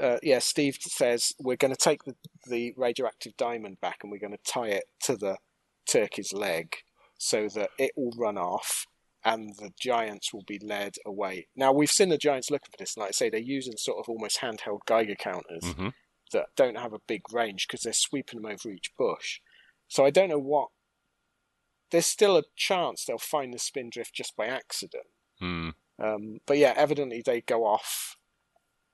uh, 0.00 0.18
yeah, 0.22 0.38
Steve 0.38 0.78
says 0.80 1.32
we're 1.38 1.56
going 1.56 1.74
to 1.74 1.80
take 1.80 2.04
the, 2.04 2.14
the 2.48 2.72
radioactive 2.76 3.36
diamond 3.36 3.80
back 3.80 3.98
and 4.02 4.10
we're 4.10 4.18
going 4.18 4.36
to 4.36 4.50
tie 4.52 4.68
it 4.68 4.84
to 5.04 5.16
the 5.16 5.36
turkey's 5.88 6.32
leg 6.32 6.74
so 7.18 7.48
that 7.48 7.70
it 7.78 7.92
will 7.96 8.12
run 8.16 8.38
off 8.38 8.86
and 9.24 9.50
the 9.58 9.70
giants 9.78 10.32
will 10.32 10.44
be 10.46 10.58
led 10.62 10.94
away. 11.04 11.46
Now, 11.54 11.72
we've 11.72 11.90
seen 11.90 12.08
the 12.08 12.16
giants 12.16 12.50
looking 12.50 12.70
for 12.70 12.78
this, 12.78 12.96
and 12.96 13.02
like 13.02 13.10
I 13.10 13.12
say, 13.12 13.28
they're 13.28 13.40
using 13.40 13.74
sort 13.76 13.98
of 13.98 14.08
almost 14.08 14.40
handheld 14.40 14.80
Geiger 14.86 15.14
counters 15.14 15.62
Mhm. 15.62 15.92
that 16.32 16.46
don't 16.56 16.78
have 16.78 16.94
a 16.94 17.00
big 17.06 17.30
range 17.32 17.66
because 17.68 17.82
they're 17.82 17.92
sweeping 17.92 18.40
them 18.40 18.50
over 18.50 18.70
each 18.70 18.96
bush. 18.96 19.40
So 19.88 20.06
I 20.06 20.10
don't 20.10 20.30
know 20.30 20.38
what. 20.38 20.68
There's 21.90 22.06
still 22.06 22.36
a 22.38 22.44
chance 22.56 23.04
they'll 23.04 23.18
find 23.18 23.52
the 23.52 23.58
spindrift 23.58 24.14
just 24.14 24.36
by 24.36 24.46
accident. 24.46 25.08
Hmm. 25.38 25.70
Um, 25.98 26.38
but 26.46 26.56
yeah, 26.56 26.72
evidently 26.76 27.20
they 27.20 27.40
go 27.42 27.64
off. 27.66 28.16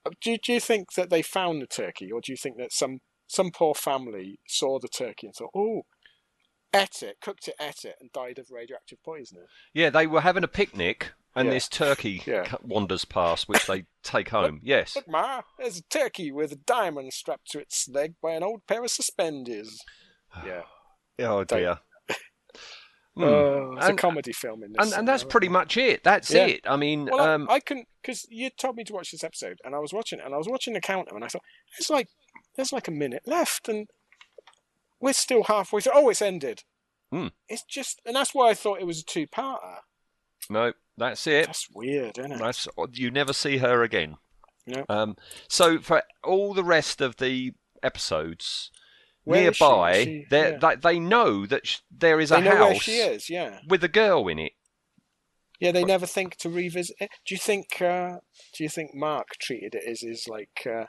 Uh, 0.06 0.10
Do, 0.20 0.36
do 0.38 0.52
you 0.52 0.60
think 0.60 0.92
that 0.94 1.10
they 1.10 1.22
found 1.22 1.60
the 1.60 1.66
turkey, 1.66 2.10
or 2.12 2.20
do 2.20 2.32
you 2.32 2.36
think 2.36 2.56
that 2.58 2.72
some 2.72 3.00
some 3.28 3.50
poor 3.50 3.74
family 3.74 4.38
saw 4.46 4.78
the 4.78 4.88
turkey 4.88 5.26
and 5.26 5.34
thought, 5.34 5.50
"Oh, 5.54 5.82
ate 6.74 7.02
it, 7.02 7.16
cooked 7.20 7.48
it, 7.48 7.54
ate 7.60 7.84
it, 7.84 7.96
and 8.00 8.12
died 8.12 8.38
of 8.38 8.46
radioactive 8.50 9.02
poisoning"? 9.04 9.46
Yeah, 9.74 9.90
they 9.90 10.06
were 10.06 10.20
having 10.20 10.44
a 10.44 10.48
picnic, 10.48 11.12
and 11.34 11.46
Yeah. 11.48 11.54
this 11.54 11.68
turkey 11.68 12.22
Yeah. 12.26 12.54
wanders 12.62 13.04
past, 13.04 13.48
which 13.48 13.66
they 13.66 13.84
take 14.02 14.28
home. 14.28 14.60
Yes. 14.62 14.94
Look, 14.96 15.08
Ma, 15.08 15.42
there's 15.58 15.78
a 15.78 15.82
turkey 15.82 16.30
with 16.30 16.52
a 16.52 16.56
diamond 16.56 17.12
strapped 17.12 17.50
to 17.50 17.58
its 17.58 17.88
leg 17.88 18.14
by 18.22 18.32
an 18.32 18.42
old 18.44 18.66
pair 18.66 18.84
of 18.84 18.90
suspenders. 18.90 19.78
Yeah, 20.44 20.62
Oh 21.18 21.44
dear. 21.44 21.80
Hmm. 23.16 23.22
Oh, 23.24 23.72
it's 23.76 23.86
And- 23.86 23.98
a 23.98 24.00
comedy 24.00 24.32
film 24.32 24.62
in 24.62 24.72
this. 24.72 24.84
and 24.86 24.92
and 24.98 25.08
that's 25.08 25.24
pretty 25.24 25.48
much 25.48 25.76
it. 25.76 26.04
That's 26.04 26.30
Yeah. 26.30 26.46
it. 26.46 26.60
I 26.66 26.76
mean, 26.76 27.06
Well, 27.06 27.20
I- 27.20 27.32
um, 27.34 27.48
I, 27.50 27.60
couldn't 27.60 27.88
because 28.02 28.26
you 28.30 28.50
told 28.50 28.76
me 28.76 28.84
to 28.84 28.92
watch 28.92 29.10
this 29.10 29.24
episode, 29.24 29.58
and 29.64 29.74
I 29.74 29.78
was 29.78 29.92
watching 29.92 30.18
it, 30.18 30.24
and 30.26 30.34
I 30.34 30.38
was 30.38 30.48
watching 30.48 30.74
the 30.74 30.80
counter, 30.80 31.14
and 31.14 31.24
I 31.24 31.28
thought 31.28 31.42
it's 31.78 31.88
like 31.90 32.08
there's 32.56 32.72
like 32.72 32.88
a 32.88 32.92
minute 32.92 33.22
left, 33.26 33.68
and 33.68 33.88
we're 35.00 35.12
still 35.14 35.44
halfway 35.44 35.80
through. 35.80 35.92
Oh, 35.94 36.08
it's 36.10 36.20
ended. 36.22 36.64
Hmm. 37.10 37.28
It's 37.48 37.62
just, 37.62 38.00
and 38.04 38.16
that's 38.16 38.34
why 38.34 38.50
I 38.50 38.54
thought 38.54 38.80
it 38.80 38.86
was 38.86 39.00
a 39.00 39.04
two-parter. 39.04 39.78
no, 40.50 40.72
that's 40.96 41.26
it. 41.26 41.46
That's 41.46 41.68
weird, 41.70 42.18
isn't 42.18 42.32
it? 42.32 42.38
That's 42.38 42.68
you 42.92 43.10
never 43.10 43.32
see 43.32 43.58
her 43.58 43.82
again. 43.82 44.16
No. 44.66 44.84
Um, 44.88 45.16
so 45.48 45.78
for 45.80 46.02
all 46.24 46.52
the 46.54 46.64
rest 46.64 47.00
of 47.00 47.16
the 47.16 47.52
episodes 47.82 48.70
Where 49.26 49.52
she? 49.52 49.64
nearby, 49.64 50.04
she- 50.04 50.26
they 50.30 50.50
yeah. 50.52 50.58
they 50.58 50.76
they 50.76 50.98
know 50.98 51.44
that 51.46 51.66
sh- 51.66 51.78
there 51.90 52.18
is 52.20 52.30
they 52.30 52.38
a 52.38 52.40
know 52.40 52.56
house 52.56 52.68
where 52.70 52.80
she 52.80 52.96
is. 52.98 53.28
Yeah, 53.30 53.58
with 53.68 53.84
a 53.84 53.88
girl 53.88 54.26
in 54.28 54.38
it. 54.38 54.52
yeah. 55.60 55.72
They 55.72 55.84
never 55.84 56.06
think 56.06 56.36
to 56.38 56.48
revisit 56.48 56.96
it. 57.00 57.10
Do 57.26 57.34
you 57.34 57.38
think? 57.38 57.80
Uh, 57.82 58.18
do 58.54 58.62
you 58.64 58.68
think 58.70 58.94
Mark 58.94 59.28
treated 59.40 59.74
it 59.74 59.84
as 59.86 60.00
his 60.00 60.26
like 60.28 60.66
uh, 60.66 60.84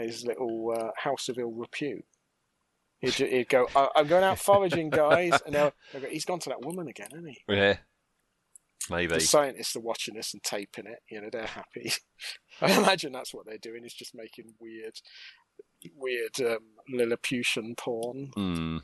his 0.00 0.24
little 0.24 0.72
uh, 0.76 0.90
house 1.02 1.28
of 1.28 1.36
ill 1.38 1.52
repute? 1.52 2.04
He'd, 3.00 3.14
he'd 3.14 3.48
go, 3.50 3.66
"I- 3.76 3.90
"I'm 3.96 4.06
going 4.06 4.24
out 4.24 4.38
foraging, 4.38 4.88
guys," 4.90 5.32
and 5.44 5.54
go, 5.54 5.72
"He's 6.08 6.24
gone 6.24 6.38
to 6.40 6.48
that 6.50 6.64
woman 6.64 6.88
again, 6.88 7.08
hasn't 7.12 7.28
he?" 7.28 7.38
Yeah. 7.48 7.76
maybe. 8.88 9.14
The 9.14 9.20
scientists 9.20 9.74
are 9.76 9.80
watching 9.80 10.14
this 10.14 10.32
and 10.32 10.42
taping 10.42 10.86
it. 10.86 11.00
You 11.10 11.20
know, 11.20 11.28
they're 11.30 11.46
happy. 11.46 11.92
I 12.62 12.72
imagine 12.78 13.12
that's 13.12 13.34
what 13.34 13.46
they're 13.46 13.58
doing. 13.58 13.84
Is 13.84 13.92
just 13.94 14.14
making 14.14 14.54
weird, 14.60 14.94
weird 15.96 16.40
um, 16.40 16.58
Lilliputian 16.92 17.76
porn. 17.76 18.30
Hmm. 18.34 18.78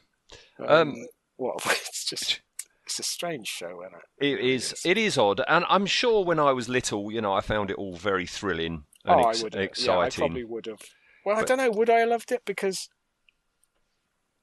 Um, 0.64 0.94
what? 1.36 1.64
It's 1.66 2.04
just 2.04 2.40
it's 2.84 2.98
a 2.98 3.02
strange 3.04 3.46
show, 3.46 3.82
isn't 3.82 3.94
it? 4.18 4.26
It 4.40 4.40
is. 4.44 4.74
It 4.84 4.98
is 4.98 5.16
odd, 5.16 5.40
and 5.46 5.64
I'm 5.68 5.86
sure 5.86 6.24
when 6.24 6.38
I 6.40 6.52
was 6.52 6.68
little, 6.68 7.10
you 7.12 7.20
know, 7.20 7.32
I 7.32 7.40
found 7.40 7.70
it 7.70 7.76
all 7.76 7.96
very 7.96 8.26
thrilling 8.26 8.84
and 9.04 9.20
oh, 9.20 9.28
ex- 9.28 9.40
I 9.40 9.42
would. 9.44 9.54
Yeah, 9.78 9.98
I 9.98 10.10
probably 10.10 10.44
would 10.44 10.66
have. 10.66 10.80
Well, 11.24 11.36
I 11.38 11.44
don't 11.44 11.58
know. 11.58 11.70
Would 11.70 11.90
I 11.90 12.00
have 12.00 12.08
loved 12.08 12.32
it 12.32 12.42
because 12.44 12.88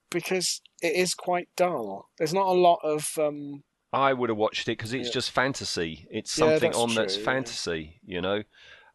because 0.09 0.61
it 0.81 0.93
is 0.95 1.13
quite 1.13 1.49
dull. 1.55 2.09
There's 2.17 2.33
not 2.33 2.47
a 2.47 2.51
lot 2.59 2.79
of. 2.83 3.09
Um, 3.17 3.63
I 3.93 4.13
would 4.13 4.29
have 4.29 4.37
watched 4.37 4.67
it 4.67 4.77
because 4.77 4.93
it's 4.93 5.07
Yeah. 5.07 5.13
just 5.13 5.31
fantasy. 5.31 6.07
It's 6.11 6.37
Yeah, 6.37 6.45
something 6.45 6.71
that's 6.71 6.77
on 6.77 6.95
that's 6.95 7.13
true, 7.15 7.23
yeah. 7.23 7.31
fantasy, 7.31 7.99
you 8.05 8.21
know. 8.21 8.43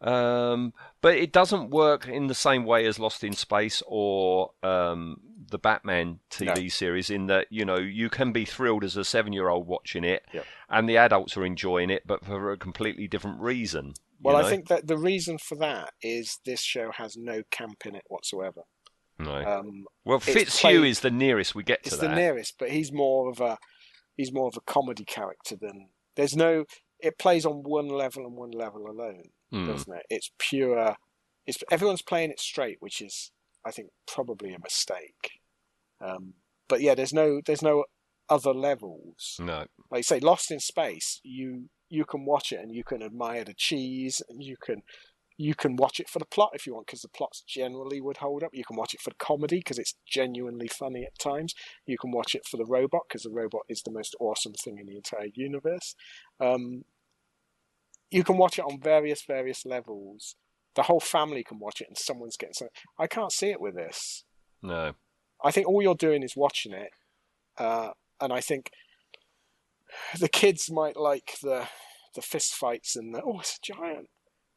Um, 0.01 0.73
but 1.03 1.17
it 1.17 1.33
doesn't 1.33 1.69
work 1.71 2.09
in 2.09 2.29
the 2.29 2.35
same 2.35 2.65
way 2.65 2.87
as 2.87 2.99
Lost 2.99 3.23
in 3.23 3.35
Space 3.35 3.83
or 3.87 4.53
um, 4.63 5.19
the 5.51 5.59
Batman 5.59 6.21
TV 6.31 6.47
No. 6.63 6.69
series. 6.69 7.11
In 7.11 7.27
that 7.27 7.49
you 7.51 7.65
know 7.67 7.77
you 7.77 8.09
can 8.09 8.33
be 8.33 8.45
thrilled 8.47 8.85
as 8.85 8.97
a 8.97 9.05
seven-year-old 9.05 9.67
watching 9.67 10.05
it, 10.05 10.23
Yep. 10.33 10.47
and 10.71 10.89
the 10.89 10.97
adults 10.97 11.37
are 11.37 11.45
enjoying 11.45 11.91
it, 11.91 12.05
but 12.07 12.25
for 12.25 12.51
a 12.53 12.57
completely 12.57 13.07
different 13.09 13.41
reason. 13.41 13.93
well, 14.21 14.37
I 14.37 14.49
think 14.49 14.69
that 14.69 14.87
the 14.87 14.97
reason 14.97 15.37
for 15.39 15.57
that 15.57 15.93
is 16.01 16.39
this 16.47 16.61
show 16.63 16.91
has 16.93 17.17
no 17.17 17.43
camp 17.51 17.85
in 17.85 17.95
it 17.97 18.05
whatsoever. 18.09 18.63
No. 19.19 19.35
Um, 19.35 19.85
well, 20.05 20.21
Fitzhugh 20.21 20.61
played- 20.79 20.85
is 20.91 21.01
the 21.01 21.11
nearest 21.11 21.55
we 21.55 21.63
get 21.65 21.83
to 21.85 21.89
it's 21.89 21.97
that. 21.99 22.09
the 22.09 22.15
nearest, 22.15 22.55
but 22.59 22.71
he's 22.71 22.93
more 22.93 23.29
of 23.31 23.41
a 23.41 23.59
he's 24.17 24.33
more 24.33 24.47
of 24.49 24.57
a 24.57 24.61
comedy 24.73 25.05
character 25.05 25.57
than 25.57 25.89
there's 26.17 26.37
no. 26.37 26.65
It 27.01 27.19
plays 27.19 27.45
on 27.45 27.63
one 27.65 27.89
level 27.89 28.25
and 28.27 28.37
one 28.37 28.53
level 28.53 28.87
alone, 28.89 29.25
Hmm. 29.53 29.67
doesn't 29.67 29.95
it? 29.95 30.07
It's 30.09 30.31
pure. 30.39 30.97
It's 31.47 31.59
everyone's 31.71 32.03
playing 32.03 32.31
it 32.31 32.41
straight, 32.41 32.79
which 32.81 33.01
is 33.01 33.31
I 33.65 33.71
think 33.71 33.91
probably 34.07 34.55
a 34.55 34.59
mistake. 34.59 35.41
Um, 36.01 36.35
but 36.69 36.81
yeah, 36.81 36.95
there's 36.95 37.13
no 37.13 37.41
there's 37.45 37.63
no 37.63 37.85
other 38.29 38.55
levels. 38.55 39.37
No. 39.39 39.67
Like 39.91 39.99
you 39.99 40.03
say, 40.03 40.21
Lost 40.21 40.51
in 40.51 40.61
Space, 40.61 41.21
you 41.23 41.69
you 41.89 42.05
can 42.05 42.25
watch 42.25 42.53
it 42.53 42.61
and 42.61 42.75
you 42.75 42.85
can 42.85 43.03
admire 43.03 43.45
the 43.45 43.55
cheese 43.55 44.23
and 44.29 44.43
you 44.43 44.57
can 44.63 44.83
you 45.39 45.55
can 45.55 45.77
watch 45.77 45.99
it 45.99 46.09
for 46.09 46.19
the 46.19 46.27
plot 46.27 46.51
if 46.55 46.67
you 46.67 46.75
want 46.75 46.87
because 46.87 47.03
the 47.03 47.09
plots 47.09 47.43
generally 47.47 48.01
would 48.01 48.19
hold 48.19 48.43
up. 48.43 48.51
You 48.53 48.65
can 48.65 48.77
watch 48.77 48.95
it 48.95 49.01
for 49.01 49.11
the 49.11 49.17
comedy 49.17 49.59
because 49.59 49.79
it's 49.79 49.95
genuinely 50.07 50.69
funny 50.69 51.05
at 51.05 51.19
times. 51.19 51.55
You 51.87 51.97
can 51.99 52.11
watch 52.11 52.35
it 52.35 52.47
for 52.47 52.57
the 52.57 52.65
robot 52.65 53.03
because 53.09 53.23
the 53.23 53.31
robot 53.31 53.63
is 53.69 53.83
the 53.83 53.91
most 53.91 54.15
awesome 54.21 54.53
thing 54.53 54.79
in 54.79 54.87
the 54.87 54.97
entire 54.97 55.29
universe. 55.35 55.95
Um, 56.41 56.85
you 58.13 58.25
can 58.25 58.37
watch 58.37 58.59
it 58.59 58.65
on 58.65 58.79
various 58.81 59.23
various 59.23 59.65
levels. 59.65 60.37
The 60.75 60.83
whole 60.85 61.01
family 61.01 61.43
can 61.45 61.59
watch 61.59 61.81
it 61.81 61.89
and 61.89 61.99
someone's 61.99 62.37
getting 62.37 62.55
something. 62.55 62.75
I 62.99 63.07
can't 63.07 63.33
see 63.33 63.51
it 63.51 63.61
with 63.61 63.75
this. 63.75 64.25
No. 64.63 64.93
I 65.45 65.51
think 65.51 65.67
all 65.67 65.83
you're 65.83 65.95
doing 65.95 66.23
is 66.23 66.37
watching 66.37 66.73
it, 66.73 66.91
uh, 67.59 67.91
and 68.21 68.33
I 68.33 68.41
think 68.41 68.71
the 70.19 70.29
kids 70.29 70.71
might 70.71 70.97
like 70.97 71.35
the 71.43 71.67
the 72.15 72.23
fist 72.23 72.55
fights 72.55 72.95
and 72.97 73.15
the 73.15 73.23
oh 73.23 73.41
it's 73.41 73.59
a 73.59 73.73
giant. 73.75 74.09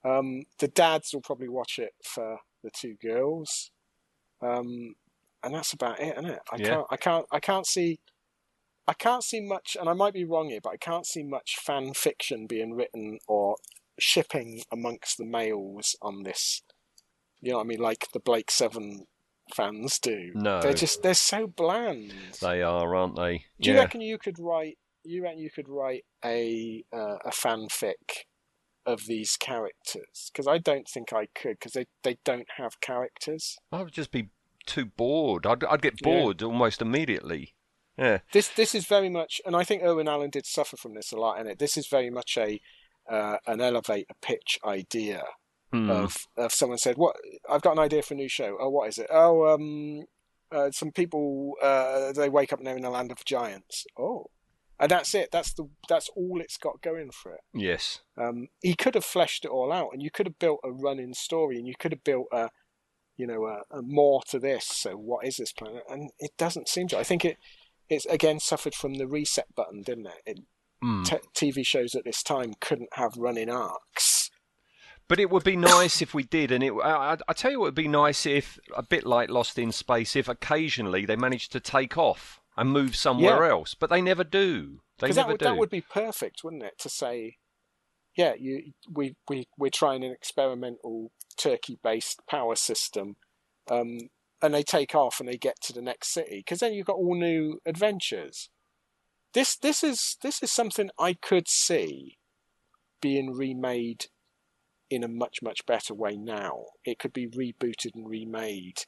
Um, 0.03 0.43
the 0.59 0.67
dads 0.67 1.09
will 1.13 1.21
probably 1.21 1.49
watch 1.49 1.79
it 1.79 1.93
for 2.03 2.37
the 2.63 2.69
two 2.69 2.95
girls, 3.01 3.71
um, 4.41 4.93
and 5.43 5.53
that's 5.55 5.73
about 5.73 5.99
it, 5.99 6.13
isn't 6.17 6.29
it? 6.29 6.39
I 6.51 6.57
Yeah. 6.57 6.69
can't, 6.69 6.87
I 6.91 6.97
can't, 6.97 7.25
I 7.31 7.39
can't 7.39 7.65
see, 7.65 7.99
I 8.87 8.93
can't 8.93 9.23
see 9.23 9.41
much, 9.41 9.75
and 9.79 9.89
I 9.89 9.93
might 9.93 10.13
be 10.13 10.25
wrong 10.25 10.49
here, 10.49 10.61
but 10.61 10.73
I 10.73 10.77
can't 10.77 11.07
see 11.07 11.23
much 11.23 11.55
fan 11.57 11.93
fiction 11.93 12.45
being 12.47 12.73
written 12.73 13.19
or 13.27 13.55
shipping 13.99 14.61
amongst 14.71 15.17
the 15.17 15.25
males 15.25 15.95
on 16.01 16.23
this. 16.23 16.61
You 17.41 17.51
know 17.51 17.57
what 17.57 17.65
I 17.65 17.67
mean? 17.67 17.79
Like 17.79 18.07
the 18.13 18.19
Blake 18.19 18.51
Seven 18.51 19.07
fans 19.53 19.99
do. 19.99 20.31
No. 20.33 20.61
They're 20.61 20.73
just 20.73 21.03
they're 21.03 21.13
so 21.13 21.47
bland. 21.47 22.13
They 22.41 22.61
are, 22.61 22.95
aren't 22.95 23.15
they? 23.15 23.45
Do 23.59 23.69
you 23.69 23.75
yeah. 23.75 23.81
reckon 23.81 24.01
you 24.01 24.17
could 24.17 24.39
write? 24.39 24.77
You 25.03 25.23
reckon 25.23 25.39
you 25.39 25.51
could 25.51 25.69
write 25.69 26.05
a 26.23 26.83
uh, 26.93 27.17
a 27.25 27.31
fanfic 27.31 28.25
of 28.85 29.05
these 29.07 29.35
characters? 29.37 30.31
Because 30.31 30.47
I 30.47 30.57
don't 30.57 30.87
think 30.87 31.11
I 31.13 31.27
could. 31.35 31.57
Because 31.59 31.73
they 31.73 31.87
they 32.03 32.17
don't 32.23 32.47
have 32.57 32.81
characters. 32.81 33.57
I 33.71 33.81
would 33.81 33.93
just 33.93 34.11
be 34.11 34.29
too 34.65 34.85
bored. 34.85 35.45
I'd, 35.45 35.63
I'd 35.63 35.81
get 35.81 36.01
Yeah. 36.01 36.21
bored 36.21 36.43
almost 36.43 36.81
immediately. 36.81 37.54
Yeah. 37.97 38.19
This 38.33 38.49
this 38.49 38.75
is 38.75 38.85
very 38.85 39.09
much, 39.09 39.41
and 39.45 39.55
I 39.55 39.63
think 39.63 39.83
Irwin 39.83 40.07
Allen 40.07 40.29
did 40.29 40.45
suffer 40.45 40.77
from 40.77 40.95
this 40.95 41.11
a 41.11 41.17
lot. 41.17 41.39
In 41.39 41.47
it, 41.47 41.59
this 41.59 41.77
is 41.77 41.87
very 41.87 42.09
much 42.09 42.37
a 42.37 42.59
uh, 43.09 43.37
an 43.47 43.61
elevator 43.61 44.13
pitch 44.21 44.59
idea 44.65 45.23
Hmm. 45.71 45.89
of 45.89 46.27
of 46.37 46.53
someone 46.53 46.77
said, 46.77 46.97
"What? 46.97 47.15
I've 47.49 47.61
got 47.61 47.73
an 47.73 47.79
idea 47.79 48.01
for 48.03 48.13
a 48.13 48.17
new 48.17 48.29
show. 48.29 48.57
Oh, 48.59 48.69
what 48.69 48.87
is 48.87 48.97
it? 48.97 49.07
Oh, 49.09 49.53
um, 49.53 50.05
uh, 50.51 50.71
some 50.71 50.91
people 50.91 51.53
uh, 51.61 52.11
they 52.13 52.29
wake 52.29 52.53
up 52.53 52.59
and 52.59 52.67
they're 52.67 52.77
in 52.77 52.85
a 52.85 52.89
land 52.89 53.11
of 53.11 53.25
giants. 53.25 53.85
Oh, 53.97 54.27
and 54.79 54.91
that's 54.91 55.15
it. 55.15 55.31
That's 55.31 55.53
the 55.53 55.67
that's 55.89 56.09
all 56.15 56.39
it's 56.39 56.57
got 56.57 56.81
going 56.81 57.09
for 57.11 57.33
it. 57.33 57.41
Yes. 57.53 58.01
Um, 58.17 58.47
he 58.61 58.75
could 58.75 58.93
have 58.95 59.05
fleshed 59.05 59.43
it 59.43 59.51
all 59.51 59.71
out, 59.71 59.89
and 59.91 60.03
you 60.03 60.11
could 60.11 60.27
have 60.27 60.39
built 60.39 60.59
a 60.63 60.71
running 60.71 61.13
story, 61.13 61.57
and 61.57 61.67
you 61.67 61.73
could 61.77 61.91
have 61.91 62.03
built 62.03 62.27
a, 62.31 62.49
you 63.17 63.25
know, 63.25 63.45
a, 63.45 63.61
a 63.77 63.81
more 63.81 64.21
to 64.29 64.39
this. 64.39 64.65
So, 64.65 64.91
what 64.91 65.25
is 65.25 65.37
this 65.37 65.51
planet? 65.51 65.83
And 65.89 66.11
it 66.19 66.31
doesn't 66.37 66.69
seem 66.69 66.87
to. 66.89 66.99
I 66.99 67.03
think 67.03 67.25
it, 67.25 67.37
it's 67.89 68.05
again 68.07 68.39
suffered 68.39 68.73
from 68.75 68.95
the 68.95 69.07
reset 69.07 69.53
button, 69.55 69.81
didn't 69.81 70.07
it? 70.07 70.21
it 70.25 70.39
Hmm. 70.81 71.03
t- 71.03 71.17
TV 71.33 71.65
shows 71.65 71.95
at 71.95 72.03
this 72.03 72.21
time 72.21 72.53
couldn't 72.59 72.89
have 72.93 73.15
running 73.17 73.49
arcs. 73.49 74.29
But 75.07 75.19
it 75.19 75.29
would 75.29 75.43
be 75.43 75.55
nice 75.55 76.01
if 76.01 76.13
we 76.13 76.23
did, 76.23 76.51
and 76.51 76.63
it. 76.63 76.73
I, 76.83 77.13
I- 77.13 77.17
I 77.29 77.33
tell 77.33 77.51
you, 77.51 77.59
what 77.59 77.67
would 77.67 77.75
be 77.75 77.87
nice 77.87 78.25
if 78.25 78.59
a 78.75 78.83
bit 78.83 79.05
like 79.05 79.29
Lost 79.29 79.57
in 79.57 79.71
Space, 79.71 80.15
if 80.15 80.27
occasionally 80.27 81.05
they 81.05 81.15
managed 81.15 81.51
to 81.53 81.59
take 81.59 81.97
off 81.97 82.39
and 82.57 82.69
move 82.71 82.95
somewhere 82.95 83.43
Yeah. 83.45 83.51
else, 83.51 83.73
but 83.73 83.89
they 83.89 84.01
never 84.01 84.23
do. 84.23 84.79
They 84.99 85.07
never 85.07 85.15
that 85.15 85.27
would 85.27 85.39
do. 85.39 85.45
that 85.45 85.57
would 85.57 85.69
be 85.69 85.81
perfect, 85.81 86.43
wouldn't 86.43 86.63
it? 86.63 86.77
To 86.79 86.89
say, 86.89 87.37
yeah, 88.17 88.33
you 88.37 88.73
we 88.91 89.15
we 89.29 89.45
we're 89.57 89.69
trying 89.69 90.03
an 90.03 90.11
experimental 90.11 91.11
turkey-based 91.37 92.21
power 92.27 92.55
system, 92.55 93.15
um, 93.69 93.97
and 94.41 94.53
they 94.53 94.63
take 94.63 94.93
off 94.95 95.19
and 95.19 95.27
they 95.27 95.37
get 95.37 95.61
to 95.61 95.73
the 95.73 95.81
next 95.81 96.13
city. 96.13 96.37
Because 96.37 96.59
then 96.59 96.73
you've 96.73 96.87
got 96.87 96.97
all 96.97 97.15
new 97.15 97.59
adventures. 97.65 98.49
This 99.33 99.55
this 99.55 99.83
is 99.83 100.17
this 100.21 100.41
is 100.41 100.51
something 100.51 100.89
I 100.99 101.13
could 101.13 101.47
see 101.47 102.17
being 103.01 103.33
remade 103.33 104.07
in 104.89 105.03
a 105.03 105.07
much 105.07 105.41
much 105.41 105.65
better 105.65 105.93
way 105.93 106.15
now. 106.15 106.65
It 106.85 106.99
could 106.99 107.13
be 107.13 107.27
rebooted 107.27 107.95
and 107.95 108.07
remade, 108.07 108.85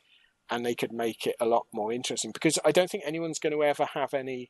and 0.49 0.65
they 0.65 0.75
could 0.75 0.93
make 0.93 1.25
it 1.27 1.35
a 1.39 1.45
lot 1.45 1.67
more 1.73 1.91
interesting. 1.91 2.31
Because 2.31 2.59
I 2.63 2.71
don't 2.71 2.89
think 2.89 3.03
anyone's 3.05 3.39
going 3.39 3.53
to 3.53 3.63
ever 3.63 3.85
have 3.93 4.13
any 4.13 4.49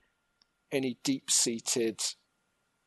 any 0.71 0.97
deep 1.03 1.31
seated 1.31 2.01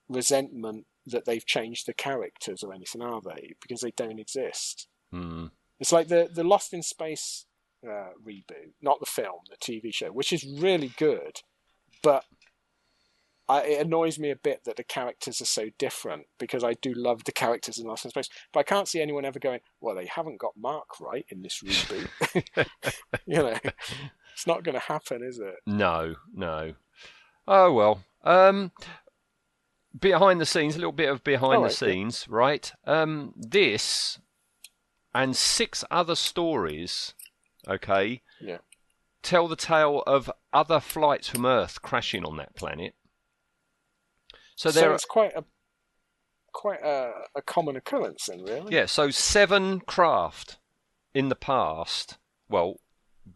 resentment 0.09 0.87
that 1.07 1.25
they've 1.25 1.47
changed 1.47 1.87
the 1.87 1.95
characters 1.95 2.63
or 2.63 2.75
anything, 2.75 3.03
are 3.03 3.21
they? 3.23 3.55
Because 3.61 3.81
they 3.81 3.93
don't 3.93 4.21
exist. 4.21 4.87
Hmm. 5.11 5.47
It's 5.79 5.93
like 5.93 6.09
the 6.09 6.29
the 6.33 6.45
Lost 6.45 6.73
in 6.73 6.83
Space 6.83 7.47
uh, 7.87 8.11
reboot, 8.27 8.73
not 8.83 9.01
the 9.01 9.07
film, 9.07 9.41
the 9.49 9.57
TV 9.57 9.93
show, 9.93 10.09
which 10.09 10.33
is 10.33 10.47
really 10.59 10.93
good, 10.97 11.41
but 12.03 12.25
I, 13.49 13.63
it 13.63 13.87
annoys 13.87 14.19
me 14.19 14.31
a 14.31 14.37
bit 14.37 14.65
that 14.65 14.77
the 14.77 14.85
characters 14.85 15.41
are 15.41 15.47
so 15.47 15.71
different 15.77 16.27
because 16.39 16.63
I 16.63 16.75
do 16.75 16.95
love 16.95 17.25
the 17.25 17.33
characters 17.33 17.79
in 17.79 17.87
Lost 17.87 18.05
in 18.05 18.11
Space, 18.11 18.29
but 18.53 18.61
I 18.61 18.65
can't 18.65 18.87
see 18.87 19.01
anyone 19.01 19.25
ever 19.25 19.41
going, 19.41 19.61
"Well, 19.81 19.97
they 19.97 20.07
haven't 20.07 20.39
got 20.39 20.53
Mark 20.57 21.01
right 21.01 21.27
in 21.31 21.43
this 21.43 21.61
reboot." 21.61 22.09
you 23.27 23.37
know, 23.37 23.59
it's 24.33 24.47
not 24.47 24.63
going 24.63 24.75
to 24.75 24.81
happen, 24.81 25.25
is 25.25 25.41
it? 25.41 25.57
No, 25.67 26.15
no. 26.33 26.75
Oh 27.49 27.73
well. 27.73 28.05
Um, 28.23 28.71
behind 29.99 30.41
the 30.41 30.47
scenes, 30.47 30.77
a 30.77 30.79
little 30.79 30.93
bit 30.93 31.09
of 31.09 31.25
behind 31.25 31.55
All 31.55 31.63
the 31.63 31.67
right, 31.67 31.83
yeah. 31.83 31.89
scenes, 31.89 32.29
right? 32.29 32.73
Um, 32.87 33.35
this 33.37 34.21
and 35.13 35.35
six 35.35 35.85
other 35.91 36.15
stories, 36.15 37.15
okay, 37.69 38.23
Yeah. 38.41 38.59
tell 39.23 39.49
the 39.49 39.57
tale 39.57 40.03
of 40.07 40.31
other 40.53 40.81
flights 40.81 41.29
from 41.29 41.45
Earth 41.47 41.83
crashing 41.83 42.25
on 42.25 42.37
that 42.39 42.55
planet. 42.55 42.95
So 44.57 44.71
So, 44.71 44.81
there, 44.81 44.95
it's 44.95 45.05
quite 45.05 45.33
a 45.35 45.45
quite 46.53 46.83
a, 46.83 47.13
a 47.37 47.43
common 47.43 47.77
occurrence, 47.77 48.27
then, 48.27 48.43
really. 48.43 48.75
yeah. 48.75 48.87
So 48.87 49.11
seven 49.11 49.81
craft 49.81 50.59
in 51.15 51.29
the 51.29 51.37
past, 51.37 52.19
well, 52.49 52.81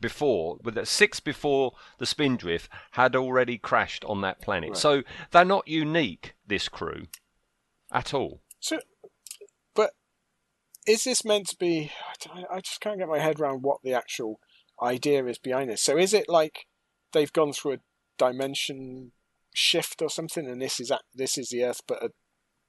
before 0.01 0.59
with 0.62 0.84
six 0.86 1.20
before 1.20 1.72
the 1.98 2.06
Spindrift 2.06 2.68
had 2.92 3.14
already 3.14 3.56
crashed 3.59 4.05
on 4.05 4.20
that 4.22 4.40
planet. 4.40 4.70
Right. 4.70 4.78
So 4.78 5.02
they're 5.30 5.44
not 5.44 5.68
unique. 5.68 6.34
This 6.46 6.68
crew, 6.68 7.06
at 7.92 8.12
all. 8.12 8.42
So, 8.59 8.80
is 10.86 11.05
this 11.05 11.24
meant 11.24 11.48
to 11.48 11.56
be? 11.56 11.90
I- 12.31 12.56
I 12.56 12.61
just 12.61 12.81
can't 12.81 12.98
get 12.98 13.09
my 13.09 13.19
head 13.19 13.40
around 13.40 13.62
what 13.62 13.81
the 13.82 13.94
actual 13.94 14.40
idea 14.82 15.24
is 15.27 15.39
behind 15.39 15.70
this. 15.70 15.82
So, 15.82 15.97
is 15.97 16.12
it 16.15 16.28
like 16.28 16.66
they've 17.12 17.32
gone 17.32 17.52
through 17.52 17.73
a 17.74 17.78
dimension 18.19 19.12
shift 19.55 20.02
or 20.02 20.11
something, 20.11 20.47
and 20.48 20.61
this 20.61 20.81
is 20.81 20.90
at, 20.90 21.02
this 21.15 21.39
is 21.39 21.48
the 21.51 21.65
Earth, 21.65 21.81
but 21.86 22.02
a 22.02 22.11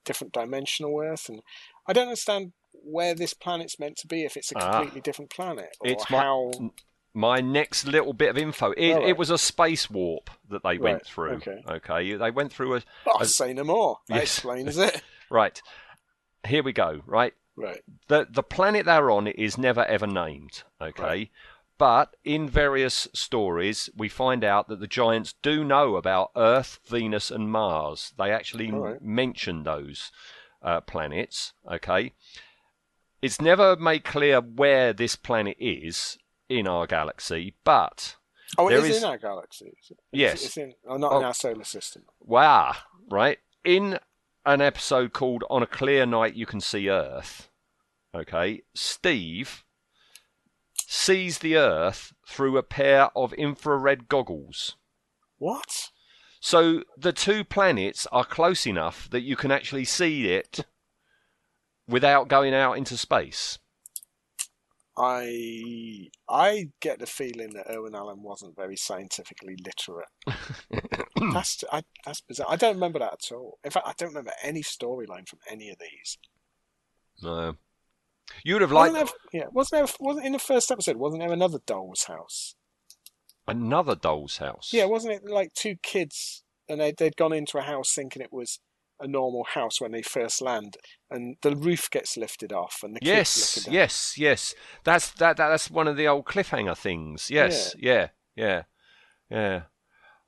different 0.04 0.34
dimensional 0.34 1.00
Earth, 1.02 1.30
and 1.30 1.42
I 1.88 1.94
don't 1.94 2.08
understand 2.08 2.54
where 2.72 3.16
this 3.16 3.34
planet's 3.34 3.80
meant 3.80 3.98
to 3.98 4.08
be 4.08 4.24
if 4.24 4.38
it's 4.38 4.52
a 4.52 4.58
Ah. 4.60 4.72
completely 4.80 5.02
different 5.02 5.32
planet 5.32 5.76
or 5.80 5.88
It's 5.90 6.10
my- 6.10 6.18
how. 6.20 6.52
My 7.18 7.40
next 7.40 7.86
little 7.88 8.12
bit 8.12 8.30
of 8.30 8.38
info. 8.38 8.72
It, 8.74 8.92
All 8.92 9.00
right. 9.00 9.08
it 9.10 9.18
was 9.18 9.30
a 9.30 9.38
space 9.38 9.90
warp 9.90 10.30
that 10.50 10.64
they 10.64 10.78
went 10.78 11.06
through. 11.06 11.36
okay. 11.36 11.64
Okay. 11.66 12.14
They 12.14 12.30
went 12.30 12.52
through 12.52 12.76
a. 12.76 12.82
Oh, 13.08 13.20
a- 13.22 13.26
say 13.26 13.54
no 13.54 13.64
more. 13.64 14.00
That 14.10 14.16
Yes. 14.16 14.24
explains 14.24 14.78
it. 14.78 15.02
right. 15.30 15.62
Here 16.46 16.62
we 16.62 16.74
go. 16.74 17.02
Right. 17.06 17.34
Right. 17.58 17.82
the 18.08 18.28
the 18.30 18.44
planet 18.44 18.86
they're 18.86 19.10
on 19.12 19.28
is 19.28 19.58
never 19.58 19.86
ever 19.86 20.08
named. 20.08 20.64
Okay, 20.82 21.04
Right. 21.04 21.32
but 21.78 22.16
in 22.24 22.50
various 22.50 23.08
stories 23.14 23.90
we 23.96 24.10
find 24.10 24.44
out 24.44 24.68
that 24.68 24.80
the 24.80 24.88
giants 24.88 25.34
do 25.42 25.64
know 25.64 25.96
about 25.96 26.32
Earth, 26.36 26.80
Venus, 26.86 27.32
and 27.32 27.50
Mars. 27.52 28.14
They 28.18 28.32
actually 28.32 28.72
All 28.72 28.80
right. 28.80 29.02
mention 29.02 29.64
those 29.64 30.12
uh, 30.62 30.82
planets. 30.82 31.54
Okay, 31.72 32.12
it's 33.22 33.40
never 33.42 33.76
made 33.76 34.04
clear 34.04 34.42
where 34.42 34.94
this 34.94 35.16
planet 35.16 35.58
is 35.60 36.18
in 36.50 36.68
our 36.68 36.86
galaxy, 36.88 37.56
but 37.64 38.16
Oh, 38.58 38.68
it 38.70 38.76
is, 38.76 38.86
is- 38.98 38.98
in 39.04 39.10
our 39.10 39.18
galaxy. 39.18 39.66
is 39.82 39.92
it? 39.92 40.00
Yes. 40.12 40.34
It's, 40.36 40.46
it's 40.46 40.58
in. 40.58 40.74
Oh, 40.88 40.98
not 40.98 41.12
Oh. 41.14 41.20
in 41.20 41.26
our 41.26 41.34
solar 41.34 41.64
system. 41.64 42.04
wow, 42.20 42.76
right 43.10 43.40
in 43.64 43.98
an 44.46 44.62
episode 44.62 45.14
called 45.14 45.44
"On 45.50 45.64
a 45.64 45.68
Clear 45.68 46.06
Night 46.06 46.36
You 46.36 46.46
Can 46.46 46.62
See 46.62 46.90
Earth." 46.90 47.50
Okay, 48.16 48.62
Steve 48.74 49.66
sees 50.88 51.40
the 51.40 51.58
Earth 51.58 52.14
through 52.28 52.58
a 52.58 52.64
pair 52.64 53.10
of 53.16 53.34
infrared 53.34 54.08
goggles. 54.08 54.78
What? 55.38 55.90
So 56.40 56.84
the 56.96 57.12
two 57.12 57.44
planets 57.44 58.08
are 58.12 58.24
close 58.24 58.68
enough 58.68 59.10
that 59.10 59.24
you 59.24 59.36
can 59.36 59.52
actually 59.52 59.86
see 59.86 60.28
it 60.28 60.66
without 61.88 62.28
going 62.28 62.54
out 62.54 62.74
into 62.74 62.98
space. 62.98 63.58
I 64.98 66.10
I 66.30 66.70
get 66.80 67.00
the 67.00 67.06
feeling 67.06 67.52
that 67.54 67.70
Irwin 67.70 67.96
Allen 67.96 68.22
wasn't 68.22 68.56
very 68.56 68.78
scientifically 68.78 69.58
literate. 69.64 70.08
that's 71.34 71.64
I, 71.72 71.84
that's 72.06 72.22
bizarre. 72.22 72.48
I 72.50 72.56
don't 72.56 72.76
remember 72.76 73.00
that 73.00 73.14
at 73.14 73.36
all. 73.36 73.60
In 73.64 73.72
fact, 73.72 73.88
I 73.88 73.94
don't 73.98 74.10
remember 74.10 74.32
any 74.42 74.62
storyline 74.62 75.28
from 75.28 75.40
any 75.50 75.70
of 75.70 75.78
these. 75.80 76.18
No. 77.22 77.56
You 78.44 78.56
would 78.56 78.62
have 78.62 78.72
liked 78.72 78.94
Wasn't 78.94 79.14
there, 79.32 79.42
yeah, 79.42 79.48
wasn't 79.52 79.88
there? 79.88 79.96
Wasn't 80.00 80.26
in 80.26 80.32
the 80.32 80.40
first 80.40 80.72
episode? 80.72 80.98
Wasn't 80.98 81.22
there 81.22 81.32
another 81.32 81.60
doll's 81.66 82.06
house? 82.06 82.56
another 83.48 83.96
doll's 83.96 84.38
house. 84.38 84.72
Yeah, 84.74 84.86
wasn't 84.86 85.14
it 85.14 85.30
like 85.30 85.54
two 85.54 85.76
kids 85.84 86.44
and 86.68 86.82
they 86.82 86.92
they'd 86.92 87.16
gone 87.16 87.34
into 87.34 87.58
a 87.58 87.62
house 87.62 87.94
thinking 87.94 88.22
it 88.22 88.34
was 88.34 88.60
a 89.00 89.08
normal 89.08 89.44
house 89.44 89.82
when 89.82 89.92
they 89.92 90.02
first 90.02 90.42
land, 90.42 90.78
and 91.10 91.38
the 91.42 91.56
roof 91.56 91.90
gets 91.90 92.18
lifted 92.18 92.54
off, 92.54 92.80
and 92.84 92.96
the 92.96 93.00
kids 93.00 93.66
Yes, 93.66 93.68
yes, 93.70 94.18
yes. 94.18 94.56
That's 94.84 95.12
that, 95.12 95.38
that. 95.38 95.50
That's 95.50 95.70
one 95.70 95.88
of 95.88 95.98
the 95.98 96.08
old 96.08 96.26
cliffhanger 96.26 96.78
things. 96.78 97.30
Yes, 97.30 97.76
yeah, 97.78 98.10
yeah, 98.36 98.64
yeah. 99.30 99.64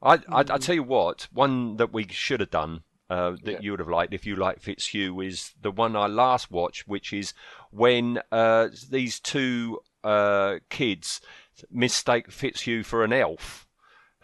I, 0.02 0.14
I, 0.30 0.40
I 0.40 0.58
tell 0.58 0.76
you 0.76 0.84
what, 0.84 1.28
one 1.32 1.78
that 1.78 1.92
we 1.92 2.08
should 2.10 2.40
have 2.40 2.52
done 2.52 2.84
uh, 3.10 3.32
that 3.44 3.54
Yeah. 3.54 3.60
you 3.62 3.72
would 3.72 3.80
have 3.80 3.90
liked 3.90 4.14
if 4.14 4.26
you 4.26 4.36
like 4.36 4.60
Fitzhugh 4.60 5.20
is 5.22 5.54
the 5.62 5.72
one 5.72 5.96
I 5.96 6.08
last 6.08 6.52
watched, 6.52 6.88
which 6.88 7.14
is 7.14 7.34
when 7.72 8.20
uh, 8.32 8.68
these 8.90 9.20
two 9.20 9.80
uh, 10.04 10.56
kids 10.70 11.22
mistake 11.72 12.32
Fitzhugh 12.32 12.84
for 12.84 13.04
an 13.04 13.14
elf. 13.14 13.67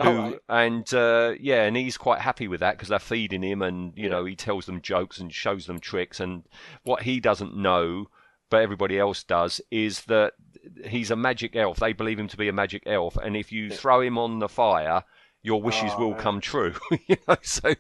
Who, 0.04 0.18
right. 0.18 0.40
and 0.50 0.94
uh, 0.94 1.34
yeah, 1.40 1.64
and 1.64 1.76
he's 1.76 1.98
quite 1.98 2.20
happy 2.22 2.48
with 2.48 2.60
that 2.60 2.78
because 2.78 2.90
they're 2.90 3.00
feeding 3.00 3.44
him, 3.44 3.62
and 3.62 3.94
you 3.96 4.10
know 4.10 4.26
he 4.26 4.36
tells 4.36 4.66
them 4.66 4.82
jokes 4.82 5.20
and 5.20 5.34
shows 5.34 5.66
them 5.66 5.80
tricks. 5.80 6.20
And 6.20 6.44
what 6.84 7.04
he 7.04 7.20
doesn't 7.20 7.56
know, 7.56 8.08
but 8.50 8.62
everybody 8.62 9.00
else 9.00 9.24
does, 9.24 9.62
is 9.72 10.02
that 10.06 10.34
he's 10.86 11.12
a 11.12 11.16
magic 11.16 11.56
elf. 11.56 11.80
They 11.80 11.94
believe 11.94 12.20
him 12.20 12.28
to 12.30 12.38
be 12.38 12.48
a 12.50 12.54
magic 12.54 12.84
elf, 12.86 13.18
and 13.18 13.36
if 13.36 13.52
you 13.52 13.70
throw 13.70 14.02
him 14.02 14.18
on 14.18 14.40
the 14.40 14.50
fire, 14.50 15.04
your 15.42 15.62
wishes 15.62 15.92
Oh, 15.96 16.00
will 16.00 16.12
yeah. 16.12 16.18
come 16.22 16.40
true. 16.42 16.74
you 17.08 17.18
know, 17.28 17.36
so 17.42 17.74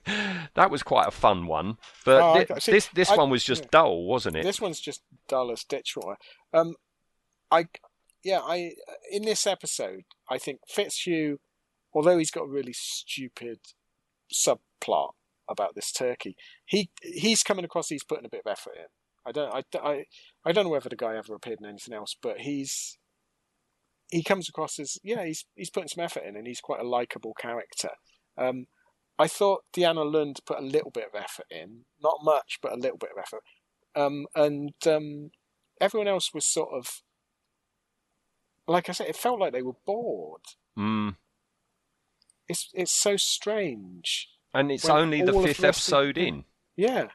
that 0.55 0.69
was 0.69 0.83
quite 0.83 1.07
a 1.07 1.11
fun 1.11 1.47
one. 1.47 1.77
But 2.05 2.21
Oh, 2.21 2.39
okay. 2.41 2.59
See, 2.59 2.71
this 2.73 2.87
this 2.93 3.09
I- 3.11 3.15
one 3.15 3.29
was 3.29 3.43
just 3.43 3.71
dull, 3.71 4.05
wasn't 4.05 4.35
it? 4.35 4.43
This 4.43 4.59
one's 4.61 4.79
just 4.81 5.01
dull 5.27 5.51
as 5.51 5.63
ditch 5.63 5.95
water. 5.95 6.17
Um, 6.53 6.75
I, 7.51 7.67
yeah, 8.23 8.39
I 8.39 8.73
in 9.11 9.23
this 9.23 9.45
episode, 9.47 10.03
I 10.29 10.37
think 10.37 10.59
Fitzhugh, 10.67 11.37
although 11.94 12.18
he's 12.18 12.32
got 12.32 12.44
a 12.44 12.49
really 12.49 12.74
stupid 12.74 13.60
subplot 14.34 15.11
about 15.49 15.76
this 15.76 15.91
turkey, 15.91 16.36
he 16.65 16.90
he's 17.02 17.44
coming 17.44 17.65
across. 17.65 17.90
He's 17.90 18.03
putting 18.03 18.26
a 18.26 18.30
bit 18.30 18.44
of 18.45 18.52
effort 18.52 18.74
in. 18.78 18.86
I 19.26 19.32
don't, 19.32 19.53
I, 19.53 19.64
I, 19.80 20.06
I 20.45 20.52
don't 20.52 20.65
know 20.65 20.70
whether 20.70 20.90
the 20.90 20.95
guy 20.95 21.15
ever 21.15 21.34
appeared 21.34 21.60
in 21.61 21.70
anything 21.70 21.94
else, 21.94 22.15
but 22.22 22.41
he's 22.41 22.98
he 24.11 24.22
comes 24.24 24.49
across 24.49 24.80
as 24.80 24.98
yeah, 25.03 25.26
he's 25.26 25.45
he's 25.56 25.70
putting 25.70 25.88
some 25.88 26.03
effort 26.03 26.24
in, 26.24 26.36
and 26.36 26.48
he's 26.48 26.61
quite 26.61 26.82
a 26.82 26.88
likable 26.88 27.34
character. 27.34 27.90
Um, 28.38 28.68
I 29.18 29.28
thought 29.28 29.64
Deanna 29.76 30.11
Lund 30.11 30.40
put 30.45 30.60
a 30.60 30.64
little 30.64 30.91
bit 30.91 31.06
of 31.14 31.20
effort 31.20 31.45
in, 31.49 31.86
not 32.02 32.20
much, 32.24 32.60
but 32.61 32.74
a 32.74 32.78
little 32.78 32.98
bit 32.98 33.11
of 33.15 33.22
effort. 33.22 33.41
Um, 33.95 34.26
and 34.36 34.74
um, 34.88 35.30
everyone 35.80 36.07
else 36.07 36.34
was 36.34 36.45
sort 36.45 36.70
of, 36.74 37.03
like 38.68 38.90
I 38.90 38.91
said, 38.91 39.07
it 39.07 39.15
felt 39.15 39.40
like 39.40 39.53
they 39.53 39.61
were 39.61 39.78
bored. 39.86 40.41
Mm. 40.78 41.15
It's 42.48 42.70
it's 42.74 42.91
so 42.91 43.18
strange. 43.18 44.30
And 44.53 44.72
it's 44.72 44.88
only 44.88 45.22
the 45.22 45.34
fifth 45.34 45.41
the 45.41 45.48
rest 45.48 45.60
of- 45.60 45.65
episode 45.65 46.18
in. 46.18 46.45
Yeah. 46.76 47.07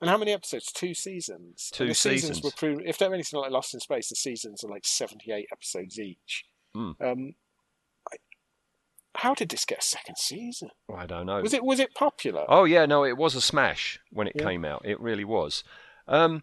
And 0.00 0.10
how 0.10 0.18
many 0.18 0.32
episodes? 0.32 0.70
Two 0.72 0.94
seasons. 0.94 1.70
Two 1.72 1.86
the 1.88 1.94
seasons. 1.94 2.38
seasons. 2.38 2.44
were 2.44 2.50
pro- 2.56 2.84
if 2.84 2.98
they're 2.98 3.14
anything 3.14 3.38
like 3.40 3.50
Lost 3.52 3.72
in 3.74 3.80
Space, 3.80 4.08
the 4.08 4.16
seasons 4.16 4.64
are 4.64 4.68
like 4.68 4.84
seventy-eight 4.84 5.46
episodes 5.52 5.98
each. 5.98 6.44
Hmm. 6.74 6.90
Um, 7.00 7.34
I, 8.10 8.16
how 9.16 9.34
did 9.34 9.48
this 9.50 9.64
get 9.64 9.78
a 9.78 9.82
second 9.82 10.16
season? 10.18 10.70
I 10.92 11.06
don't 11.06 11.26
know. 11.26 11.40
Was 11.40 11.54
it 11.54 11.64
was 11.64 11.78
it 11.80 11.94
popular? 11.94 12.44
Oh 12.48 12.64
yeah, 12.64 12.84
no, 12.86 13.04
it 13.04 13.16
was 13.16 13.34
a 13.36 13.40
smash 13.40 14.00
when 14.10 14.26
it 14.26 14.34
Yeah. 14.36 14.44
came 14.44 14.64
out. 14.64 14.82
It 14.84 15.00
really 15.00 15.24
was. 15.24 15.62
Um, 16.08 16.42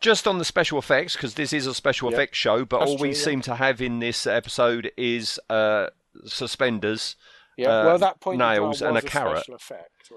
just 0.00 0.26
on 0.26 0.38
the 0.38 0.44
special 0.46 0.78
effects, 0.78 1.14
because 1.14 1.34
this 1.34 1.52
is 1.52 1.66
a 1.66 1.74
special 1.74 2.08
Yeah. 2.10 2.16
effects 2.16 2.38
show, 2.38 2.64
but 2.64 2.78
That's 2.78 2.90
all 2.92 2.96
we 2.96 3.08
true, 3.10 3.18
yeah. 3.18 3.24
seem 3.24 3.40
to 3.42 3.56
have 3.56 3.82
in 3.82 3.98
this 3.98 4.26
episode 4.26 4.90
is 4.96 5.38
uh, 5.50 5.88
suspenders, 6.24 7.16
yeah. 7.56 7.68
uh, 7.68 7.84
well, 7.84 7.98
that 7.98 8.20
point 8.20 8.38
nails 8.38 8.82
and 8.82 8.96
a 8.96 9.02
carrot. 9.02 9.38
Special 9.44 9.54
effect, 9.54 10.10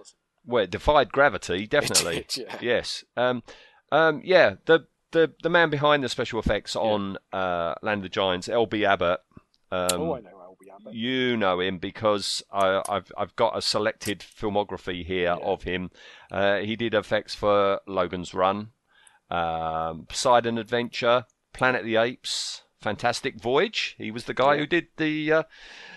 where 0.45 0.63
it 0.63 0.69
defied 0.71 1.11
gravity, 1.11 1.67
definitely. 1.77 2.25
did, 2.27 2.45
yeah. 2.47 2.57
Yes. 2.61 3.03
Um, 3.15 3.43
um, 3.91 4.21
yeah. 4.23 4.55
The, 4.65 4.87
the 5.11 5.31
the 5.43 5.49
man 5.49 5.69
behind 5.69 6.03
the 6.03 6.09
special 6.09 6.39
effects 6.39 6.75
on 6.75 7.17
uh, 7.31 7.75
Land 7.81 7.99
of 7.99 8.03
the 8.03 8.09
Giants, 8.09 8.49
L.B. 8.49 8.83
Abbott. 8.85 9.19
Um, 9.71 9.87
oh, 10.01 10.15
I 10.15 10.19
know 10.21 10.29
L.B. 10.43 10.67
Abbott. 10.73 10.93
You 10.95 11.37
know 11.37 11.59
him 11.59 11.77
because 11.77 12.41
I, 12.51 12.81
I've 12.89 13.11
I've 13.17 13.35
got 13.35 13.55
a 13.57 13.61
selected 13.61 14.19
filmography 14.19 15.05
here 15.05 15.35
Yeah. 15.39 15.45
of 15.45 15.63
him. 15.63 15.91
Uh, 16.31 16.57
he 16.57 16.75
did 16.75 16.93
effects 16.95 17.35
for 17.35 17.79
Logan's 17.87 18.33
Run, 18.33 18.69
um, 19.29 20.05
Poseidon 20.09 20.57
Adventure, 20.57 21.25
Planet 21.53 21.81
of 21.81 21.85
the 21.87 21.97
Apes, 21.97 22.62
Fantastic 22.83 23.41
Voyage. 23.41 23.95
He 23.97 24.11
was 24.11 24.25
the 24.25 24.33
guy 24.33 24.53
Yeah. 24.53 24.59
who 24.59 24.65
did 24.67 24.87
the 24.97 25.31
uh, 25.31 25.43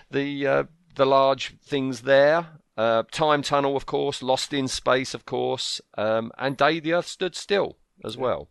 the 0.09 0.47
uh, 0.47 0.63
the 0.95 1.05
large 1.05 1.55
things 1.59 2.01
there. 2.01 2.47
Uh, 2.75 3.03
Time 3.11 3.41
Tunnel, 3.41 3.75
of 3.75 3.85
course, 3.85 4.21
Lost 4.21 4.53
in 4.53 4.67
Space, 4.67 5.13
of 5.15 5.25
course, 5.25 5.81
um, 5.97 6.31
and 6.37 6.55
Day 6.57 6.79
the 6.79 6.93
Earth 6.93 7.07
Stood 7.07 7.35
Still 7.35 7.77
as 8.05 8.15
well 8.15 8.49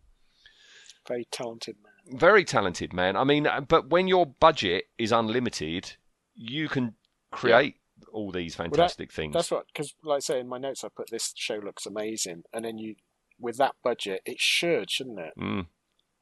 Very 1.06 1.24
talented 1.30 1.76
man. 1.82 2.18
very 2.18 2.44
talented 2.44 2.92
man. 2.92 3.16
I 3.16 3.22
mean, 3.24 3.46
uh, 3.46 3.60
but 3.60 3.88
when 3.88 4.08
your 4.08 4.26
budget 4.26 4.86
is 4.98 5.12
unlimited, 5.12 5.92
you 6.34 6.68
can 6.68 6.94
create 7.30 7.76
all 8.12 8.32
these 8.32 8.56
fantastic 8.56 9.12
things. 9.12 9.32
That's 9.34 9.50
what, 9.52 9.66
because 9.68 9.94
like 10.02 10.16
I 10.16 10.20
say 10.20 10.40
in 10.40 10.48
my 10.48 10.58
notes, 10.58 10.82
I 10.82 10.88
put 10.88 11.10
this 11.10 11.32
show 11.36 11.56
looks 11.62 11.86
amazing, 11.86 12.42
and 12.52 12.64
then 12.64 12.78
you, 12.78 12.96
with 13.38 13.56
that 13.58 13.76
budget, 13.84 14.22
it 14.24 14.40
should, 14.40 14.90
shouldn't 14.90 15.20
it? 15.20 15.34
Mm, 15.38 15.66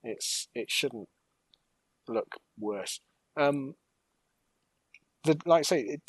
It's 0.02 0.48
it 0.54 0.70
shouldn't 0.70 1.08
look 2.08 2.36
worse. 2.58 3.00
Um, 3.36 3.74
the 5.24 5.38
like 5.46 5.60
I 5.60 5.62
say, 5.62 5.80
it, 5.80 6.02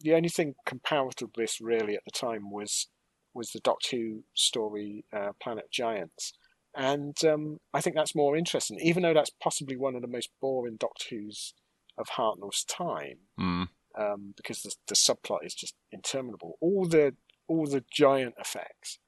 the 0.00 0.14
only 0.14 0.28
thing 0.28 0.54
comparable 0.66 1.12
to 1.12 1.30
this 1.36 1.60
really 1.60 1.94
at 1.94 2.04
the 2.04 2.10
time 2.10 2.50
was 2.50 2.88
was 3.34 3.50
the 3.50 3.60
Doctor 3.60 3.96
Who 3.96 4.24
story, 4.34 5.04
uh, 5.12 5.30
Planet 5.40 5.70
Giants, 5.70 6.32
and 6.74 7.16
um, 7.24 7.58
I 7.72 7.80
think 7.80 7.96
that's 7.96 8.14
more 8.14 8.36
interesting, 8.36 8.78
even 8.80 9.02
though 9.02 9.14
that's 9.14 9.30
possibly 9.42 9.76
one 9.76 9.94
of 9.94 10.02
the 10.02 10.08
most 10.08 10.30
boring 10.40 10.76
Doctor 10.76 11.06
Who's 11.10 11.54
of 11.96 12.10
Hartnell's 12.10 12.64
time 12.64 13.18
mm, 13.38 13.68
um, 13.98 14.34
because 14.36 14.62
the, 14.62 14.74
the 14.86 14.94
subplot 14.94 15.44
is 15.44 15.54
just 15.54 15.74
interminable. 15.90 16.56
All 16.60 16.86
the 16.86 17.14
all 17.48 17.66
the 17.66 17.84
giant 17.90 18.34
effects 18.38 18.98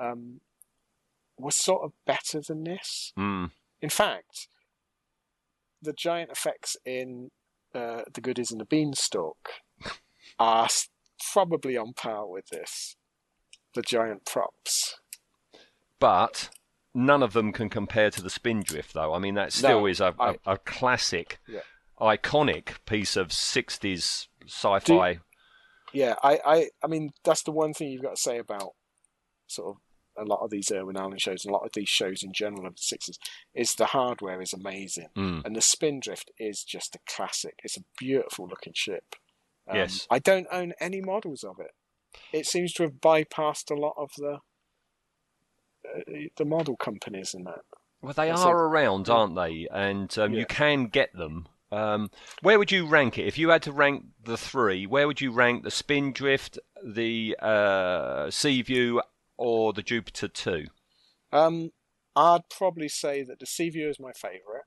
um, 0.00 0.40
were 1.38 1.50
sort 1.50 1.82
of 1.82 1.92
better 2.06 2.40
than 2.40 2.64
this. 2.64 3.12
mm. 3.18 3.50
In 3.80 3.90
fact, 3.90 4.48
the 5.82 5.92
giant 5.92 6.30
effects 6.30 6.76
in 6.84 7.30
uh, 7.74 8.02
The 8.12 8.20
Goodies 8.20 8.50
and 8.50 8.60
the 8.60 8.64
Beanstalk 8.64 9.36
are 10.38 10.68
probably 11.32 11.76
on 11.76 11.92
par 11.94 12.26
with 12.28 12.48
this. 12.48 12.96
The 13.74 13.82
giant 13.82 14.24
props. 14.24 14.98
but 16.00 16.48
none 16.94 17.22
of 17.22 17.32
them 17.32 17.52
can 17.52 17.68
compare 17.68 18.10
to 18.10 18.22
the 18.22 18.30
Spindrift, 18.30 18.94
though. 18.94 19.12
I 19.14 19.18
mean, 19.18 19.34
that 19.34 19.52
still 19.52 19.80
No, 19.80 19.86
is 19.86 20.00
a, 20.00 20.14
I- 20.18 20.30
a, 20.46 20.52
a 20.54 20.58
classic, 20.58 21.38
Yeah. 21.46 21.60
iconic 22.00 22.84
piece 22.86 23.14
of 23.16 23.28
60s 23.28 24.26
sci-fi. 24.46 25.18
Yeah, 25.92 26.14
I, 26.22 26.38
I, 26.44 26.68
I 26.82 26.86
mean, 26.86 27.10
that's 27.24 27.42
the 27.42 27.52
one 27.52 27.72
thing 27.72 27.90
you've 27.90 28.02
got 28.02 28.16
to 28.16 28.20
say 28.22 28.38
about 28.38 28.72
sort 29.46 29.76
of 29.76 29.82
a 30.18 30.24
lot 30.24 30.40
of 30.42 30.50
these 30.50 30.70
Irwin 30.72 30.96
Allen 30.96 31.18
shows 31.18 31.44
and 31.44 31.52
a 31.52 31.56
lot 31.56 31.64
of 31.66 31.72
these 31.74 31.88
shows 31.88 32.22
in 32.22 32.32
general 32.32 32.66
of 32.66 32.74
the 32.76 32.82
sixties 32.82 33.18
is 33.54 33.74
the 33.74 33.86
hardware 33.86 34.40
is 34.42 34.52
amazing, 34.52 35.08
Mm. 35.16 35.44
and 35.44 35.54
the 35.56 35.60
Spindrift 35.60 36.30
is 36.38 36.64
just 36.64 36.94
a 36.96 36.98
classic. 37.06 37.54
It's 37.62 37.76
a 37.76 37.84
beautiful 37.98 38.46
looking 38.48 38.72
ship. 38.74 39.14
Um, 39.68 39.76
Yes. 39.76 40.06
I 40.10 40.18
don't 40.18 40.46
own 40.50 40.72
any 40.80 41.00
models 41.00 41.44
of 41.44 41.58
it. 41.60 41.72
It 42.32 42.46
seems 42.46 42.72
to 42.74 42.82
have 42.84 42.94
bypassed 42.94 43.70
a 43.70 43.78
lot 43.78 43.94
of 43.96 44.10
the 44.16 44.38
uh, 45.84 46.28
the 46.36 46.44
model 46.44 46.76
companies 46.76 47.34
and 47.34 47.46
that. 47.46 47.60
Well, 48.00 48.12
they 48.12 48.30
are 48.30 48.64
around, 48.66 49.08
aren't 49.08 49.34
they? 49.34 49.66
And 49.72 50.16
um, 50.18 50.32
Yeah. 50.32 50.40
you 50.40 50.46
can 50.46 50.86
get 50.86 51.12
them. 51.14 51.48
Um, 51.70 52.10
where 52.42 52.58
would 52.58 52.72
you 52.72 52.86
rank 52.86 53.18
it? 53.18 53.26
If 53.26 53.36
you 53.36 53.50
had 53.50 53.62
to 53.64 53.72
rank 53.72 54.04
the 54.24 54.36
three, 54.38 54.86
where 54.86 55.06
would 55.06 55.20
you 55.20 55.32
rank 55.32 55.64
the 55.64 55.70
Spindrift, 55.70 56.58
the 56.82 57.36
uh, 57.40 58.30
Seaview, 58.30 59.00
or 59.38 59.72
the 59.72 59.82
Jupiter 59.82 60.28
2? 60.28 60.66
Um, 61.32 61.70
I'd 62.14 62.48
probably 62.50 62.88
say 62.88 63.22
that 63.22 63.38
the 63.38 63.46
Seaview 63.46 63.88
is 63.88 64.00
my 64.00 64.12
favourite. 64.12 64.64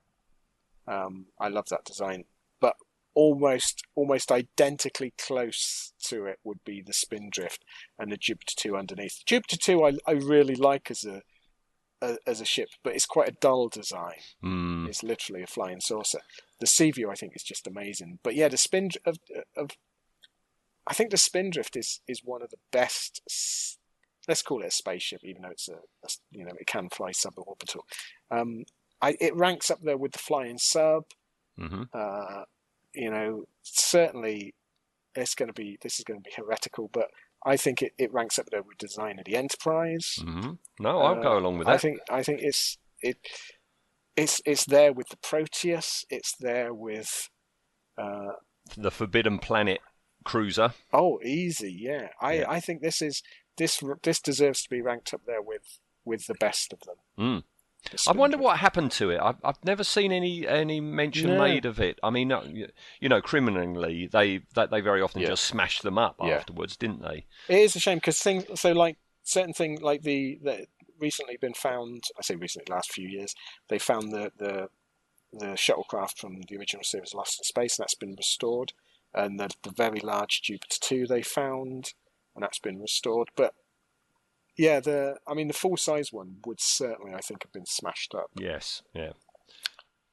Um, 0.86 1.26
I 1.38 1.48
love 1.48 1.66
that 1.70 1.84
design, 1.84 2.24
but 2.60 2.74
almost 3.14 3.82
almost 3.94 4.32
identically 4.32 5.12
close 5.18 5.92
to 6.04 6.24
it 6.24 6.38
would 6.44 6.64
be 6.64 6.82
the 6.84 6.92
Spindrift 6.92 7.64
and 7.98 8.10
the 8.10 8.16
Jupiter 8.16 8.54
Two 8.56 8.76
underneath. 8.76 9.22
Jupiter 9.26 9.56
Two 9.56 9.84
I, 9.84 9.92
I 10.06 10.12
really 10.12 10.56
like 10.56 10.90
as 10.90 11.04
a, 11.04 11.22
a 12.00 12.16
as 12.26 12.40
a 12.40 12.46
ship, 12.46 12.70
but 12.82 12.94
it's 12.94 13.06
quite 13.06 13.28
a 13.28 13.36
dull 13.40 13.68
design. 13.68 14.20
Hmm. 14.40 14.86
It's 14.88 15.02
literally 15.02 15.42
a 15.42 15.46
flying 15.46 15.80
saucer. 15.80 16.20
The 16.60 16.66
Seaview 16.66 17.10
I 17.10 17.14
think 17.14 17.36
is 17.36 17.42
just 17.42 17.66
amazing, 17.66 18.18
but 18.22 18.34
yeah, 18.34 18.48
the 18.48 18.56
Spindrift 18.56 19.06
of, 19.06 19.18
of 19.56 19.70
I 20.86 20.94
think 20.94 21.10
the 21.10 21.18
Spindrift 21.18 21.76
is 21.76 22.00
is 22.08 22.22
one 22.24 22.42
of 22.42 22.50
the 22.50 22.58
best. 22.72 23.22
Let's 24.28 24.42
call 24.42 24.62
it 24.62 24.66
a 24.66 24.70
spaceship, 24.70 25.20
even 25.24 25.42
though 25.42 25.50
it's 25.50 25.68
a, 25.68 25.74
a 26.04 26.08
you 26.30 26.44
know 26.44 26.52
it 26.58 26.66
can 26.66 26.88
fly 26.88 27.10
suborbital. 27.10 27.80
Um, 28.30 28.64
I, 29.00 29.16
it 29.20 29.34
ranks 29.34 29.70
up 29.70 29.80
there 29.82 29.96
with 29.96 30.12
the 30.12 30.18
flying 30.18 30.58
sub. 30.58 31.04
hmm 31.58 31.82
Uh, 31.92 32.44
you 32.94 33.10
know, 33.10 33.44
certainly 33.62 34.54
it's 35.14 35.34
going 35.34 35.48
to 35.48 35.52
be 35.54 35.78
this 35.82 35.98
is 35.98 36.04
going 36.04 36.20
to 36.22 36.28
be 36.28 36.34
heretical, 36.36 36.88
but 36.92 37.08
I 37.44 37.56
think 37.56 37.82
it, 37.82 37.92
it 37.98 38.12
ranks 38.12 38.38
up 38.38 38.46
there 38.50 38.62
with 38.62 38.78
Design 38.78 39.18
of 39.18 39.24
the 39.24 39.36
Enterprise. 39.36 40.16
hmm 40.20 40.52
No, 40.78 41.00
I'll 41.02 41.18
Uh, 41.18 41.22
go 41.22 41.38
along 41.38 41.58
with 41.58 41.66
that. 41.66 41.74
I 41.74 41.78
think 41.78 41.98
I 42.10 42.22
think 42.22 42.40
it's 42.42 42.78
it 43.00 43.16
it's 44.16 44.40
it's 44.44 44.64
there 44.66 44.92
with 44.92 45.08
the 45.08 45.16
Proteus. 45.16 46.04
It's 46.10 46.34
there 46.38 46.72
with 46.72 47.28
uh, 47.98 48.32
the 48.76 48.90
Forbidden 48.90 49.38
Planet 49.38 49.80
cruiser. 50.24 50.72
oh 50.92 51.18
easy 51.24 51.72
yeah. 51.72 52.10
I 52.20 52.34
Yeah. 52.34 52.50
I 52.50 52.60
think 52.60 52.80
this 52.82 53.02
is 53.02 53.22
this 53.56 53.82
this 54.02 54.20
deserves 54.20 54.62
to 54.62 54.70
be 54.70 54.80
ranked 54.80 55.12
up 55.14 55.22
there 55.26 55.42
with 55.42 55.78
with 56.04 56.26
the 56.26 56.34
best 56.34 56.72
of 56.72 56.80
them. 56.80 56.96
Mm. 57.18 57.44
I 58.06 58.12
wonder 58.12 58.38
what 58.38 58.58
happened 58.58 58.92
to 58.92 59.10
it. 59.10 59.20
I've, 59.20 59.38
I've 59.42 59.64
never 59.64 59.82
seen 59.82 60.12
any 60.12 60.46
any 60.46 60.80
mention 60.80 61.30
No. 61.30 61.38
made 61.40 61.64
of 61.66 61.80
it. 61.80 61.98
I 62.02 62.10
mean, 62.10 62.32
you 63.00 63.08
know, 63.08 63.20
criminally, 63.20 64.06
they 64.10 64.42
that 64.54 64.70
they 64.70 64.80
very 64.80 65.02
often 65.02 65.20
Yeah. 65.22 65.28
just 65.28 65.44
smashed 65.44 65.82
them 65.82 65.98
up 65.98 66.16
Yeah. 66.22 66.36
afterwards, 66.36 66.76
didn't 66.76 67.02
they? 67.02 67.26
It 67.48 67.58
is 67.58 67.74
a 67.76 67.80
shame 67.80 67.98
because 67.98 68.20
things 68.20 68.44
so 68.60 68.72
like 68.72 68.98
certain 69.24 69.52
thing 69.52 69.80
like 69.80 70.02
the 70.02 70.38
the 70.42 70.66
recently 70.98 71.36
been 71.36 71.54
found. 71.54 72.04
I 72.16 72.22
say 72.22 72.36
recently, 72.36 72.72
last 72.72 72.92
few 72.92 73.08
years, 73.08 73.34
they 73.68 73.78
found 73.80 74.12
the 74.12 74.30
the 74.36 74.68
the 75.32 75.46
shuttlecraft 75.56 76.18
from 76.18 76.42
the 76.42 76.56
original 76.56 76.84
series 76.84 77.14
Lost 77.14 77.40
in 77.40 77.44
Space, 77.44 77.78
and 77.78 77.84
that's 77.84 77.94
been 77.96 78.14
restored. 78.14 78.74
And 79.12 79.40
the 79.40 79.50
the 79.62 79.72
very 79.72 79.98
large 80.00 80.42
Jupiter 80.42 80.76
two 80.80 81.06
they 81.06 81.22
found, 81.22 81.94
and 82.34 82.42
that's 82.42 82.58
been 82.58 82.80
restored. 82.80 83.28
But 83.36 83.54
yeah, 84.56 84.80
the 84.80 85.16
I 85.26 85.34
mean 85.34 85.48
the 85.48 85.54
full 85.54 85.76
size 85.76 86.12
one 86.12 86.36
would 86.46 86.60
certainly 86.60 87.14
I 87.14 87.20
think 87.20 87.42
have 87.42 87.52
been 87.52 87.66
smashed 87.66 88.14
up. 88.14 88.30
Yes, 88.38 88.82
yeah. 88.94 89.12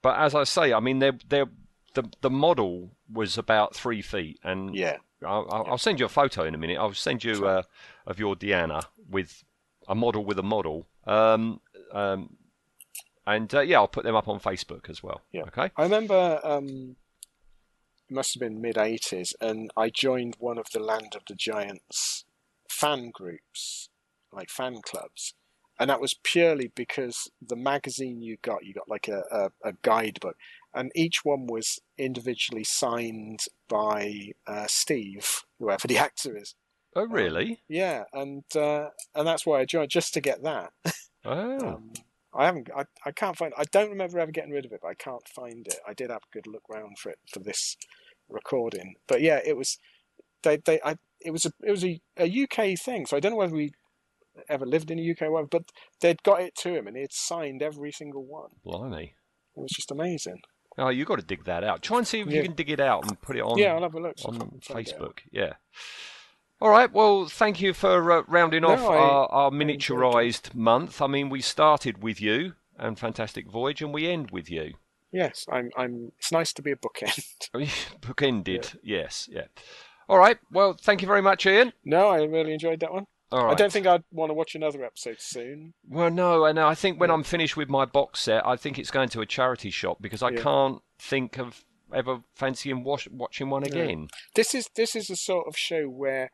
But 0.01 0.17
as 0.19 0.33
I 0.33 0.45
say, 0.45 0.71
I 0.71 0.79
mean, 0.79 0.99
they're, 0.99 1.17
they're, 1.27 1.49
the 1.93 2.03
the 2.21 2.29
model 2.29 2.91
was 3.11 3.37
about 3.37 3.75
three 3.75 4.01
feet, 4.01 4.39
and 4.43 4.73
Yeah, 4.75 4.97
I'll, 5.25 5.47
I'll 5.51 5.65
I'll 5.71 5.77
send 5.77 5.99
you 5.99 6.05
a 6.05 6.09
photo 6.09 6.43
in 6.43 6.55
a 6.55 6.57
minute. 6.57 6.77
I'll 6.77 6.93
send 6.93 7.23
you 7.23 7.45
uh, 7.45 7.63
of 8.05 8.19
your 8.19 8.35
Deanna 8.35 8.85
with 9.09 9.43
a 9.87 9.95
model 9.95 10.23
with 10.23 10.39
a 10.39 10.43
model. 10.43 10.87
Um, 11.05 11.59
um, 11.91 12.37
and 13.25 13.53
uh, 13.53 13.61
yeah, 13.61 13.77
I'll 13.77 13.87
put 13.87 14.03
them 14.03 14.15
up 14.15 14.27
on 14.27 14.39
Facebook 14.39 14.89
as 14.89 15.03
well. 15.03 15.21
Yeah. 15.31 15.43
Okay. 15.43 15.71
I 15.75 15.83
remember 15.83 16.39
um, 16.43 16.95
it 18.09 18.13
must 18.13 18.33
have 18.33 18.41
been 18.41 18.61
mid 18.61 18.75
'80s, 18.75 19.33
and 19.41 19.71
I 19.77 19.89
joined 19.89 20.35
one 20.39 20.57
of 20.57 20.67
the 20.73 20.79
Land 20.79 21.15
of 21.15 21.23
the 21.27 21.35
Giants 21.35 22.25
fan 22.69 23.11
groups, 23.13 23.89
like 24.31 24.49
fan 24.49 24.81
clubs, 24.81 25.33
and 25.79 25.89
that 25.89 26.01
was 26.01 26.15
purely 26.23 26.71
because 26.75 27.29
the 27.41 27.55
magazine 27.55 28.21
you 28.21 28.37
got, 28.41 28.65
you 28.65 28.73
got 28.73 28.89
like 28.89 29.07
a, 29.07 29.23
a, 29.31 29.69
a 29.69 29.73
guidebook, 29.81 30.35
and 30.73 30.91
each 30.95 31.23
one 31.23 31.47
was 31.47 31.79
individually 31.97 32.63
signed 32.63 33.45
by 33.67 34.31
uh, 34.47 34.65
Steve, 34.67 35.43
whoever 35.59 35.87
the 35.87 35.97
actor 36.07 36.37
is. 36.37 36.55
Oh, 36.95 37.05
really? 37.05 37.61
Yeah, 37.69 38.05
and 38.13 38.43
uh, 38.55 38.89
and 39.15 39.27
that's 39.27 39.45
why 39.45 39.59
I 39.59 39.65
joined 39.65 39.91
just 39.91 40.13
to 40.15 40.21
get 40.21 40.43
that. 40.43 40.71
Oh, 41.25 41.67
Um, 41.67 41.91
I 42.33 42.45
haven't. 42.45 42.69
I, 42.75 42.85
I 43.05 43.11
can't 43.11 43.37
find. 43.37 43.53
I 43.57 43.63
don't 43.71 43.89
remember 43.89 44.19
ever 44.19 44.31
getting 44.31 44.51
rid 44.51 44.65
of 44.65 44.71
it, 44.71 44.79
but 44.81 44.89
I 44.89 44.93
can't 44.93 45.27
find 45.27 45.67
it. 45.67 45.77
I 45.87 45.93
did 45.93 46.09
have 46.09 46.21
a 46.21 46.33
good 46.33 46.47
look 46.47 46.63
round 46.69 46.97
for 46.99 47.09
it 47.09 47.19
for 47.31 47.39
this 47.39 47.75
recording, 48.29 48.95
but 49.07 49.21
yeah, 49.21 49.39
it 49.45 49.57
was. 49.57 49.77
They 50.43 50.57
they. 50.57 50.79
I. 50.83 50.95
It 51.21 51.31
was 51.31 51.45
a. 51.45 51.51
It 51.63 51.71
was 51.71 51.83
a, 51.83 51.99
a 52.17 52.43
UK 52.43 52.79
thing. 52.79 53.05
So 53.05 53.17
I 53.17 53.19
don't 53.19 53.31
know 53.31 53.37
whether 53.37 53.55
we 53.55 53.71
ever 54.47 54.65
lived 54.65 54.91
in 54.91 54.97
the 54.97 55.11
UK 55.11 55.23
or 55.23 55.31
whatever, 55.31 55.49
but 55.51 55.63
they'd 56.01 56.23
got 56.23 56.41
it 56.41 56.55
to 56.55 56.73
him 56.73 56.87
and 56.87 56.95
he'd 56.95 57.11
signed 57.11 57.61
every 57.61 57.91
single 57.91 58.25
one. 58.25 58.51
blimey. 58.63 59.15
It 59.57 59.61
was 59.61 59.71
just 59.71 59.91
amazing. 59.91 60.41
Oh, 60.77 60.89
you 60.89 61.03
got 61.03 61.19
to 61.19 61.25
dig 61.25 61.43
that 61.45 61.63
out. 61.63 61.81
Try 61.81 61.97
and 61.97 62.07
see 62.07 62.21
if 62.21 62.31
you 62.31 62.41
can 62.41 62.53
dig 62.53 62.69
it 62.69 62.79
out 62.79 63.05
and 63.05 63.19
put 63.19 63.35
it 63.35 63.41
on. 63.41 63.57
yeah, 63.57 63.73
I'll 63.73 63.81
have 63.81 63.95
a 63.95 63.99
look. 63.99 64.15
on 64.23 64.39
can 64.39 64.59
find 64.61 64.87
it 64.87 64.93
out. 64.93 64.99
Facebook. 65.01 65.17
Yeah. 65.31 65.53
All 66.61 66.69
right. 66.69 66.91
Well, 66.91 67.25
thank 67.27 67.61
you 67.61 67.73
for 67.73 68.11
uh, 68.11 68.23
rounding 68.27 68.61
No, 68.63 68.69
off 68.69 68.79
I- 68.81 68.97
our, 68.97 69.31
our 69.31 69.51
I 69.51 69.55
enjoyed 69.55 69.69
it. 69.69 69.79
miniaturized 69.79 70.55
month. 70.55 71.01
I 71.01 71.07
mean, 71.07 71.29
we 71.29 71.41
started 71.41 72.03
with 72.03 72.21
you 72.21 72.53
and 72.77 72.97
Fantastic 72.99 73.49
Voyage, 73.49 73.81
and 73.81 73.93
we 73.93 74.07
end 74.09 74.31
with 74.31 74.49
you. 74.49 74.73
Yes, 75.11 75.45
I'm. 75.51 75.71
I'm. 75.75 76.11
It's 76.19 76.31
nice 76.31 76.53
to 76.53 76.61
be 76.61 76.71
a 76.71 76.75
bookend. 76.75 77.49
Bookended. 78.01 78.77
Yes. 78.83 79.27
Yeah. 79.31 79.45
All 80.07 80.17
right. 80.17 80.37
Well, 80.51 80.73
thank 80.79 81.01
you 81.01 81.07
very 81.07 81.21
much, 81.21 81.45
Ian. 81.45 81.73
no, 81.85 82.07
I 82.07 82.23
really 82.23 82.53
enjoyed 82.53 82.79
that 82.81 82.93
one. 82.93 83.05
All 83.31 83.45
right. 83.45 83.51
I 83.51 83.55
don't 83.55 83.71
think 83.71 83.85
I'd 83.85 84.03
want 84.11 84.31
to 84.31 84.33
watch 84.33 84.55
another 84.55 84.83
episode 84.83 85.17
soon. 85.19 85.73
Well, 85.87 86.09
no, 86.09 86.45
and 86.45 86.59
I 86.59 86.73
think 86.73 86.99
when 86.99 87.09
Yeah. 87.09 87.13
I'm 87.15 87.23
finished 87.23 87.55
with 87.55 87.69
my 87.69 87.85
box 87.85 88.21
set, 88.21 88.45
I 88.45 88.55
think 88.55 88.79
it's 88.79 88.89
going 88.91 89.09
to 89.09 89.21
a 89.21 89.25
charity 89.25 89.69
shop 89.69 89.97
because 90.01 90.23
I 90.23 90.29
Yeah. 90.31 90.41
can't 90.41 90.81
think 90.99 91.37
of 91.37 91.63
ever 91.93 92.21
fancying 92.33 92.83
wash, 92.83 93.07
watching 93.09 93.49
one 93.51 93.63
Yeah. 93.65 93.69
again. 93.83 94.07
this 94.35 94.53
is 94.55 94.69
this 94.75 94.95
is 94.95 95.09
a 95.11 95.15
sort 95.15 95.47
of 95.47 95.55
show 95.57 95.85
where 95.89 96.31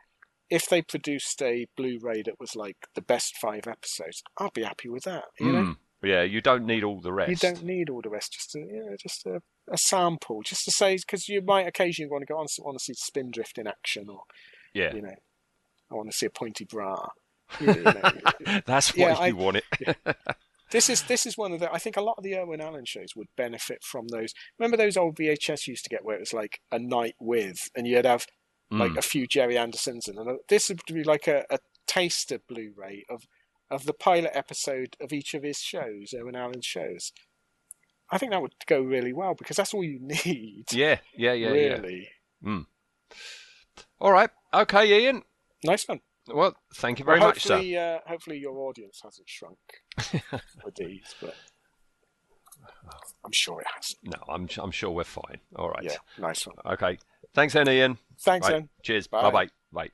if 0.50 0.68
they 0.70 0.82
produced 0.82 1.42
a 1.42 1.68
Blu-ray 1.76 2.22
that 2.24 2.40
was 2.40 2.56
like 2.56 2.78
the 2.96 3.02
best 3.02 3.36
five 3.42 3.68
episodes, 3.68 4.22
I'd 4.38 4.54
be 4.54 4.64
happy 4.64 4.90
with 4.90 5.04
that. 5.04 5.26
You 5.40 5.52
know, 5.52 5.62
Mm. 5.64 5.78
Yeah, 6.04 6.22
you 6.22 6.40
don't 6.40 6.66
need 6.68 6.84
all 6.84 7.02
the 7.02 7.12
rest. 7.14 7.30
you 7.32 7.36
don't 7.38 7.64
need 7.64 7.90
all 7.90 8.02
the 8.02 8.10
rest. 8.12 8.34
Just 8.34 8.56
a, 8.56 8.60
you 8.60 8.86
know, 8.86 8.96
just 9.02 9.26
a, 9.26 9.42
a 9.72 9.78
sample, 9.78 10.42
just 10.44 10.64
to 10.66 10.72
say 10.72 10.98
because 10.98 11.28
you 11.28 11.42
might 11.42 11.66
occasionally 11.66 12.12
want 12.12 12.22
to 12.22 12.32
go 12.32 12.38
on 12.38 12.46
want 12.60 12.78
to 12.78 12.84
see 12.84 12.94
Spindrift 12.94 13.58
in 13.58 13.66
action, 13.66 14.08
or 14.10 14.22
Yeah. 14.74 14.94
you 14.94 15.02
know, 15.02 15.16
I 15.92 15.96
want 15.96 16.12
to 16.12 16.16
see 16.18 16.28
a 16.28 16.30
pointy 16.30 16.66
bra. 16.66 17.08
You, 17.60 17.68
know, 17.68 18.12
That's 18.68 18.96
Yeah, 18.96 19.14
why 19.14 19.20
I- 19.20 19.28
you 19.28 19.36
want 19.36 19.58
it. 19.58 19.98
this 20.72 20.90
is 20.90 21.04
this 21.04 21.26
is 21.26 21.38
one 21.38 21.54
of 21.54 21.60
the. 21.60 21.72
I 21.74 21.80
think 21.80 21.98
a 21.98 22.02
lot 22.02 22.16
of 22.18 22.24
the 22.24 22.36
Irwin 22.38 22.62
Allen 22.62 22.86
shows 22.86 23.16
would 23.16 23.28
benefit 23.36 23.84
from 23.84 24.08
those. 24.10 24.34
Remember 24.60 24.78
those 24.78 24.98
old 24.98 25.16
VHS 25.16 25.66
used 25.68 25.86
to 25.86 25.90
get 25.90 26.04
where 26.06 26.18
it 26.18 26.20
was 26.20 26.34
like 26.34 26.60
a 26.72 26.78
night 26.80 27.16
with, 27.20 27.70
and 27.76 27.88
you'd 27.88 28.06
have 28.06 28.28
like 28.72 28.92
Mm. 28.94 28.98
a 28.98 29.02
few 29.02 29.28
Gerry 29.28 29.58
Andersons, 29.58 30.08
and 30.08 30.18
and 30.18 30.40
this 30.50 30.70
would 30.70 30.82
be 30.88 31.04
like 31.04 31.28
a, 31.28 31.46
a 31.50 31.60
taster 31.88 32.40
Blu-ray 32.40 33.06
of 33.10 33.28
of 33.70 33.86
the 33.86 33.94
pilot 33.94 34.32
episode 34.34 34.96
of 35.02 35.12
each 35.14 35.34
of 35.34 35.44
his 35.44 35.58
shows, 35.60 36.14
Irwin 36.14 36.36
Allen's 36.36 36.66
shows. 36.66 37.12
I 38.12 38.18
think 38.20 38.32
that 38.32 38.42
would 38.42 38.54
go 38.68 38.82
really 38.82 39.14
well 39.14 39.34
because 39.34 39.58
that's 39.58 39.74
all 39.74 39.84
you 39.84 40.00
need. 40.26 40.66
Yeah, 40.72 41.00
yeah, 41.16 41.34
yeah, 41.34 41.48
yeah. 41.54 41.78
really 41.78 42.10
All 44.00 44.12
right. 44.12 44.30
Okay, 44.54 45.04
Ian. 45.06 45.24
nice 45.64 45.88
one. 45.88 46.02
Well, 46.28 46.56
thank 46.76 47.00
you 47.00 47.06
very 47.06 47.20
well, 47.20 47.30
much, 47.30 47.44
sir. 47.44 47.54
hopefully, 47.56 47.78
uh, 47.78 48.00
hopefully 48.08 48.38
your 48.40 48.58
audience 48.60 49.02
hasn't 49.04 49.30
shrunk 49.30 49.58
with 50.64 50.76
these, 50.76 51.14
but 51.22 51.36
I'm 53.24 53.32
sure 53.32 53.62
it 53.62 53.68
hasn't. 53.76 54.00
No, 54.04 54.24
I'm 54.34 54.48
I'm 54.58 54.72
sure 54.72 54.90
we're 54.92 55.04
fine. 55.04 55.40
All 55.56 55.70
right. 55.70 55.84
Yeah, 55.84 55.98
nice 56.20 56.46
one. 56.48 56.56
Okay. 56.66 56.98
Thanks, 57.36 57.54
then, 57.54 57.68
Ian. 57.70 57.98
Thanks, 58.20 58.48
right. 58.48 58.56
Ian. 58.56 58.70
Cheers. 58.82 59.08
Bye 59.08 59.30
bye. 59.30 59.50
Bye. 59.72 59.90